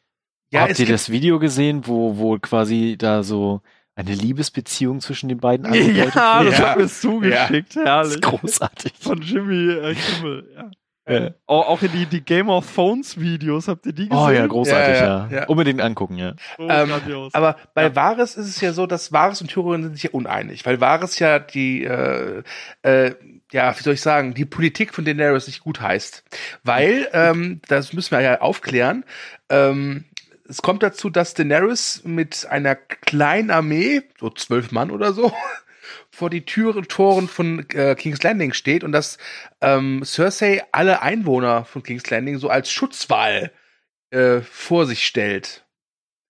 Ja, 0.53 0.61
Habt 0.61 0.79
ihr 0.79 0.85
das 0.85 1.09
Video 1.09 1.39
gesehen, 1.39 1.87
wo, 1.87 2.17
wo 2.17 2.37
quasi 2.37 2.95
da 2.97 3.23
so 3.23 3.61
eine 3.95 4.13
Liebesbeziehung 4.13 5.01
zwischen 5.01 5.27
den 5.29 5.39
beiden 5.39 5.65
angedeutet 5.67 6.15
Ja, 6.15 6.43
das 6.43 6.57
Ja. 6.59 6.69
hat 6.69 6.77
mir 6.77 6.87
zugeschickt, 6.87 7.75
Das 7.75 7.83
herrlich. 7.85 8.13
ist 8.15 8.21
großartig. 8.21 8.93
Von 8.99 9.21
Jimmy 9.21 9.71
äh, 9.71 9.95
Kimmel, 9.95 10.51
ja. 10.55 10.71
Ja. 11.07 11.31
Auch, 11.47 11.67
auch 11.67 11.81
in 11.81 11.91
die, 11.91 12.05
die 12.05 12.21
Game 12.21 12.49
of 12.49 12.73
Thrones 12.73 13.19
Videos, 13.19 13.67
habt 13.67 13.85
ihr 13.85 13.93
die 13.93 14.07
gesehen? 14.07 14.23
Oh 14.23 14.29
ja, 14.29 14.45
großartig, 14.45 14.95
Ja, 14.99 15.27
ja. 15.29 15.29
ja. 15.31 15.43
Oh, 15.47 15.51
Unbedingt 15.51 15.81
angucken, 15.81 16.15
ja. 16.17 16.35
So 16.57 16.69
Ähm. 16.69 16.91
Aber 17.33 17.55
bei 17.73 17.83
Ja. 17.85 17.95
Varys 17.95 18.35
ist 18.35 18.47
es 18.47 18.61
ja 18.61 18.71
so, 18.71 18.85
dass 18.85 19.11
Varys 19.11 19.41
und 19.41 19.49
Tyrion 19.49 19.83
sind 19.83 19.93
sich 19.95 20.03
ja 20.03 20.09
uneinig, 20.11 20.65
weil 20.65 20.79
Varys 20.79 21.17
ja 21.19 21.39
die, 21.39 21.83
äh, 21.83 22.43
äh, 22.83 23.15
ja, 23.51 23.77
wie 23.77 23.83
soll 23.83 23.95
ich 23.95 24.01
sagen, 24.01 24.33
die 24.33 24.45
Politik 24.45 24.93
von 24.93 25.03
Daenerys 25.03 25.47
nicht 25.47 25.61
gut 25.61 25.81
heißt. 25.81 26.23
Weil, 26.63 27.09
ähm, 27.13 27.61
das 27.67 27.93
müssen 27.93 28.11
wir 28.11 28.21
ja 28.21 28.39
aufklären, 28.41 29.03
ähm, 29.49 30.05
es 30.47 30.61
kommt 30.61 30.83
dazu, 30.83 31.09
dass 31.09 31.33
Daenerys 31.33 32.01
mit 32.03 32.45
einer 32.49 32.75
kleinen 32.75 33.51
Armee, 33.51 34.03
so 34.19 34.29
zwölf 34.29 34.71
Mann 34.71 34.91
oder 34.91 35.13
so, 35.13 35.31
vor 36.21 36.29
die 36.29 36.45
Türen, 36.45 36.87
Toren 36.87 37.27
von 37.27 37.65
äh, 37.73 37.95
King's 37.95 38.21
Landing 38.21 38.53
steht 38.53 38.83
und 38.83 38.91
dass 38.91 39.17
ähm, 39.59 40.03
Cersei 40.05 40.63
alle 40.71 41.01
Einwohner 41.01 41.65
von 41.65 41.81
King's 41.81 42.07
Landing 42.11 42.37
so 42.37 42.47
als 42.47 42.71
Schutzwall 42.71 43.51
äh, 44.11 44.41
vor 44.41 44.85
sich 44.85 45.03
stellt. 45.07 45.65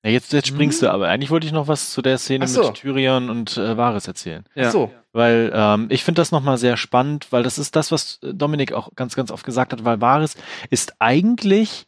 ja 0.06 0.12
jetzt, 0.12 0.32
jetzt 0.32 0.48
springst 0.48 0.82
Mhm. 0.82 0.86
du 0.86 0.92
aber. 0.94 1.10
Eigentlich 1.10 1.30
wollte 1.30 1.46
ich 1.46 1.52
noch 1.52 1.68
was 1.68 1.92
zu 1.92 2.02
der 2.02 2.18
Szene 2.20 2.48
so. 2.48 2.68
mit 2.68 2.76
Tyrion 2.76 3.30
und 3.30 3.58
äh, 3.58 3.76
Varys 3.76 4.08
erzählen. 4.08 4.46
ja. 4.56 4.68
Ach 4.68 4.72
so. 4.72 4.92
Weil 5.12 5.52
ähm, 5.54 5.88
ich 5.90 6.06
finde 6.06 6.22
das 6.22 6.32
nochmal 6.32 6.58
sehr 6.58 6.78
spannend, 6.78 7.28
weil 7.32 7.44
das 7.44 7.58
ist 7.58 7.76
das, 7.76 7.92
was 7.92 8.20
äh, 8.24 8.34
Dominik 8.34 8.72
auch 8.72 8.96
ganz, 8.96 9.14
ganz 9.18 9.30
oft 9.30 9.44
gesagt 9.46 9.74
hat, 9.74 9.84
weil 9.84 10.00
Varys 10.00 10.38
ist 10.70 10.94
eigentlich 11.00 11.86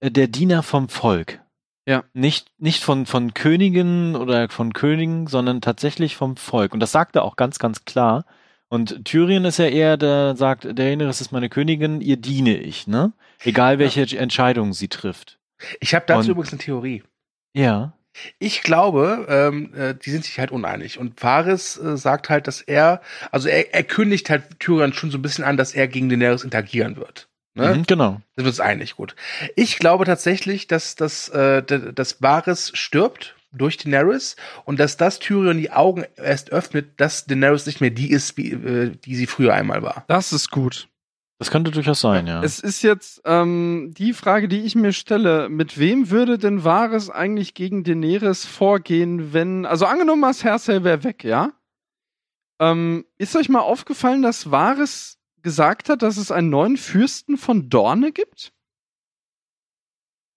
äh, 0.00 0.10
der 0.10 0.26
Diener 0.28 0.62
vom 0.62 0.88
Volk. 0.88 1.38
Ja. 1.86 2.04
Nicht, 2.14 2.50
nicht 2.58 2.82
von, 2.84 3.06
von 3.06 3.34
Königen 3.34 4.14
oder 4.14 4.48
von 4.48 4.72
Königen, 4.72 5.26
sondern 5.26 5.60
tatsächlich 5.60 6.16
vom 6.16 6.36
Volk. 6.36 6.72
Und 6.72 6.80
das 6.80 6.92
sagt 6.92 7.16
er 7.16 7.24
auch 7.24 7.36
ganz, 7.36 7.58
ganz 7.58 7.84
klar. 7.84 8.24
Und 8.68 9.04
Thyrien 9.04 9.44
ist 9.44 9.58
ja 9.58 9.66
eher, 9.66 9.96
der 9.96 10.36
sagt, 10.36 10.64
der 10.64 10.72
Daenerys 10.74 11.20
ist 11.20 11.32
meine 11.32 11.48
Königin, 11.50 12.00
ihr 12.00 12.16
diene 12.16 12.56
ich, 12.56 12.86
ne? 12.86 13.12
Egal 13.42 13.78
welche 13.78 14.16
Entscheidung 14.16 14.72
sie 14.72 14.88
trifft. 14.88 15.38
Ich 15.80 15.94
habe 15.94 16.04
dazu 16.06 16.20
Und- 16.20 16.30
übrigens 16.30 16.52
eine 16.52 16.60
Theorie. 16.60 17.02
Ja. 17.54 17.92
Ich 18.38 18.62
glaube, 18.62 19.26
ähm, 19.28 19.72
äh, 19.74 19.94
die 19.94 20.10
sind 20.10 20.24
sich 20.24 20.38
halt 20.38 20.50
uneinig. 20.52 20.98
Und 20.98 21.22
Varys 21.22 21.78
äh, 21.78 21.96
sagt 21.96 22.28
halt, 22.30 22.46
dass 22.46 22.60
er, 22.60 23.00
also 23.30 23.48
er, 23.48 23.74
er 23.74 23.82
kündigt 23.84 24.28
halt 24.30 24.60
Tyrion 24.60 24.92
schon 24.92 25.10
so 25.10 25.18
ein 25.18 25.22
bisschen 25.22 25.44
an, 25.44 25.56
dass 25.56 25.74
er 25.74 25.88
gegen 25.88 26.08
Daenerys 26.10 26.44
interagieren 26.44 26.96
wird. 26.96 27.28
Ne? 27.54 27.74
Mhm, 27.74 27.82
genau. 27.84 28.20
Sind 28.36 28.44
wir 28.44 28.46
uns 28.46 28.60
einig, 28.60 28.96
gut. 28.96 29.14
Ich 29.56 29.78
glaube 29.78 30.04
tatsächlich, 30.04 30.66
dass, 30.66 30.94
dass, 30.94 31.28
äh, 31.28 31.62
dass 31.62 32.22
Varys 32.22 32.72
stirbt 32.74 33.36
durch 33.52 33.76
Daenerys 33.76 34.36
und 34.64 34.80
dass 34.80 34.96
das 34.96 35.18
Tyrion 35.18 35.58
die 35.58 35.70
Augen 35.70 36.04
erst 36.16 36.50
öffnet, 36.50 36.98
dass 36.98 37.26
Daenerys 37.26 37.66
nicht 37.66 37.80
mehr 37.80 37.90
die 37.90 38.10
ist, 38.10 38.36
wie, 38.38 38.52
äh, 38.52 38.96
die 38.96 39.16
sie 39.16 39.26
früher 39.26 39.52
einmal 39.54 39.82
war. 39.82 40.04
Das 40.08 40.32
ist 40.32 40.50
gut. 40.50 40.88
Das 41.38 41.50
könnte 41.50 41.72
durchaus 41.72 42.00
sein, 42.00 42.28
ja. 42.28 42.40
Es 42.42 42.60
ist 42.60 42.82
jetzt 42.82 43.20
ähm, 43.24 43.92
die 43.98 44.12
Frage, 44.12 44.46
die 44.46 44.60
ich 44.60 44.76
mir 44.76 44.92
stelle: 44.92 45.48
Mit 45.48 45.76
wem 45.76 46.08
würde 46.08 46.38
denn 46.38 46.62
Varys 46.62 47.10
eigentlich 47.10 47.54
gegen 47.54 47.82
Daenerys 47.82 48.46
vorgehen, 48.46 49.32
wenn. 49.32 49.66
Also, 49.66 49.86
angenommen, 49.86 50.20
mal, 50.20 50.34
Cersei 50.34 50.84
wäre 50.84 51.02
weg, 51.02 51.24
ja? 51.24 51.50
Ähm, 52.60 53.04
ist 53.18 53.34
euch 53.34 53.48
mal 53.48 53.58
aufgefallen, 53.58 54.22
dass 54.22 54.52
Varys 54.52 55.18
gesagt 55.42 55.88
hat, 55.88 56.02
dass 56.02 56.16
es 56.16 56.30
einen 56.30 56.50
neuen 56.50 56.76
Fürsten 56.76 57.36
von 57.36 57.68
Dorne 57.68 58.12
gibt? 58.12 58.52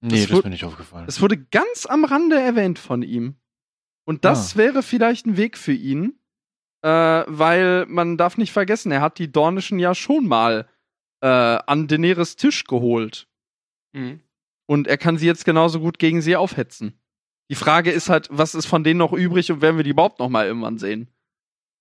nee, 0.01 0.09
das 0.11 0.21
das, 0.21 0.29
wurde- 0.29 0.37
ist 0.39 0.43
mir 0.45 0.49
nicht 0.51 0.65
aufgefallen. 0.65 1.05
Es 1.07 1.21
wurde 1.21 1.37
ganz 1.37 1.85
am 1.85 2.05
Rande 2.05 2.39
erwähnt 2.39 2.79
von 2.79 3.01
ihm. 3.01 3.35
Und 4.07 4.23
das 4.23 4.55
wäre 4.55 4.83
vielleicht 4.83 5.25
ein 5.25 5.35
Weg 5.37 5.57
für 5.57 5.73
ihn, 5.73 6.19
äh, 6.83 6.89
weil 7.27 7.85
man 7.87 8.17
darf 8.17 8.37
nicht 8.37 8.51
vergessen, 8.51 8.91
er 8.91 9.01
hat 9.01 9.17
die 9.17 9.31
Dornischen 9.31 9.79
ja 9.79 9.95
schon 9.95 10.27
mal 10.27 10.69
äh, 11.21 11.27
an 11.27 11.87
Daenerys 11.87 12.35
Tisch 12.35 12.65
geholt. 12.65 13.27
Und 14.67 14.87
er 14.87 14.97
kann 14.97 15.17
sie 15.17 15.25
jetzt 15.25 15.45
genauso 15.45 15.79
gut 15.79 15.97
gegen 15.99 16.21
sie 16.21 16.35
aufhetzen. 16.35 16.99
Die 17.49 17.55
Frage 17.55 17.91
ist 17.91 18.09
halt, 18.09 18.27
was 18.29 18.53
ist 18.55 18.65
von 18.65 18.83
denen 18.83 18.97
noch 18.99 19.13
übrig 19.13 19.51
und 19.51 19.61
werden 19.61 19.77
wir 19.77 19.83
die 19.83 19.91
überhaupt 19.91 20.19
noch 20.19 20.29
mal 20.29 20.45
irgendwann 20.45 20.77
sehen? 20.77 21.07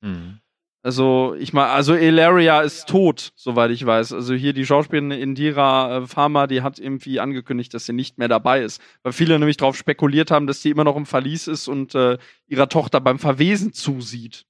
Mhm. 0.03 0.41
Also, 0.85 1.35
ich 1.39 1.55
meine, 1.55 1.69
also 1.69 1.95
Ilaria 1.95 2.61
ist 2.61 2.87
tot, 2.91 3.33
soweit 3.37 3.71
ich 3.71 3.87
weiß. 3.87 4.13
Also 4.13 4.35
hier 4.35 4.53
die 4.53 4.67
Schauspielerin 4.67 5.13
Indira 5.13 5.97
äh, 5.97 6.07
Pharma, 6.07 6.47
die 6.47 6.61
hat 6.61 6.79
irgendwie 6.79 7.21
angekündigt, 7.21 7.73
dass 7.73 7.87
sie 7.87 7.95
nicht 7.95 8.19
mehr 8.19 8.29
dabei 8.29 8.61
ist. 8.61 8.83
Weil 9.03 9.15
viele 9.15 9.39
nämlich 9.39 9.57
darauf 9.57 9.79
spekuliert 9.79 10.31
haben, 10.31 10.47
dass 10.47 10.61
sie 10.61 10.69
immer 10.69 10.85
noch 10.85 10.97
im 10.97 11.07
Verlies 11.07 11.49
ist 11.49 11.69
und 11.69 11.95
äh, 11.95 12.19
ihrer 12.49 12.69
Tochter 12.69 13.01
beim 13.01 13.19
Verwesen 13.19 13.73
zusieht. 13.73 14.45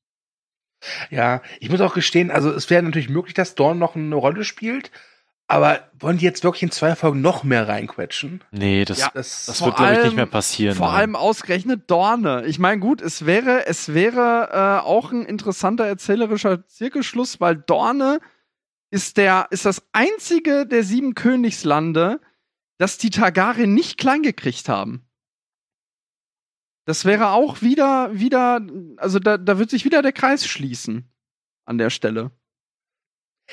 Ja, 1.09 1.41
ich 1.61 1.71
muss 1.71 1.81
auch 1.81 1.95
gestehen, 1.95 2.33
also 2.33 2.51
es 2.51 2.69
wäre 2.69 2.83
natürlich 2.83 3.09
möglich, 3.09 3.35
dass 3.35 3.55
Dorn 3.55 3.79
noch 3.79 3.95
eine 3.95 4.17
Rolle 4.17 4.43
spielt, 4.43 4.91
aber 5.47 5.91
wollen 5.99 6.19
die 6.19 6.25
jetzt 6.25 6.43
wirklich 6.43 6.63
in 6.63 6.71
zwei 6.71 6.97
Folgen 6.97 7.21
noch 7.21 7.45
mehr 7.45 7.69
reinquetschen? 7.69 8.43
Nee, 8.51 8.85
das, 8.85 8.99
Ja, 8.99 9.11
Das, 9.13 9.47
das 9.47 9.65
wird, 9.65 9.77
glaube 9.77 9.95
ich, 9.95 10.05
nicht 10.05 10.17
mehr 10.17 10.27
passieren. 10.27 10.77
Vor 10.77 10.89
nein. 10.89 10.97
allem 10.97 11.17
ausgerechnet 11.17 11.91
Dorne. 11.91 12.45
Ich 12.47 12.59
meine, 12.59 12.81
gut, 12.81 13.03
es 13.03 13.27
wäre, 13.27 13.67
es 13.67 13.93
wäre 13.93 14.49
äh, 14.53 14.87
auch 14.87 15.13
ein 15.13 15.27
interessanter 15.27 15.87
erzählerischer 15.87 16.67
Zirkelschluss, 16.67 17.41
weil 17.41 17.57
Dorne 17.57 18.21
ist 18.91 19.17
der, 19.17 19.49
ist 19.51 19.67
das 19.67 19.83
einzige 19.93 20.67
der 20.67 20.83
sieben 20.83 21.15
Königslande, 21.15 22.21
das 22.79 22.97
die 22.97 23.11
Targaryen 23.11 23.75
nicht 23.75 23.99
klein 23.99 24.23
gekriegt 24.23 24.69
haben. 24.69 25.07
Das 26.87 27.05
wäre 27.05 27.31
auch 27.31 27.63
wieder, 27.63 28.11
wieder, 28.19 28.61
also 28.99 29.19
da, 29.19 29.39
da 29.39 29.59
wird 29.59 29.71
sich 29.71 29.85
wieder 29.85 30.03
der 30.03 30.13
Kreis 30.13 30.47
schließen 30.47 31.11
an 31.65 31.79
der 31.79 31.91
Stelle. 31.91 32.31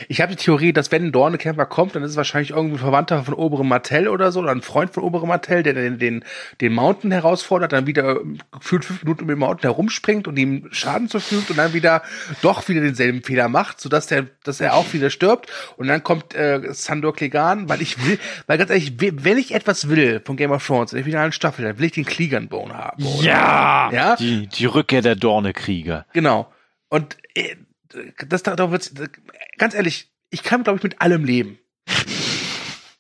Ich 0.08 0.22
habe 0.22 0.32
die 0.34 0.42
Theorie, 0.42 0.72
dass 0.72 0.90
wenn 0.94 1.04
ein 1.08 1.12
Dornekämpfer 1.12 1.66
kommt, 1.66 1.96
dann 1.96 2.04
ist 2.04 2.12
es 2.12 2.18
wahrscheinlich 2.18 2.52
irgendwie 2.52 2.76
ein 2.76 2.80
Verwandter 2.80 3.24
von 3.26 3.34
Oberem 3.34 3.68
Martell 3.68 4.08
oder 4.08 4.32
so, 4.32 4.40
oder 4.40 4.52
ein 4.52 4.62
Freund 4.62 4.92
von 4.94 5.04
Oberem 5.04 5.28
Martell, 5.28 5.64
der 5.64 5.74
den, 5.74 6.00
den, 6.00 6.24
den 6.62 6.74
Mountain 6.74 7.12
herausfordert, 7.12 7.74
dann 7.74 7.88
wieder 7.88 8.22
ähm, 8.22 8.38
gefühlt 8.58 8.86
fünf 8.86 9.04
Minuten 9.04 9.24
um 9.24 9.28
den 9.28 9.38
Mountain 9.38 9.70
herumspringt 9.70 10.30
und 10.30 10.38
ihm 10.40 10.70
Schaden 10.72 11.10
zufügt 11.10 11.50
und 11.50 11.58
dann 11.58 11.74
wieder 11.74 12.04
doch 12.42 12.70
wieder 12.70 12.80
denselben 12.80 13.22
Fehler 13.22 13.50
macht, 13.50 13.82
sodass 13.82 14.08
der, 14.08 14.28
dass 14.46 14.62
er 14.62 14.76
auch 14.76 14.94
wieder 14.94 15.10
stirbt. 15.10 15.52
Und 15.76 15.88
dann 15.88 16.04
kommt 16.04 16.34
äh, 16.36 16.62
Sandor 16.72 17.14
Clegane, 17.14 17.68
weil 17.68 17.82
ich 17.82 18.04
will, 18.08 18.18
weil 18.48 18.58
ganz 18.58 18.70
ehrlich, 18.70 18.94
we- 19.02 19.26
wenn 19.26 19.38
ich 19.38 19.54
etwas 19.54 19.90
will 19.90 20.22
von 20.24 20.38
Game 20.38 20.52
of 20.52 20.66
Thrones 20.66 20.94
in 20.94 21.00
der 21.00 21.06
finalen 21.06 21.34
Staffel, 21.34 21.66
dann 21.66 21.78
will 21.80 21.88
ich 21.88 21.92
den 21.92 22.06
Clegane-Bone 22.06 22.74
haben. 22.74 23.04
oder? 23.04 23.26
Ja! 23.26 23.90
Ja? 23.92 24.16
Die, 24.16 24.48
die 24.48 24.66
Rückkehr 24.68 25.02
der 25.02 25.16
Dornekrieger. 25.18 26.06
Genau. 26.14 26.50
Und 26.88 27.18
äh, 27.36 27.56
das 28.28 28.44
da, 28.44 28.72
wird's, 28.72 28.94
ganz 29.58 29.74
ehrlich, 29.74 30.12
ich 30.30 30.44
kann, 30.44 30.64
glaube 30.64 30.78
ich, 30.78 30.84
mit 30.84 31.02
allem 31.02 31.26
leben. 31.26 31.60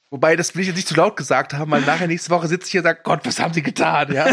Wobei, 0.09 0.35
das 0.35 0.53
will 0.53 0.61
ich 0.61 0.67
jetzt 0.67 0.75
nicht 0.75 0.89
zu 0.89 0.95
laut 0.95 1.15
gesagt 1.15 1.53
haben, 1.53 1.71
weil 1.71 1.81
nachher 1.83 2.07
nächste 2.07 2.31
Woche 2.31 2.47
sitze 2.47 2.65
ich 2.65 2.71
hier 2.71 2.81
und 2.81 2.85
sage, 2.85 2.99
Gott, 3.03 3.21
was 3.23 3.39
haben 3.39 3.53
sie 3.53 3.61
getan? 3.63 4.11
Ja? 4.13 4.27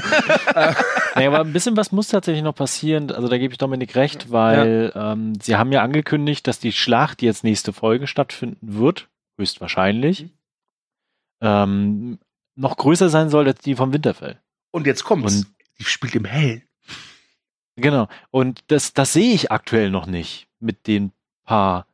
Naja, 1.14 1.30
aber 1.30 1.40
ein 1.40 1.52
bisschen 1.52 1.76
was 1.76 1.90
muss 1.90 2.08
tatsächlich 2.08 2.44
noch 2.44 2.54
passieren. 2.54 3.10
Also 3.10 3.26
da 3.26 3.38
gebe 3.38 3.52
ich 3.52 3.58
Dominik 3.58 3.96
recht, 3.96 4.30
weil 4.30 4.92
ähm, 4.94 5.32
sie 5.40 5.56
haben 5.56 5.72
ja 5.72 5.82
angekündigt, 5.82 6.46
dass 6.46 6.60
die 6.60 6.70
Schlacht, 6.70 7.20
die 7.20 7.26
jetzt 7.26 7.42
nächste 7.42 7.72
Folge 7.72 8.06
stattfinden 8.06 8.78
wird, 8.78 9.08
höchstwahrscheinlich, 9.36 10.26
ähm, 11.40 12.18
noch 12.54 12.76
größer 12.76 13.08
sein 13.08 13.30
soll 13.30 13.46
als 13.48 13.60
die 13.60 13.74
vom 13.74 13.92
Winterfell. 13.92 14.38
Und 14.70 14.86
jetzt 14.86 15.02
kommt's. 15.02 15.38
Und- 15.38 15.46
die 15.80 15.84
spielt 15.84 16.14
im 16.14 16.24
Hellen. 16.24 16.62
Genau. 17.80 18.08
Und 18.30 18.60
das, 18.68 18.92
das 18.92 19.12
sehe 19.12 19.34
ich 19.34 19.50
aktuell 19.50 19.90
noch 19.90 20.06
nicht 20.06 20.48
mit 20.60 20.86
den 20.86 21.12
paar 21.44 21.86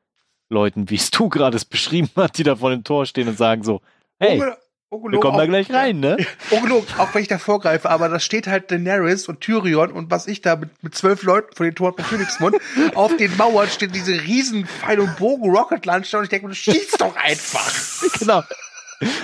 Leuten, 0.48 0.90
wie 0.90 0.97
es 0.97 1.11
du 1.12 1.28
gerade 1.28 1.56
es 1.56 1.65
beschrieben 1.65 2.11
hast, 2.16 2.39
die 2.39 2.43
da 2.43 2.56
vor 2.56 2.70
dem 2.70 2.85
Tor 2.85 3.06
stehen 3.06 3.28
und 3.28 3.39
sagen 3.39 3.62
so, 3.62 3.81
hey, 4.19 4.40
Unge- 4.40 4.56
ungelogen, 4.89 5.12
wir 5.12 5.20
kommen 5.20 5.39
da 5.39 5.47
gleich 5.47 5.73
rein, 5.73 6.01
ne? 6.01 6.16
Ungelogen, 6.51 6.86
auch 6.98 7.12
wenn 7.15 7.23
ich 7.23 7.28
da 7.28 7.39
vorgreife, 7.39 7.90
aber 7.90 8.09
da 8.09 8.19
steht 8.20 8.47
halt 8.47 8.70
Daenerys 8.70 9.28
und 9.28 9.40
Tyrion 9.40 9.90
und 9.93 10.11
was 10.11 10.27
ich 10.27 10.40
da 10.40 10.56
mit, 10.56 10.70
mit 10.82 10.94
zwölf 10.94 11.23
Leuten 11.23 11.55
vor 11.55 11.66
den 11.66 11.74
Toren 11.74 11.94
von 11.94 12.05
Königsmund, 12.05 12.56
auf 12.94 13.16
den 13.16 13.36
Mauern 13.36 13.69
stehen 13.69 13.93
diese 13.93 14.12
riesen 14.23 14.66
Pfeil- 14.66 15.01
und 15.01 15.16
Bogen-Rocket-Launcher 15.16 16.19
und 16.19 16.24
ich 16.24 16.31
denke 16.31 16.48
du 16.48 16.55
schießt 16.55 17.01
doch 17.01 17.16
einfach. 17.16 17.73
genau. 18.19 18.43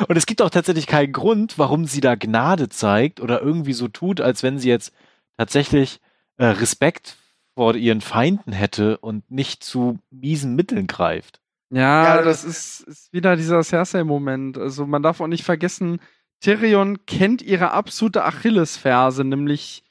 Und 0.08 0.16
es 0.16 0.26
gibt 0.26 0.42
auch 0.42 0.50
tatsächlich 0.50 0.86
keinen 0.88 1.12
Grund, 1.12 1.56
warum 1.56 1.84
sie 1.86 2.00
da 2.00 2.16
Gnade 2.16 2.68
zeigt 2.68 3.20
oder 3.20 3.40
irgendwie 3.40 3.72
so 3.72 3.86
tut, 3.88 4.20
als 4.20 4.42
wenn 4.42 4.58
sie 4.58 4.68
jetzt 4.68 4.92
tatsächlich 5.38 6.00
äh, 6.40 6.46
Respekt 6.46 7.16
vor 7.54 7.74
ihren 7.74 8.00
Feinden 8.00 8.52
hätte 8.52 8.98
und 8.98 9.30
nicht 9.30 9.62
zu 9.62 9.98
miesen 10.10 10.56
Mitteln 10.56 10.86
greift. 10.86 11.40
Ja, 11.72 12.16
Ja, 12.16 12.22
das 12.22 12.42
das- 12.42 12.44
ist, 12.44 12.80
ist 12.88 13.12
wieder 13.12 13.36
dieser 13.36 13.62
Cersei-Moment. 13.62 14.56
Also 14.58 14.86
man 14.86 15.02
darf 15.02 15.20
auch 15.20 15.26
nicht 15.26 15.44
vergessen, 15.44 16.00
Tyrion 16.40 17.04
kennt 17.04 17.42
ihre 17.42 17.72
absolute 17.72 18.24
Achillesferse, 18.24 19.24
nämlich 19.24 19.84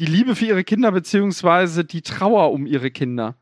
die 0.00 0.06
Liebe 0.06 0.34
für 0.34 0.46
ihre 0.46 0.64
Kinder 0.64 0.90
beziehungsweise 0.90 1.84
die 1.84 2.02
Trauer 2.02 2.50
um 2.52 2.66
ihre 2.66 2.90
Kinder. 2.90 3.36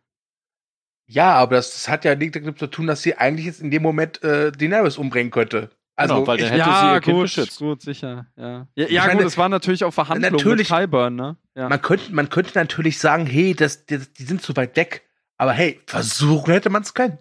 Ja, 1.08 1.32
aber 1.34 1.56
das, 1.56 1.70
das 1.72 1.88
hat 1.88 2.04
ja 2.04 2.14
nichts 2.14 2.34
damit 2.38 2.58
zu 2.58 2.66
tun, 2.66 2.86
dass 2.86 3.02
sie 3.02 3.16
eigentlich 3.16 3.46
jetzt 3.46 3.60
in 3.62 3.70
dem 3.70 3.82
Moment 3.82 4.22
äh, 4.22 4.52
Daenerys 4.52 4.98
umbringen 4.98 5.30
könnte. 5.30 5.70
Also, 5.94 6.14
Genau, 6.14 6.26
weil 6.26 6.36
der 6.38 6.46
ich, 6.46 6.52
hätte 6.52 6.64
sie 6.64 6.70
ja, 6.70 6.94
ihr 6.94 7.00
Kind 7.00 7.14
gut, 7.16 7.22
beschützt. 7.24 7.58
gut, 7.58 7.82
sicher. 7.82 8.26
Ja, 8.36 8.66
ja, 8.74 8.86
ja 8.88 9.06
meine, 9.06 9.18
gut, 9.18 9.26
es 9.26 9.36
war 9.38 9.48
natürlich 9.48 9.84
auch 9.84 9.92
Verhandlungen 9.92 10.32
natürlich- 10.36 10.70
mit 10.70 10.78
Kyburn, 10.78 11.14
ne? 11.16 11.36
Ja. 11.54 11.68
man, 11.68 11.82
könnte, 11.82 12.14
man 12.14 12.30
könnte 12.30 12.52
natürlich 12.58 12.98
sagen, 12.98 13.26
hey, 13.26 13.54
das, 13.54 13.84
die, 13.84 13.98
die 13.98 14.24
sind 14.24 14.40
zu 14.42 14.56
weit 14.56 14.74
weg. 14.76 15.02
Aber 15.36 15.52
hey, 15.52 15.80
versuchen 15.86 16.50
hätte 16.52 16.70
man 16.70 16.82
es 16.82 16.94
können. 16.94 17.18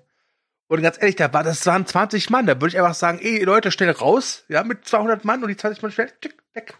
Und 0.67 0.81
ganz 0.81 0.97
ehrlich, 1.01 1.17
da 1.17 1.33
war, 1.33 1.43
das 1.43 1.65
waren 1.65 1.85
20 1.85 2.29
Mann. 2.29 2.45
Da 2.45 2.55
würde 2.61 2.69
ich 2.69 2.79
einfach 2.79 2.93
sagen, 2.93 3.19
ey, 3.21 3.43
Leute, 3.43 3.71
schnell 3.71 3.91
raus, 3.91 4.45
ja, 4.47 4.63
mit 4.63 4.85
200 4.85 5.25
Mann 5.25 5.41
und 5.43 5.49
die 5.49 5.57
20 5.57 5.81
Mann 5.81 5.91
schnell, 5.91 6.09
tick, 6.21 6.35
weg. 6.53 6.77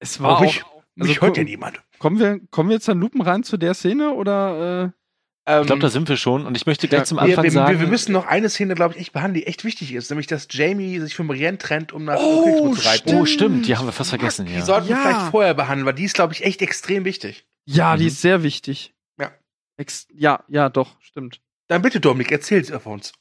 es 0.00 0.20
war 0.20 0.32
Auch 0.32 0.36
auch, 0.38 0.40
mich- 0.42 0.64
also 0.64 1.08
Mich 1.08 1.20
hört 1.20 1.36
ja 1.36 1.44
niemand. 1.44 1.80
kommen 2.00 2.18
wir, 2.18 2.40
kommen 2.50 2.68
wir 2.70 2.74
jetzt 2.74 2.88
dann 2.88 2.98
Lupen 3.00 3.20
rein 3.22 3.44
zu 3.44 3.56
der 3.56 3.74
Szene 3.74 4.10
oder? 4.14 4.84
Äh, 4.86 5.01
Ich 5.44 5.66
glaube, 5.66 5.80
da 5.80 5.88
sind 5.88 6.08
wir 6.08 6.16
schon. 6.16 6.46
Und 6.46 6.56
ich 6.56 6.66
möchte 6.66 6.86
gleich 6.86 7.00
Ja, 7.00 7.04
zum 7.04 7.16
wir, 7.18 7.22
Anfang 7.22 7.42
wir, 7.44 7.50
sagen. 7.50 7.80
wir 7.80 7.86
müssen 7.88 8.12
noch 8.12 8.26
eine 8.26 8.48
Szene, 8.48 8.74
glaube 8.76 8.94
ich, 8.94 9.00
echt 9.00 9.12
behandeln, 9.12 9.42
die 9.42 9.46
echt 9.48 9.64
wichtig 9.64 9.92
ist. 9.92 10.08
Nämlich, 10.10 10.28
dass 10.28 10.46
Jamie 10.48 11.00
sich 11.00 11.16
von 11.16 11.26
Brienne 11.26 11.58
trennt, 11.58 11.92
um 11.92 12.04
nach 12.04 12.18
Oh, 12.20 12.44
Königsmund 12.44 12.78
zu 12.78 12.88
reiten. 12.88 13.14
oh, 13.16 13.24
stimmt, 13.26 13.66
die 13.66 13.76
haben 13.76 13.86
wir 13.86 13.92
fast 13.92 14.10
vergessen, 14.10 14.46
Die 14.46 14.54
ja. 14.54 14.62
sollten 14.62 14.88
wir 14.88 14.94
Ja. 14.96 15.02
vielleicht 15.02 15.30
vorher 15.32 15.54
behandeln, 15.54 15.84
weil 15.86 15.94
die 15.94 16.04
ist, 16.04 16.14
glaube 16.14 16.32
ich, 16.32 16.44
echt 16.44 16.62
extrem 16.62 17.04
wichtig. 17.04 17.44
ja, 17.64 17.96
die 17.96 18.02
Mhm. 18.04 18.08
ist 18.08 18.20
sehr 18.20 18.42
wichtig. 18.44 18.94
Ja. 19.18 19.32
Ex 19.76 20.06
ja, 20.14 20.44
ja, 20.46 20.68
doch, 20.68 20.94
stimmt. 21.00 21.40
Dann 21.66 21.82
bitte, 21.82 21.98
Dominik, 21.98 22.30
erzähl's 22.30 22.70
auf 22.70 22.86
uns. 22.86 23.12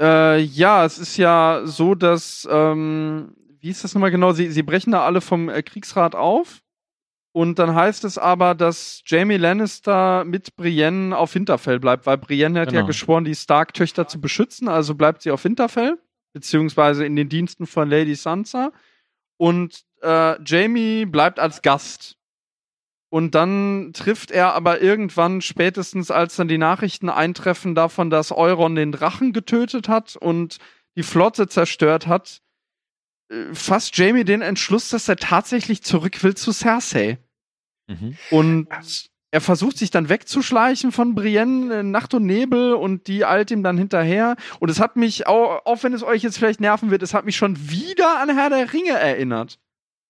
Äh, 0.00 0.40
ja, 0.40 0.84
es 0.84 0.98
ist 0.98 1.16
ja 1.16 1.62
so, 1.64 1.94
dass, 1.94 2.46
ähm, 2.50 3.34
wie 3.60 3.68
ist 3.70 3.82
das 3.84 3.94
nochmal 3.94 4.10
genau? 4.10 4.32
Sie, 4.32 4.50
sie 4.50 4.62
brechen 4.62 4.92
da 4.92 5.04
alle 5.04 5.20
vom 5.20 5.48
äh, 5.48 5.62
Kriegsrat 5.62 6.14
auf. 6.14 6.60
Und 7.32 7.58
dann 7.58 7.74
heißt 7.74 8.04
es 8.04 8.18
aber, 8.18 8.54
dass 8.54 9.02
Jamie 9.06 9.36
Lannister 9.36 10.24
mit 10.24 10.56
Brienne 10.56 11.16
auf 11.16 11.34
Winterfell 11.34 11.78
bleibt, 11.78 12.06
weil 12.06 12.18
Brienne 12.18 12.60
hat 12.60 12.72
ja 12.72 12.80
Genau. 12.80 12.86
geschworen, 12.86 13.24
die 13.24 13.34
Stark-Töchter 13.34 14.08
zu 14.08 14.20
beschützen, 14.20 14.66
also 14.68 14.94
bleibt 14.94 15.22
sie 15.22 15.30
auf 15.30 15.44
Winterfell. 15.44 15.98
beziehungsweise 16.34 17.04
in 17.06 17.16
den 17.16 17.28
Diensten 17.30 17.66
von 17.66 17.88
Lady 17.88 18.14
Sansa. 18.14 18.70
Und 19.38 19.82
äh, 20.02 20.40
Jamie 20.44 21.06
bleibt 21.06 21.40
als 21.40 21.62
Gast. 21.62 22.16
Und 23.08 23.34
dann 23.34 23.92
trifft 23.94 24.30
er 24.30 24.52
aber 24.54 24.80
irgendwann, 24.82 25.40
spätestens 25.40 26.10
als 26.10 26.36
dann 26.36 26.46
die 26.46 26.58
Nachrichten 26.58 27.08
eintreffen 27.08 27.74
davon, 27.74 28.10
dass 28.10 28.30
Euron 28.30 28.74
den 28.74 28.92
Drachen 28.92 29.32
getötet 29.32 29.88
hat 29.88 30.16
und 30.16 30.58
die 30.96 31.02
Flotte 31.02 31.48
zerstört 31.48 32.06
hat, 32.06 32.42
fasst 33.52 33.96
Jamie 33.96 34.24
den 34.24 34.42
Entschluss, 34.42 34.88
dass 34.90 35.08
er 35.08 35.16
tatsächlich 35.16 35.82
zurück 35.82 36.22
will 36.22 36.34
zu 36.34 36.52
Cersei. 36.52 37.18
Mhm. 37.88 38.16
Und 38.30 38.68
er 39.30 39.40
versucht 39.42 39.76
sich 39.76 39.90
dann 39.90 40.08
wegzuschleichen 40.08 40.90
von 40.92 41.14
Brienne, 41.14 41.74
äh, 41.80 41.82
Nacht 41.82 42.14
und 42.14 42.24
Nebel, 42.24 42.72
und 42.74 43.06
die 43.08 43.26
eilt 43.26 43.50
ihm 43.50 43.62
dann 43.62 43.76
hinterher. 43.76 44.36
Und 44.58 44.70
es 44.70 44.80
hat 44.80 44.96
mich, 44.96 45.26
auch, 45.26 45.66
auch 45.66 45.82
wenn 45.82 45.92
es 45.92 46.02
euch 46.02 46.22
jetzt 46.22 46.38
vielleicht 46.38 46.60
nerven 46.60 46.90
wird, 46.90 47.02
es 47.02 47.12
hat 47.12 47.26
mich 47.26 47.36
schon 47.36 47.70
wieder 47.70 48.20
an 48.20 48.34
Herr 48.34 48.48
der 48.48 48.72
Ringe 48.72 48.92
erinnert. 48.92 49.58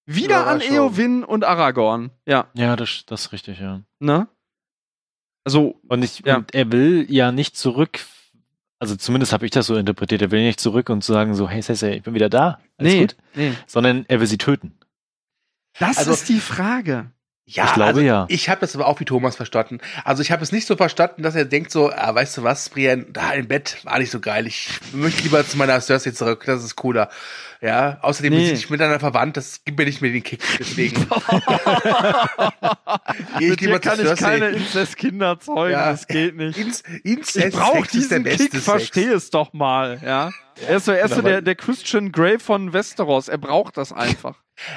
Wieder 0.07 0.37
Ja, 0.37 0.45
an. 0.47 0.61
Eowyn 0.61 1.25
und 1.25 1.45
Aragorn. 1.45 2.11
Ja, 2.27 2.47
Ja, 2.55 2.77
das, 2.77 3.05
das 3.07 3.23
ist 3.27 3.33
richtig, 3.33 3.59
ja. 3.61 3.83
ne? 3.99 4.29
Also, 5.45 5.81
Und, 5.89 6.03
ich, 6.05 6.23
Ja. 6.25 6.37
und 6.39 6.55
er 6.55 6.71
will 6.73 7.07
ja 7.09 7.33
nicht 7.33 7.57
zurück, 7.57 8.01
also 8.79 8.97
zumindest 8.97 9.33
habe 9.33 9.45
ich 9.45 9.51
das 9.51 9.67
so 9.67 9.77
interpretiert, 9.77 10.23
er 10.23 10.31
will 10.31 10.43
nicht 10.43 10.61
zurück 10.61 10.89
und 10.89 11.03
sagen 11.05 11.35
so, 11.35 11.49
hey 11.49 11.63
Sensei, 11.63 11.97
ich 11.97 12.03
bin 12.03 12.15
wieder 12.15 12.29
da, 12.29 12.61
alles 12.79 12.93
nee, 12.93 13.01
gut, 13.01 13.17
nee. 13.35 13.53
sondern 13.67 14.05
er 14.09 14.21
will 14.21 14.27
sie 14.27 14.39
töten. 14.39 14.73
Das 15.79 15.99
Also- 15.99 16.13
ist 16.13 16.29
die 16.29 16.41
Frage. 16.41 17.11
Ja, 17.51 17.65
Ich 17.65 17.73
glaube, 17.73 17.89
also, 17.89 18.01
ja. 18.03 18.27
Ich 18.29 18.51
habe 18.51 18.61
das 18.61 18.75
aber 18.75 18.87
auch 18.87 19.01
wie 19.01 19.07
Thomas 19.07 19.35
verstanden. 19.37 19.79
Also 20.05 20.21
ich 20.21 20.31
habe 20.31 20.43
es 20.43 20.53
nicht 20.53 20.67
so 20.67 20.77
verstanden, 20.77 21.23
dass 21.23 21.35
er 21.35 21.47
denkt 21.47 21.71
so, 21.71 21.91
ah, 21.91 22.15
weißt 22.15 22.37
du 22.37 22.43
was, 22.43 22.69
Brienne, 22.69 23.07
da 23.09 23.33
im 23.33 23.49
Bett 23.49 23.79
war 23.85 23.99
nicht 23.99 24.11
so 24.11 24.21
geil. 24.21 24.47
Ich 24.47 24.69
möchte 24.93 25.23
lieber 25.23 25.47
zu 25.47 25.57
meiner 25.57 25.81
Cersei 25.81 26.11
zurück. 26.11 26.43
Das 26.45 26.63
ist 26.63 26.77
cooler. 26.77 27.09
Ja, 27.61 27.99
außerdem 28.03 28.33
Nee. 28.33 28.47
sind 28.47 28.55
ich 28.59 28.71
miteinander 28.71 29.01
verwandt. 29.01 29.37
Das 29.37 29.65
gibt 29.65 29.79
mir 29.79 29.85
nicht 29.85 30.01
mehr 30.01 30.13
den 30.13 30.23
Kick. 30.23 30.41
Deswegen 30.61 30.95
ich 33.41 33.49
Mit 33.51 33.61
dir 33.61 33.79
kann 33.81 33.99
ich 34.05 34.15
keine 34.17 34.49
Inzestkinder 34.51 35.41
zeugen, 35.41 35.73
Ja. 35.73 35.91
das 35.91 36.07
geht 36.07 36.37
nicht. 36.37 36.57
Inz, 36.59 36.83
Ich 37.03 37.13
Inzest 37.13 37.57
brauche 37.57 37.79
ist 37.85 38.11
der 38.11 38.21
diesen 38.21 38.25
Kick, 38.25 38.53
Sex. 38.53 38.65
versteh 38.65 39.07
es 39.09 39.31
doch 39.31 39.53
mal, 39.53 40.01
ja. 40.05 40.31
Er 40.67 40.77
ist 40.79 40.87
so, 40.87 40.93
er 40.93 41.05
ist 41.05 41.15
so 41.15 41.23
der, 41.23 41.41
der 41.41 41.55
Christian 41.55 42.11
Grey 42.11 42.39
von 42.39 42.73
Westeros, 42.73 43.29
er 43.29 43.39
braucht 43.39 43.77
das 43.77 43.93
einfach. 43.93 44.37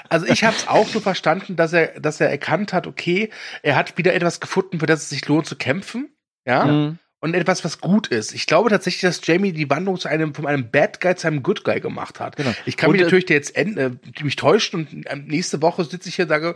Also 0.09 0.27
ich 0.27 0.43
habe 0.43 0.55
es 0.55 0.67
auch 0.67 0.87
so 0.87 0.99
verstanden, 0.99 1.55
dass 1.55 1.73
er, 1.73 1.99
dass 1.99 2.21
er 2.21 2.29
erkannt 2.29 2.71
hat, 2.71 2.85
okay, 2.85 3.31
er 3.63 3.75
hat 3.75 3.97
wieder 3.97 4.13
etwas 4.13 4.39
gefunden, 4.39 4.79
für 4.79 4.85
das 4.85 5.01
es 5.03 5.09
sich 5.09 5.27
lohnt 5.27 5.47
zu 5.47 5.55
kämpfen. 5.55 6.09
Ja. 6.45 6.65
Mhm. 6.65 6.99
Und 7.23 7.35
etwas, 7.35 7.63
was 7.63 7.79
gut 7.79 8.07
ist. 8.07 8.33
Ich 8.33 8.47
glaube 8.47 8.71
tatsächlich, 8.71 9.01
dass 9.01 9.21
Jamie 9.23 9.51
die 9.53 9.69
Wandlung 9.69 9.99
zu 9.99 10.07
einem, 10.07 10.33
von 10.33 10.47
einem 10.47 10.71
Bad 10.71 10.99
Guy 10.99 11.15
zu 11.15 11.27
einem 11.27 11.43
Good 11.43 11.63
Guy 11.63 11.79
gemacht 11.79 12.19
hat. 12.19 12.35
Genau. 12.35 12.51
Ich 12.65 12.77
kann 12.77 12.89
Und, 12.89 12.93
mich 12.93 13.01
äh, 13.01 13.05
natürlich 13.05 13.29
jetzt 13.29 13.55
äh, 13.55 13.91
mich 14.23 14.35
täuschen 14.35 14.87
und 14.91 15.05
äh, 15.05 15.15
nächste 15.17 15.61
Woche 15.61 15.83
sitze 15.83 16.09
ich 16.09 16.15
hier 16.15 16.25
und 16.25 16.29
sage, 16.29 16.55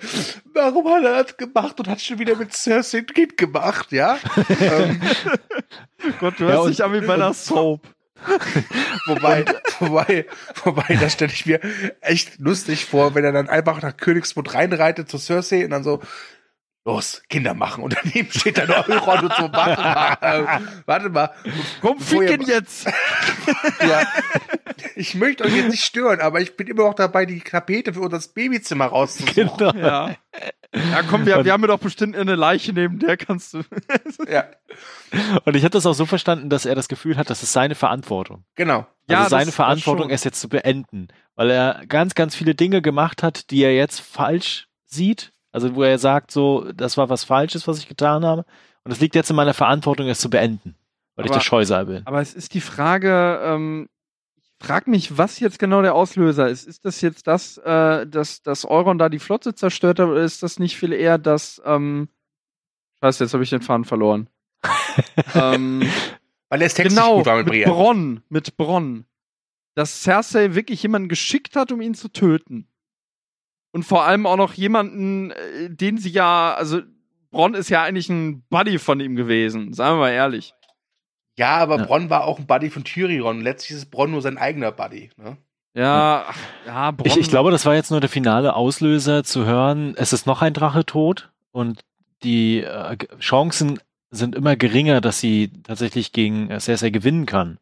warum 0.56 0.88
hat 0.92 1.04
er 1.04 1.24
das 1.24 1.38
gemacht 1.38 1.80
und 1.80 1.88
hat 1.88 2.02
schon 2.02 2.18
wieder 2.18 2.36
mit 2.36 2.52
Cersei 2.52 3.02
Kind 3.02 3.38
gemacht, 3.38 3.92
ja? 3.92 4.18
ähm, 4.60 5.00
Gott, 6.20 6.40
du 6.40 6.46
Ja, 6.46 6.50
hörst 6.54 6.64
und- 6.64 6.70
dich 6.72 6.84
an 6.84 6.94
wie 6.94 7.02
bei 7.06 7.14
einer 7.14 7.34
Soap. 7.36 7.82
wobei, 9.06 9.46
wobei, 9.80 10.26
wobei, 10.64 10.98
das 11.00 11.14
stelle 11.14 11.32
ich 11.32 11.46
mir 11.46 11.60
echt 12.02 12.40
lustig 12.40 12.86
vor, 12.86 13.14
wenn 13.14 13.24
er 13.24 13.34
dann 13.34 13.50
einfach 13.50 13.84
nach 13.84 13.96
Königsmund 13.96 14.54
reinreitet 14.56 15.10
zu 15.10 15.20
Cersei 15.20 15.64
und 15.66 15.70
dann 15.72 15.84
so, 15.84 16.02
los, 16.86 17.24
Kinder 17.30 17.54
machen. 17.54 17.84
Und 17.84 17.98
daneben 18.02 18.32
steht 18.32 18.58
dann 18.60 18.68
noch 18.70 18.88
Euron 18.90 19.26
und 19.26 19.34
so, 19.34 19.52
warte 19.52 19.82
mal, 19.82 20.18
äh, 20.22 20.60
warte 20.86 21.10
mal. 21.10 21.32
Komm, 21.82 21.98
Bevor 21.98 22.22
ihr- 22.24 22.30
ficken 22.30 22.48
jetzt! 22.48 22.88
Ja. 23.82 24.08
Ich 24.96 25.16
möchte 25.16 25.44
euch 25.44 25.56
jetzt 25.56 25.70
nicht 25.70 25.84
stören, 25.84 26.20
aber 26.22 26.40
ich 26.42 26.56
bin 26.58 26.68
immer 26.68 26.84
noch 26.84 26.94
dabei, 26.94 27.26
die 27.26 27.40
Tapete 27.42 27.94
für 27.94 28.02
unser 28.02 28.20
Babyzimmer 28.34 28.86
rauszusuchen. 28.86 29.58
Genau. 29.58 29.72
Ja. 29.74 30.16
Ja, 30.74 31.04
komm, 31.10 31.26
wir, 31.26 31.44
wir 31.46 31.54
haben 31.54 31.62
ja 31.62 31.68
doch 31.68 31.80
bestimmt 31.80 32.16
eine 32.16 32.36
Leiche 32.36 32.74
neben 32.74 33.00
der 33.00 33.16
kannst 33.18 33.54
du. 33.54 33.62
Ja, 34.30 34.46
Und 35.46 35.56
ich 35.56 35.64
habe 35.64 35.72
das 35.72 35.86
auch 35.86 35.94
so 35.94 36.06
verstanden, 36.06 36.50
dass 36.50 36.66
er 36.66 36.76
das 36.76 36.88
Gefühl 36.88 37.18
hat, 37.18 37.30
das 37.30 37.44
ist 37.44 37.54
seine 37.54 37.76
Verantwortung. 37.76 38.44
genau. 38.56 38.86
Ja, 39.08 39.18
Also 39.20 39.24
das- 39.24 39.30
seine 39.30 39.46
das 39.46 39.56
Verantwortung, 39.56 40.10
es 40.10 40.24
jetzt 40.24 40.40
zu 40.42 40.50
beenden. 40.50 41.08
Weil 41.36 41.50
er 41.52 41.84
ganz, 41.88 42.16
ganz 42.16 42.36
viele 42.36 42.56
Dinge 42.56 42.82
gemacht 42.82 43.22
hat, 43.24 43.50
die 43.52 43.62
er 43.64 43.74
jetzt 43.76 44.00
falsch 44.02 44.68
sieht. 44.86 45.32
Also 45.56 45.74
wo 45.76 45.84
er 45.84 45.98
sagt, 45.98 46.32
so, 46.32 46.70
das 46.74 46.98
war 46.98 47.10
was 47.10 47.24
Falsches, 47.24 47.68
was 47.68 47.80
ich 47.80 47.88
getan 47.88 48.26
habe. 48.26 48.46
Und 48.84 48.92
es 48.92 49.00
liegt 49.00 49.16
jetzt 49.16 49.30
in 49.30 49.36
meiner 49.36 49.54
Verantwortung, 49.54 50.08
es 50.08 50.20
zu 50.20 50.30
beenden. 50.30 50.76
Weil 51.16 51.26
ich 51.26 51.32
Aber- 51.32 51.40
der 51.40 51.44
Scheusal 51.46 51.86
bin. 51.86 52.02
Aber 52.06 52.20
es 52.22 52.34
ist 52.34 52.54
die 52.54 52.62
Frage, 52.62 53.40
ähm, 53.42 53.88
ich 54.36 54.52
frage 54.68 54.90
mich, 54.90 55.18
was 55.18 55.40
jetzt 55.40 55.58
genau 55.60 55.82
der 55.82 55.96
Auslöser 55.96 56.50
ist. 56.50 56.68
Ist 56.68 56.84
das 56.84 57.00
jetzt 57.02 57.26
das, 57.28 57.58
äh, 57.60 58.06
dass, 58.06 58.42
dass 58.44 58.66
Euron 58.66 58.98
da 58.98 59.08
die 59.10 59.20
Flotte 59.20 59.56
zerstört 59.56 60.00
hat, 60.00 60.10
oder 60.10 60.24
ist 60.24 60.44
das 60.44 60.60
nicht 60.60 60.76
viel 60.78 60.92
eher 60.92 61.18
das, 61.18 61.62
ähm, 61.66 62.10
Scheiße, 63.02 63.24
jetzt 63.24 63.34
habe 63.34 63.44
ich 63.44 63.50
den 63.50 63.62
Faden 63.62 63.86
verloren. 63.86 64.30
ähm, 65.36 65.82
Weil 66.50 66.62
er 66.62 66.68
ist 66.68 66.74
textlich 66.76 66.98
genau, 67.00 67.18
gut 67.18 67.26
war 67.28 67.38
mit 67.38 67.48
mit. 67.48 67.66
Bronn, 67.66 68.22
mit 68.30 68.58
Bronn. 68.58 69.06
Dass 69.76 70.04
Cersei 70.04 70.54
wirklich 70.56 70.82
jemanden 70.84 71.10
geschickt 71.10 71.56
hat, 71.56 71.72
um 71.72 71.82
ihn 71.82 71.94
zu 71.94 72.08
töten. 72.10 72.68
Und 73.76 73.84
vor 73.84 74.06
allem 74.06 74.26
auch 74.26 74.38
noch 74.38 74.54
jemanden, 74.54 75.32
äh, 75.32 75.70
den 75.70 75.98
sie 75.98 76.10
ja, 76.10 76.54
also 76.54 76.80
Bronn 77.30 77.56
ist 77.56 77.68
ja 77.68 77.84
eigentlich 77.84 78.08
ein 78.08 78.42
Buddy 78.50 78.80
von 78.80 79.02
ihm 79.02 79.18
gewesen, 79.18 79.74
sagen 79.74 79.98
wir 79.98 80.06
mal 80.06 80.12
ehrlich. 80.12 80.54
Ja, 81.38 81.58
aber 81.58 81.80
Ja. 81.80 81.86
Bronn 81.86 82.10
war 82.10 82.24
auch 82.24 82.40
ein 82.40 82.48
Buddy 82.48 82.70
von 82.70 82.86
Tyrion. 82.86 83.42
Letztlich 83.42 83.78
ist 83.78 83.92
Bronn 83.92 84.12
nur 84.12 84.22
sein 84.22 84.38
eigener 84.38 84.72
Buddy. 84.72 85.10
Ne? 85.18 85.36
Ja, 85.74 86.24
ja, 86.66 86.92
Bronn. 86.92 87.06
Ich, 87.06 87.18
ich 87.18 87.28
glaube, 87.28 87.52
das 87.52 87.66
war 87.66 87.76
jetzt 87.76 87.92
nur 87.92 88.00
der 88.00 88.08
finale 88.08 88.56
Auslöser 88.56 89.26
zu 89.26 89.46
hören, 89.46 89.94
es 89.98 90.14
ist 90.14 90.26
noch 90.26 90.42
ein 90.42 90.54
Drache 90.54 90.86
tot 90.86 91.34
und 91.52 91.84
die 92.24 92.62
äh, 92.62 92.96
Chancen 93.20 93.82
sind 94.10 94.36
immer 94.36 94.56
geringer, 94.56 95.02
dass 95.02 95.20
sie 95.20 95.52
tatsächlich 95.64 96.14
gegen 96.14 96.50
äh, 96.50 96.62
Cersei 96.62 96.92
gewinnen 96.92 97.26
kann. 97.26 97.58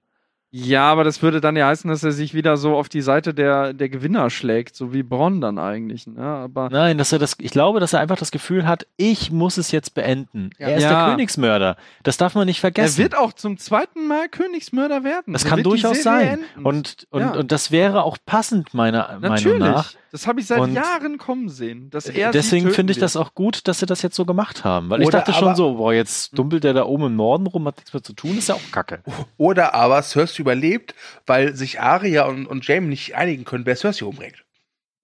Ja, 0.56 0.84
aber 0.92 1.04
das 1.04 1.24
würde 1.24 1.42
dann 1.42 1.56
ja 1.56 1.66
heißen, 1.66 1.90
dass 1.90 2.04
er 2.04 2.12
sich 2.12 2.36
wieder 2.36 2.58
so 2.58 2.76
auf 2.78 2.88
die 2.88 3.02
Seite 3.02 3.34
der, 3.34 3.74
der 3.74 3.90
Gewinner 3.90 4.30
schlägt, 4.30 4.76
so 4.76 4.94
wie 4.94 5.02
Bronn 5.02 5.42
dann 5.42 5.58
eigentlich. 5.58 6.06
Ne? 6.06 6.22
Aber 6.22 6.70
Nein, 6.70 7.00
dass 7.00 7.12
er 7.12 7.18
das, 7.18 7.36
ich 7.40 7.50
glaube, 7.50 7.80
dass 7.80 7.94
er 7.94 8.02
einfach 8.02 8.18
das 8.18 8.30
Gefühl 8.30 8.68
hat, 8.68 8.86
ich 8.96 9.32
muss 9.32 9.58
es 9.58 9.72
jetzt 9.72 9.96
beenden. 9.96 10.52
Ja. 10.60 10.68
Er 10.68 10.78
ist 10.78 10.84
Ja. 10.84 11.06
der 11.08 11.16
Königsmörder. 11.16 11.76
Das 12.04 12.18
darf 12.18 12.36
man 12.36 12.46
nicht 12.46 12.60
er 12.60 12.62
vergessen. 12.62 13.00
wird 13.00 13.18
auch 13.18 13.34
zum 13.34 13.58
zweiten 13.58 14.06
Mal 14.08 14.30
Königsmörder 14.30 15.04
werden. 15.04 15.34
das 15.34 15.44
Er 15.44 15.50
kann 15.50 15.64
durchaus 15.64 16.04
sein. 16.04 16.28
enden. 16.56 16.64
Und, 16.66 17.08
und, 17.10 17.22
Ja. 17.22 17.32
und 17.32 17.52
das 17.52 17.72
wäre 17.72 18.04
auch 18.04 18.18
passend, 18.24 18.76
meiner 18.76 19.08
Meinung 19.20 19.22
Natürlich. 19.32 19.60
nach. 19.60 19.94
Das 20.12 20.28
habe 20.28 20.40
ich 20.40 20.46
seit 20.46 20.60
Und- 20.60 20.74
Jahren 20.76 21.18
kommen 21.18 21.50
sehen. 21.50 21.90
Dass 21.90 22.06
er 22.06 22.30
Deswegen 22.30 22.70
finde 22.70 22.92
ich 22.92 22.98
wird. 22.98 23.04
das 23.06 23.16
auch 23.16 23.34
gut, 23.34 23.68
dass 23.68 23.80
sie 23.80 23.88
das 23.88 24.04
jetzt 24.04 24.16
so 24.16 24.26
gemacht 24.26 24.64
haben. 24.64 24.92
Weil 24.92 25.02
ich 25.02 25.08
Oder 25.08 25.18
dachte 25.22 25.34
schon 25.34 25.56
so, 25.56 25.74
boah, 25.74 25.92
jetzt 25.92 26.38
dumpelt 26.38 26.64
der 26.64 26.74
da 26.76 26.86
oben 26.86 27.06
im 27.08 27.16
Norden 27.16 27.48
rum, 27.48 27.66
hat 27.66 27.78
nichts 27.78 27.92
mehr 27.94 28.04
zu 28.04 28.14
tun, 28.14 28.38
ist 28.38 28.50
ja 28.50 28.54
auch 28.54 28.72
kacke. 28.72 29.02
Oder 29.38 29.74
aber 29.74 30.04
Cersei 30.04 30.43
überlebt, 30.44 30.94
weil 31.26 31.56
sich 31.56 31.80
Arya 31.80 32.26
und, 32.26 32.46
und 32.46 32.68
Jaime 32.68 32.88
nicht 32.88 33.16
einigen 33.16 33.46
können, 33.46 33.66
wer 33.66 33.76
Cersei 33.76 34.06
umbringt. 34.06 34.44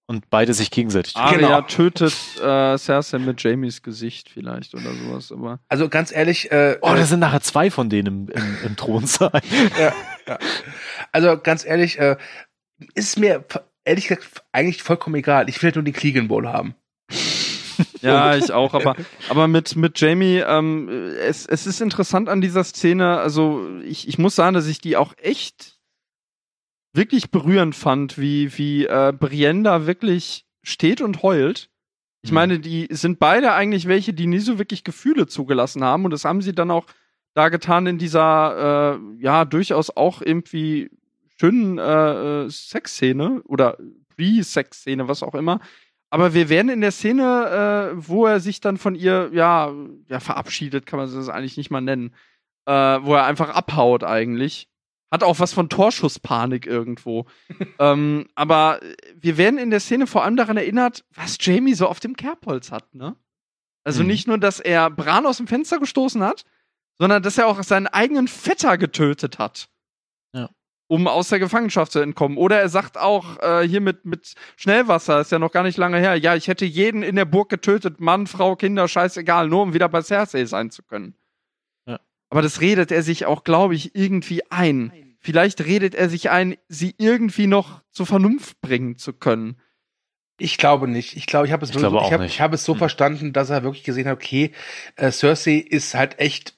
Und 0.07 0.29
beide 0.31 0.55
sich 0.55 0.71
gegenseitig 0.71 1.13
töten. 1.13 1.25
Arya 1.25 1.37
Genau. 1.59 1.61
tötet 1.61 2.13
äh, 2.41 2.77
Cersei 2.77 3.19
mit 3.19 3.43
Jamies 3.43 3.83
Gesicht 3.83 4.29
vielleicht 4.29 4.73
oder 4.73 4.91
sowas. 4.93 5.31
Aber 5.31 5.59
Also 5.67 5.87
ganz 5.87 6.11
ehrlich, 6.11 6.51
äh, 6.51 6.77
Oh, 6.81 6.93
äh, 6.93 6.97
da 6.97 7.05
sind 7.05 7.19
nachher 7.19 7.41
zwei 7.41 7.69
von 7.69 7.89
denen 7.89 8.27
im, 8.27 8.29
im, 8.35 8.57
im 8.65 8.75
Thronsaal. 8.75 9.39
ja, 9.79 9.93
ja. 10.27 10.39
also 11.11 11.37
ganz 11.39 11.63
ehrlich, 11.63 11.99
äh, 11.99 12.17
ist 12.95 13.19
mir 13.19 13.45
ehrlich 13.85 14.07
gesagt 14.07 14.43
eigentlich 14.51 14.81
vollkommen 14.81 15.15
egal. 15.15 15.47
Ich 15.47 15.61
will 15.61 15.67
halt 15.67 15.75
nur 15.75 15.83
den 15.83 15.93
Clegan 15.93 16.27
Bowl 16.27 16.47
haben. 16.47 16.73
Ja, 18.01 18.35
ich 18.37 18.51
auch, 18.51 18.73
aber, 18.73 18.95
aber 19.29 19.47
mit, 19.47 19.75
mit 19.75 19.99
Jamie, 19.99 20.39
ähm, 20.45 20.89
es, 21.19 21.45
es 21.45 21.67
ist 21.67 21.81
interessant 21.81 22.29
an 22.29 22.41
dieser 22.41 22.63
Szene, 22.63 23.17
also 23.17 23.67
ich, 23.83 24.07
ich 24.07 24.17
muss 24.17 24.35
sagen, 24.35 24.53
dass 24.53 24.67
ich 24.67 24.79
die 24.79 24.97
auch 24.97 25.13
echt 25.17 25.77
wirklich 26.93 27.29
berührend 27.31 27.75
fand, 27.75 28.17
wie, 28.17 28.57
wie 28.57 28.85
äh, 28.85 29.13
Brienne 29.17 29.63
da 29.63 29.85
wirklich 29.85 30.45
steht 30.63 31.01
und 31.01 31.21
heult. 31.23 31.69
Ich 32.21 32.31
Mhm. 32.31 32.35
meine, 32.35 32.59
die 32.59 32.87
sind 32.89 33.19
beide 33.19 33.53
eigentlich 33.53 33.87
welche, 33.87 34.13
die 34.13 34.27
nie 34.27 34.39
so 34.39 34.57
wirklich 34.57 34.83
Gefühle 34.83 35.27
zugelassen 35.27 35.83
haben 35.83 36.05
und 36.05 36.11
das 36.11 36.25
haben 36.25 36.41
sie 36.41 36.53
dann 36.53 36.71
auch 36.71 36.85
da 37.35 37.49
getan 37.49 37.85
in 37.85 37.97
dieser, 37.97 38.97
äh, 38.97 39.23
ja, 39.23 39.45
durchaus 39.45 39.95
auch 39.95 40.21
irgendwie 40.21 40.89
schönen 41.39 41.77
äh, 41.77 42.43
äh, 42.45 42.49
Sexszene 42.49 43.41
oder 43.45 43.77
Pre-Sex-Szene, 44.15 45.07
was 45.07 45.23
auch 45.23 45.35
immer. 45.35 45.61
Aber 46.11 46.33
wir 46.33 46.49
werden 46.49 46.69
in 46.69 46.81
der 46.81 46.91
Szene, 46.91 47.91
äh, 47.93 48.07
wo 48.07 48.25
er 48.25 48.39
sich 48.39 48.61
dann 48.61 48.77
von 48.77 48.95
ihr, 48.95 49.29
ja, 49.33 49.71
ja, 50.07 50.19
verabschiedet, 50.19 50.85
kann 50.85 50.97
man 50.99 51.13
das 51.13 51.29
eigentlich 51.29 51.57
nicht 51.57 51.69
mal 51.69 51.81
nennen, 51.81 52.13
äh, 52.65 52.71
wo 52.71 53.13
er 53.13 53.25
einfach 53.25 53.49
abhaut 53.49 54.03
eigentlich. 54.03 54.67
Hat 55.11 55.23
auch 55.23 55.39
was 55.39 55.53
von 55.53 55.69
Torschusspanik 55.69 56.65
irgendwo. 56.67 57.25
ähm, 57.79 58.27
aber 58.35 58.79
wir 59.15 59.37
werden 59.37 59.59
in 59.59 59.69
der 59.71 59.79
Szene 59.79 60.07
vor 60.07 60.23
allem 60.23 60.35
daran 60.35 60.57
erinnert, 60.57 61.03
was 61.13 61.37
Jamie 61.39 61.73
so 61.73 61.87
auf 61.87 61.99
dem 61.99 62.15
Kerbholz 62.15 62.71
hat, 62.71 62.93
ne? 62.95 63.15
Also 63.83 64.01
Mhm. 64.03 64.07
nicht 64.07 64.27
nur, 64.27 64.37
dass 64.37 64.59
er 64.59 64.89
Bran 64.89 65.25
aus 65.25 65.37
dem 65.37 65.47
Fenster 65.47 65.79
gestoßen 65.79 66.21
hat, 66.21 66.43
sondern 66.97 67.23
dass 67.23 67.37
er 67.37 67.47
auch 67.47 67.63
seinen 67.63 67.87
eigenen 67.87 68.27
Vetter 68.27 68.77
getötet 68.77 69.39
hat. 69.39 69.69
Um 70.91 71.07
aus 71.07 71.29
der 71.29 71.37
Gefangenschaft 71.37 71.91
zu 71.91 71.99
entkommen. 71.99 72.37
Oder 72.39 72.59
er 72.59 72.67
sagt 72.67 72.97
auch 72.97 73.37
äh, 73.43 73.67
hier 73.67 73.79
mit, 73.79 74.05
mit 74.05 74.33
Schnellwasser, 74.57 75.21
ist 75.21 75.31
ja 75.31 75.37
noch 75.37 75.51
gar 75.51 75.61
nicht 75.61 75.77
lange 75.77 75.99
her, 75.99 76.15
ja, 76.15 76.35
ich 76.35 76.47
hätte 76.47 76.65
jeden 76.65 77.03
in 77.03 77.15
der 77.15 77.25
Burg 77.25 77.49
getötet, 77.49 77.99
Mann, 77.99 78.25
Frau, 78.25 78.55
Kinder, 78.55 78.87
scheißegal, 78.87 79.47
nur 79.49 79.61
um 79.61 79.73
wieder 79.75 79.87
bei 79.87 80.01
Cersei 80.01 80.45
sein 80.45 80.71
zu 80.71 80.81
können. 80.81 81.13
Ja. 81.85 81.99
Aber 82.31 82.41
das 82.41 82.59
redet 82.59 82.91
er 82.91 83.03
sich 83.03 83.27
auch, 83.27 83.43
glaube 83.43 83.75
ich, 83.75 83.93
irgendwie 83.95 84.41
ein. 84.51 85.15
Vielleicht 85.19 85.63
redet 85.63 85.93
er 85.93 86.09
sich 86.09 86.31
ein, 86.31 86.55
sie 86.69 86.95
irgendwie 86.97 87.45
noch 87.45 87.81
zur 87.91 88.07
Vernunft 88.07 88.59
bringen 88.61 88.97
zu 88.97 89.13
können. 89.13 89.61
Ich 90.39 90.57
glaube 90.57 90.87
nicht. 90.87 91.17
Ich 91.17 91.27
glaube, 91.27 91.45
ich 91.45 91.51
habe 91.53 91.65
es, 91.65 91.71
Ich 91.71 91.77
so, 91.77 91.99
ich 91.99 92.13
hab, 92.13 92.21
ich 92.21 92.41
habe 92.41 92.55
es 92.55 92.63
so 92.63 92.71
Hm. 92.73 92.79
verstanden, 92.79 93.33
dass 93.33 93.49
er 93.49 93.61
wirklich 93.63 93.83
gesehen 93.83 94.07
hat, 94.07 94.15
okay, 94.17 94.53
äh, 94.95 95.11
Cersei 95.11 95.57
ist 95.57 95.93
halt 95.93 96.17
echt 96.19 96.57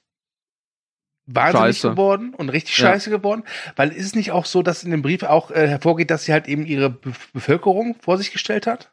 wahnsinnig 1.26 1.76
Scheiße. 1.78 1.90
geworden 1.90 2.34
und 2.34 2.48
richtig 2.48 2.76
Ja. 2.78 2.86
scheiße 2.88 3.10
geworden, 3.10 3.44
weil 3.76 3.90
ist 3.90 4.06
es 4.06 4.14
nicht 4.14 4.32
auch 4.32 4.44
so, 4.44 4.62
dass 4.62 4.82
in 4.84 4.90
dem 4.90 5.02
Brief 5.02 5.22
auch 5.22 5.50
äh, 5.50 5.68
hervorgeht, 5.68 6.10
dass 6.10 6.24
sie 6.24 6.32
halt 6.32 6.48
eben 6.48 6.66
ihre 6.66 6.90
Be 6.90 7.12
Bevölkerung 7.32 7.94
vor 8.00 8.18
sich 8.18 8.32
gestellt 8.32 8.66
hat? 8.66 8.90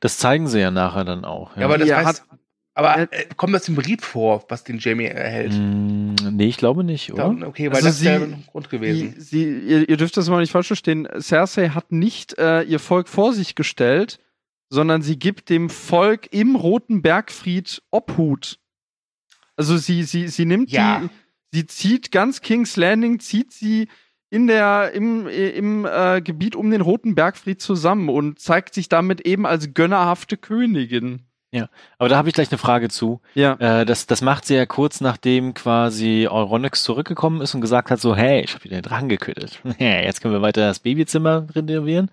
Das 0.00 0.18
zeigen 0.18 0.48
sie 0.48 0.60
ja 0.60 0.70
nachher 0.70 1.04
dann 1.04 1.24
auch. 1.24 1.56
Ja, 1.56 1.64
aber 1.64 1.78
das 1.78 1.88
Ja, 1.88 2.04
heißt, 2.04 2.24
aber 2.74 2.98
äh, 3.12 3.26
kommt 3.36 3.54
das 3.54 3.68
im 3.68 3.76
Brief 3.76 4.02
vor, 4.02 4.44
was 4.48 4.64
den 4.64 4.78
Jamie 4.78 5.06
erhält? 5.06 5.52
Mm, 5.52 6.14
nee, 6.32 6.46
ich 6.48 6.56
glaube 6.56 6.82
nicht, 6.84 7.12
oder? 7.12 7.32
Da- 7.34 7.46
Okay, 7.46 7.68
weil 7.68 7.76
Also 7.76 7.88
das 7.88 8.02
wäre 8.04 8.26
sie- 8.26 8.32
ein 8.34 8.44
Grund 8.50 8.68
gewesen. 8.68 9.14
sie, 9.18 9.44
ihr, 9.44 9.88
ihr 9.88 9.96
dürft 9.96 10.16
das 10.16 10.28
mal 10.28 10.40
nicht 10.40 10.50
falsch 10.52 10.66
verstehen. 10.66 11.08
Cersei 11.20 11.68
hat 11.70 11.92
nicht 11.92 12.36
äh, 12.38 12.62
ihr 12.62 12.80
Volk 12.80 13.08
vor 13.08 13.32
sich 13.32 13.54
gestellt, 13.54 14.18
sondern 14.70 15.02
sie 15.02 15.18
gibt 15.18 15.48
dem 15.48 15.70
Volk 15.70 16.32
im 16.32 16.56
Roten 16.56 17.00
Bergfried 17.00 17.82
Obhut. 17.92 18.58
Also 19.56 19.76
sie, 19.76 20.02
sie, 20.04 20.28
sie 20.28 20.44
nimmt 20.44 20.70
Ja. 20.70 21.00
die, 21.00 21.08
sie 21.52 21.66
zieht 21.66 22.12
ganz 22.12 22.40
King's 22.40 22.76
Landing, 22.76 23.18
zieht 23.20 23.52
sie 23.52 23.88
in 24.28 24.46
der, 24.46 24.92
im, 24.92 25.26
im 25.28 25.84
äh, 25.86 26.20
Gebiet 26.20 26.56
um 26.56 26.70
den 26.70 26.80
Roten 26.80 27.14
Bergfried 27.14 27.60
zusammen 27.60 28.08
und 28.08 28.38
zeigt 28.38 28.74
sich 28.74 28.88
damit 28.88 29.22
eben 29.22 29.46
als 29.46 29.72
gönnerhafte 29.72 30.36
Königin. 30.36 31.22
Aber 31.98 32.08
da 32.08 32.16
habe 32.16 32.28
ich 32.28 32.34
gleich 32.34 32.50
eine 32.50 32.58
Frage 32.58 32.88
zu. 32.88 33.20
Ja. 33.34 33.54
Äh, 33.54 33.86
das, 33.86 34.06
das 34.06 34.20
macht 34.20 34.44
sie 34.44 34.54
ja 34.54 34.66
kurz 34.66 35.00
nachdem 35.00 35.54
quasi 35.54 36.28
Euronix 36.30 36.82
zurückgekommen 36.82 37.40
ist 37.40 37.54
und 37.54 37.60
gesagt 37.60 37.90
hat 37.90 38.00
so, 38.00 38.14
hey, 38.16 38.42
ich 38.42 38.54
habe 38.54 38.64
wieder 38.64 38.76
den 38.76 38.82
Drachen 38.82 39.08
gekötet. 39.08 39.60
Jetzt 39.78 40.20
können 40.20 40.34
wir 40.34 40.42
weiter 40.42 40.62
das 40.62 40.80
Babyzimmer 40.80 41.46
renovieren. 41.54 42.10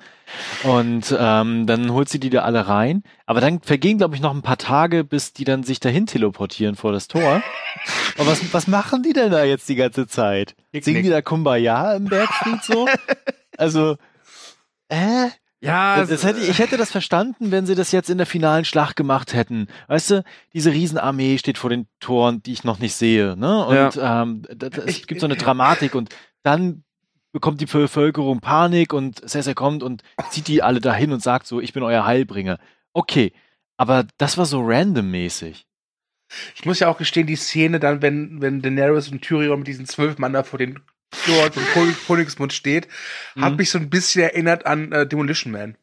Und 0.63 1.15
ähm, 1.17 1.67
dann 1.67 1.91
holt 1.91 2.09
sie 2.09 2.19
die 2.19 2.29
da 2.29 2.43
alle 2.43 2.67
rein. 2.67 3.03
Aber 3.25 3.41
dann 3.41 3.61
vergehen, 3.61 3.97
glaube 3.97 4.15
ich, 4.15 4.21
noch 4.21 4.33
ein 4.33 4.41
paar 4.41 4.57
Tage, 4.57 5.03
bis 5.03 5.33
die 5.33 5.43
dann 5.43 5.63
sich 5.63 5.79
dahin 5.79 6.05
teleportieren 6.05 6.75
vor 6.75 6.91
das 6.91 7.07
Tor. 7.07 7.41
Und 8.17 8.27
was, 8.27 8.53
was 8.53 8.67
machen 8.67 9.03
die 9.03 9.13
denn 9.13 9.31
da 9.31 9.43
jetzt 9.43 9.67
die 9.67 9.75
ganze 9.75 10.07
Zeit? 10.07 10.55
Singen 10.71 11.03
die 11.03 11.09
da 11.09 11.21
Kumbaya 11.21 11.95
im 11.95 12.05
Bergfried 12.05 12.63
so? 12.63 12.87
Also, 13.55 13.97
äh? 14.89 15.27
Ja, 15.63 15.97
Das, 15.97 16.09
das 16.09 16.23
hätte, 16.25 16.41
ich 16.41 16.59
hätte 16.59 16.75
das 16.75 16.91
verstanden, 16.91 17.51
wenn 17.51 17.65
sie 17.65 17.75
das 17.75 17.91
jetzt 17.93 18.09
in 18.09 18.17
der 18.17 18.27
finalen 18.27 18.65
Schlacht 18.65 18.95
gemacht 18.97 19.33
hätten. 19.33 19.67
Weißt 19.87 20.11
du, 20.11 20.23
diese 20.51 20.71
Riesenarmee 20.71 21.37
steht 21.37 21.57
vor 21.57 21.69
den 21.69 21.87
Toren, 21.99 22.43
die 22.43 22.51
ich 22.51 22.63
noch 22.65 22.79
nicht 22.79 22.95
sehe. 22.95 23.37
Ne? 23.37 23.65
Und 23.65 23.99
ähm, 24.01 24.41
da, 24.53 24.69
da, 24.69 24.81
es 24.83 25.07
gibt 25.07 25.21
so 25.21 25.25
eine 25.25 25.37
Dramatik 25.37 25.95
und 25.95 26.09
dann 26.43 26.83
bekommt 27.31 27.61
die 27.61 27.65
Bevölkerung 27.65 28.41
Panik 28.41 28.93
und 28.93 29.27
Cersei 29.27 29.53
kommt 29.53 29.83
und 29.83 30.03
zieht 30.29 30.47
die 30.49 30.61
alle 30.61 30.81
dahin 30.81 31.13
und 31.13 31.23
sagt 31.23 31.47
so, 31.47 31.61
ich 31.61 31.71
bin 31.71 31.81
euer 31.81 32.05
Heilbringer. 32.05 32.59
Okay, 32.91 33.31
aber 33.77 34.05
das 34.17 34.37
war 34.37 34.45
so 34.45 34.61
randommäßig. 34.63 35.65
Ich 36.55 36.65
muss 36.65 36.79
ja 36.79 36.89
auch 36.89 36.97
gestehen, 36.97 37.27
die 37.27 37.35
Szene 37.35 37.79
dann, 37.79 38.01
wenn, 38.01 38.41
wenn 38.41 38.61
Daenerys 38.61 39.09
und 39.09 39.21
Tyrion 39.21 39.59
mit 39.59 39.67
diesen 39.67 39.85
zwölf 39.85 40.17
Mann 40.17 40.33
da 40.33 40.43
vor 40.43 40.59
den 40.59 40.79
Fjord 41.13 41.55
und 41.57 41.65
König- 41.73 42.05
Königsmund 42.07 42.53
steht, 42.53 42.87
hat 43.39 43.51
Mhm. 43.51 43.57
mich 43.57 43.69
so 43.69 43.77
ein 43.79 43.89
bisschen 43.89 44.23
erinnert 44.23 44.65
an 44.65 44.91
äh, 44.91 45.07
Demolition 45.07 45.51
Man. 45.53 45.77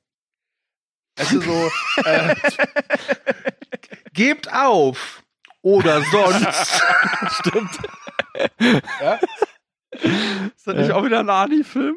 Also 1.19 1.40
so, 1.40 1.70
äh, 2.05 2.35
gebt 4.12 4.52
auf 4.52 5.23
oder 5.62 6.02
sonst. 6.12 6.82
Stimmt. 7.40 7.78
ja? 9.01 9.19
ist 9.93 10.66
das 10.66 10.77
nicht 10.77 10.93
auch 10.93 11.05
wieder 11.05 11.20
ein 11.20 11.31
Ani-Film? 11.31 11.97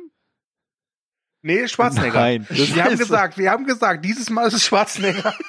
Nee, 1.46 1.68
Schwarzenegger. 1.68 2.20
Nein, 2.20 2.48
wir 2.50 2.84
haben 2.86 2.98
gesagt, 2.98 3.38
wir 3.38 3.52
haben 3.52 3.66
gesagt, 3.66 4.06
dieses 4.06 4.30
Mal 4.30 4.48
ist 4.48 4.54
es 4.54 4.66
Schwarzenegger. 4.66 5.36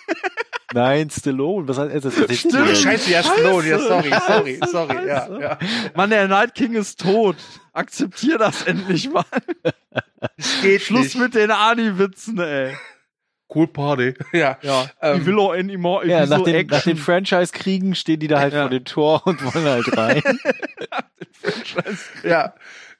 Nein, 0.74 1.08
Stallone. 1.10 1.66
Was 1.68 1.78
heißt 1.78 2.04
das? 2.04 2.14
das 2.14 2.38
Stimmt. 2.38 2.54
Oh, 2.70 2.74
Scheiße, 2.74 3.10
ja, 3.10 3.22
Stallone, 3.22 3.68
ja, 3.68 3.78
sorry, 3.78 4.10
sorry, 4.26 4.60
sorry, 4.70 5.06
ja, 5.08 5.20
Scheiße. 5.26 5.38
ja. 5.40 5.58
Mann, 5.94 6.10
der 6.10 6.28
Night 6.28 6.54
King 6.54 6.74
ist 6.74 7.00
tot. 7.00 7.36
Akzeptier 7.72 8.38
das 8.38 8.62
endlich 8.66 9.10
mal. 9.10 9.24
Es 10.36 10.60
geht 10.62 10.82
Schluss 10.82 11.02
nicht. 11.14 11.18
mit 11.18 11.34
den 11.34 11.50
Ani-Witzen, 11.50 12.38
ey. 12.38 12.76
Cool 13.54 13.66
Party. 13.68 14.14
Ja. 14.32 14.58
Ja, 14.62 14.90
Ähm, 15.00 15.20
ich 15.20 15.26
will 15.26 15.38
auch 15.38 15.52
anymore 15.52 16.06
Ja, 16.08 16.26
nach, 16.26 16.38
so 16.38 16.44
den, 16.44 16.66
nach 16.66 16.82
den. 16.82 16.96
Franchise-Kriegen 16.96 17.94
stehen 17.94 18.18
die 18.20 18.26
da 18.28 18.40
halt 18.40 18.52
Ja. 18.54 18.62
vor 18.62 18.70
dem 18.70 18.84
Tor 18.84 19.22
und 19.26 19.42
wollen 19.44 19.64
halt 19.66 19.96
rein. 19.96 20.22
Ja. 22.22 22.54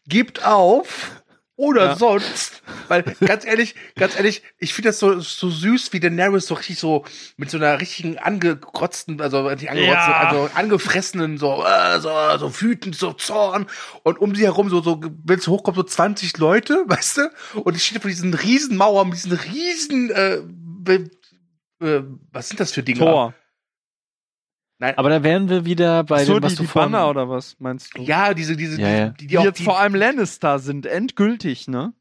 Gibt 0.06 0.44
auf 0.44 1.22
oder 1.56 1.84
Ja. 1.86 1.96
sonst. 1.96 2.62
Weil, 2.88 3.02
ganz 3.20 3.44
ehrlich, 3.44 3.74
ganz 3.96 4.16
ehrlich, 4.16 4.42
ich 4.58 4.74
finde 4.74 4.88
das 4.90 4.98
so, 4.98 5.20
so 5.20 5.48
süß, 5.50 5.92
wie 5.92 6.00
Daenerys 6.00 6.46
so 6.46 6.54
richtig 6.54 6.78
so 6.78 7.04
mit 7.36 7.50
so 7.50 7.56
einer 7.58 7.80
richtigen 7.80 8.18
angegrotzten, 8.18 9.20
also 9.20 9.48
nicht 9.50 9.70
angegrotzten, 9.70 10.12
Ja. 10.12 10.20
also 10.28 10.50
angefressenen, 10.54 11.38
so, 11.38 11.64
äh, 11.64 12.00
so, 12.00 12.10
so 12.38 12.60
wütend, 12.60 12.96
so 12.96 13.12
Zorn. 13.12 13.66
Und 14.02 14.18
um 14.20 14.34
sie 14.34 14.44
herum 14.44 14.68
so, 14.68 14.82
so, 14.82 15.00
wenn 15.24 15.38
es 15.38 15.46
hochkommt, 15.48 15.76
so 15.76 15.82
20 15.82 16.36
Leute, 16.38 16.84
weißt 16.86 17.18
du? 17.18 17.60
Und 17.60 17.76
ich 17.76 17.84
stehe 17.84 18.00
vor 18.00 18.10
diesen 18.10 18.34
riesen 18.34 18.76
Mauern, 18.76 19.10
diesen 19.10 19.32
riesen, 19.32 20.10
äh, 20.10 20.40
äh, 21.80 22.02
was 22.32 22.48
sind 22.48 22.60
das 22.60 22.72
für 22.72 22.82
Dinge? 22.82 23.00
Tor. 23.00 23.34
Nein, 24.78 24.98
Aber 24.98 25.08
da 25.08 25.22
wären 25.22 25.48
wir 25.48 25.64
wieder 25.64 26.02
bei 26.04 26.24
so, 26.24 26.34
dem, 26.34 26.42
was 26.42 26.52
die, 26.52 26.56
du 26.56 26.62
die 26.62 26.68
vorhin... 26.68 26.92
Banner 26.92 27.08
oder 27.08 27.28
was 27.28 27.56
meinst 27.60 27.96
du? 27.96 28.02
ja, 28.02 28.34
diese, 28.34 28.56
diese, 28.56 28.80
Ja, 28.80 28.88
ja. 28.88 29.08
die, 29.10 29.26
die, 29.28 29.36
Die, 29.36 29.42
jetzt 29.42 29.60
die, 29.60 29.64
vor 29.64 29.78
allem 29.78 29.94
Lannister 29.94 30.58
sind, 30.58 30.84
endgültig, 30.86 31.68
ne? 31.68 31.92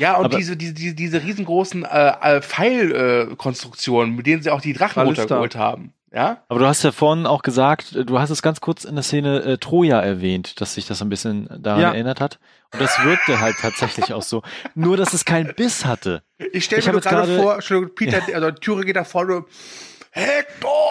Ja, 0.00 0.16
und 0.16 0.24
Aber- 0.26 0.36
diese, 0.38 0.56
diese, 0.56 0.72
diese, 0.74 0.94
diese 0.94 1.22
riesengroßen 1.22 1.84
äh, 1.84 2.12
äh, 2.20 2.42
Pfeilkonstruktionen, 2.42 4.16
mit 4.16 4.26
denen 4.26 4.42
sie 4.42 4.50
auch 4.50 4.60
die 4.60 4.72
Drachen 4.72 4.94
Ballista. 4.96 5.22
runtergeholt 5.22 5.56
haben. 5.56 5.92
Ja? 6.12 6.42
Aber 6.48 6.60
du 6.60 6.66
hast 6.66 6.82
ja 6.84 6.92
vorhin 6.92 7.26
auch 7.26 7.42
gesagt, 7.42 7.94
du 8.08 8.18
hast 8.20 8.30
es 8.30 8.40
ganz 8.40 8.60
kurz 8.60 8.84
in 8.84 8.94
der 8.94 9.02
Szene 9.02 9.42
äh, 9.42 9.58
Troja 9.58 10.00
erwähnt, 10.00 10.60
dass 10.60 10.74
sich 10.74 10.86
das 10.86 11.02
ein 11.02 11.08
bisschen 11.08 11.48
daran 11.60 11.80
Ja. 11.82 11.92
erinnert 11.92 12.20
hat. 12.20 12.38
Und 12.72 12.80
das 12.80 12.96
wirkte 13.04 13.40
halt 13.40 13.56
tatsächlich 13.60 14.12
auch 14.12 14.22
so. 14.22 14.42
Nur, 14.74 14.96
dass 14.96 15.12
es 15.12 15.24
keinen 15.24 15.54
Biss 15.54 15.84
hatte. 15.84 16.22
Ich 16.52 16.64
stelle 16.64 16.92
mir 16.92 17.00
gerade 17.00 17.36
vor, 17.40 17.54
Entschuldigung, 17.56 17.94
Peter, 17.94 18.22
also 18.34 18.50
Thüringen 18.52 18.86
geht 18.86 18.96
da 18.96 19.04
vorne. 19.04 19.44
Hector! 20.14 20.90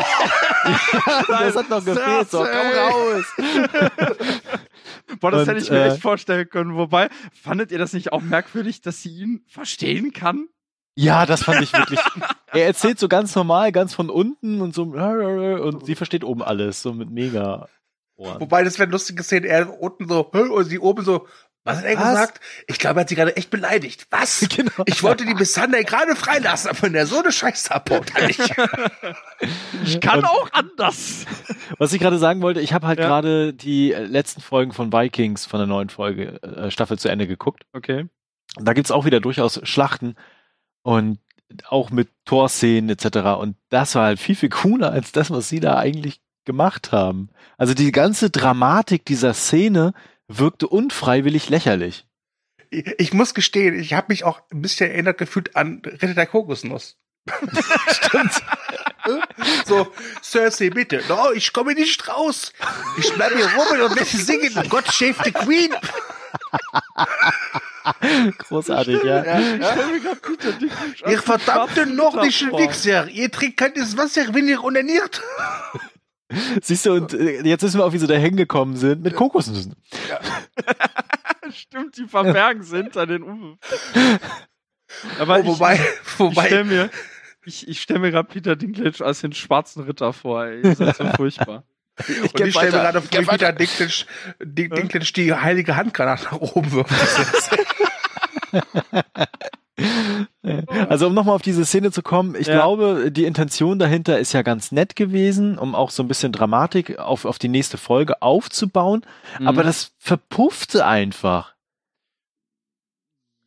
das 1.30 1.56
hat 1.56 1.70
noch 1.70 1.84
gefehlt. 1.84 2.30
So, 2.30 2.40
komm 2.40 2.48
raus. 2.48 3.24
Boah, 5.22 5.32
das 5.32 5.42
Und, 5.42 5.48
hätte 5.48 5.60
ich 5.64 5.72
mir 5.72 5.78
äh, 5.78 5.90
echt 5.92 6.02
vorstellen 6.02 6.50
können. 6.50 6.76
Wobei, 6.76 7.08
fandet 7.32 7.72
ihr 7.72 7.78
das 7.78 7.94
nicht 7.94 8.12
auch 8.12 8.22
merkwürdig, 8.22 8.82
dass 8.82 9.02
sie 9.02 9.10
ihn 9.10 9.46
verstehen 9.48 10.12
kann? 10.12 10.50
Ja, 10.96 11.26
das 11.26 11.44
fand 11.44 11.62
ich 11.62 11.72
wirklich. 11.74 12.00
Er 12.52 12.68
erzählt 12.68 13.00
so 13.00 13.08
ganz 13.08 13.34
normal, 13.34 13.72
ganz 13.72 13.96
von 13.96 14.12
unten 14.12 14.62
und 14.62 14.76
so 14.76 14.84
und 14.84 15.88
sie 15.88 15.96
versteht 15.96 16.24
oben 16.24 16.44
alles, 16.44 16.84
so 16.84 16.94
mit 16.94 17.10
mega 17.10 17.68
Ohren. 18.16 18.40
Wobei, 18.42 18.64
das 18.64 18.78
wäre 18.78 18.92
lustig 18.92 19.18
gesehen, 19.18 19.44
er 19.44 19.82
unten 19.82 20.08
so, 20.08 20.24
und 20.24 20.66
sie 20.66 20.78
oben 20.78 21.04
so, 21.04 21.26
was 21.66 21.78
hat 21.78 21.86
er 21.86 21.98
Was? 21.98 22.10
gesagt? 22.10 22.40
Ich 22.68 22.78
glaube, 22.80 23.00
er 23.00 23.02
hat 23.02 23.10
sie 23.10 23.16
gerade 23.16 23.36
echt 23.38 23.50
beleidigt. 23.50 24.08
Was? 24.10 24.46
Genau. 24.56 24.72
Ich 24.86 25.02
wollte 25.04 25.26
die 25.26 25.34
Missandei 25.34 25.84
gerade 25.84 26.16
freilassen, 26.16 26.70
aber 26.70 26.82
wenn 26.84 26.96
er 26.96 27.06
so 27.06 27.20
eine 27.22 27.32
Scheiße 27.32 27.74
abbaut, 27.74 28.12
dann 28.16 28.28
nicht. 28.28 28.40
Ich 29.86 30.00
kann 30.00 30.20
Und- 30.20 30.26
auch 30.26 30.50
anders. 30.54 31.26
Was 31.78 31.94
ich 31.94 32.00
gerade 32.00 32.18
sagen 32.18 32.42
wollte, 32.42 32.62
ich 32.62 32.74
habe 32.74 32.88
halt 32.88 33.00
Ja. 33.00 33.08
gerade 33.08 33.54
die 33.54 33.92
letzten 33.92 34.42
Folgen 34.42 34.72
von 34.74 34.92
Vikings 34.94 35.46
von 35.46 35.60
der 35.60 35.68
neuen 35.68 35.90
Folge 35.90 36.42
äh, 36.44 36.72
Staffel 36.72 36.98
zu 37.00 37.10
Ende 37.10 37.28
geguckt. 37.28 37.64
Okay. 37.74 38.08
Und 38.56 38.66
da 38.68 38.74
gibt's 38.74 38.92
auch 38.92 39.06
wieder 39.06 39.20
durchaus 39.20 39.60
Schlachten 39.64 40.16
und 40.84 41.20
auch 41.68 41.90
mit 41.90 42.10
Torszenen 42.26 42.90
etc. 42.90 43.40
Und 43.40 43.56
das 43.70 43.96
war 43.96 44.06
halt 44.06 44.20
viel, 44.20 44.36
viel 44.36 44.50
cooler 44.50 44.92
als 44.92 45.12
das, 45.12 45.30
was 45.32 45.50
sie 45.50 45.60
da 45.60 45.78
eigentlich 45.78 46.22
gemacht 46.46 46.92
haben. 46.92 47.30
Also 47.58 47.74
die 47.74 47.92
ganze 47.92 48.30
Dramatik 48.30 49.06
dieser 49.06 49.34
Szene 49.34 49.94
wirkte 50.40 50.68
unfreiwillig 50.68 51.50
lächerlich. 51.50 52.06
Ich, 52.70 52.88
ich 52.98 53.14
muss 53.14 53.34
gestehen, 53.34 53.78
ich 53.80 53.94
habe 53.94 54.08
mich 54.10 54.24
auch 54.24 54.42
ein 54.52 54.62
bisschen 54.62 54.90
erinnert 54.90 55.18
gefühlt 55.18 55.56
an 55.56 55.82
Ritter 55.86 56.14
der 56.14 56.28
Kokosnuss. 56.28 56.98
Stimmt. 57.88 58.42
So, 59.66 59.94
Cersei, 60.22 60.70
bitte. 60.70 61.04
No, 61.08 61.32
ich 61.32 61.54
komme 61.54 61.74
nicht 61.74 62.08
raus. 62.08 62.54
Ich 62.98 63.14
bleibe 63.14 63.36
hier 63.36 63.46
rum 63.46 63.82
und 63.82 63.96
werde 63.96 64.06
singen. 64.06 64.52
God 64.70 64.86
save 64.88 65.16
the 65.24 65.32
Queen. 65.32 65.74
Großartig, 68.38 69.04
ja. 69.04 69.40
Ihr 71.08 71.22
verdammten 71.22 71.96
nordischen. 71.96 72.52
Wichser. 72.52 73.08
Ihr 73.08 73.32
trinkt 73.32 73.58
kaltes 73.58 73.98
Wasser, 73.98 74.34
wenn 74.34 74.48
ihr 74.48 74.64
unaniert. 74.64 75.22
Siehst 76.62 76.86
du, 76.86 76.94
und 76.94 77.14
äh, 77.14 77.42
jetzt 77.46 77.64
wissen 77.64 77.80
wir 77.80 77.86
auch, 77.86 77.94
wie 77.94 77.98
sie 77.98 78.08
da 78.08 78.16
hingekommen 78.16 78.76
sind 78.76 79.04
mit 79.04 79.16
Kokosnüssen. 79.16 79.76
Stimmt, 81.52 81.98
die 81.98 82.06
verbergen 82.08 82.64
sie 82.64 82.78
hinter 82.78 83.06
den 83.06 83.24
Umwürfen. 83.24 83.60
Aber 85.20 85.40
Oh, 85.40 85.46
wobei, 85.46 85.76
ich, 85.76 86.20
wobei, 86.20 86.42
ich 86.44 86.48
stelle 86.48 86.64
mir, 86.64 86.90
ich, 87.46 87.68
ich 87.68 87.82
stell 87.82 88.00
mir 88.00 88.12
gerade 88.12 88.28
Peter 88.30 88.56
Dinklage 88.56 89.04
als 89.06 89.22
den 89.22 89.34
schwarzen 89.34 89.84
Ritter 89.84 90.14
vor. 90.14 90.46
Ey. 90.46 90.62
Das 90.62 90.80
ist 90.80 90.98
so 90.98 91.06
furchtbar. 91.16 91.64
und 92.08 92.40
ich 92.40 92.54
stelle 92.54 92.72
mir 92.72 92.72
gerade 92.72 93.02
vor, 93.02 93.12
wie 93.22 93.26
Peter 93.26 93.52
Dinklage, 93.54 93.94
Ding- 94.42 94.70
Dinklage 94.74 95.12
die 95.14 95.34
heilige 95.34 95.76
Handgranate 95.76 96.24
nach 96.26 96.40
oben 96.42 96.72
wirft. 96.72 96.92
Also 100.90 101.08
um 101.08 101.14
nochmal 101.14 101.36
auf 101.36 101.42
diese 101.42 101.66
Szene 101.66 101.92
zu 101.92 102.02
kommen, 102.04 102.36
ich 102.36 102.48
Ja. 102.48 102.54
glaube, 102.56 103.12
die 103.12 103.24
Intention 103.26 103.80
dahinter 103.80 104.20
ist 104.20 104.34
ja 104.34 104.42
ganz 104.42 104.72
nett 104.72 104.96
gewesen, 104.96 105.58
um 105.58 105.74
auch 105.74 105.90
so 105.90 106.04
ein 106.04 106.08
bisschen 106.08 106.32
Dramatik 106.32 107.00
auf, 107.00 107.26
auf 107.26 107.40
die 107.40 107.48
nächste 107.48 107.78
Folge 107.78 108.22
aufzubauen, 108.22 109.04
Mhm. 109.40 109.48
aber 109.48 109.64
das 109.64 109.94
verpuffte 109.98 110.86
einfach. 110.86 111.54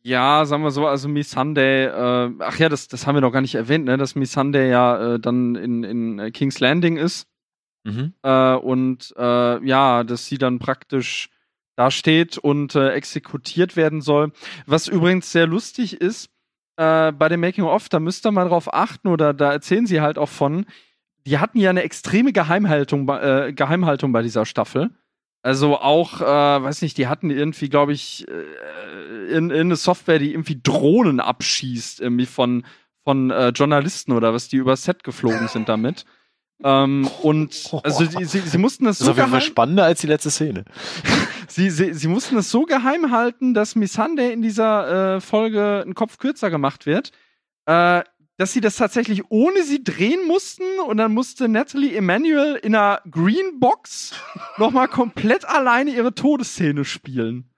Ja, 0.03 0.45
sagen 0.45 0.63
wir 0.63 0.71
so, 0.71 0.87
also 0.87 1.07
Miss 1.09 1.31
Sunday, 1.31 1.85
äh, 1.85 2.31
ach 2.39 2.57
ja, 2.59 2.69
das, 2.69 2.87
das 2.87 3.05
haben 3.05 3.15
wir 3.15 3.21
noch 3.21 3.31
gar 3.31 3.41
nicht 3.41 3.55
erwähnt, 3.55 3.85
ne, 3.85 3.97
dass 3.97 4.15
Miss 4.15 4.31
Sunday 4.31 4.69
ja 4.69 5.15
äh, 5.15 5.19
dann 5.19 5.55
in, 5.55 5.83
in 5.83 6.31
King's 6.33 6.59
Landing 6.59 6.97
ist 6.97 7.27
Mhm. 7.83 8.13
äh, 8.21 8.53
und 8.55 9.13
äh, 9.17 9.65
ja, 9.65 10.03
dass 10.03 10.25
sie 10.25 10.37
dann 10.37 10.59
praktisch 10.59 11.29
da 11.77 11.91
steht 11.91 12.37
und 12.37 12.75
äh, 12.75 12.89
exekutiert 12.89 13.75
werden 13.77 14.01
soll. 14.01 14.31
Was 14.65 14.87
übrigens 14.87 15.31
sehr 15.31 15.47
lustig 15.47 16.01
ist, 16.01 16.29
äh, 16.75 17.11
bei 17.11 17.29
dem 17.29 17.39
Making 17.39 17.63
of, 17.65 17.87
da 17.87 17.99
müsst 17.99 18.25
ihr 18.25 18.31
mal 18.31 18.49
drauf 18.49 18.73
achten 18.73 19.07
oder 19.07 19.33
da 19.33 19.51
erzählen 19.51 19.85
sie 19.85 20.01
halt 20.01 20.17
auch 20.17 20.29
von, 20.29 20.65
die 21.25 21.37
hatten 21.37 21.59
ja 21.59 21.69
eine 21.69 21.83
extreme 21.83 22.33
Geheimhaltung, 22.33 23.05
bei- 23.05 23.47
äh, 23.47 23.53
Geheimhaltung 23.53 24.11
bei 24.11 24.21
dieser 24.23 24.45
Staffel. 24.45 24.89
Also 25.43 25.77
auch, 25.77 26.19
äh, 26.19 26.25
weiß 26.25 26.81
nicht, 26.81 26.97
die 26.97 27.07
hatten 27.07 27.29
irgendwie, 27.29 27.69
glaube 27.69 27.93
ich, 27.93 28.27
äh, 28.27 29.27
in, 29.37 29.51
in 29.51 29.59
eine 29.67 29.75
Software, 29.75 30.19
die 30.19 30.31
irgendwie 30.31 30.59
Drohnen 30.61 31.19
abschießt, 31.19 32.01
irgendwie 32.01 32.25
von, 32.25 32.65
von 33.03 33.29
äh, 33.29 33.49
Journalisten 33.49 34.13
oder 34.13 34.33
was, 34.33 34.47
die 34.47 34.57
übers 34.57 34.83
Set 34.83 35.03
geflogen 35.03 35.47
sind 35.47 35.69
damit. 35.69 36.05
Ähm, 36.63 37.07
und 37.21 37.69
also 37.83 38.05
die, 38.05 38.25
sie, 38.25 38.39
sie 38.39 38.57
mussten 38.57 38.85
das 38.85 38.99
Das 38.99 39.07
so 39.07 39.13
geheim, 39.13 39.41
spannender 39.41 39.85
als 39.85 40.01
die 40.01 40.07
letzte 40.07 40.31
Szene. 40.31 40.65
sie, 41.47 41.69
sie, 41.69 41.93
sie 41.93 42.07
mussten 42.07 42.37
es 42.37 42.49
so 42.49 42.63
geheim 42.63 43.11
halten, 43.11 43.53
dass 43.53 43.75
Missande 43.75 44.31
in 44.31 44.41
dieser 44.41 45.15
äh, 45.15 45.21
Folge 45.21 45.81
einen 45.83 45.93
Kopf 45.93 46.17
kürzer 46.17 46.49
gemacht 46.49 46.85
wird, 46.85 47.11
äh, 47.65 48.01
dass 48.37 48.53
sie 48.53 48.61
das 48.61 48.75
tatsächlich 48.75 49.23
ohne 49.29 49.63
sie 49.63 49.83
drehen 49.83 50.25
mussten 50.27 50.63
und 50.87 50.97
dann 50.97 51.13
musste 51.13 51.47
Natalie 51.47 51.95
Emanuel 51.95 52.55
in 52.55 52.75
einer 52.75 53.01
Greenbox 53.09 54.13
nochmal 54.57 54.87
komplett 54.87 55.45
alleine 55.45 55.91
ihre 55.91 56.13
Todesszene 56.13 56.85
spielen. 56.85 57.49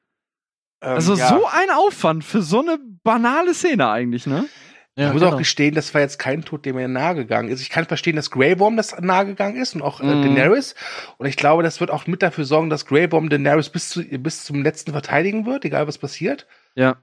Also 0.82 1.14
Ähm, 1.14 1.20
ja. 1.20 1.30
so 1.30 1.46
ein 1.46 1.70
Aufwand 1.72 2.24
für 2.24 2.42
so 2.42 2.62
eine 2.62 2.80
banale 3.04 3.54
Szene 3.54 3.90
eigentlich, 3.90 4.26
ne? 4.26 4.46
Ich 4.96 5.14
muss 5.14 5.24
auch 5.24 5.38
gestehen, 5.38 5.76
das 5.76 5.94
war 5.94 6.02
jetzt 6.02 6.20
kein 6.20 6.44
Tod, 6.44 6.66
der 6.66 6.74
mir 6.74 6.88
nahe 6.88 7.16
gegangen 7.16 7.50
ist. 7.50 7.62
Ich 7.62 7.70
kann 7.70 7.86
verstehen, 7.86 8.18
dass 8.18 8.32
Grey 8.32 8.60
Worm 8.60 8.76
das 8.76 9.00
nahe 9.00 9.26
gegangen 9.26 9.56
ist 9.56 9.74
und 9.76 9.82
auch 9.82 10.02
äh, 10.02 10.04
Mhm. 10.04 10.24
Daenerys. 10.24 10.76
Und 11.18 11.28
ich 11.28 11.38
glaube, 11.38 11.64
das 11.64 11.80
wird 11.80 11.90
auch 11.90 12.06
mit 12.06 12.22
dafür 12.22 12.44
sorgen, 12.44 12.70
dass 12.70 12.86
Grey 12.86 13.10
Worm 13.12 13.30
Daenerys 13.30 13.70
bis, 13.70 13.90
zu, 13.90 14.04
bis 14.04 14.44
zum 14.44 14.62
letzten 14.62 14.92
verteidigen 14.92 15.46
wird, 15.46 15.64
egal 15.64 15.88
was 15.88 15.98
passiert. 15.98 16.48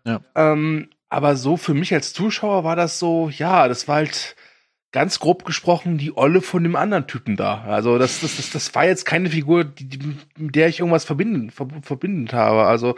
Ja. 0.05 0.21
Ähm, 0.35 0.91
aber 1.09 1.37
so 1.37 1.57
für 1.57 1.75
mich 1.75 1.95
als 1.95 2.13
Zuschauer 2.13 2.65
war 2.65 2.77
das 2.77 2.99
so, 2.99 3.31
ja, 3.31 3.69
das 3.69 3.89
war 3.89 3.97
halt 3.97 4.37
ganz 4.93 5.19
grob 5.19 5.45
gesprochen 5.45 5.99
die 5.99 6.17
Olle 6.17 6.41
von 6.41 6.63
dem 6.63 6.75
anderen 6.75 7.07
Typen 7.07 7.37
da. 7.37 7.63
Also 7.65 7.99
das, 7.99 8.21
das, 8.21 8.37
das, 8.39 8.51
das 8.51 8.75
war 8.75 8.87
jetzt 8.87 9.05
keine 9.05 9.29
Figur, 9.29 9.65
die, 9.65 9.89
die, 9.89 10.17
mit 10.39 10.55
der 10.55 10.69
ich 10.69 10.81
irgendwas 10.81 11.05
verbinden, 11.05 11.51
ver, 11.51 11.69
verbindend 11.83 12.33
habe. 12.33 12.65
Also 12.65 12.97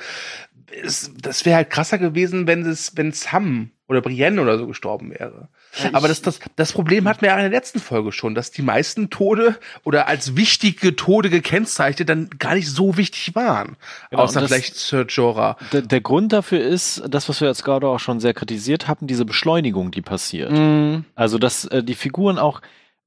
es, 0.83 1.13
das 1.21 1.45
wäre 1.45 1.57
halt 1.57 1.71
krasser 1.71 1.99
gewesen, 1.99 2.47
wenn 2.47 2.65
es, 2.67 2.97
wenn 2.97 3.13
Sam 3.13 3.71
oder 3.87 4.03
Brienne 4.03 4.41
oder 4.43 4.59
so 4.59 4.67
gestorben 4.67 5.11
wäre. 5.11 5.49
Aber 5.93 6.09
das, 6.09 6.21
das, 6.21 6.41
das 6.57 6.73
Problem 6.73 7.09
hatten 7.09 7.23
wir 7.23 7.29
ja 7.31 7.37
in 7.37 7.41
der 7.43 7.51
letzten 7.51 7.79
Folge 7.81 8.13
schon, 8.13 8.35
dass 8.35 8.51
die 8.51 8.63
meisten 8.63 9.09
Tode 9.11 9.57
oder 9.85 10.07
als 10.09 10.37
wichtige 10.37 10.95
Tode 10.95 11.31
gekennzeichnet 11.31 12.09
dann 12.09 12.29
gar 12.39 12.55
nicht 12.55 12.69
so 12.69 12.97
wichtig 12.99 13.35
waren. 13.35 13.77
Genau, 14.11 14.23
Außer 14.23 14.41
das- 14.41 14.51
vielleicht 14.51 14.77
Sir 14.77 15.07
Jorah. 15.09 15.57
Der, 15.73 15.83
der 15.83 16.01
Grund 16.03 16.33
dafür 16.33 16.61
ist, 16.61 17.03
das, 17.09 17.29
was 17.29 17.41
wir 17.41 17.49
jetzt 17.49 17.65
gerade 17.65 17.87
auch 17.87 18.01
schon 18.01 18.21
sehr 18.21 18.35
kritisiert 18.35 18.89
haben, 18.89 19.07
diese 19.07 19.25
Beschleunigung, 19.25 19.91
die 19.91 20.03
passiert. 20.03 20.53
Mhm. 20.53 21.05
Also, 21.15 21.39
dass 21.39 21.65
äh, 21.67 21.83
die 21.83 21.95
Figuren 21.95 22.39
auch, 22.39 22.61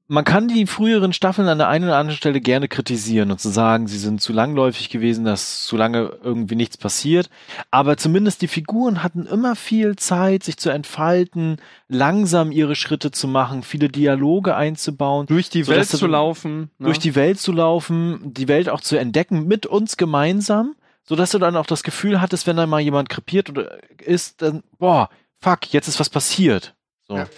man 0.08 0.24
kann 0.24 0.48
die 0.48 0.66
früheren 0.66 1.12
Staffeln 1.12 1.48
an 1.48 1.58
der 1.58 1.68
einen 1.68 1.84
oder 1.84 1.96
anderen 1.96 2.16
Stelle 2.16 2.40
gerne 2.40 2.68
kritisieren 2.68 3.30
und 3.30 3.40
zu 3.40 3.48
sagen, 3.48 3.86
sie 3.86 3.98
sind 3.98 4.20
zu 4.20 4.32
langläufig 4.32 4.90
gewesen, 4.90 5.24
dass 5.24 5.64
zu 5.64 5.76
lange 5.76 6.18
irgendwie 6.22 6.54
nichts 6.54 6.76
passiert. 6.76 7.30
Aber 7.70 7.96
zumindest 7.96 8.42
die 8.42 8.48
Figuren 8.48 9.02
hatten 9.02 9.26
immer 9.26 9.56
viel 9.56 9.96
Zeit, 9.96 10.42
sich 10.42 10.58
zu 10.58 10.70
entfalten, 10.70 11.56
langsam 11.88 12.52
ihre 12.52 12.74
Schritte 12.74 13.10
zu 13.10 13.28
machen, 13.28 13.62
viele 13.62 13.88
Dialoge 13.88 14.54
einzubauen, 14.54 15.26
Durch 15.26 15.48
die 15.48 15.66
Welt 15.66 15.88
zu 15.88 16.06
laufen. 16.06 16.70
Ne? 16.78 16.86
durch 16.86 16.98
die 16.98 17.14
Welt 17.14 17.38
zu 17.38 17.52
laufen, 17.52 18.34
die 18.34 18.48
Welt 18.48 18.68
auch 18.68 18.80
zu 18.80 18.96
entdecken 18.96 19.46
mit 19.46 19.66
uns 19.66 19.96
gemeinsam, 19.96 20.74
so 21.04 21.16
dass 21.16 21.30
du 21.30 21.38
dann 21.38 21.56
auch 21.56 21.66
das 21.66 21.82
Gefühl 21.82 22.20
hattest, 22.20 22.46
wenn 22.46 22.56
da 22.56 22.66
mal 22.66 22.80
jemand 22.80 23.08
krepiert 23.08 23.48
oder 23.48 23.78
ist, 23.98 24.42
dann 24.42 24.62
boah, 24.78 25.08
fuck, 25.40 25.72
jetzt 25.72 25.88
ist 25.88 26.00
was 26.00 26.10
passiert. 26.10 26.74
So. 27.08 27.16
Ja. 27.16 27.28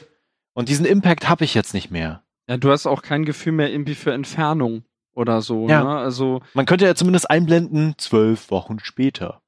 Und 0.54 0.68
diesen 0.68 0.86
Impact 0.86 1.28
habe 1.28 1.44
ich 1.44 1.54
jetzt 1.54 1.74
nicht 1.74 1.90
mehr. 1.90 2.23
Ja, 2.48 2.56
du 2.56 2.70
hast 2.70 2.86
auch 2.86 3.02
kein 3.02 3.24
Gefühl 3.24 3.52
mehr 3.52 3.72
irgendwie 3.72 3.94
für 3.94 4.12
Entfernung 4.12 4.84
oder 5.14 5.40
so. 5.42 5.68
Ja. 5.68 5.82
Ne? 5.84 5.96
Also 5.98 6.42
Man 6.52 6.66
könnte 6.66 6.84
ja 6.84 6.94
zumindest 6.94 7.30
einblenden, 7.30 7.94
zwölf 7.98 8.50
Wochen 8.50 8.78
später. 8.80 9.42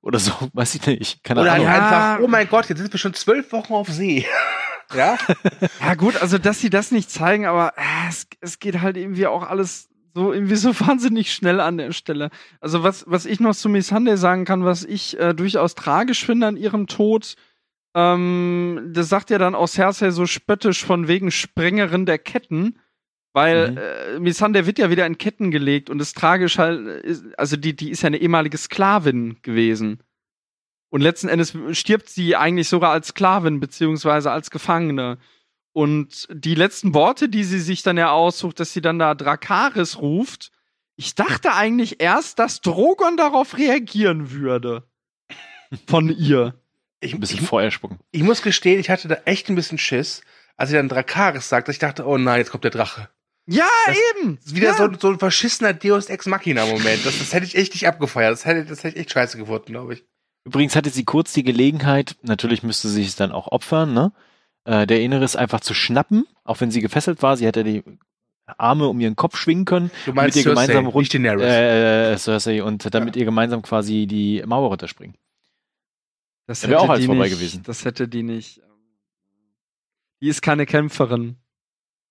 Oder 0.00 0.18
so, 0.18 0.32
weiß 0.52 0.74
ich 0.76 0.86
nicht. 0.86 1.24
Keine 1.24 1.42
Oder 1.42 1.52
Ahnung. 1.52 1.66
Ja. 1.66 1.74
einfach, 1.74 2.24
oh 2.24 2.28
mein 2.28 2.48
Gott, 2.48 2.68
jetzt 2.68 2.78
sind 2.78 2.92
wir 2.92 2.98
schon 2.98 3.14
zwölf 3.14 3.52
Wochen 3.52 3.72
auf 3.72 3.88
See. 3.88 4.26
ja? 4.94 5.18
Ja, 5.80 5.94
gut, 5.94 6.20
also 6.20 6.38
dass 6.38 6.60
sie 6.60 6.70
das 6.70 6.90
nicht 6.90 7.10
zeigen, 7.10 7.46
aber 7.46 7.74
äh, 7.76 8.08
es, 8.08 8.26
es 8.40 8.58
geht 8.58 8.80
halt 8.80 8.96
irgendwie 8.96 9.26
auch 9.26 9.42
alles 9.42 9.88
so 10.14 10.32
irgendwie 10.32 10.56
so 10.56 10.78
wahnsinnig 10.80 11.32
schnell 11.32 11.60
an 11.60 11.78
der 11.78 11.92
Stelle. 11.92 12.30
Also 12.60 12.82
was, 12.82 13.04
was 13.06 13.26
ich 13.26 13.40
noch 13.40 13.54
zu 13.54 13.68
Miss 13.68 13.88
Sunday 13.88 14.16
sagen 14.16 14.44
kann, 14.44 14.64
was 14.64 14.84
ich 14.84 15.18
äh, 15.18 15.34
durchaus 15.34 15.74
tragisch 15.74 16.24
finde 16.24 16.46
an 16.46 16.56
ihrem 16.56 16.86
Tod, 16.86 17.34
ähm, 17.94 18.90
das 18.92 19.08
sagt 19.08 19.30
ja 19.30 19.38
dann 19.38 19.54
auch 19.54 19.68
Cersei 19.68 20.10
so 20.10 20.26
spöttisch 20.26 20.84
von 20.84 21.08
wegen 21.08 21.30
Sprengerin 21.30 22.06
der 22.06 22.18
Ketten, 22.18 22.78
weil 23.32 23.72
Mhm. 23.72 23.78
äh, 23.78 24.20
Miss 24.20 24.38
Sunday 24.38 24.66
wird 24.66 24.78
ja 24.78 24.90
wieder 24.90 25.06
in 25.06 25.18
Ketten 25.18 25.50
gelegt 25.50 25.90
und 25.90 25.98
das 25.98 26.12
tragisch 26.12 26.58
halt, 26.58 26.86
ist, 27.04 27.24
also 27.38 27.56
die, 27.56 27.74
die 27.74 27.90
ist 27.90 28.02
ja 28.02 28.08
eine 28.08 28.18
ehemalige 28.18 28.58
Sklavin 28.58 29.38
gewesen. 29.42 30.02
Und 30.90 31.02
letzten 31.02 31.28
Endes 31.28 31.56
stirbt 31.72 32.08
sie 32.08 32.34
eigentlich 32.36 32.68
sogar 32.68 32.92
als 32.92 33.08
Sklavin 33.08 33.60
beziehungsweise 33.60 34.30
als 34.30 34.50
Gefangene. 34.50 35.18
Und 35.72 36.26
die 36.32 36.54
letzten 36.54 36.94
Worte, 36.94 37.28
die 37.28 37.44
sie 37.44 37.60
sich 37.60 37.82
dann 37.82 37.98
ja 37.98 38.10
aussucht, 38.10 38.58
dass 38.58 38.72
sie 38.72 38.80
dann 38.80 38.98
da 38.98 39.14
Drakaris 39.14 39.98
ruft, 40.00 40.50
ich 40.96 41.14
dachte 41.14 41.52
eigentlich 41.52 42.00
erst, 42.00 42.38
dass 42.38 42.62
Drogon 42.62 43.16
darauf 43.16 43.56
reagieren 43.58 44.30
würde. 44.32 44.88
Von 45.86 46.08
ihr. 46.08 46.54
Ich, 47.00 47.14
Ein 47.14 47.20
bisschen 47.20 47.40
ich, 47.40 47.46
Feuer 47.46 47.70
spucken. 47.70 47.98
ich 48.10 48.22
muss 48.22 48.42
gestehen, 48.42 48.80
ich 48.80 48.90
hatte 48.90 49.06
da 49.08 49.16
echt 49.24 49.48
ein 49.48 49.54
bisschen 49.54 49.78
Schiss, 49.78 50.22
als 50.56 50.70
sie 50.70 50.76
dann 50.76 50.88
Drakaris 50.88 51.48
sagt. 51.48 51.68
Ich 51.68 51.78
dachte, 51.78 52.06
oh 52.06 52.18
nein, 52.18 52.38
jetzt 52.38 52.50
kommt 52.50 52.64
der 52.64 52.70
Drache. 52.72 53.08
Ja, 53.46 53.68
Das 53.86 53.96
eben. 54.20 54.38
Ist 54.44 54.54
wieder 54.54 54.70
ja. 54.70 54.76
so, 54.76 54.88
so 54.98 55.08
ein 55.10 55.18
verschissener 55.18 55.72
Deus 55.72 56.06
Ex 56.06 56.26
Machina 56.26 56.66
Moment. 56.66 57.06
Das, 57.06 57.18
das 57.18 57.32
hätte 57.32 57.46
ich 57.46 57.54
echt 57.56 57.72
nicht 57.72 57.86
abgefeiert. 57.86 58.32
Das 58.32 58.44
hätte, 58.44 58.64
das 58.64 58.84
hätte 58.84 58.96
ich 58.96 59.00
echt 59.02 59.12
scheiße 59.12 59.38
gefunden, 59.38 59.72
glaube 59.72 59.94
ich. 59.94 60.04
Übrigens 60.44 60.76
hatte 60.76 60.90
sie 60.90 61.04
kurz 61.04 61.32
die 61.32 61.42
Gelegenheit, 61.44 62.16
natürlich 62.22 62.62
müsste 62.62 62.88
sie 62.88 63.04
es 63.04 63.16
dann 63.16 63.32
auch 63.32 63.48
opfern, 63.52 63.92
ne? 63.92 64.12
Äh, 64.64 64.86
der 64.86 65.00
Inneres 65.00 65.36
einfach 65.36 65.60
zu 65.60 65.74
schnappen, 65.74 66.26
auch 66.44 66.60
wenn 66.60 66.70
sie 66.70 66.80
gefesselt 66.80 67.22
war. 67.22 67.36
Sie 67.36 67.46
hätte 67.46 67.64
die 67.64 67.82
Arme 68.56 68.88
um 68.88 68.98
ihren 69.00 69.14
Kopf 69.16 69.36
schwingen 69.36 69.64
können, 69.66 69.90
Du 70.06 70.12
meinst 70.12 70.36
mit 70.36 70.46
ihr 70.46 70.50
Cersei, 70.52 70.66
gemeinsam 70.66 70.86
rund, 70.86 71.02
nicht 71.02 71.14
Daenerys. 71.14 71.42
äh, 71.44 72.16
Cersei 72.18 72.62
und 72.62 72.92
damit 72.94 73.14
ihr 73.16 73.24
gemeinsam 73.26 73.62
quasi 73.62 74.06
die 74.06 74.42
Mauer 74.46 74.68
runterspringen. 74.68 75.16
Das 76.48 76.66
Wäre 76.66 76.80
auch 76.80 76.96
die 76.96 77.04
vorbei 77.04 77.24
nicht, 77.24 77.34
gewesen. 77.38 77.62
Das 77.64 77.84
hätte 77.84 78.08
die 78.08 78.22
nicht. 78.22 78.62
Die 80.22 80.28
ist 80.28 80.40
keine 80.40 80.64
Kämpferin. 80.64 81.36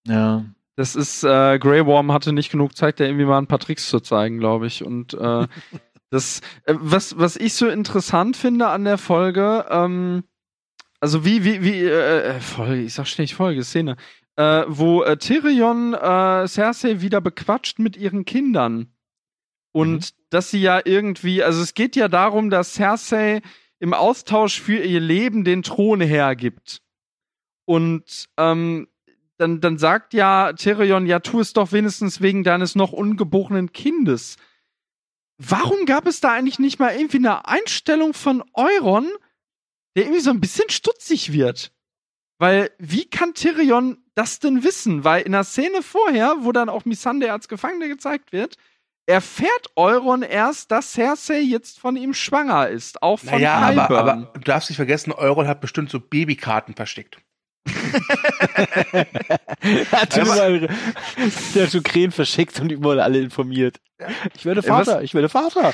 Ja. 0.05 0.45
Das 0.75 0.95
ist, 0.95 1.23
äh, 1.23 1.57
Grey 1.57 1.83
Worm 1.87 2.11
hatte 2.11 2.31
nicht 2.33 2.51
genug 2.51 2.77
Zeit, 2.77 2.99
da 2.99 3.05
irgendwie 3.05 3.25
mal 3.25 3.39
ein 3.39 3.47
paar 3.47 3.57
Tricks 3.57 3.89
zu 3.89 3.99
zeigen, 3.99 4.37
glaube 4.37 4.67
ich. 4.67 4.83
Und 4.85 5.15
äh, 5.15 5.47
das, 6.11 6.41
äh, 6.65 6.75
was, 6.77 7.17
was 7.17 7.35
ich 7.35 7.55
so 7.55 7.67
interessant 7.67 8.37
finde 8.37 8.67
an 8.67 8.85
der 8.85 8.99
Folge, 8.99 9.65
ähm, 9.71 10.23
also 10.99 11.25
wie, 11.25 11.43
wie, 11.43 11.63
wie, 11.63 11.81
äh, 11.81 12.35
äh, 12.35 12.39
Folge, 12.39 12.83
ich 12.83 12.93
sag 12.93 13.07
ständig 13.07 13.33
Folge, 13.33 13.63
Szene, 13.63 13.97
äh, 14.35 14.65
wo 14.67 15.01
äh, 15.01 15.17
Tyrion 15.17 15.95
äh, 15.95 16.47
Cersei 16.47 17.01
wieder 17.01 17.21
bequatscht 17.21 17.79
mit 17.79 17.97
ihren 17.97 18.23
Kindern. 18.23 18.93
Und 19.71 20.13
dass 20.29 20.51
sie 20.51 20.61
ja 20.61 20.79
irgendwie, 20.85 21.41
also 21.41 21.63
es 21.63 21.73
geht 21.73 21.95
ja 21.95 22.07
darum, 22.07 22.51
dass 22.51 22.75
Cersei 22.75 23.41
im 23.79 23.93
Austausch 23.93 24.61
für 24.61 24.83
ihr 24.83 24.99
Leben 24.99 25.43
den 25.43 25.63
Thron 25.63 26.01
hergibt. 26.01 26.81
Und 27.65 28.29
ähm, 28.37 28.87
dann, 29.37 29.61
dann 29.61 29.77
sagt 29.77 30.13
ja 30.13 30.53
Tyrion, 30.53 31.05
ja, 31.05 31.19
tu 31.19 31.39
es 31.39 31.53
doch 31.53 31.71
wenigstens 31.71 32.21
wegen 32.21 32.43
deines 32.43 32.75
noch 32.75 32.91
ungeborenen 32.91 33.71
Kindes. 33.71 34.37
warum 35.37 35.85
gab 35.85 36.07
es 36.07 36.19
da 36.19 36.33
eigentlich 36.33 36.59
nicht 36.59 36.79
mal 36.79 36.95
irgendwie 36.95 37.17
eine 37.17 37.47
Einstellung 37.47 38.13
von 38.13 38.43
Euron, 38.53 39.07
der 39.95 40.05
irgendwie 40.05 40.21
so 40.21 40.31
ein 40.31 40.41
bisschen 40.41 40.69
stutzig 40.69 41.31
wird? 41.31 41.71
Weil, 42.39 42.71
wie 42.77 43.05
kann 43.05 43.33
Tyrion 43.33 44.03
das 44.15 44.39
denn 44.39 44.63
wissen? 44.63 45.03
Weil 45.03 45.23
in 45.23 45.31
der 45.31 45.43
Szene 45.43 45.81
vorher, 45.81 46.37
wo 46.41 46.51
dann 46.51 46.69
auch 46.69 46.85
Missandei 46.85 47.31
als 47.31 47.47
Gefangene 47.47 47.87
gezeigt 47.87 48.31
wird, 48.31 48.57
erfährt 49.07 49.71
Euron 49.75 50.21
erst, 50.21 50.69
dass 50.71 50.91
Cersei 50.93 51.39
jetzt 51.39 51.79
von 51.79 51.95
ihm 51.95 52.13
schwanger 52.13 52.67
ist. 52.67 53.01
Auch 53.01 53.17
von 53.19 53.29
naja, 53.29 53.55
aber, 53.55 53.97
aber 53.97 54.31
du 54.33 54.39
darfst 54.41 54.69
nicht 54.69 54.77
vergessen, 54.77 55.11
Euron 55.11 55.47
hat 55.47 55.61
bestimmt 55.61 55.89
so 55.89 55.99
Babykarten 55.99 56.75
versteckt. 56.75 57.17
hat 59.91 60.15
überall, 60.17 60.69
der 61.55 61.63
hat 61.63 61.71
so 61.71 61.81
Krähen 61.81 62.11
verschickt 62.11 62.59
und 62.59 62.71
überall 62.71 62.99
alle 62.99 63.19
informiert. 63.19 63.79
Ich 64.35 64.45
werde 64.45 64.61
Ey, 64.63 64.69
was- 64.69 64.87
Vater, 64.87 65.01
ich 65.03 65.13
werde 65.13 65.29
Vater. 65.29 65.73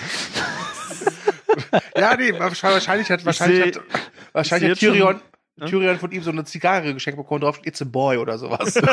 Ja, 1.96 2.16
nee, 2.16 2.34
wahrscheinlich 2.38 3.10
hat, 3.12 3.26
wahrscheinlich 3.26 3.76
seh- 3.76 3.80
hat, 3.80 3.86
wahrscheinlich 4.32 4.72
hat 4.72 4.80
Tyrion, 4.80 5.16
Ja? 5.18 5.22
Tyrion 5.60 6.00
von 6.00 6.12
ihm 6.12 6.24
so 6.24 6.32
eine 6.32 6.46
Zigarre 6.46 6.94
geschenkt 6.94 7.18
bekommen, 7.18 7.42
drauf 7.42 7.60
it's 7.64 7.82
a 7.82 7.86
boy 7.86 8.18
oder 8.18 8.38
sowas. 8.38 8.76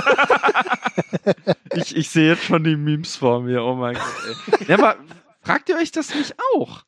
Ich, 1.75 1.95
ich 1.97 2.11
sehe 2.11 2.29
jetzt 2.33 2.45
schon 2.45 2.65
die 2.65 2.77
Memes 2.77 3.17
vor 3.17 3.41
mir. 3.43 3.63
Oh 3.63 3.75
mein 3.77 3.95
Gott. 3.95 4.61
Ey. 4.61 4.67
Ja, 4.69 4.75
aber 4.79 4.97
fragt 5.41 5.69
ihr 5.69 5.77
euch 5.77 5.93
das 5.93 6.13
nicht 6.15 6.35
auch? 6.57 6.85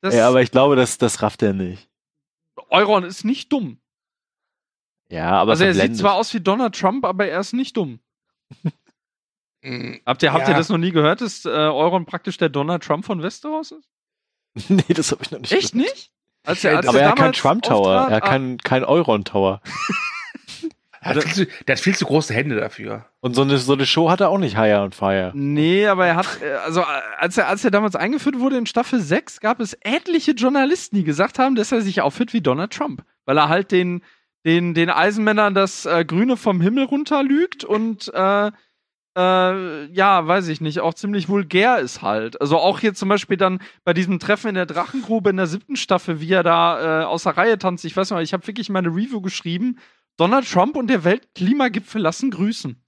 Das, 0.00 0.14
Ja, 0.14 0.28
aber 0.28 0.40
ich 0.42 0.50
glaube, 0.52 0.76
das, 0.76 0.98
das 0.98 1.20
rafft 1.22 1.42
er 1.42 1.52
nicht. 1.52 1.88
Euron 2.68 3.02
ist 3.04 3.24
nicht 3.24 3.52
dumm. 3.52 3.80
Ja, 5.08 5.30
aber 5.32 5.52
also 5.52 5.64
er 5.64 5.74
sieht 5.74 5.96
zwar 5.96 6.14
aus 6.14 6.32
wie 6.32 6.40
Donald 6.40 6.78
Trump, 6.78 7.04
aber 7.04 7.26
er 7.26 7.40
ist 7.40 7.52
nicht 7.52 7.76
dumm. 7.76 7.98
Mm, 9.62 9.94
Habt 10.06 10.22
ihr, 10.22 10.32
habt 10.32 10.44
Ja. 10.48 10.50
ihr 10.54 10.56
das 10.56 10.68
noch 10.68 10.78
nie 10.78 10.92
gehört, 10.92 11.20
dass 11.20 11.44
äh, 11.44 11.48
Euron 11.48 12.06
praktisch 12.06 12.36
der 12.36 12.48
Donald 12.48 12.82
Trump 12.84 13.04
von 13.04 13.22
Westeros 13.22 13.72
ist? 13.72 13.88
nee, 14.70 14.84
das 14.94 15.10
habe 15.12 15.22
ich 15.24 15.30
noch 15.30 15.40
nicht 15.40 15.52
Echt 15.52 15.72
gehört. 15.72 15.90
nicht? 15.90 16.12
Als 16.44 16.64
er, 16.64 16.76
als 16.76 16.88
Aber 16.88 17.00
er 17.00 17.08
hat 17.08 17.16
keinen 17.16 17.32
damals 17.32 17.38
Trump 17.38 17.62
Tower, 17.62 17.78
auftrat, 17.78 18.10
er 18.10 18.16
hat 18.16 18.22
ah, 18.22 18.28
keinen 18.28 18.58
kein 18.58 18.84
Euron 18.84 19.24
Tower. 19.24 19.60
Er 21.04 21.16
hat, 21.16 21.24
viel 21.24 21.34
zu, 21.34 21.46
der 21.66 21.74
hat 21.74 21.82
viel 21.82 21.96
zu 21.96 22.04
große 22.04 22.32
Hände 22.32 22.54
dafür. 22.54 23.06
Und 23.18 23.34
so 23.34 23.42
eine, 23.42 23.58
so 23.58 23.72
eine 23.72 23.86
Show 23.86 24.08
hat 24.08 24.20
er 24.20 24.28
auch 24.28 24.38
nicht 24.38 24.56
Higher 24.56 24.84
on 24.84 24.92
Fire. 24.92 25.32
Nee, 25.34 25.88
aber 25.88 26.06
er 26.06 26.14
hat, 26.14 26.40
äh, 26.40 26.52
also 26.64 26.84
als 27.18 27.36
er, 27.36 27.48
als 27.48 27.64
er 27.64 27.72
damals 27.72 27.96
eingeführt 27.96 28.38
wurde 28.38 28.56
in 28.56 28.66
Staffel 28.66 29.00
6, 29.00 29.40
gab 29.40 29.58
es 29.58 29.76
etliche 29.80 30.30
Journalisten, 30.30 30.94
die 30.94 31.02
gesagt 31.02 31.40
haben, 31.40 31.56
dass 31.56 31.72
er 31.72 31.80
sich 31.80 32.00
aufführt 32.02 32.32
wie 32.32 32.40
Donald 32.40 32.72
Trump. 32.72 33.02
Weil 33.24 33.36
er 33.36 33.48
halt 33.48 33.72
den, 33.72 34.02
den, 34.44 34.74
den 34.74 34.90
Eisenmännern 34.90 35.54
das 35.54 35.86
äh, 35.86 36.04
Grüne 36.04 36.36
vom 36.36 36.60
Himmel 36.60 36.84
runterlügt 36.84 37.64
und 37.64 38.12
äh, 38.14 38.52
äh, 39.16 39.86
ja, 39.92 40.26
weiß 40.26 40.48
ich 40.48 40.60
nicht, 40.60 40.80
auch 40.80 40.94
ziemlich 40.94 41.28
vulgär 41.28 41.78
ist 41.78 42.02
halt. 42.02 42.40
Also 42.40 42.58
auch 42.58 42.80
hier 42.80 42.94
zum 42.94 43.08
Beispiel 43.08 43.36
dann 43.36 43.60
bei 43.84 43.92
diesem 43.92 44.18
Treffen 44.18 44.48
in 44.48 44.54
der 44.54 44.66
Drachengrube 44.66 45.30
in 45.30 45.36
der 45.36 45.46
siebten 45.46 45.76
Staffel, 45.76 46.20
wie 46.20 46.32
er 46.32 46.42
da 46.42 47.02
äh, 47.02 47.04
aus 47.04 47.24
der 47.24 47.36
Reihe 47.36 47.58
tanzt. 47.58 47.84
Ich 47.84 47.96
weiß 47.96 48.10
noch, 48.10 48.20
ich 48.20 48.32
habe 48.32 48.46
wirklich 48.46 48.70
meine 48.70 48.88
Review 48.88 49.20
geschrieben. 49.20 49.78
Donald 50.16 50.50
Trump 50.50 50.76
und 50.76 50.88
der 50.88 51.04
Weltklimagipfel 51.04 52.00
lassen 52.00 52.30
grüßen. 52.30 52.82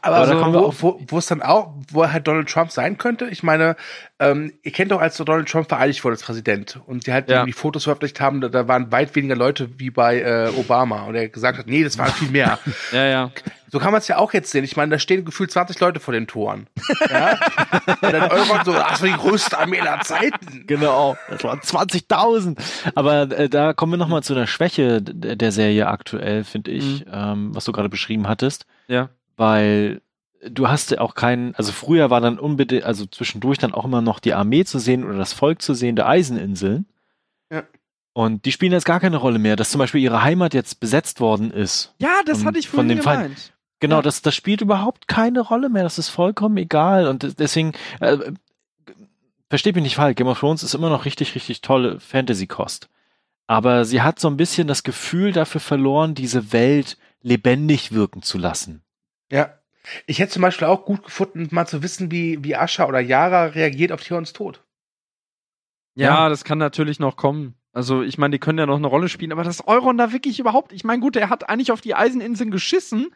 Aber, 0.00 0.16
Aber 0.16 0.16
also, 0.18 0.34
wir 0.34 0.54
wo, 0.54 0.74
wo, 0.80 1.00
wo 1.08 1.18
es 1.18 1.26
dann 1.26 1.42
auch, 1.42 1.74
wo 1.90 2.02
er 2.02 2.12
halt 2.12 2.28
Donald 2.28 2.48
Trump 2.48 2.70
sein 2.70 2.98
könnte. 2.98 3.26
Ich 3.26 3.42
meine, 3.42 3.74
ähm, 4.20 4.52
ihr 4.62 4.70
kennt 4.70 4.92
doch, 4.92 5.00
als 5.00 5.16
so 5.16 5.24
Donald 5.24 5.48
Trump 5.48 5.68
vereidigt 5.68 6.04
wurde 6.04 6.14
als 6.14 6.22
Präsident 6.22 6.78
und 6.86 7.06
die 7.06 7.12
halt 7.12 7.28
Ja. 7.28 7.44
die 7.44 7.52
Fotos 7.52 7.84
veröffentlicht 7.84 8.20
haben, 8.20 8.40
da, 8.40 8.48
da 8.48 8.68
waren 8.68 8.92
weit 8.92 9.14
weniger 9.16 9.34
Leute 9.34 9.80
wie 9.80 9.90
bei 9.90 10.20
äh, 10.20 10.50
Obama 10.56 11.02
und 11.02 11.16
er 11.16 11.28
gesagt 11.28 11.58
hat, 11.58 11.66
nee, 11.66 11.82
das 11.82 11.98
waren 11.98 12.12
viel 12.12 12.30
mehr. 12.30 12.58
Ja, 12.92 13.04
ja. 13.06 13.30
so 13.70 13.78
kann 13.78 13.90
man 13.92 13.98
es 14.00 14.08
ja 14.08 14.18
auch 14.18 14.32
jetzt 14.32 14.50
sehen. 14.50 14.64
Ich 14.64 14.76
meine, 14.76 14.90
da 14.92 14.98
stehen 14.98 15.24
gefühlt 15.24 15.50
20 15.50 15.80
Leute 15.80 15.98
vor 15.98 16.12
den 16.12 16.26
Toren. 16.26 16.66
Ja? 17.10 17.38
und 18.02 18.12
dann 18.12 18.30
Euron 18.30 18.64
so, 18.64 18.74
ach, 18.74 18.90
das 18.90 19.02
war 19.02 19.08
die 19.08 19.14
größte 19.14 19.58
Armee 19.58 19.80
aller 19.80 20.00
Zeiten. 20.00 20.64
Genau, 20.66 21.16
das 21.28 21.42
waren 21.42 21.60
20.000. 21.60 22.56
Aber 22.94 23.22
äh, 23.22 23.48
da 23.48 23.72
kommen 23.72 23.92
wir 23.94 23.96
nochmal 23.96 24.22
zu 24.22 24.34
einer 24.34 24.46
Schwäche 24.46 25.00
der 25.02 25.52
Serie 25.52 25.88
aktuell, 25.88 26.44
finde 26.44 26.70
ich, 26.70 27.04
ähm, 27.10 27.54
was 27.54 27.64
du 27.64 27.72
gerade 27.72 27.88
beschrieben 27.88 28.28
hattest. 28.28 28.66
Ja. 28.88 29.08
Weil 29.36 30.00
du 30.48 30.68
hast 30.68 30.90
ja 30.90 31.00
auch 31.00 31.14
keinen, 31.14 31.54
also 31.54 31.72
früher 31.72 32.10
war 32.10 32.20
dann 32.20 32.38
unbedingt, 32.38 32.84
also 32.84 33.06
zwischendurch 33.06 33.58
dann 33.58 33.72
auch 33.74 33.84
immer 33.84 34.02
noch 34.02 34.18
die 34.18 34.34
Armee 34.34 34.64
zu 34.64 34.78
sehen 34.78 35.04
oder 35.04 35.16
das 35.16 35.32
Volk 35.32 35.62
zu 35.62 35.74
sehen 35.74 35.96
der 35.96 36.08
Eiseninseln. 36.08 36.86
Ja. 37.50 37.62
Und 38.12 38.44
die 38.44 38.52
spielen 38.52 38.72
jetzt 38.72 38.84
gar 38.84 39.00
keine 39.00 39.16
Rolle 39.16 39.38
mehr, 39.38 39.56
dass 39.56 39.70
zum 39.70 39.78
Beispiel 39.78 40.00
ihre 40.02 40.22
Heimat 40.22 40.52
jetzt 40.52 40.80
besetzt 40.80 41.20
worden 41.20 41.50
ist. 41.50 41.94
Ja, 41.98 42.20
das 42.26 42.38
Von- 42.38 42.46
hatte 42.48 42.58
ich 42.58 42.68
von 42.68 42.78
vorhin 42.78 42.88
dem 42.96 43.02
Feind. 43.02 43.22
gemeint. 43.22 43.52
Genau, 43.80 43.96
Ja. 43.96 44.02
das, 44.02 44.20
das 44.22 44.34
spielt 44.34 44.60
überhaupt 44.60 45.08
keine 45.08 45.40
Rolle 45.40 45.68
mehr. 45.68 45.82
Das 45.82 45.98
ist 45.98 46.08
vollkommen 46.08 46.56
egal. 46.56 47.06
Und 47.08 47.22
des- 47.22 47.36
deswegen, 47.36 47.72
äh, 48.00 48.18
versteht 49.48 49.74
mich 49.74 49.84
nicht 49.84 49.96
falsch, 49.96 50.16
Game 50.16 50.26
of 50.28 50.38
Thrones 50.40 50.62
ist 50.62 50.74
immer 50.74 50.88
noch 50.90 51.04
richtig, 51.04 51.34
richtig 51.34 51.60
tolle 51.62 52.00
Fantasy-Kost. 52.00 52.88
Aber 53.46 53.84
sie 53.84 54.02
hat 54.02 54.18
so 54.18 54.28
ein 54.28 54.36
bisschen 54.36 54.66
das 54.68 54.82
Gefühl 54.82 55.32
dafür 55.32 55.60
verloren, 55.60 56.14
diese 56.14 56.52
Welt 56.52 56.96
lebendig 57.22 57.92
wirken 57.92 58.22
zu 58.22 58.38
lassen. 58.38 58.82
Ja. 59.32 59.54
Ich 60.06 60.20
hätte 60.20 60.32
zum 60.32 60.42
Beispiel 60.42 60.68
auch 60.68 60.84
gut 60.84 61.02
gefunden, 61.02 61.48
mal 61.50 61.66
zu 61.66 61.82
wissen, 61.82 62.10
wie, 62.12 62.44
wie 62.44 62.54
Asha 62.54 62.86
oder 62.86 63.00
Yara 63.00 63.46
reagiert 63.46 63.90
auf 63.90 64.00
Tyrions 64.02 64.32
Tod. 64.32 64.62
Ja, 65.94 66.08
Ja. 66.08 66.28
das 66.28 66.44
kann 66.44 66.58
natürlich 66.58 67.00
noch 67.00 67.16
kommen. 67.16 67.54
Also, 67.72 68.02
ich 68.02 68.18
meine, 68.18 68.32
die 68.32 68.38
können 68.38 68.58
ja 68.58 68.66
noch 68.66 68.76
eine 68.76 68.86
Rolle 68.86 69.08
spielen, 69.08 69.32
aber 69.32 69.44
das 69.44 69.66
Euron 69.66 69.96
da 69.96 70.12
wirklich 70.12 70.38
überhaupt, 70.38 70.72
ich 70.72 70.84
meine, 70.84 71.00
gut, 71.00 71.16
er 71.16 71.30
hat 71.30 71.48
eigentlich 71.48 71.72
auf 71.72 71.80
die 71.80 71.94
Eiseninseln 71.94 72.50
geschissen, 72.50 73.14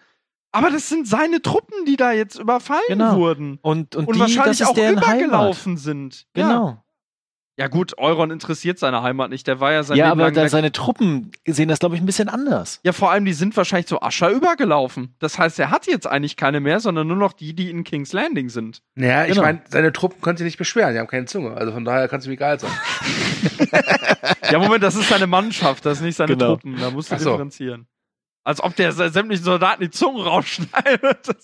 aber 0.51 0.71
das 0.71 0.89
sind 0.89 1.07
seine 1.07 1.43
Truppen, 1.43 1.85
die 1.85 1.97
da 1.97 2.13
jetzt 2.13 2.39
überfallen 2.39 2.81
Genau. 2.89 3.17
wurden. 3.17 3.59
Und, 3.61 3.95
und, 3.95 4.09
Und 4.09 4.17
die, 4.17 4.21
wahrscheinlich 4.21 4.59
das 4.59 4.61
ist 4.63 4.67
auch 4.69 4.75
deren 4.75 5.01
Heimat. 5.07 5.21
übergelaufen 5.27 5.77
sind. 5.77 6.27
Genau. 6.33 6.67
ja, 6.69 6.85
gut, 7.69 7.97
Euron 7.97 8.31
interessiert 8.31 8.79
seine 8.79 9.03
Heimat 9.03 9.31
nicht, 9.31 9.47
der 9.47 9.61
war 9.61 9.73
ja 9.73 9.83
sein 9.83 9.97
Ja, 9.97 10.11
Leben 10.11 10.21
aber 10.21 10.49
seine 10.51 10.73
Truppen 10.73 11.31
sehen 11.47 11.69
das, 11.69 11.79
glaube 11.79 11.95
ich, 11.95 12.03
ein 12.03 12.07
bisschen 12.07 12.29
anders. 12.29 12.81
Ja, 12.85 12.93
vor 12.93 13.11
allem, 13.11 13.25
die 13.25 13.33
sind 13.33 13.57
wahrscheinlich 13.57 13.87
zu 13.87 14.03
Ascher 14.03 14.29
übergelaufen. 14.31 15.15
Das 15.21 15.39
heißt, 15.39 15.59
er 15.59 15.71
hat 15.71 15.87
jetzt 15.87 16.07
eigentlich 16.07 16.37
keine 16.37 16.61
mehr, 16.61 16.81
sondern 16.81 17.07
nur 17.09 17.17
noch 17.17 17.33
die, 17.33 17.55
die 17.55 17.71
in 17.71 17.83
King's 17.83 18.13
Landing 18.13 18.51
sind. 18.51 18.83
Naja, 18.95 19.23
ich 19.25 19.31
Genau. 19.31 19.43
meine, 19.43 19.63
seine 19.69 19.91
Truppen 19.95 20.21
können 20.21 20.37
sich 20.37 20.45
nicht 20.45 20.59
beschweren, 20.59 20.93
die 20.93 20.99
haben 21.01 21.07
keine 21.07 21.25
Zunge. 21.25 21.55
Also 21.57 21.73
von 21.73 21.85
daher 21.87 22.09
kann 22.09 22.21
es 22.21 22.27
ihm 22.27 22.33
egal 22.33 22.61
sein. 22.61 22.71
Ja, 24.51 24.59
Moment, 24.61 24.83
das 24.83 24.95
ist 24.95 25.09
seine 25.09 25.27
Mannschaft, 25.27 25.85
das 25.87 25.99
ist 25.99 26.05
nicht 26.05 26.17
seine 26.17 26.35
Genau. 26.37 26.53
Truppen. 26.53 26.77
Da 26.79 26.91
musst 26.91 27.11
du 27.11 27.19
so. 27.19 27.31
differenzieren. 27.31 27.87
Als 28.45 28.63
ob 28.63 28.77
der 28.77 28.93
sämtlichen 28.93 29.45
Soldaten 29.45 29.83
die 29.83 29.91
Zungen 29.91 30.23
rausschneidet. 30.23 31.35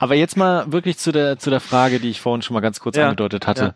Aber 0.00 0.14
jetzt 0.16 0.36
mal 0.36 0.70
wirklich 0.72 0.98
zu 0.98 1.12
der, 1.12 1.38
zu 1.38 1.50
der 1.50 1.60
Frage, 1.60 2.00
die 2.00 2.10
ich 2.10 2.20
vorhin 2.20 2.42
schon 2.42 2.54
mal 2.54 2.60
ganz 2.60 2.80
kurz 2.80 2.96
Ja, 2.96 3.04
angedeutet 3.04 3.46
hatte. 3.46 3.68
W- 3.68 3.72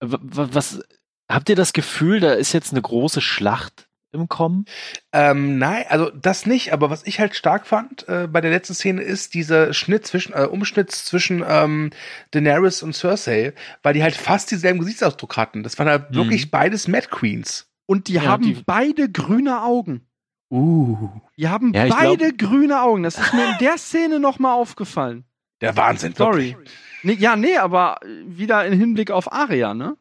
Was, 0.00 0.80
habt 1.28 1.48
ihr 1.48 1.56
das 1.56 1.72
Gefühl, 1.72 2.20
da 2.20 2.32
ist 2.32 2.52
jetzt 2.52 2.72
eine 2.72 2.82
große 2.82 3.20
Schlacht 3.20 3.88
im 4.12 4.28
Kommen? 4.28 4.64
Ähm, 5.12 5.58
nein, 5.58 5.84
also 5.88 6.10
das 6.10 6.46
nicht, 6.46 6.72
aber 6.72 6.90
was 6.90 7.06
ich 7.06 7.20
halt 7.20 7.36
stark 7.36 7.66
fand 7.66 8.08
äh, 8.08 8.26
bei 8.26 8.40
der 8.40 8.50
letzten 8.50 8.74
Szene 8.74 9.02
ist 9.02 9.34
dieser 9.34 9.72
Schnitt 9.74 10.06
zwischen, 10.06 10.32
äh, 10.32 10.46
Umschnitt 10.50 10.90
zwischen 10.90 11.44
ähm, 11.46 11.90
Daenerys 12.32 12.82
und 12.82 12.94
Cersei, 12.94 13.52
weil 13.82 13.94
die 13.94 14.02
halt 14.02 14.16
fast 14.16 14.50
dieselben 14.50 14.80
Gesichtsausdruck 14.80 15.36
hatten. 15.36 15.62
Das 15.62 15.78
waren 15.78 15.88
halt 15.88 16.10
Mhm. 16.10 16.14
wirklich 16.16 16.50
beides 16.50 16.88
Mad 16.88 17.08
Queens. 17.10 17.68
Und 17.86 18.08
die 18.08 18.14
Ja, 18.14 18.22
haben 18.22 18.42
die- 18.42 18.62
beide 18.66 19.10
grüne 19.10 19.62
Augen. 19.62 20.06
Uh, 20.52 21.10
Die 21.36 21.48
haben 21.48 21.72
Ja, 21.74 21.86
beide 21.86 22.32
grüne 22.32 22.82
Augen. 22.82 23.04
Das 23.04 23.16
ist 23.18 23.32
mir 23.32 23.50
in 23.52 23.58
der 23.60 23.78
Szene 23.78 24.18
nochmal 24.18 24.54
aufgefallen. 24.54 25.24
der 25.60 25.76
Wahnsinn. 25.76 26.14
Sorry. 26.16 26.52
wirklich. 26.56 26.70
Nee, 27.02 27.14
ja, 27.14 27.36
nee, 27.36 27.56
aber 27.56 27.98
wieder 28.26 28.64
im 28.66 28.78
Hinblick 28.78 29.10
auf 29.10 29.32
Aria, 29.32 29.74
ne? 29.74 29.96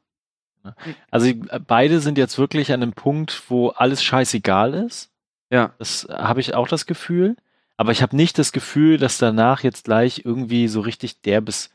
Also 1.09 1.27
äh, 1.30 1.59
beide 1.65 1.99
sind 2.01 2.17
jetzt 2.17 2.38
wirklich 2.38 2.71
an 2.71 2.84
einem 2.84 2.93
Punkt, 2.93 3.43
wo 3.49 3.69
alles 3.69 4.03
scheißegal 4.03 4.73
ist. 4.73 5.09
Ja. 5.49 5.73
Das 5.80 6.07
habe 6.11 6.41
ich 6.41 6.53
auch 6.53 6.67
das 6.67 6.85
Gefühl. 6.85 7.35
Aber 7.77 7.91
ich 7.93 8.01
habe 8.01 8.15
nicht 8.15 8.38
das 8.38 8.51
Gefühl, 8.51 8.97
dass 8.97 9.17
danach 9.17 9.63
jetzt 9.63 9.85
gleich 9.85 10.23
irgendwie 10.26 10.67
so 10.67 10.81
richtig 10.81 11.21
derbes 11.21 11.71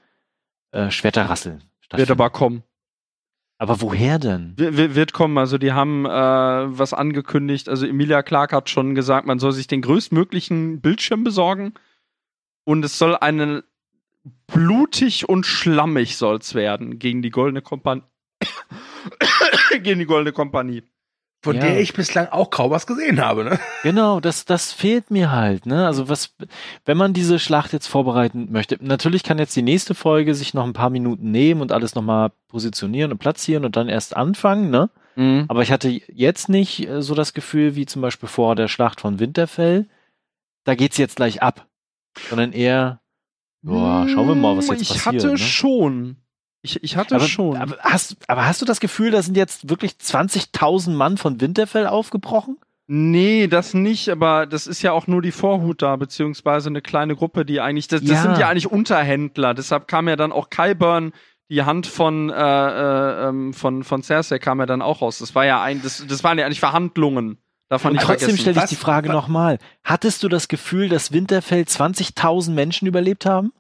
äh, 0.73 0.91
Schwerterrasseln 0.91 1.61
Wird 1.61 1.65
stattfindet. 1.81 2.11
aber 2.11 2.29
kommen. 2.31 2.63
aber 3.59 3.81
woher 3.81 4.19
denn? 4.19 4.53
Wir- 4.57 4.77
wir- 4.77 4.95
Wird 4.95 5.15
kommen. 5.15 5.39
Also 5.39 5.57
die 5.57 5.73
haben 5.73 6.05
äh, 6.05 6.11
was 6.11 6.93
angekündigt. 6.93 7.71
Also 7.71 7.87
Emilia 7.87 8.23
Clark 8.23 8.53
hat 8.53 8.69
schon 8.69 8.95
gesagt, 8.95 9.27
man 9.27 9.39
soll 9.39 9.53
sich 9.53 9.67
den 9.67 9.81
größtmöglichen 9.81 10.83
Bildschirm 10.83 11.25
besorgen. 11.25 11.73
Und 12.65 12.85
es 12.85 12.99
soll 12.99 13.17
eine 13.17 13.65
blutig 14.47 15.29
und 15.29 15.45
schlammig 15.47 16.17
soll's 16.17 16.55
werden 16.55 16.99
gegen 16.99 17.23
die 17.23 17.31
Goldene 17.31 17.63
Kompanie. 17.63 18.03
gegen 19.83 19.99
die 20.01 20.07
Goldene 20.07 20.33
Kompanie. 20.33 20.83
Von 21.43 21.57
Ja. 21.57 21.61
der 21.63 21.81
ich 21.81 21.93
bislang 21.93 22.29
auch 22.29 22.49
kaum 22.49 22.71
was 22.71 22.87
gesehen 22.87 23.21
habe. 23.23 23.45
Ne? 23.45 23.59
Genau, 23.83 24.19
das, 24.19 24.47
das 24.47 24.73
fehlt 24.73 25.11
mir 25.11 25.31
halt, 25.31 25.67
ne? 25.67 25.87
Also 25.87 26.09
was, 26.09 26.35
wenn 26.87 26.97
man 26.97 27.13
diese 27.13 27.39
Schlacht 27.39 27.75
jetzt 27.75 27.87
vorbereiten 27.87 28.49
möchte, 28.51 28.79
natürlich 28.81 29.23
kann 29.25 29.37
jetzt 29.39 29.55
die 29.55 29.61
nächste 29.61 29.95
Folge 29.95 30.35
sich 30.35 30.55
noch 30.55 30.65
ein 30.65 30.73
paar 30.73 30.89
Minuten 30.89 31.31
nehmen 31.31 31.61
und 31.61 31.71
alles 31.71 31.95
nochmal 31.95 32.31
positionieren 32.49 33.13
und 33.13 33.19
platzieren 33.19 33.67
und 33.67 33.77
dann 33.77 33.91
erst 33.91 34.17
anfangen, 34.17 34.71
ne? 34.71 34.89
Aber 35.49 35.61
ich 35.63 35.71
hatte 35.71 35.91
jetzt 35.91 36.49
nicht 36.49 36.89
äh, 36.89 37.03
so 37.03 37.15
das 37.15 37.35
Gefühl, 37.35 37.77
wie 37.77 37.85
zum 37.85 38.01
Beispiel 38.01 38.29
vor 38.29 38.57
der 38.57 38.67
Schlacht 38.69 39.03
von 39.03 39.21
Winterfell, 39.21 39.87
da 40.65 40.75
geht's 40.75 40.97
jetzt 40.97 41.17
gleich 41.17 41.43
ab. 41.43 41.67
Sondern 42.31 42.53
eher, 42.53 43.01
boah, 43.65 44.07
schauen 44.09 44.29
wir 44.29 44.35
mal, 44.35 44.57
was 44.57 44.69
jetzt 44.69 44.83
ich 44.83 44.89
passiert. 44.89 45.25
hatte 45.25 45.29
ne? 45.29 45.39
schon 45.39 46.17
Ich, 46.63 46.83
ich 46.83 46.97
hatte 46.97 47.17
aber, 47.17 47.27
schon. 47.27 47.57
Aber 47.57 47.77
hast, 47.81 48.17
aber 48.29 48.47
hast 48.47 48.63
du 48.63 48.67
das 48.67 48.81
Gefühl, 48.81 49.11
da 49.11 49.23
sind 49.23 49.37
jetzt 49.37 49.69
wirklich 49.69 49.93
20.000 49.93 50.91
Mann 50.91 51.17
von 51.17 51.41
Winterfell 51.41 51.87
aufgebrochen? 51.87 52.59
Nee, 52.87 53.47
das 53.47 53.73
nicht, 53.73 54.11
aber 54.11 54.45
das 54.47 54.67
ist 54.67 54.83
ja 54.83 54.93
auch 54.93 55.07
nur 55.07 55.23
die 55.23 55.33
Vorhut 55.33 55.81
da, 55.81 55.97
beziehungsweise 55.97 56.69
eine 56.69 56.83
kleine 56.83 57.17
Gruppe, 57.17 57.47
die 57.47 57.61
eigentlich, 57.61 57.89
das, 57.89 58.03
das 58.03 58.11
ja. 58.11 58.23
sind 58.23 58.39
ja 58.39 58.49
eigentlich 58.49 58.71
Unterhändler, 58.71 59.55
deshalb 59.55 59.89
kam 59.89 60.07
ja 60.07 60.17
dann 60.17 60.33
auch 60.33 60.51
Kyburn, 60.51 61.13
die 61.51 61.63
Hand 61.63 61.87
von, 61.87 62.31
äh, 62.31 62.35
äh, 62.35 63.29
ähm, 63.29 63.55
von, 63.55 63.85
von 63.85 64.03
Cersei 64.03 64.39
kam 64.39 64.61
ja 64.61 64.67
dann 64.67 64.83
auch 64.83 65.03
raus. 65.03 65.19
Das 65.19 65.35
war 65.35 65.45
ja 65.45 65.63
ein, 65.63 65.83
das, 65.83 66.05
das 66.07 66.25
waren 66.25 66.39
ja 66.39 66.47
eigentlich 66.47 66.61
Verhandlungen. 66.61 67.39
Darf 67.71 67.85
man 67.85 67.95
nicht 67.95 68.03
trotzdem 68.05 68.37
stelle 68.37 68.57
ich 68.57 68.63
Was? 68.63 68.71
die 68.71 68.77
Frage 68.77 69.09
nochmal. 69.11 69.59
Hattest 69.85 70.23
du 70.23 70.29
das 70.29 70.49
Gefühl, 70.49 70.89
dass 70.89 71.13
Winterfell 71.13 71.63
20.000 71.63 72.51
Menschen 72.51 72.87
überlebt 72.87 73.27
haben? 73.27 73.53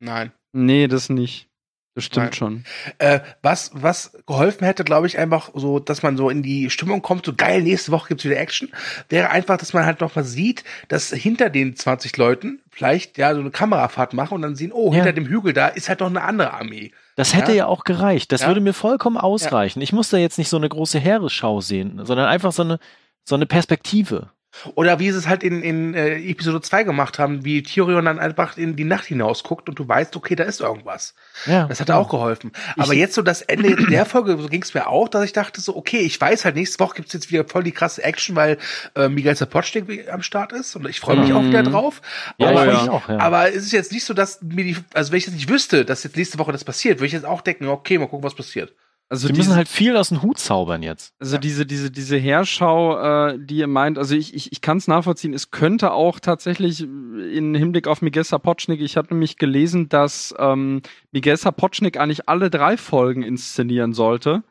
Nein. 0.00 0.32
Nee, 0.52 0.88
das 0.88 1.08
nicht. 1.08 1.48
Das 1.96 2.04
stimmt 2.06 2.24
Nein. 2.26 2.32
schon. 2.32 2.64
Äh, 2.98 3.20
was, 3.42 3.70
was 3.72 4.16
geholfen 4.26 4.64
hätte, 4.64 4.82
glaube 4.82 5.06
ich, 5.06 5.16
einfach 5.16 5.50
so, 5.54 5.78
dass 5.78 6.02
man 6.02 6.16
so 6.16 6.28
in 6.28 6.42
die 6.42 6.68
Stimmung 6.68 7.02
kommt, 7.02 7.24
so 7.24 7.32
geil, 7.34 7.62
nächste 7.62 7.92
Woche 7.92 8.08
gibt's 8.08 8.24
wieder 8.24 8.36
Action, 8.36 8.72
wäre 9.08 9.30
einfach, 9.30 9.58
dass 9.58 9.72
man 9.74 9.86
halt 9.86 10.00
noch 10.00 10.16
mal 10.16 10.24
sieht, 10.24 10.64
dass 10.88 11.10
hinter 11.10 11.50
den 11.50 11.76
20 11.76 12.16
Leuten 12.16 12.60
vielleicht 12.70 13.16
ja 13.16 13.32
so 13.32 13.40
eine 13.40 13.52
Kamerafahrt 13.52 14.12
machen 14.12 14.34
und 14.34 14.42
dann 14.42 14.56
sehen, 14.56 14.72
oh, 14.72 14.88
Ja. 14.88 14.96
hinter 14.96 15.12
dem 15.12 15.26
Hügel 15.26 15.52
da 15.52 15.68
ist 15.68 15.88
halt 15.88 16.00
noch 16.00 16.08
eine 16.08 16.22
andere 16.22 16.52
Armee. 16.52 16.90
Das 17.14 17.32
hätte 17.32 17.52
Ja. 17.52 17.58
ja, 17.58 17.66
auch 17.66 17.84
gereicht. 17.84 18.32
Das 18.32 18.40
Ja. 18.40 18.48
würde 18.48 18.60
mir 18.60 18.72
vollkommen 18.74 19.16
ausreichen. 19.16 19.80
Ich 19.80 19.92
muss 19.92 20.10
da 20.10 20.16
jetzt 20.16 20.38
nicht 20.38 20.48
so 20.48 20.56
eine 20.56 20.68
große 20.68 20.98
Heeresschau 20.98 21.60
sehen, 21.60 22.00
sondern 22.04 22.26
einfach 22.26 22.50
so 22.50 22.62
eine, 22.62 22.80
so 23.24 23.34
eine 23.34 23.46
Perspektive. 23.46 24.30
Oder 24.76 25.00
wie 25.00 25.10
sie 25.10 25.18
es 25.18 25.26
halt 25.26 25.42
in, 25.42 25.62
in 25.62 25.94
äh, 25.94 26.14
Episode 26.30 26.60
2 26.60 26.84
gemacht 26.84 27.18
haben, 27.18 27.44
wie 27.44 27.64
Tyrion 27.64 28.04
dann 28.04 28.20
einfach 28.20 28.56
in 28.56 28.76
die 28.76 28.84
Nacht 28.84 29.04
hinaus 29.06 29.42
guckt 29.42 29.68
und 29.68 29.80
du 29.80 29.88
weißt, 29.88 30.14
okay, 30.14 30.36
da 30.36 30.44
ist 30.44 30.60
irgendwas. 30.60 31.16
Ja. 31.46 31.66
Das 31.66 31.80
hat 31.80 31.90
auch 31.90 32.08
geholfen. 32.08 32.52
Aber 32.76 32.94
jetzt 32.94 33.14
so 33.14 33.22
das 33.22 33.42
Ende 33.42 33.74
der 33.90 34.06
Folge, 34.06 34.38
so 34.40 34.48
ging 34.48 34.62
es 34.62 34.72
mir 34.72 34.86
auch, 34.86 35.08
dass 35.08 35.24
ich 35.24 35.32
dachte 35.32 35.60
so, 35.60 35.74
okay, 35.74 35.98
ich 35.98 36.20
weiß 36.20 36.44
halt, 36.44 36.54
nächste 36.54 36.78
Woche 36.78 36.94
gibt's 36.94 37.12
jetzt 37.12 37.32
wieder 37.32 37.44
voll 37.44 37.64
die 37.64 37.72
krasse 37.72 38.04
Action, 38.04 38.36
weil 38.36 38.58
äh, 38.94 39.08
Miguel 39.08 39.34
Sapochnik 39.34 40.08
am 40.08 40.22
Start 40.22 40.52
ist 40.52 40.76
und 40.76 40.88
ich 40.88 41.00
freue 41.00 41.16
mich 41.16 41.30
Mhm. 41.30 41.36
auch 41.36 41.44
wieder 41.44 41.64
drauf. 41.64 42.00
Ja, 42.38 42.50
aber, 42.50 42.72
ich 42.72 42.82
ich, 42.84 42.88
auch, 42.88 43.08
ja. 43.08 43.18
aber 43.18 43.48
es 43.48 43.64
ist 43.64 43.72
jetzt 43.72 43.90
nicht 43.90 44.04
so, 44.04 44.14
dass 44.14 44.40
mir 44.40 44.62
die, 44.62 44.76
also 44.94 45.10
wenn 45.10 45.18
ich 45.18 45.26
jetzt 45.26 45.34
nicht 45.34 45.48
wüsste, 45.48 45.84
dass 45.84 46.04
jetzt 46.04 46.16
nächste 46.16 46.38
Woche 46.38 46.52
das 46.52 46.62
passiert, 46.62 46.98
würde 46.98 47.06
ich 47.06 47.12
jetzt 47.12 47.26
auch 47.26 47.40
denken, 47.40 47.66
okay, 47.66 47.98
mal 47.98 48.06
gucken, 48.06 48.22
was 48.24 48.34
passiert. 48.36 48.72
Also 49.08 49.26
Sie 49.26 49.32
diese, 49.32 49.48
müssen 49.48 49.56
halt 49.56 49.68
viel 49.68 49.96
aus 49.96 50.08
dem 50.08 50.22
Hut 50.22 50.38
zaubern 50.38 50.82
jetzt. 50.82 51.14
also 51.20 51.38
diese, 51.38 51.66
diese, 51.66 51.90
diese 51.90 52.16
Heerschau, 52.16 52.98
äh, 53.28 53.38
die 53.38 53.58
ihr 53.58 53.66
meint, 53.66 53.98
also 53.98 54.14
ich, 54.14 54.34
ich, 54.34 54.50
ich 54.50 54.60
kann 54.60 54.78
es 54.78 54.88
nachvollziehen, 54.88 55.34
es 55.34 55.50
könnte 55.50 55.92
auch 55.92 56.20
tatsächlich 56.20 56.80
in 56.80 57.54
Hinblick 57.54 57.86
auf 57.86 58.02
Miguel 58.02 58.24
Sapochnik, 58.24 58.80
ich 58.80 58.96
hatte 58.96 59.12
nämlich 59.12 59.36
gelesen, 59.36 59.88
dass 59.88 60.34
ähm, 60.38 60.80
Miguel 61.12 61.36
Sapochnik 61.36 61.98
eigentlich 61.98 62.28
alle 62.28 62.50
drei 62.50 62.76
Folgen 62.76 63.22
inszenieren 63.22 63.92
sollte. 63.92 64.42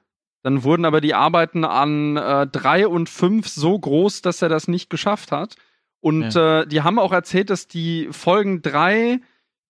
Dann 0.43 0.63
wurden 0.63 0.85
aber 0.85 1.01
die 1.01 1.13
Arbeiten 1.13 1.63
an 1.65 2.17
äh, 2.17 2.45
drei 2.45 2.88
und 2.88 3.09
fünf 3.09 3.47
so 3.47 3.80
groß, 3.80 4.21
dass 4.21 4.41
er 4.41 4.49
das 4.49 4.67
nicht 4.67 4.89
geschafft 4.89 5.31
hat. 5.31 5.55
Und 6.01 6.35
äh, 6.35 6.67
die 6.67 6.81
haben 6.81 6.99
auch 6.99 7.13
erzählt, 7.13 7.49
dass 7.49 7.67
die 7.67 8.09
Folgen 8.11 8.61
drei, 8.61 9.21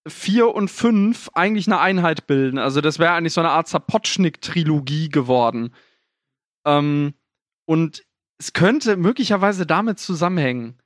vier 0.08 0.54
und 0.54 0.70
fünf 0.70 1.30
eigentlich 1.34 1.68
eine 1.68 1.80
Einheit 1.80 2.28
bilden. 2.28 2.58
Also 2.58 2.82
das 2.82 3.00
wäre 3.00 3.14
eigentlich 3.14 3.34
so 3.34 3.42
eine 3.42 3.52
Art 3.52 3.68
Sapochnik-Trilogie 3.68 5.10
geworden. 5.10 5.74
Ähm, 6.66 7.14
und 7.66 8.04
es 8.38 8.54
könnte 8.54 8.98
möglicherweise 8.98 9.66
damit 9.66 10.00
zusammenhängen. 10.00 10.78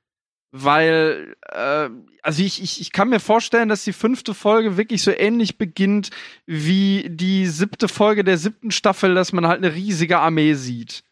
Weil, 0.50 1.36
äh, 1.42 1.90
also 2.22 2.42
ich, 2.42 2.62
ich, 2.62 2.80
ich 2.80 2.92
kann 2.92 3.10
mir 3.10 3.20
vorstellen, 3.20 3.68
dass 3.68 3.84
die 3.84 3.92
fünfte 3.92 4.32
Folge 4.32 4.76
wirklich 4.76 5.02
so 5.02 5.10
ähnlich 5.10 5.58
beginnt 5.58 6.10
wie 6.46 7.08
die 7.10 7.46
siebte 7.46 7.88
Folge 7.88 8.24
der 8.24 8.38
siebten 8.38 8.70
Staffel, 8.70 9.14
dass 9.14 9.32
man 9.32 9.46
halt 9.46 9.58
eine 9.58 9.74
riesige 9.74 10.20
Armee 10.20 10.54
sieht. 10.54 11.04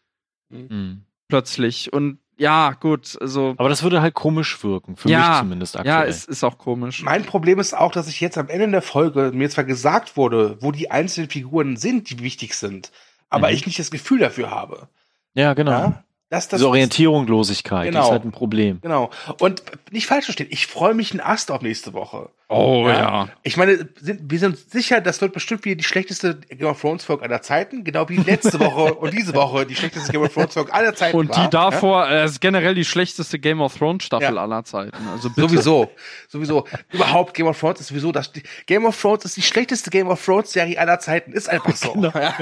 Mhm. 0.49 1.03
Plötzlich. 1.27 1.93
Und 1.93 2.19
ja, 2.37 2.71
gut, 2.79 3.17
also. 3.19 3.55
Aber 3.57 3.69
das 3.69 3.83
würde 3.83 4.01
halt 4.01 4.13
komisch 4.13 4.63
wirken, 4.63 4.95
für 4.95 5.09
Ja, 5.09 5.29
mich 5.29 5.39
zumindest 5.39 5.75
aktuell. 5.77 5.95
Ja, 5.95 6.03
es 6.05 6.25
ist 6.25 6.43
auch 6.43 6.57
komisch. 6.57 7.01
Mein 7.03 7.25
Problem 7.25 7.59
ist 7.59 7.73
auch, 7.75 7.91
dass 7.91 8.07
ich 8.07 8.19
jetzt 8.21 8.37
am 8.37 8.47
Ende 8.49 8.69
der 8.69 8.81
Folge 8.81 9.31
mir 9.33 9.49
zwar 9.49 9.63
gesagt 9.63 10.17
wurde, 10.17 10.57
wo 10.61 10.71
die 10.71 10.91
einzelnen 10.91 11.29
Figuren 11.29 11.77
sind, 11.77 12.09
die 12.09 12.19
wichtig 12.21 12.53
sind, 12.55 12.91
aber 13.29 13.47
Mhm. 13.47 13.53
ich 13.55 13.65
nicht 13.65 13.79
das 13.79 13.91
Gefühl 13.91 14.19
dafür 14.19 14.51
habe. 14.51 14.87
ja, 15.33 15.53
genau. 15.53 15.71
Ja? 15.71 16.03
Dass 16.29 16.47
das 16.49 16.57
Diese 16.59 16.67
Orientierungslosigkeit 16.67 17.85
die 17.85 17.91
Genau. 17.91 18.03
ist 18.05 18.11
halt 18.11 18.25
ein 18.25 18.31
Problem. 18.31 18.79
Genau. 18.81 19.09
Und 19.39 19.63
nicht 19.91 20.07
falsch 20.07 20.25
verstehen, 20.25 20.47
ich 20.49 20.67
freue 20.67 20.93
mich 20.93 21.11
einen 21.11 21.21
Ast 21.21 21.51
auf 21.51 21.61
nächste 21.61 21.93
Woche. 21.93 22.29
Oh 22.49 22.85
Ja. 22.87 23.27
Ich 23.43 23.57
meine, 23.57 23.89
sind, 23.99 24.21
wir 24.31 24.39
sind 24.39 24.57
sicher, 24.57 25.01
das 25.01 25.19
wird 25.19 25.33
bestimmt 25.33 25.65
wieder 25.65 25.75
die 25.75 25.83
schlechteste 25.83 26.35
Game 26.49 26.67
of 26.67 26.79
Thrones 26.79 27.03
Folge 27.03 27.23
aller 27.23 27.41
Zeiten, 27.41 27.83
genau 27.83 28.07
wie 28.07 28.15
letzte 28.17 28.57
Woche 28.61 28.93
und 28.99 29.13
diese 29.13 29.33
Woche 29.35 29.65
die 29.65 29.75
schlechteste 29.75 30.13
Game 30.13 30.21
of 30.21 30.33
Thrones 30.33 30.53
Folge 30.53 30.73
aller 30.73 30.95
Zeiten 30.95 31.17
Und 31.17 31.29
war. 31.35 31.43
die 31.43 31.49
davor, 31.49 32.09
äh, 32.09 32.23
ist 32.25 32.39
generell 32.39 32.73
die 32.73 32.85
schlechteste 32.85 33.37
Game 33.37 33.59
of 33.59 33.75
Thrones 33.77 34.05
Staffel 34.05 34.35
Ja. 34.35 34.41
aller 34.41 34.63
Zeiten. 34.63 34.95
Also 35.11 35.27
Ja? 35.27 35.33
bitte. 35.35 35.47
Sowieso, 35.49 35.91
sowieso. 36.29 36.65
Überhaupt 36.91 37.33
Game 37.33 37.47
of 37.47 37.59
Thrones 37.59 37.81
ist 37.81 37.87
sowieso 37.87 38.13
das. 38.13 38.31
Game 38.65 38.85
of 38.85 38.99
Thrones 38.99 39.25
ist 39.25 39.35
die 39.35 39.41
schlechteste 39.41 39.89
Game 39.89 40.07
of 40.07 40.23
Thrones 40.23 40.51
Serie 40.53 40.79
aller 40.79 40.99
Zeiten. 40.99 41.33
Ist 41.33 41.49
einfach 41.49 41.75
so. 41.75 41.95
Ja? 42.15 42.33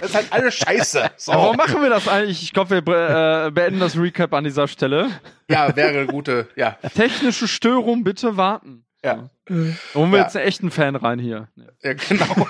Das 0.00 0.10
ist 0.10 0.14
halt 0.14 0.26
alles 0.30 0.54
Scheiße. 0.54 1.10
So. 1.16 1.32
Warum 1.32 1.56
machen 1.56 1.82
wir 1.82 1.90
das 1.90 2.06
eigentlich? 2.06 2.42
Ich 2.44 2.52
glaube, 2.52 2.70
wir 2.70 2.78
äh, 2.78 3.27
beenden 3.52 3.80
das 3.80 3.96
Recap 3.98 4.32
an 4.34 4.44
dieser 4.44 4.68
Stelle. 4.68 5.10
Ja, 5.50 5.74
wäre 5.76 5.90
eine 5.90 6.06
gute. 6.06 6.48
Ja, 6.56 6.72
Technische 6.94 7.48
Störung, 7.48 8.04
bitte 8.04 8.36
warten. 8.36 8.84
ja, 9.04 9.30
Da 9.46 9.54
holen 9.94 10.10
wir 10.12 10.18
Ja. 10.18 10.24
jetzt 10.24 10.36
einen 10.36 10.46
echten 10.46 10.70
Fan 10.70 10.96
rein 10.96 11.18
hier. 11.18 11.48
ja 11.82 11.92
genau. 11.94 12.46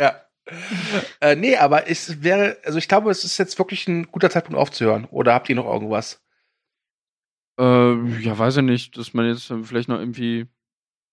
ja. 0.00 0.16
Äh, 1.20 1.36
nee, 1.36 1.56
aber 1.56 1.88
es 1.88 2.22
wäre, 2.22 2.56
also 2.64 2.78
ich 2.78 2.88
glaube, 2.88 3.10
es 3.10 3.24
ist 3.24 3.38
jetzt 3.38 3.58
wirklich 3.58 3.86
ein 3.86 4.10
guter 4.10 4.30
Zeitpunkt 4.30 4.58
aufzuhören. 4.58 5.04
Oder 5.10 5.34
habt 5.34 5.48
ihr 5.48 5.54
noch 5.56 5.66
irgendwas? 5.66 6.22
Äh, 7.58 7.94
ja, 8.20 8.38
weiß 8.38 8.56
ich 8.58 8.62
nicht, 8.62 8.96
dass 8.96 9.14
man 9.14 9.26
jetzt 9.26 9.52
vielleicht 9.64 9.88
noch 9.88 9.98
irgendwie. 9.98 10.46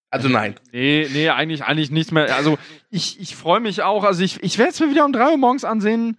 Also 0.09 0.29
nein. 0.29 0.55
Nee, 0.71 1.07
nee, 1.11 1.29
eigentlich, 1.29 1.65
eigentlich 1.65 1.91
nichts 1.91 2.11
mehr. 2.13 2.33
Also 2.35 2.57
ich, 2.89 3.19
ich 3.19 3.35
freue 3.35 3.59
mich 3.59 3.81
auch. 3.83 4.05
Also 4.05 4.23
ich, 4.23 4.41
ich 4.41 4.57
werde 4.57 4.71
es 4.71 4.79
mir 4.79 4.89
wieder 4.89 5.03
um 5.05 5.11
3 5.11 5.31
Uhr 5.31 5.37
morgens 5.37 5.65
ansehen. 5.65 6.17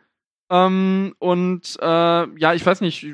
Ähm, 0.51 1.15
und 1.19 1.77
äh, 1.81 1.87
ja, 2.39 2.55
ich 2.55 2.65
weiß 2.65 2.81
nicht, 2.81 3.07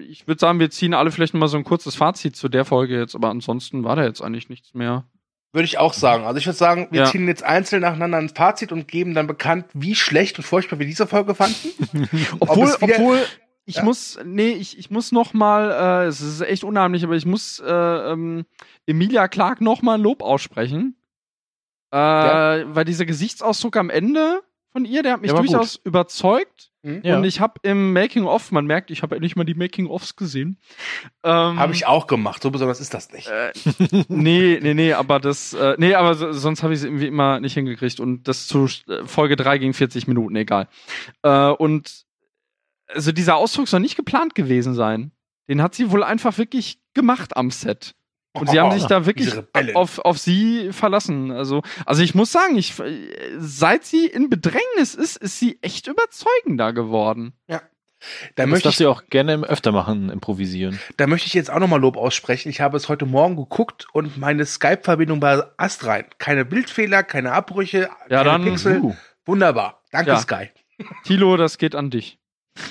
ich 0.00 0.26
würde 0.26 0.38
sagen, 0.40 0.60
wir 0.60 0.70
ziehen 0.70 0.94
alle 0.94 1.10
vielleicht 1.10 1.34
mal 1.34 1.48
so 1.48 1.56
ein 1.56 1.64
kurzes 1.64 1.94
Fazit 1.96 2.36
zu 2.36 2.48
der 2.48 2.64
Folge 2.64 2.96
jetzt, 2.98 3.14
aber 3.14 3.28
ansonsten 3.30 3.84
war 3.84 3.96
da 3.96 4.04
jetzt 4.04 4.20
eigentlich 4.22 4.48
nichts 4.48 4.74
mehr. 4.74 5.04
Würde 5.52 5.66
ich 5.66 5.78
auch 5.78 5.92
sagen. 5.92 6.24
Also 6.24 6.38
ich 6.38 6.46
würde 6.46 6.56
sagen, 6.58 6.88
wir 6.90 7.02
Ja. 7.02 7.06
ziehen 7.06 7.28
jetzt 7.28 7.44
einzeln 7.44 7.82
nacheinander 7.82 8.18
ein 8.18 8.28
Fazit 8.28 8.72
und 8.72 8.88
geben 8.88 9.14
dann 9.14 9.26
bekannt, 9.28 9.66
wie 9.72 9.94
schlecht 9.94 10.36
und 10.38 10.44
furchtbar 10.44 10.78
wir 10.80 10.86
diese 10.86 11.06
Folge 11.06 11.34
fanden. 11.36 11.56
Obwohl, 12.40 12.66
wieder- 12.66 12.78
obwohl 12.82 13.18
ich 13.66 13.76
Ja. 13.76 13.84
muss, 13.84 14.18
nee, 14.24 14.50
ich, 14.50 14.78
ich 14.78 14.90
muss 14.90 15.10
noch 15.12 15.32
mal, 15.32 16.02
äh, 16.04 16.06
es 16.06 16.20
ist 16.20 16.40
echt 16.40 16.64
unheimlich, 16.64 17.04
aber 17.04 17.14
ich 17.14 17.24
muss 17.24 17.60
äh, 17.60 17.72
ähm, 17.72 18.44
Emilia 18.86 19.26
Clark 19.28 19.60
noch 19.60 19.80
mal 19.80 19.94
ein 19.94 20.00
Lob 20.02 20.22
aussprechen. 20.22 20.96
Äh, 21.92 21.96
Ja. 21.96 22.74
Weil 22.74 22.84
dieser 22.84 23.06
Gesichtsausdruck 23.06 23.76
am 23.76 23.90
Ende 23.90 24.42
von 24.74 24.84
ihr, 24.84 25.04
der 25.04 25.12
hat 25.12 25.20
mich 25.20 25.30
Der 25.30 25.40
durchaus 25.40 25.76
überzeugt. 25.84 26.72
Ja. 26.82 27.16
Und 27.16 27.24
ich 27.24 27.38
habe 27.38 27.60
im 27.62 27.92
Making-of, 27.92 28.50
man 28.50 28.66
merkt, 28.66 28.90
ich 28.90 29.02
habe 29.02 29.14
endlich 29.14 29.36
mal 29.36 29.44
die 29.44 29.54
Making-ofs 29.54 30.16
gesehen. 30.16 30.58
Ähm, 31.22 31.58
Habe 31.58 31.72
ich 31.72 31.86
auch 31.86 32.08
gemacht. 32.08 32.42
So 32.42 32.50
besonders 32.50 32.80
ist 32.80 32.92
das 32.92 33.12
nicht. 33.12 33.28
äh, 33.28 33.52
nee, 34.08 34.58
nee, 34.60 34.74
nee, 34.74 34.92
aber 34.92 35.20
das, 35.20 35.54
äh, 35.54 35.76
nee, 35.78 35.94
aber 35.94 36.16
so, 36.16 36.32
sonst 36.32 36.64
habe 36.64 36.74
ich 36.74 36.80
es 36.80 36.84
irgendwie 36.84 37.06
immer 37.06 37.38
nicht 37.38 37.54
hingekriegt 37.54 38.00
und 38.00 38.24
das 38.26 38.48
zu 38.48 38.66
äh, 38.88 39.06
Folge 39.06 39.36
3 39.36 39.58
ging 39.58 39.72
40 39.74 40.08
Minuten, 40.08 40.34
egal. 40.34 40.66
Äh, 41.22 41.50
und 41.50 42.04
also 42.88 43.12
dieser 43.12 43.36
Ausdruck 43.36 43.68
soll 43.68 43.80
nicht 43.80 43.96
geplant 43.96 44.34
gewesen 44.34 44.74
sein. 44.74 45.12
Den 45.48 45.62
hat 45.62 45.76
sie 45.76 45.92
wohl 45.92 46.02
einfach 46.02 46.36
wirklich 46.36 46.80
gemacht 46.94 47.36
am 47.36 47.52
Set. 47.52 47.94
Und 48.34 48.50
sie 48.50 48.58
haben 48.60 48.72
sich 48.72 48.84
da 48.86 49.06
wirklich 49.06 49.32
auf, 49.74 50.00
auf 50.00 50.18
sie 50.18 50.72
verlassen. 50.72 51.30
Also, 51.30 51.62
also 51.86 52.02
ich 52.02 52.14
muss 52.14 52.32
sagen, 52.32 52.58
ich, 52.58 52.74
seit 53.38 53.84
sie 53.84 54.06
in 54.06 54.28
Bedrängnis 54.28 54.94
ist, 54.94 55.16
ist 55.16 55.38
sie 55.38 55.58
echt 55.62 55.86
überzeugender 55.86 56.72
geworden. 56.72 57.32
Da 57.46 57.60
Das 58.34 58.46
möchte, 58.48 58.64
darfst 58.64 58.80
ich, 58.80 58.84
du 58.84 58.90
auch 58.90 59.02
gerne 59.08 59.34
öfter 59.44 59.72
machen, 59.72 60.10
improvisieren. 60.10 60.78
da 60.98 61.06
möchte 61.06 61.26
ich 61.26 61.32
jetzt 61.34 61.50
auch 61.50 61.58
nochmal 61.60 61.80
Lob 61.80 61.96
aussprechen. 61.96 62.50
Ich 62.50 62.60
habe 62.60 62.76
es 62.76 62.88
heute 62.90 63.06
Morgen 63.06 63.36
geguckt 63.36 63.86
und 63.94 64.18
meine 64.18 64.44
Skype-Verbindung 64.44 65.22
war 65.22 65.52
astrein. 65.56 66.04
Keine 66.18 66.44
Bildfehler, 66.44 67.02
keine 67.02 67.32
Abbrüche, 67.32 67.88
Ja, 68.10 68.18
keine 68.18 68.24
dann- 68.24 68.44
Pixel. 68.44 68.80
Uh. 68.82 68.94
Wunderbar. 69.24 69.80
Danke, 69.90 70.10
Ja. 70.10 70.18
Sky. 70.18 70.50
Tilo, 71.04 71.36
das 71.38 71.56
geht 71.56 71.74
an 71.74 71.88
dich. 71.90 72.18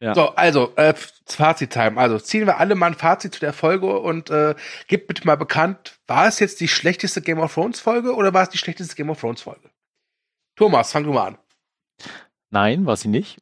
Ja. 0.00 0.14
So, 0.14 0.28
also, 0.34 0.72
äh, 0.76 0.94
Fazit-Time. 1.26 1.98
Also, 1.98 2.18
ziehen 2.18 2.46
wir 2.46 2.58
alle 2.58 2.74
mal 2.74 2.88
ein 2.88 2.94
Fazit 2.94 3.34
zu 3.34 3.40
der 3.40 3.52
Folge 3.52 3.98
und 3.98 4.30
äh, 4.30 4.54
gebt 4.88 5.06
bitte 5.06 5.26
mal 5.26 5.36
bekannt, 5.36 5.98
war 6.06 6.26
es 6.26 6.38
jetzt 6.38 6.60
die 6.60 6.68
schlechteste 6.68 7.22
Game 7.22 7.38
of 7.38 7.54
Thrones-Folge 7.54 8.14
oder 8.14 8.34
war 8.34 8.42
es 8.42 8.50
die 8.50 8.58
schlechteste 8.58 8.94
Game 8.94 9.08
of 9.08 9.20
Thrones-Folge? 9.20 9.70
Thomas, 10.54 10.92
fang 10.92 11.04
du 11.04 11.12
mal 11.12 11.28
an. 11.28 11.38
Nein, 12.50 12.86
war 12.86 12.96
sie 12.96 13.08
nicht. 13.08 13.38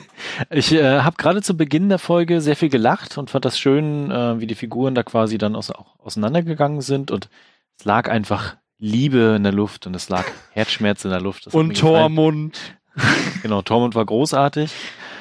ich 0.50 0.72
äh, 0.72 1.00
habe 1.00 1.16
gerade 1.16 1.42
zu 1.42 1.56
Beginn 1.56 1.88
der 1.88 1.98
Folge 1.98 2.40
sehr 2.40 2.56
viel 2.56 2.68
gelacht 2.68 3.16
und 3.18 3.30
fand 3.30 3.44
das 3.44 3.58
schön, 3.58 4.10
äh, 4.10 4.40
wie 4.40 4.46
die 4.46 4.54
Figuren 4.54 4.94
da 4.94 5.02
quasi 5.02 5.38
dann 5.38 5.54
aus, 5.54 5.70
auch 5.70 5.98
auseinandergegangen 6.00 6.80
sind 6.80 7.10
und 7.10 7.28
es 7.78 7.84
lag 7.84 8.10
einfach 8.10 8.56
Liebe 8.78 9.34
in 9.36 9.42
der 9.42 9.52
Luft 9.52 9.86
und 9.86 9.94
es 9.94 10.08
lag 10.08 10.24
Herzschmerz 10.52 11.04
in 11.04 11.10
der 11.10 11.20
Luft. 11.20 11.46
Das 11.46 11.54
Und. 11.54 11.78
Tormund. 11.78 12.58
Genau, 13.42 13.62
Tormund 13.62 13.94
war 13.94 14.04
großartig. 14.04 14.72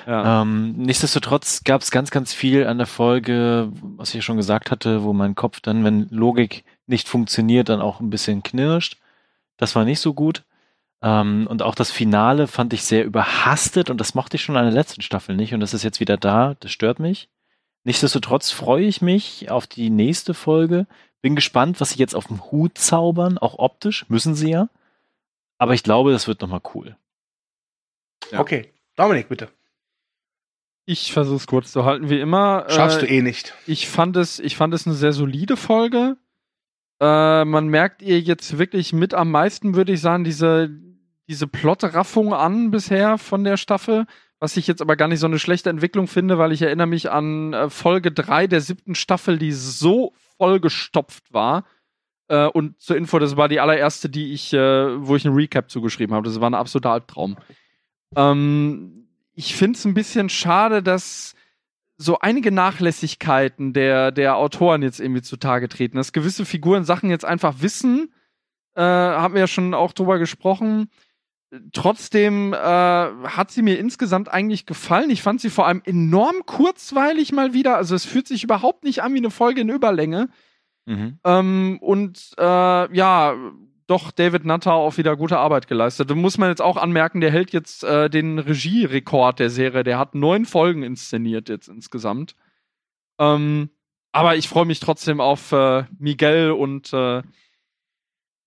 Ja. 0.08 0.42
Ähm, 0.42 0.72
nichtsdestotrotz 0.78 1.66
gab 1.66 1.82
es 1.82 1.92
ganz, 1.92 2.12
ganz 2.12 2.34
viel 2.34 2.66
an 2.66 2.78
der 2.78 2.88
Folge, 2.88 3.70
was 3.82 4.10
ich 4.10 4.16
ja 4.16 4.22
schon 4.22 4.38
gesagt 4.38 4.72
hatte, 4.72 5.04
wo 5.04 5.12
mein 5.12 5.36
Kopf 5.36 5.60
dann, 5.60 5.84
wenn 5.84 6.08
Logik 6.10 6.64
nicht 6.86 7.10
funktioniert, 7.10 7.68
dann 7.68 7.82
auch 7.82 8.00
ein 8.00 8.10
bisschen 8.10 8.42
knirscht. 8.42 8.98
Das 9.58 9.76
war 9.76 9.84
nicht 9.84 10.00
so 10.00 10.14
gut. 10.14 10.44
Ähm, 11.02 11.46
und 11.50 11.62
auch 11.62 11.76
das 11.76 11.92
Finale 11.92 12.48
fand 12.48 12.72
ich 12.72 12.86
sehr 12.86 13.04
überhastet 13.04 13.90
und 13.90 14.00
das 14.00 14.16
mochte 14.16 14.38
ich 14.38 14.44
schon 14.44 14.56
an 14.56 14.64
der 14.64 14.74
letzten 14.74 15.02
Staffel 15.02 15.36
nicht 15.36 15.54
und 15.54 15.60
das 15.60 15.74
ist 15.74 15.84
jetzt 15.84 16.00
wieder 16.00 16.16
da. 16.16 16.56
Das 16.62 16.72
stört 16.72 17.00
mich. 17.00 17.30
Nichtsdestotrotz 17.84 18.50
freue 18.50 18.86
ich 18.86 19.02
mich 19.02 19.52
auf 19.52 19.68
die 19.68 19.90
nächste 19.90 20.34
Folge. 20.34 20.88
Bin 21.22 21.36
gespannt, 21.36 21.82
was 21.82 21.90
sie 21.90 22.00
jetzt 22.00 22.16
auf 22.16 22.28
dem 22.28 22.50
Hut 22.50 22.78
zaubern, 22.78 23.38
auch 23.38 23.60
optisch, 23.60 24.06
müssen 24.08 24.36
sie 24.36 24.52
ja. 24.52 24.70
Aber 25.58 25.74
ich 25.74 25.84
glaube, 25.84 26.14
das 26.14 26.30
wird 26.30 26.40
nochmal 26.40 26.62
cool. 26.74 26.96
Ja. 28.32 28.40
Okay, 28.40 28.72
Dominik, 28.96 29.28
bitte. 29.28 29.50
Ich 30.90 31.12
versuche 31.12 31.36
es 31.36 31.48
kurz 31.48 31.74
zu 31.74 31.84
halten, 31.84 32.10
wie 32.10 32.18
immer. 32.20 32.66
Schaffst 32.70 33.00
Äh, 33.04 33.08
du 33.08 33.08
eh 33.12 33.22
nicht. 33.22 33.54
Ich 33.68 33.90
fand 33.90 34.16
es, 34.16 34.40
ich 34.40 34.56
fand 34.56 34.74
es 34.74 34.88
eine 34.88 34.96
sehr 34.96 35.12
solide 35.12 35.58
Folge. 35.58 36.16
Äh, 37.02 37.44
man 37.44 37.68
merkt 37.68 38.02
ihr 38.02 38.22
jetzt 38.22 38.58
wirklich 38.58 38.94
mit 38.94 39.14
am 39.14 39.30
meisten, 39.30 39.76
würde 39.76 39.92
ich 39.92 40.00
sagen, 40.00 40.24
diese, 40.24 40.70
diese 41.28 41.46
Plotraffung 41.46 42.34
an 42.34 42.72
bisher 42.72 43.18
von 43.18 43.44
der 43.44 43.58
Staffel. 43.58 44.06
Was 44.40 44.56
ich 44.56 44.66
jetzt 44.66 44.82
aber 44.82 44.96
gar 44.96 45.10
nicht 45.10 45.20
so 45.20 45.26
eine 45.28 45.40
schlechte 45.40 45.70
Entwicklung 45.70 46.08
finde, 46.08 46.38
weil 46.38 46.54
ich 46.54 46.62
erinnere 46.62 46.88
mich 46.88 47.12
an 47.12 47.52
äh, 47.52 47.70
Folge 47.70 48.14
3 48.14 48.48
der 48.48 48.62
siebten 48.62 48.96
Staffel, 48.96 49.38
die 49.38 49.52
so 49.52 50.14
vollgestopft 50.38 51.34
war. 51.34 51.66
Äh, 52.30 52.46
und 52.46 52.80
zur 52.80 52.96
Info, 52.96 53.20
das 53.20 53.36
war 53.36 53.50
die 53.50 53.60
allererste, 53.60 54.08
die 54.08 54.32
ich, 54.32 54.54
äh, 54.54 55.06
wo 55.06 55.18
ich 55.18 55.26
einen 55.26 55.36
Recap 55.36 55.70
zugeschrieben 55.70 56.16
habe. 56.16 56.30
Das 56.30 56.40
war 56.40 56.50
ein 56.50 56.54
absoluter 56.54 56.92
Albtraum. 56.92 57.36
Ähm, 58.16 59.07
ich 59.38 59.56
finde 59.56 59.78
es 59.78 59.86
ein 59.86 59.94
bisschen 59.94 60.30
schade, 60.30 60.82
dass 60.82 61.36
so 61.96 62.20
einige 62.20 62.52
Nachlässigkeiten 62.52 63.72
der, 63.72 64.12
der 64.12 64.36
Autoren 64.36 64.82
jetzt 64.82 65.00
irgendwie 65.00 65.22
zutage 65.22 65.70
treten, 65.70 65.98
dass 65.98 66.12
gewisse 66.12 66.44
Figuren 66.44 66.84
Sachen 66.84 67.12
jetzt 67.12 67.24
einfach 67.24 67.62
wissen, 67.62 68.12
äh, 68.76 68.82
haben 68.82 69.36
wir 69.36 69.42
ja 69.42 69.48
schon 69.48 69.76
auch 69.76 69.94
drüber 69.94 70.18
gesprochen. 70.18 70.90
Trotzdem 71.72 72.54
äh, 72.54 72.58
hat 72.58 73.52
sie 73.52 73.62
mir 73.62 73.78
insgesamt 73.78 74.28
eigentlich 74.28 74.66
gefallen. 74.66 75.12
Ich 75.12 75.22
fand 75.22 75.40
sie 75.40 75.52
vor 75.52 75.68
allem 75.68 75.84
enorm 75.86 76.46
kurzweilig 76.48 77.32
mal 77.32 77.54
wieder. 77.54 77.78
Also 77.78 77.94
es 77.94 78.06
fühlt 78.06 78.28
sich 78.28 78.44
überhaupt 78.44 78.84
nicht 78.84 79.04
an 79.04 79.14
wie 79.14 79.20
eine 79.20 79.32
Folge 79.32 79.62
in 79.62 79.70
Überlänge. 79.70 80.30
Mhm. 80.86 81.20
Ähm, 81.24 81.78
und 81.80 82.32
äh, 82.40 82.96
ja, 82.96 83.36
doch 83.88 84.12
David 84.12 84.46
Nutter 84.46 84.74
auch 84.74 84.98
wieder 84.98 85.16
gute 85.16 85.38
Arbeit 85.38 85.68
geleistet. 85.68 86.10
Da 86.10 86.16
muss 86.16 86.38
man 86.38 86.50
jetzt 86.50 86.62
auch 86.62 86.78
anmerken, 86.78 87.22
der 87.22 87.32
hält 87.32 87.54
jetzt 87.54 87.84
äh, 87.84 88.10
den 88.10 88.38
Regierekord 88.38 89.40
der 89.40 89.50
Serie. 89.50 89.84
Der 89.84 89.98
hat 89.98 90.14
neun 90.14 90.46
Folgen 90.46 90.84
inszeniert 90.84 91.48
jetzt 91.48 91.70
insgesamt. 91.70 92.36
Ähm, 93.18 93.70
aber 94.12 94.36
ich 94.36 94.50
freue 94.50 94.66
mich 94.66 94.82
trotzdem 94.82 95.22
auf 95.22 95.52
äh, 95.54 95.86
Miguel 96.00 96.52
und 96.52 96.92
äh, 96.92 97.24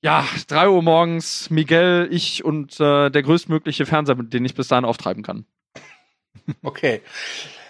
ja, 0.02 0.26
drei 0.48 0.68
Uhr 0.68 0.82
morgens, 0.82 1.50
Miguel, 1.50 2.08
ich 2.10 2.44
und 2.44 2.78
äh, 2.80 3.10
der 3.10 3.22
größtmögliche 3.22 3.86
Fernseher, 3.86 4.16
den 4.16 4.44
ich 4.44 4.54
bis 4.54 4.68
dahin 4.68 4.84
auftreiben 4.84 5.22
kann. 5.22 5.46
Okay. 6.62 7.02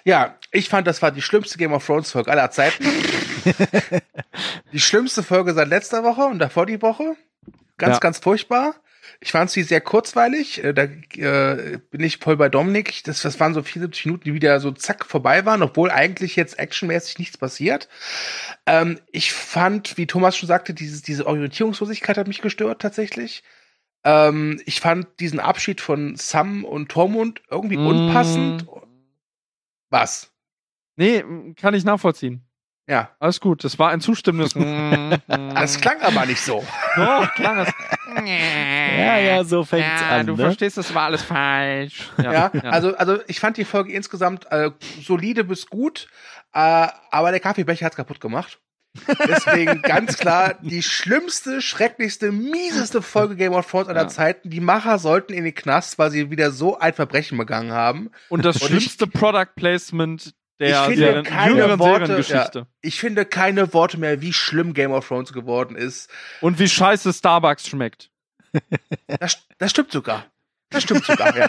Ja, 0.04 0.38
ich 0.52 0.70
fand, 0.70 0.86
das 0.86 1.02
war 1.02 1.10
die 1.10 1.20
schlimmste 1.20 1.58
Game 1.58 1.72
of 1.72 1.84
Thrones 1.84 2.10
Folge 2.12 2.30
aller 2.30 2.50
Zeiten. 2.50 2.84
die 4.72 4.80
schlimmste 4.80 5.22
Folge 5.22 5.52
seit 5.52 5.68
letzter 5.68 6.02
Woche 6.02 6.22
und 6.22 6.38
davor 6.38 6.64
die 6.64 6.80
Woche. 6.80 7.16
Ganz, 7.80 7.96
Ja. 7.96 7.98
ganz 8.00 8.18
furchtbar. 8.20 8.76
Ich 9.22 9.32
fand 9.32 9.50
sie 9.50 9.62
sehr 9.64 9.80
kurzweilig. 9.80 10.62
Äh, 10.62 10.72
Da 10.72 10.82
äh, 10.84 11.78
bin 11.90 12.00
ich 12.02 12.18
voll 12.18 12.36
bei 12.36 12.48
Dominik. 12.48 13.02
Das, 13.04 13.22
das 13.22 13.40
waren 13.40 13.54
so 13.54 13.62
74 13.62 14.06
Minuten, 14.06 14.24
die 14.24 14.34
wieder 14.34 14.60
so 14.60 14.70
zack 14.70 15.04
vorbei 15.04 15.44
waren, 15.44 15.62
obwohl 15.62 15.90
eigentlich 15.90 16.36
jetzt 16.36 16.58
actionmäßig 16.58 17.18
nichts 17.18 17.36
passiert. 17.36 17.88
Ähm, 18.66 19.00
ich 19.10 19.32
fand, 19.32 19.96
wie 19.98 20.06
Thomas 20.06 20.36
schon 20.36 20.46
sagte, 20.46 20.72
dieses, 20.74 21.02
diese 21.02 21.26
Orientierungslosigkeit 21.26 22.16
hat 22.16 22.28
mich 22.28 22.40
gestört 22.40 22.80
tatsächlich. 22.80 23.42
Ähm, 24.04 24.62
ich 24.64 24.80
fand 24.80 25.08
diesen 25.20 25.40
Abschied 25.40 25.80
von 25.82 26.16
Sam 26.16 26.64
und 26.64 26.88
Tormund 26.90 27.42
irgendwie 27.50 27.76
Mm. 27.76 27.86
unpassend. 27.86 28.66
Was? 29.90 30.30
Nee, 30.96 31.24
kann 31.56 31.74
ich 31.74 31.84
nachvollziehen. 31.84 32.42
Ja. 32.90 33.10
Alles 33.20 33.40
gut, 33.40 33.62
das 33.62 33.78
war 33.78 33.90
ein 33.90 34.00
zustimmendes. 34.00 34.54
Das 35.54 35.80
klang 35.80 36.00
aber 36.00 36.26
nicht 36.26 36.40
so. 36.40 36.64
Doch, 36.96 37.34
klang 37.34 37.58
es. 37.60 37.68
Ja, 38.26 39.18
ja, 39.18 39.44
so 39.44 39.64
fängt's 39.64 40.02
an. 40.02 40.26
Du 40.26 40.34
ne? 40.34 40.42
verstehst, 40.42 40.76
das 40.76 40.92
war 40.92 41.04
alles 41.04 41.22
falsch. 41.22 42.10
Ja, 42.20 42.50
also, 42.64 42.96
also 42.96 43.18
ich 43.28 43.38
fand 43.38 43.56
die 43.56 43.64
Folge 43.64 43.92
insgesamt 43.92 44.50
äh, 44.50 44.72
solide 45.00 45.44
bis 45.44 45.66
gut, 45.68 46.08
äh, 46.52 46.88
aber 47.12 47.30
der 47.30 47.38
Kaffeebecher 47.38 47.86
hat's 47.86 47.94
kaputt 47.94 48.20
gemacht. 48.20 48.58
Deswegen 49.28 49.82
ganz 49.82 50.18
klar 50.18 50.54
die 50.60 50.82
schlimmste, 50.82 51.62
schrecklichste, 51.62 52.32
mieseste 52.32 53.00
Folge 53.02 53.36
Game 53.36 53.52
of 53.52 53.70
Thrones 53.70 53.86
aller 53.88 54.02
Ja. 54.02 54.08
Zeiten. 54.08 54.50
Die 54.50 54.60
Macher 54.60 54.98
sollten 54.98 55.32
in 55.32 55.44
den 55.44 55.54
Knast, 55.54 55.96
weil 55.98 56.10
sie 56.10 56.30
wieder 56.30 56.50
so 56.50 56.78
ein 56.78 56.92
Verbrechen 56.94 57.38
begangen 57.38 57.70
haben. 57.70 58.10
Und 58.28 58.44
das 58.44 58.56
Und 58.56 58.68
schlimmste 58.68 59.06
Product 59.06 59.54
Placement 59.54 60.34
der 60.60 60.88
Ich 60.88 60.96
finde 60.96 61.22
keine 61.22 61.50
jüngeren 61.50 61.78
Worte- 61.78 62.06
Seriengeschichte. 62.06 62.66
Ich 62.82 63.00
finde 63.00 63.24
keine 63.24 63.72
Worte 63.72 63.98
mehr, 63.98 64.20
wie 64.20 64.32
schlimm 64.32 64.74
Game 64.74 64.92
of 64.92 65.08
Thrones 65.08 65.32
geworden 65.32 65.76
ist. 65.76 66.10
Und 66.40 66.58
wie 66.58 66.68
scheiße 66.68 67.12
Starbucks 67.12 67.68
schmeckt. 67.68 68.10
Das, 69.06 69.38
das 69.58 69.70
stimmt 69.70 69.92
sogar. 69.92 70.26
Das 70.70 70.82
stimmt 70.84 71.04
sogar, 71.04 71.36
ja. 71.36 71.48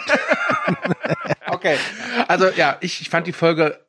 okay. 1.48 1.78
Also 2.28 2.50
ja, 2.50 2.78
ich, 2.82 3.02
ich 3.02 3.10
fand 3.10 3.28
die 3.28 3.34
Folge, 3.34 3.86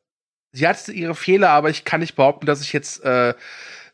sie 0.51 0.67
hatte 0.67 0.91
ihre 0.91 1.15
Fehler, 1.15 1.49
aber 1.49 1.69
ich 1.69 1.85
kann 1.85 2.01
nicht 2.01 2.15
behaupten, 2.15 2.45
dass 2.45 2.61
ich 2.61 2.73
jetzt 2.73 3.03
äh, 3.03 3.33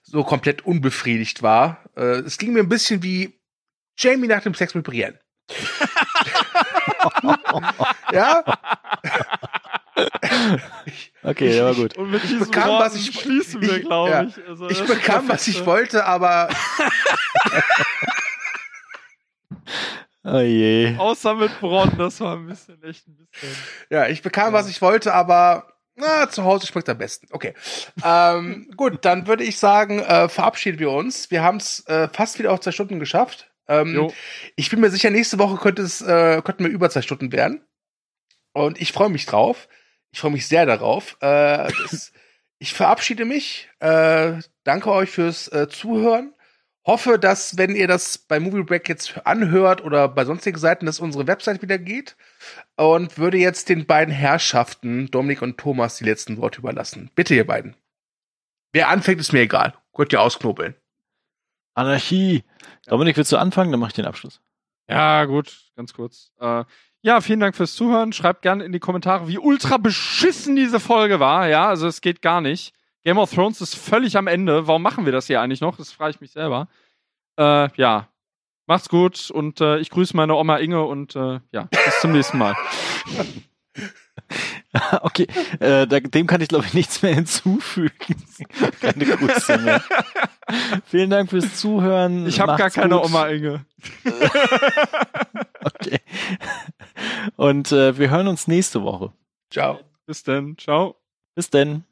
so 0.01 0.23
komplett 0.23 0.65
unbefriedigt 0.65 1.43
war. 1.43 1.83
Äh, 1.95 2.19
es 2.19 2.37
ging 2.37 2.53
mir 2.53 2.61
ein 2.61 2.69
bisschen 2.69 3.03
wie 3.03 3.39
Jamie 3.97 4.27
nach 4.27 4.41
dem 4.41 4.53
Sex 4.53 4.73
mit 4.75 4.85
Brienne. 4.85 5.19
ja, 8.11 8.43
Okay, 11.23 11.51
der 11.51 11.65
war 11.65 11.73
gut. 11.75 11.97
Und 11.97 12.11
mit 12.11 12.23
diesem 12.23 12.39
bekam, 12.39 12.69
Worten 12.69 12.85
was 12.85 12.95
ich- 12.95 13.19
schließen 13.19 13.61
wir, 13.61 13.77
ich- 13.77 13.81
glaube 13.85 14.09
ja. 14.11 14.23
ich. 14.23 14.35
Also, 14.47 14.69
ich 14.69 14.81
bekam, 14.83 15.27
was 15.27 15.47
ich 15.47 15.65
wollte, 15.65 16.05
aber 16.05 16.49
Oh 20.23 20.39
je. 20.39 20.95
Außer 20.97 21.33
mit 21.35 21.59
Bronn, 21.59 21.91
das 21.97 22.19
war 22.19 22.35
ein 22.35 22.45
bisschen 22.47 22.81
echt 22.83 23.07
ein 23.07 23.15
bisschen. 23.15 23.55
Ja, 23.89 24.07
ich 24.07 24.21
bekam, 24.21 24.47
Ja. 24.47 24.53
was 24.53 24.69
ich 24.69 24.81
wollte, 24.81 25.13
aber 25.13 25.73
na, 25.95 26.29
zu 26.29 26.43
Hause 26.43 26.67
schmeckt 26.67 26.87
am 26.89 26.97
besten. 26.97 27.27
Okay. 27.31 27.53
ähm, 28.03 28.69
gut, 28.77 29.03
dann 29.05 29.27
würde 29.27 29.43
ich 29.43 29.57
sagen, 29.57 29.99
äh, 29.99 30.29
verabschieden 30.29 30.79
wir 30.79 30.91
uns. 30.91 31.31
Wir 31.31 31.41
haben 31.43 31.57
es 31.57 31.85
äh, 31.87 32.07
fast 32.09 32.37
wieder 32.39 32.51
auf 32.51 32.59
zwei 32.61 32.71
Stunden 32.71 32.99
geschafft. 32.99 33.49
Ähm, 33.67 34.11
ich 34.55 34.69
bin 34.69 34.79
mir 34.79 34.89
sicher, 34.89 35.09
nächste 35.09 35.39
Woche 35.39 35.57
könnte 35.57 35.81
es, 35.83 36.01
äh, 36.01 36.41
könnten 36.43 36.63
wir 36.63 36.71
über 36.71 36.89
zwei 36.89 37.01
Stunden 37.01 37.31
werden. 37.31 37.61
Und 38.53 38.79
ich 38.81 38.91
freue 38.91 39.09
mich 39.09 39.25
drauf. 39.25 39.67
Ich 40.11 40.19
freue 40.19 40.31
mich 40.31 40.47
sehr 40.47 40.65
darauf. 40.65 41.17
Äh, 41.21 41.71
das, 41.81 42.11
ich 42.57 42.73
verabschiede 42.73 43.25
mich. 43.25 43.69
Äh, 43.79 44.39
danke 44.63 44.91
euch 44.91 45.09
fürs 45.09 45.47
äh, 45.49 45.67
Zuhören. 45.69 46.33
Hoffe, 46.85 47.19
dass, 47.19 47.57
wenn 47.57 47.75
ihr 47.75 47.87
das 47.87 48.17
bei 48.17 48.39
Movie 48.39 48.63
Break 48.63 48.89
jetzt 48.89 49.25
anhört 49.25 49.83
oder 49.83 50.07
bei 50.07 50.25
sonstigen 50.25 50.57
Seiten, 50.57 50.85
dass 50.85 50.99
unsere 50.99 51.27
Website 51.27 51.61
wieder 51.61 51.77
geht. 51.77 52.15
Und 52.77 53.17
würde 53.17 53.37
jetzt 53.37 53.69
den 53.69 53.85
beiden 53.85 54.13
Herrschaften, 54.13 55.11
Dominik 55.11 55.41
und 55.41 55.57
Thomas, 55.57 55.97
die 55.97 56.05
letzten 56.05 56.37
Worte 56.37 56.59
überlassen. 56.59 57.11
Bitte, 57.13 57.35
ihr 57.35 57.45
beiden. 57.45 57.75
Wer 58.71 58.89
anfängt, 58.89 59.19
ist 59.19 59.33
mir 59.33 59.41
egal. 59.41 59.73
Könnt 59.93 60.13
ihr 60.13 60.21
ausknobeln. 60.21 60.75
Anarchie. 61.73 62.43
Dominik, 62.87 63.17
willst 63.17 63.31
du 63.31 63.37
anfangen? 63.37 63.71
Dann 63.71 63.79
mach 63.79 63.89
ich 63.89 63.93
den 63.93 64.05
Abschluss. 64.05 64.41
Ja, 64.89 65.25
gut, 65.25 65.71
ganz 65.75 65.93
kurz. 65.93 66.31
Äh, 66.39 66.65
ja, 67.01 67.21
vielen 67.21 67.39
Dank 67.39 67.55
fürs 67.55 67.75
Zuhören. 67.75 68.13
Schreibt 68.13 68.41
gerne 68.41 68.63
in 68.63 68.71
die 68.71 68.79
Kommentare, 68.79 69.27
wie 69.27 69.37
ultra 69.37 69.77
beschissen 69.77 70.55
diese 70.55 70.79
Folge 70.79 71.19
war. 71.19 71.47
Ja, 71.47 71.67
also 71.67 71.87
es 71.87 72.01
geht 72.01 72.21
gar 72.21 72.41
nicht. 72.41 72.73
Game 73.03 73.17
of 73.17 73.33
Thrones 73.33 73.61
ist 73.61 73.75
völlig 73.75 74.17
am 74.17 74.27
Ende. 74.27 74.67
Warum 74.67 74.81
machen 74.81 75.05
wir 75.05 75.11
das 75.11 75.27
hier 75.27 75.41
eigentlich 75.41 75.61
noch? 75.61 75.77
Das 75.77 75.91
frage 75.91 76.11
ich 76.11 76.21
mich 76.21 76.31
selber. 76.31 76.67
Äh, 77.37 77.69
ja, 77.75 78.09
macht's 78.65 78.89
gut 78.89 79.31
und 79.31 79.61
äh, 79.61 79.79
ich 79.79 79.89
grüße 79.89 80.15
meine 80.15 80.35
Oma 80.35 80.57
Inge 80.57 80.83
und 80.83 81.15
äh, 81.15 81.39
ja, 81.51 81.63
bis 81.71 82.01
zum 82.01 82.11
nächsten 82.11 82.37
Mal. 82.37 82.55
okay, 85.01 85.27
äh, 85.59 85.87
da, 85.87 85.99
dem 86.01 86.27
kann 86.27 86.41
ich 86.41 86.49
glaube 86.49 86.65
ich 86.65 86.73
nichts 86.73 87.01
mehr 87.01 87.15
hinzufügen. 87.15 87.95
Keine 88.81 89.05
Grüße 89.05 89.57
mehr. 89.57 89.81
Vielen 90.85 91.09
Dank 91.09 91.29
fürs 91.29 91.55
Zuhören. 91.55 92.27
Ich 92.27 92.39
habe 92.39 92.57
gar 92.57 92.69
keine 92.69 92.95
gut. 92.95 93.05
Oma 93.05 93.27
Inge. 93.27 93.65
Okay. 95.65 95.99
Und 97.35 97.71
äh, 97.71 97.97
wir 97.97 98.09
hören 98.09 98.27
uns 98.27 98.47
nächste 98.47 98.81
Woche. 98.83 99.11
Ciao. 99.49 99.79
Bis 100.05 100.23
dann. 100.23 100.57
Ciao. 100.57 100.95
Bis 101.35 101.49
denn. 101.49 101.83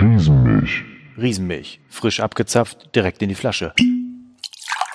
Riesenmilch. 0.00 0.84
Riesenmilch, 1.16 1.80
frisch 1.88 2.20
abgezapft, 2.20 2.94
direkt 2.94 3.22
in 3.22 3.28
die 3.28 3.34
Flasche. 3.34 3.72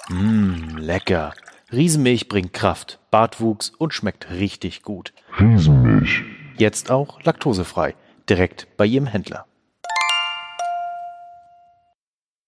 Mmm, 0.10 0.78
lecker. 0.78 1.34
Riesenmilch 1.72 2.28
bringt 2.28 2.52
Kraft, 2.52 3.00
Bartwuchs 3.12 3.70
und 3.70 3.94
schmeckt 3.94 4.30
richtig 4.32 4.82
gut. 4.82 5.14
Riesenmilch. 5.40 6.24
Jetzt 6.58 6.92
auch 6.92 7.22
laktosefrei, 7.24 7.96
direkt 8.28 8.68
bei 8.76 8.86
jedem 8.86 9.08
Händler. 9.08 9.46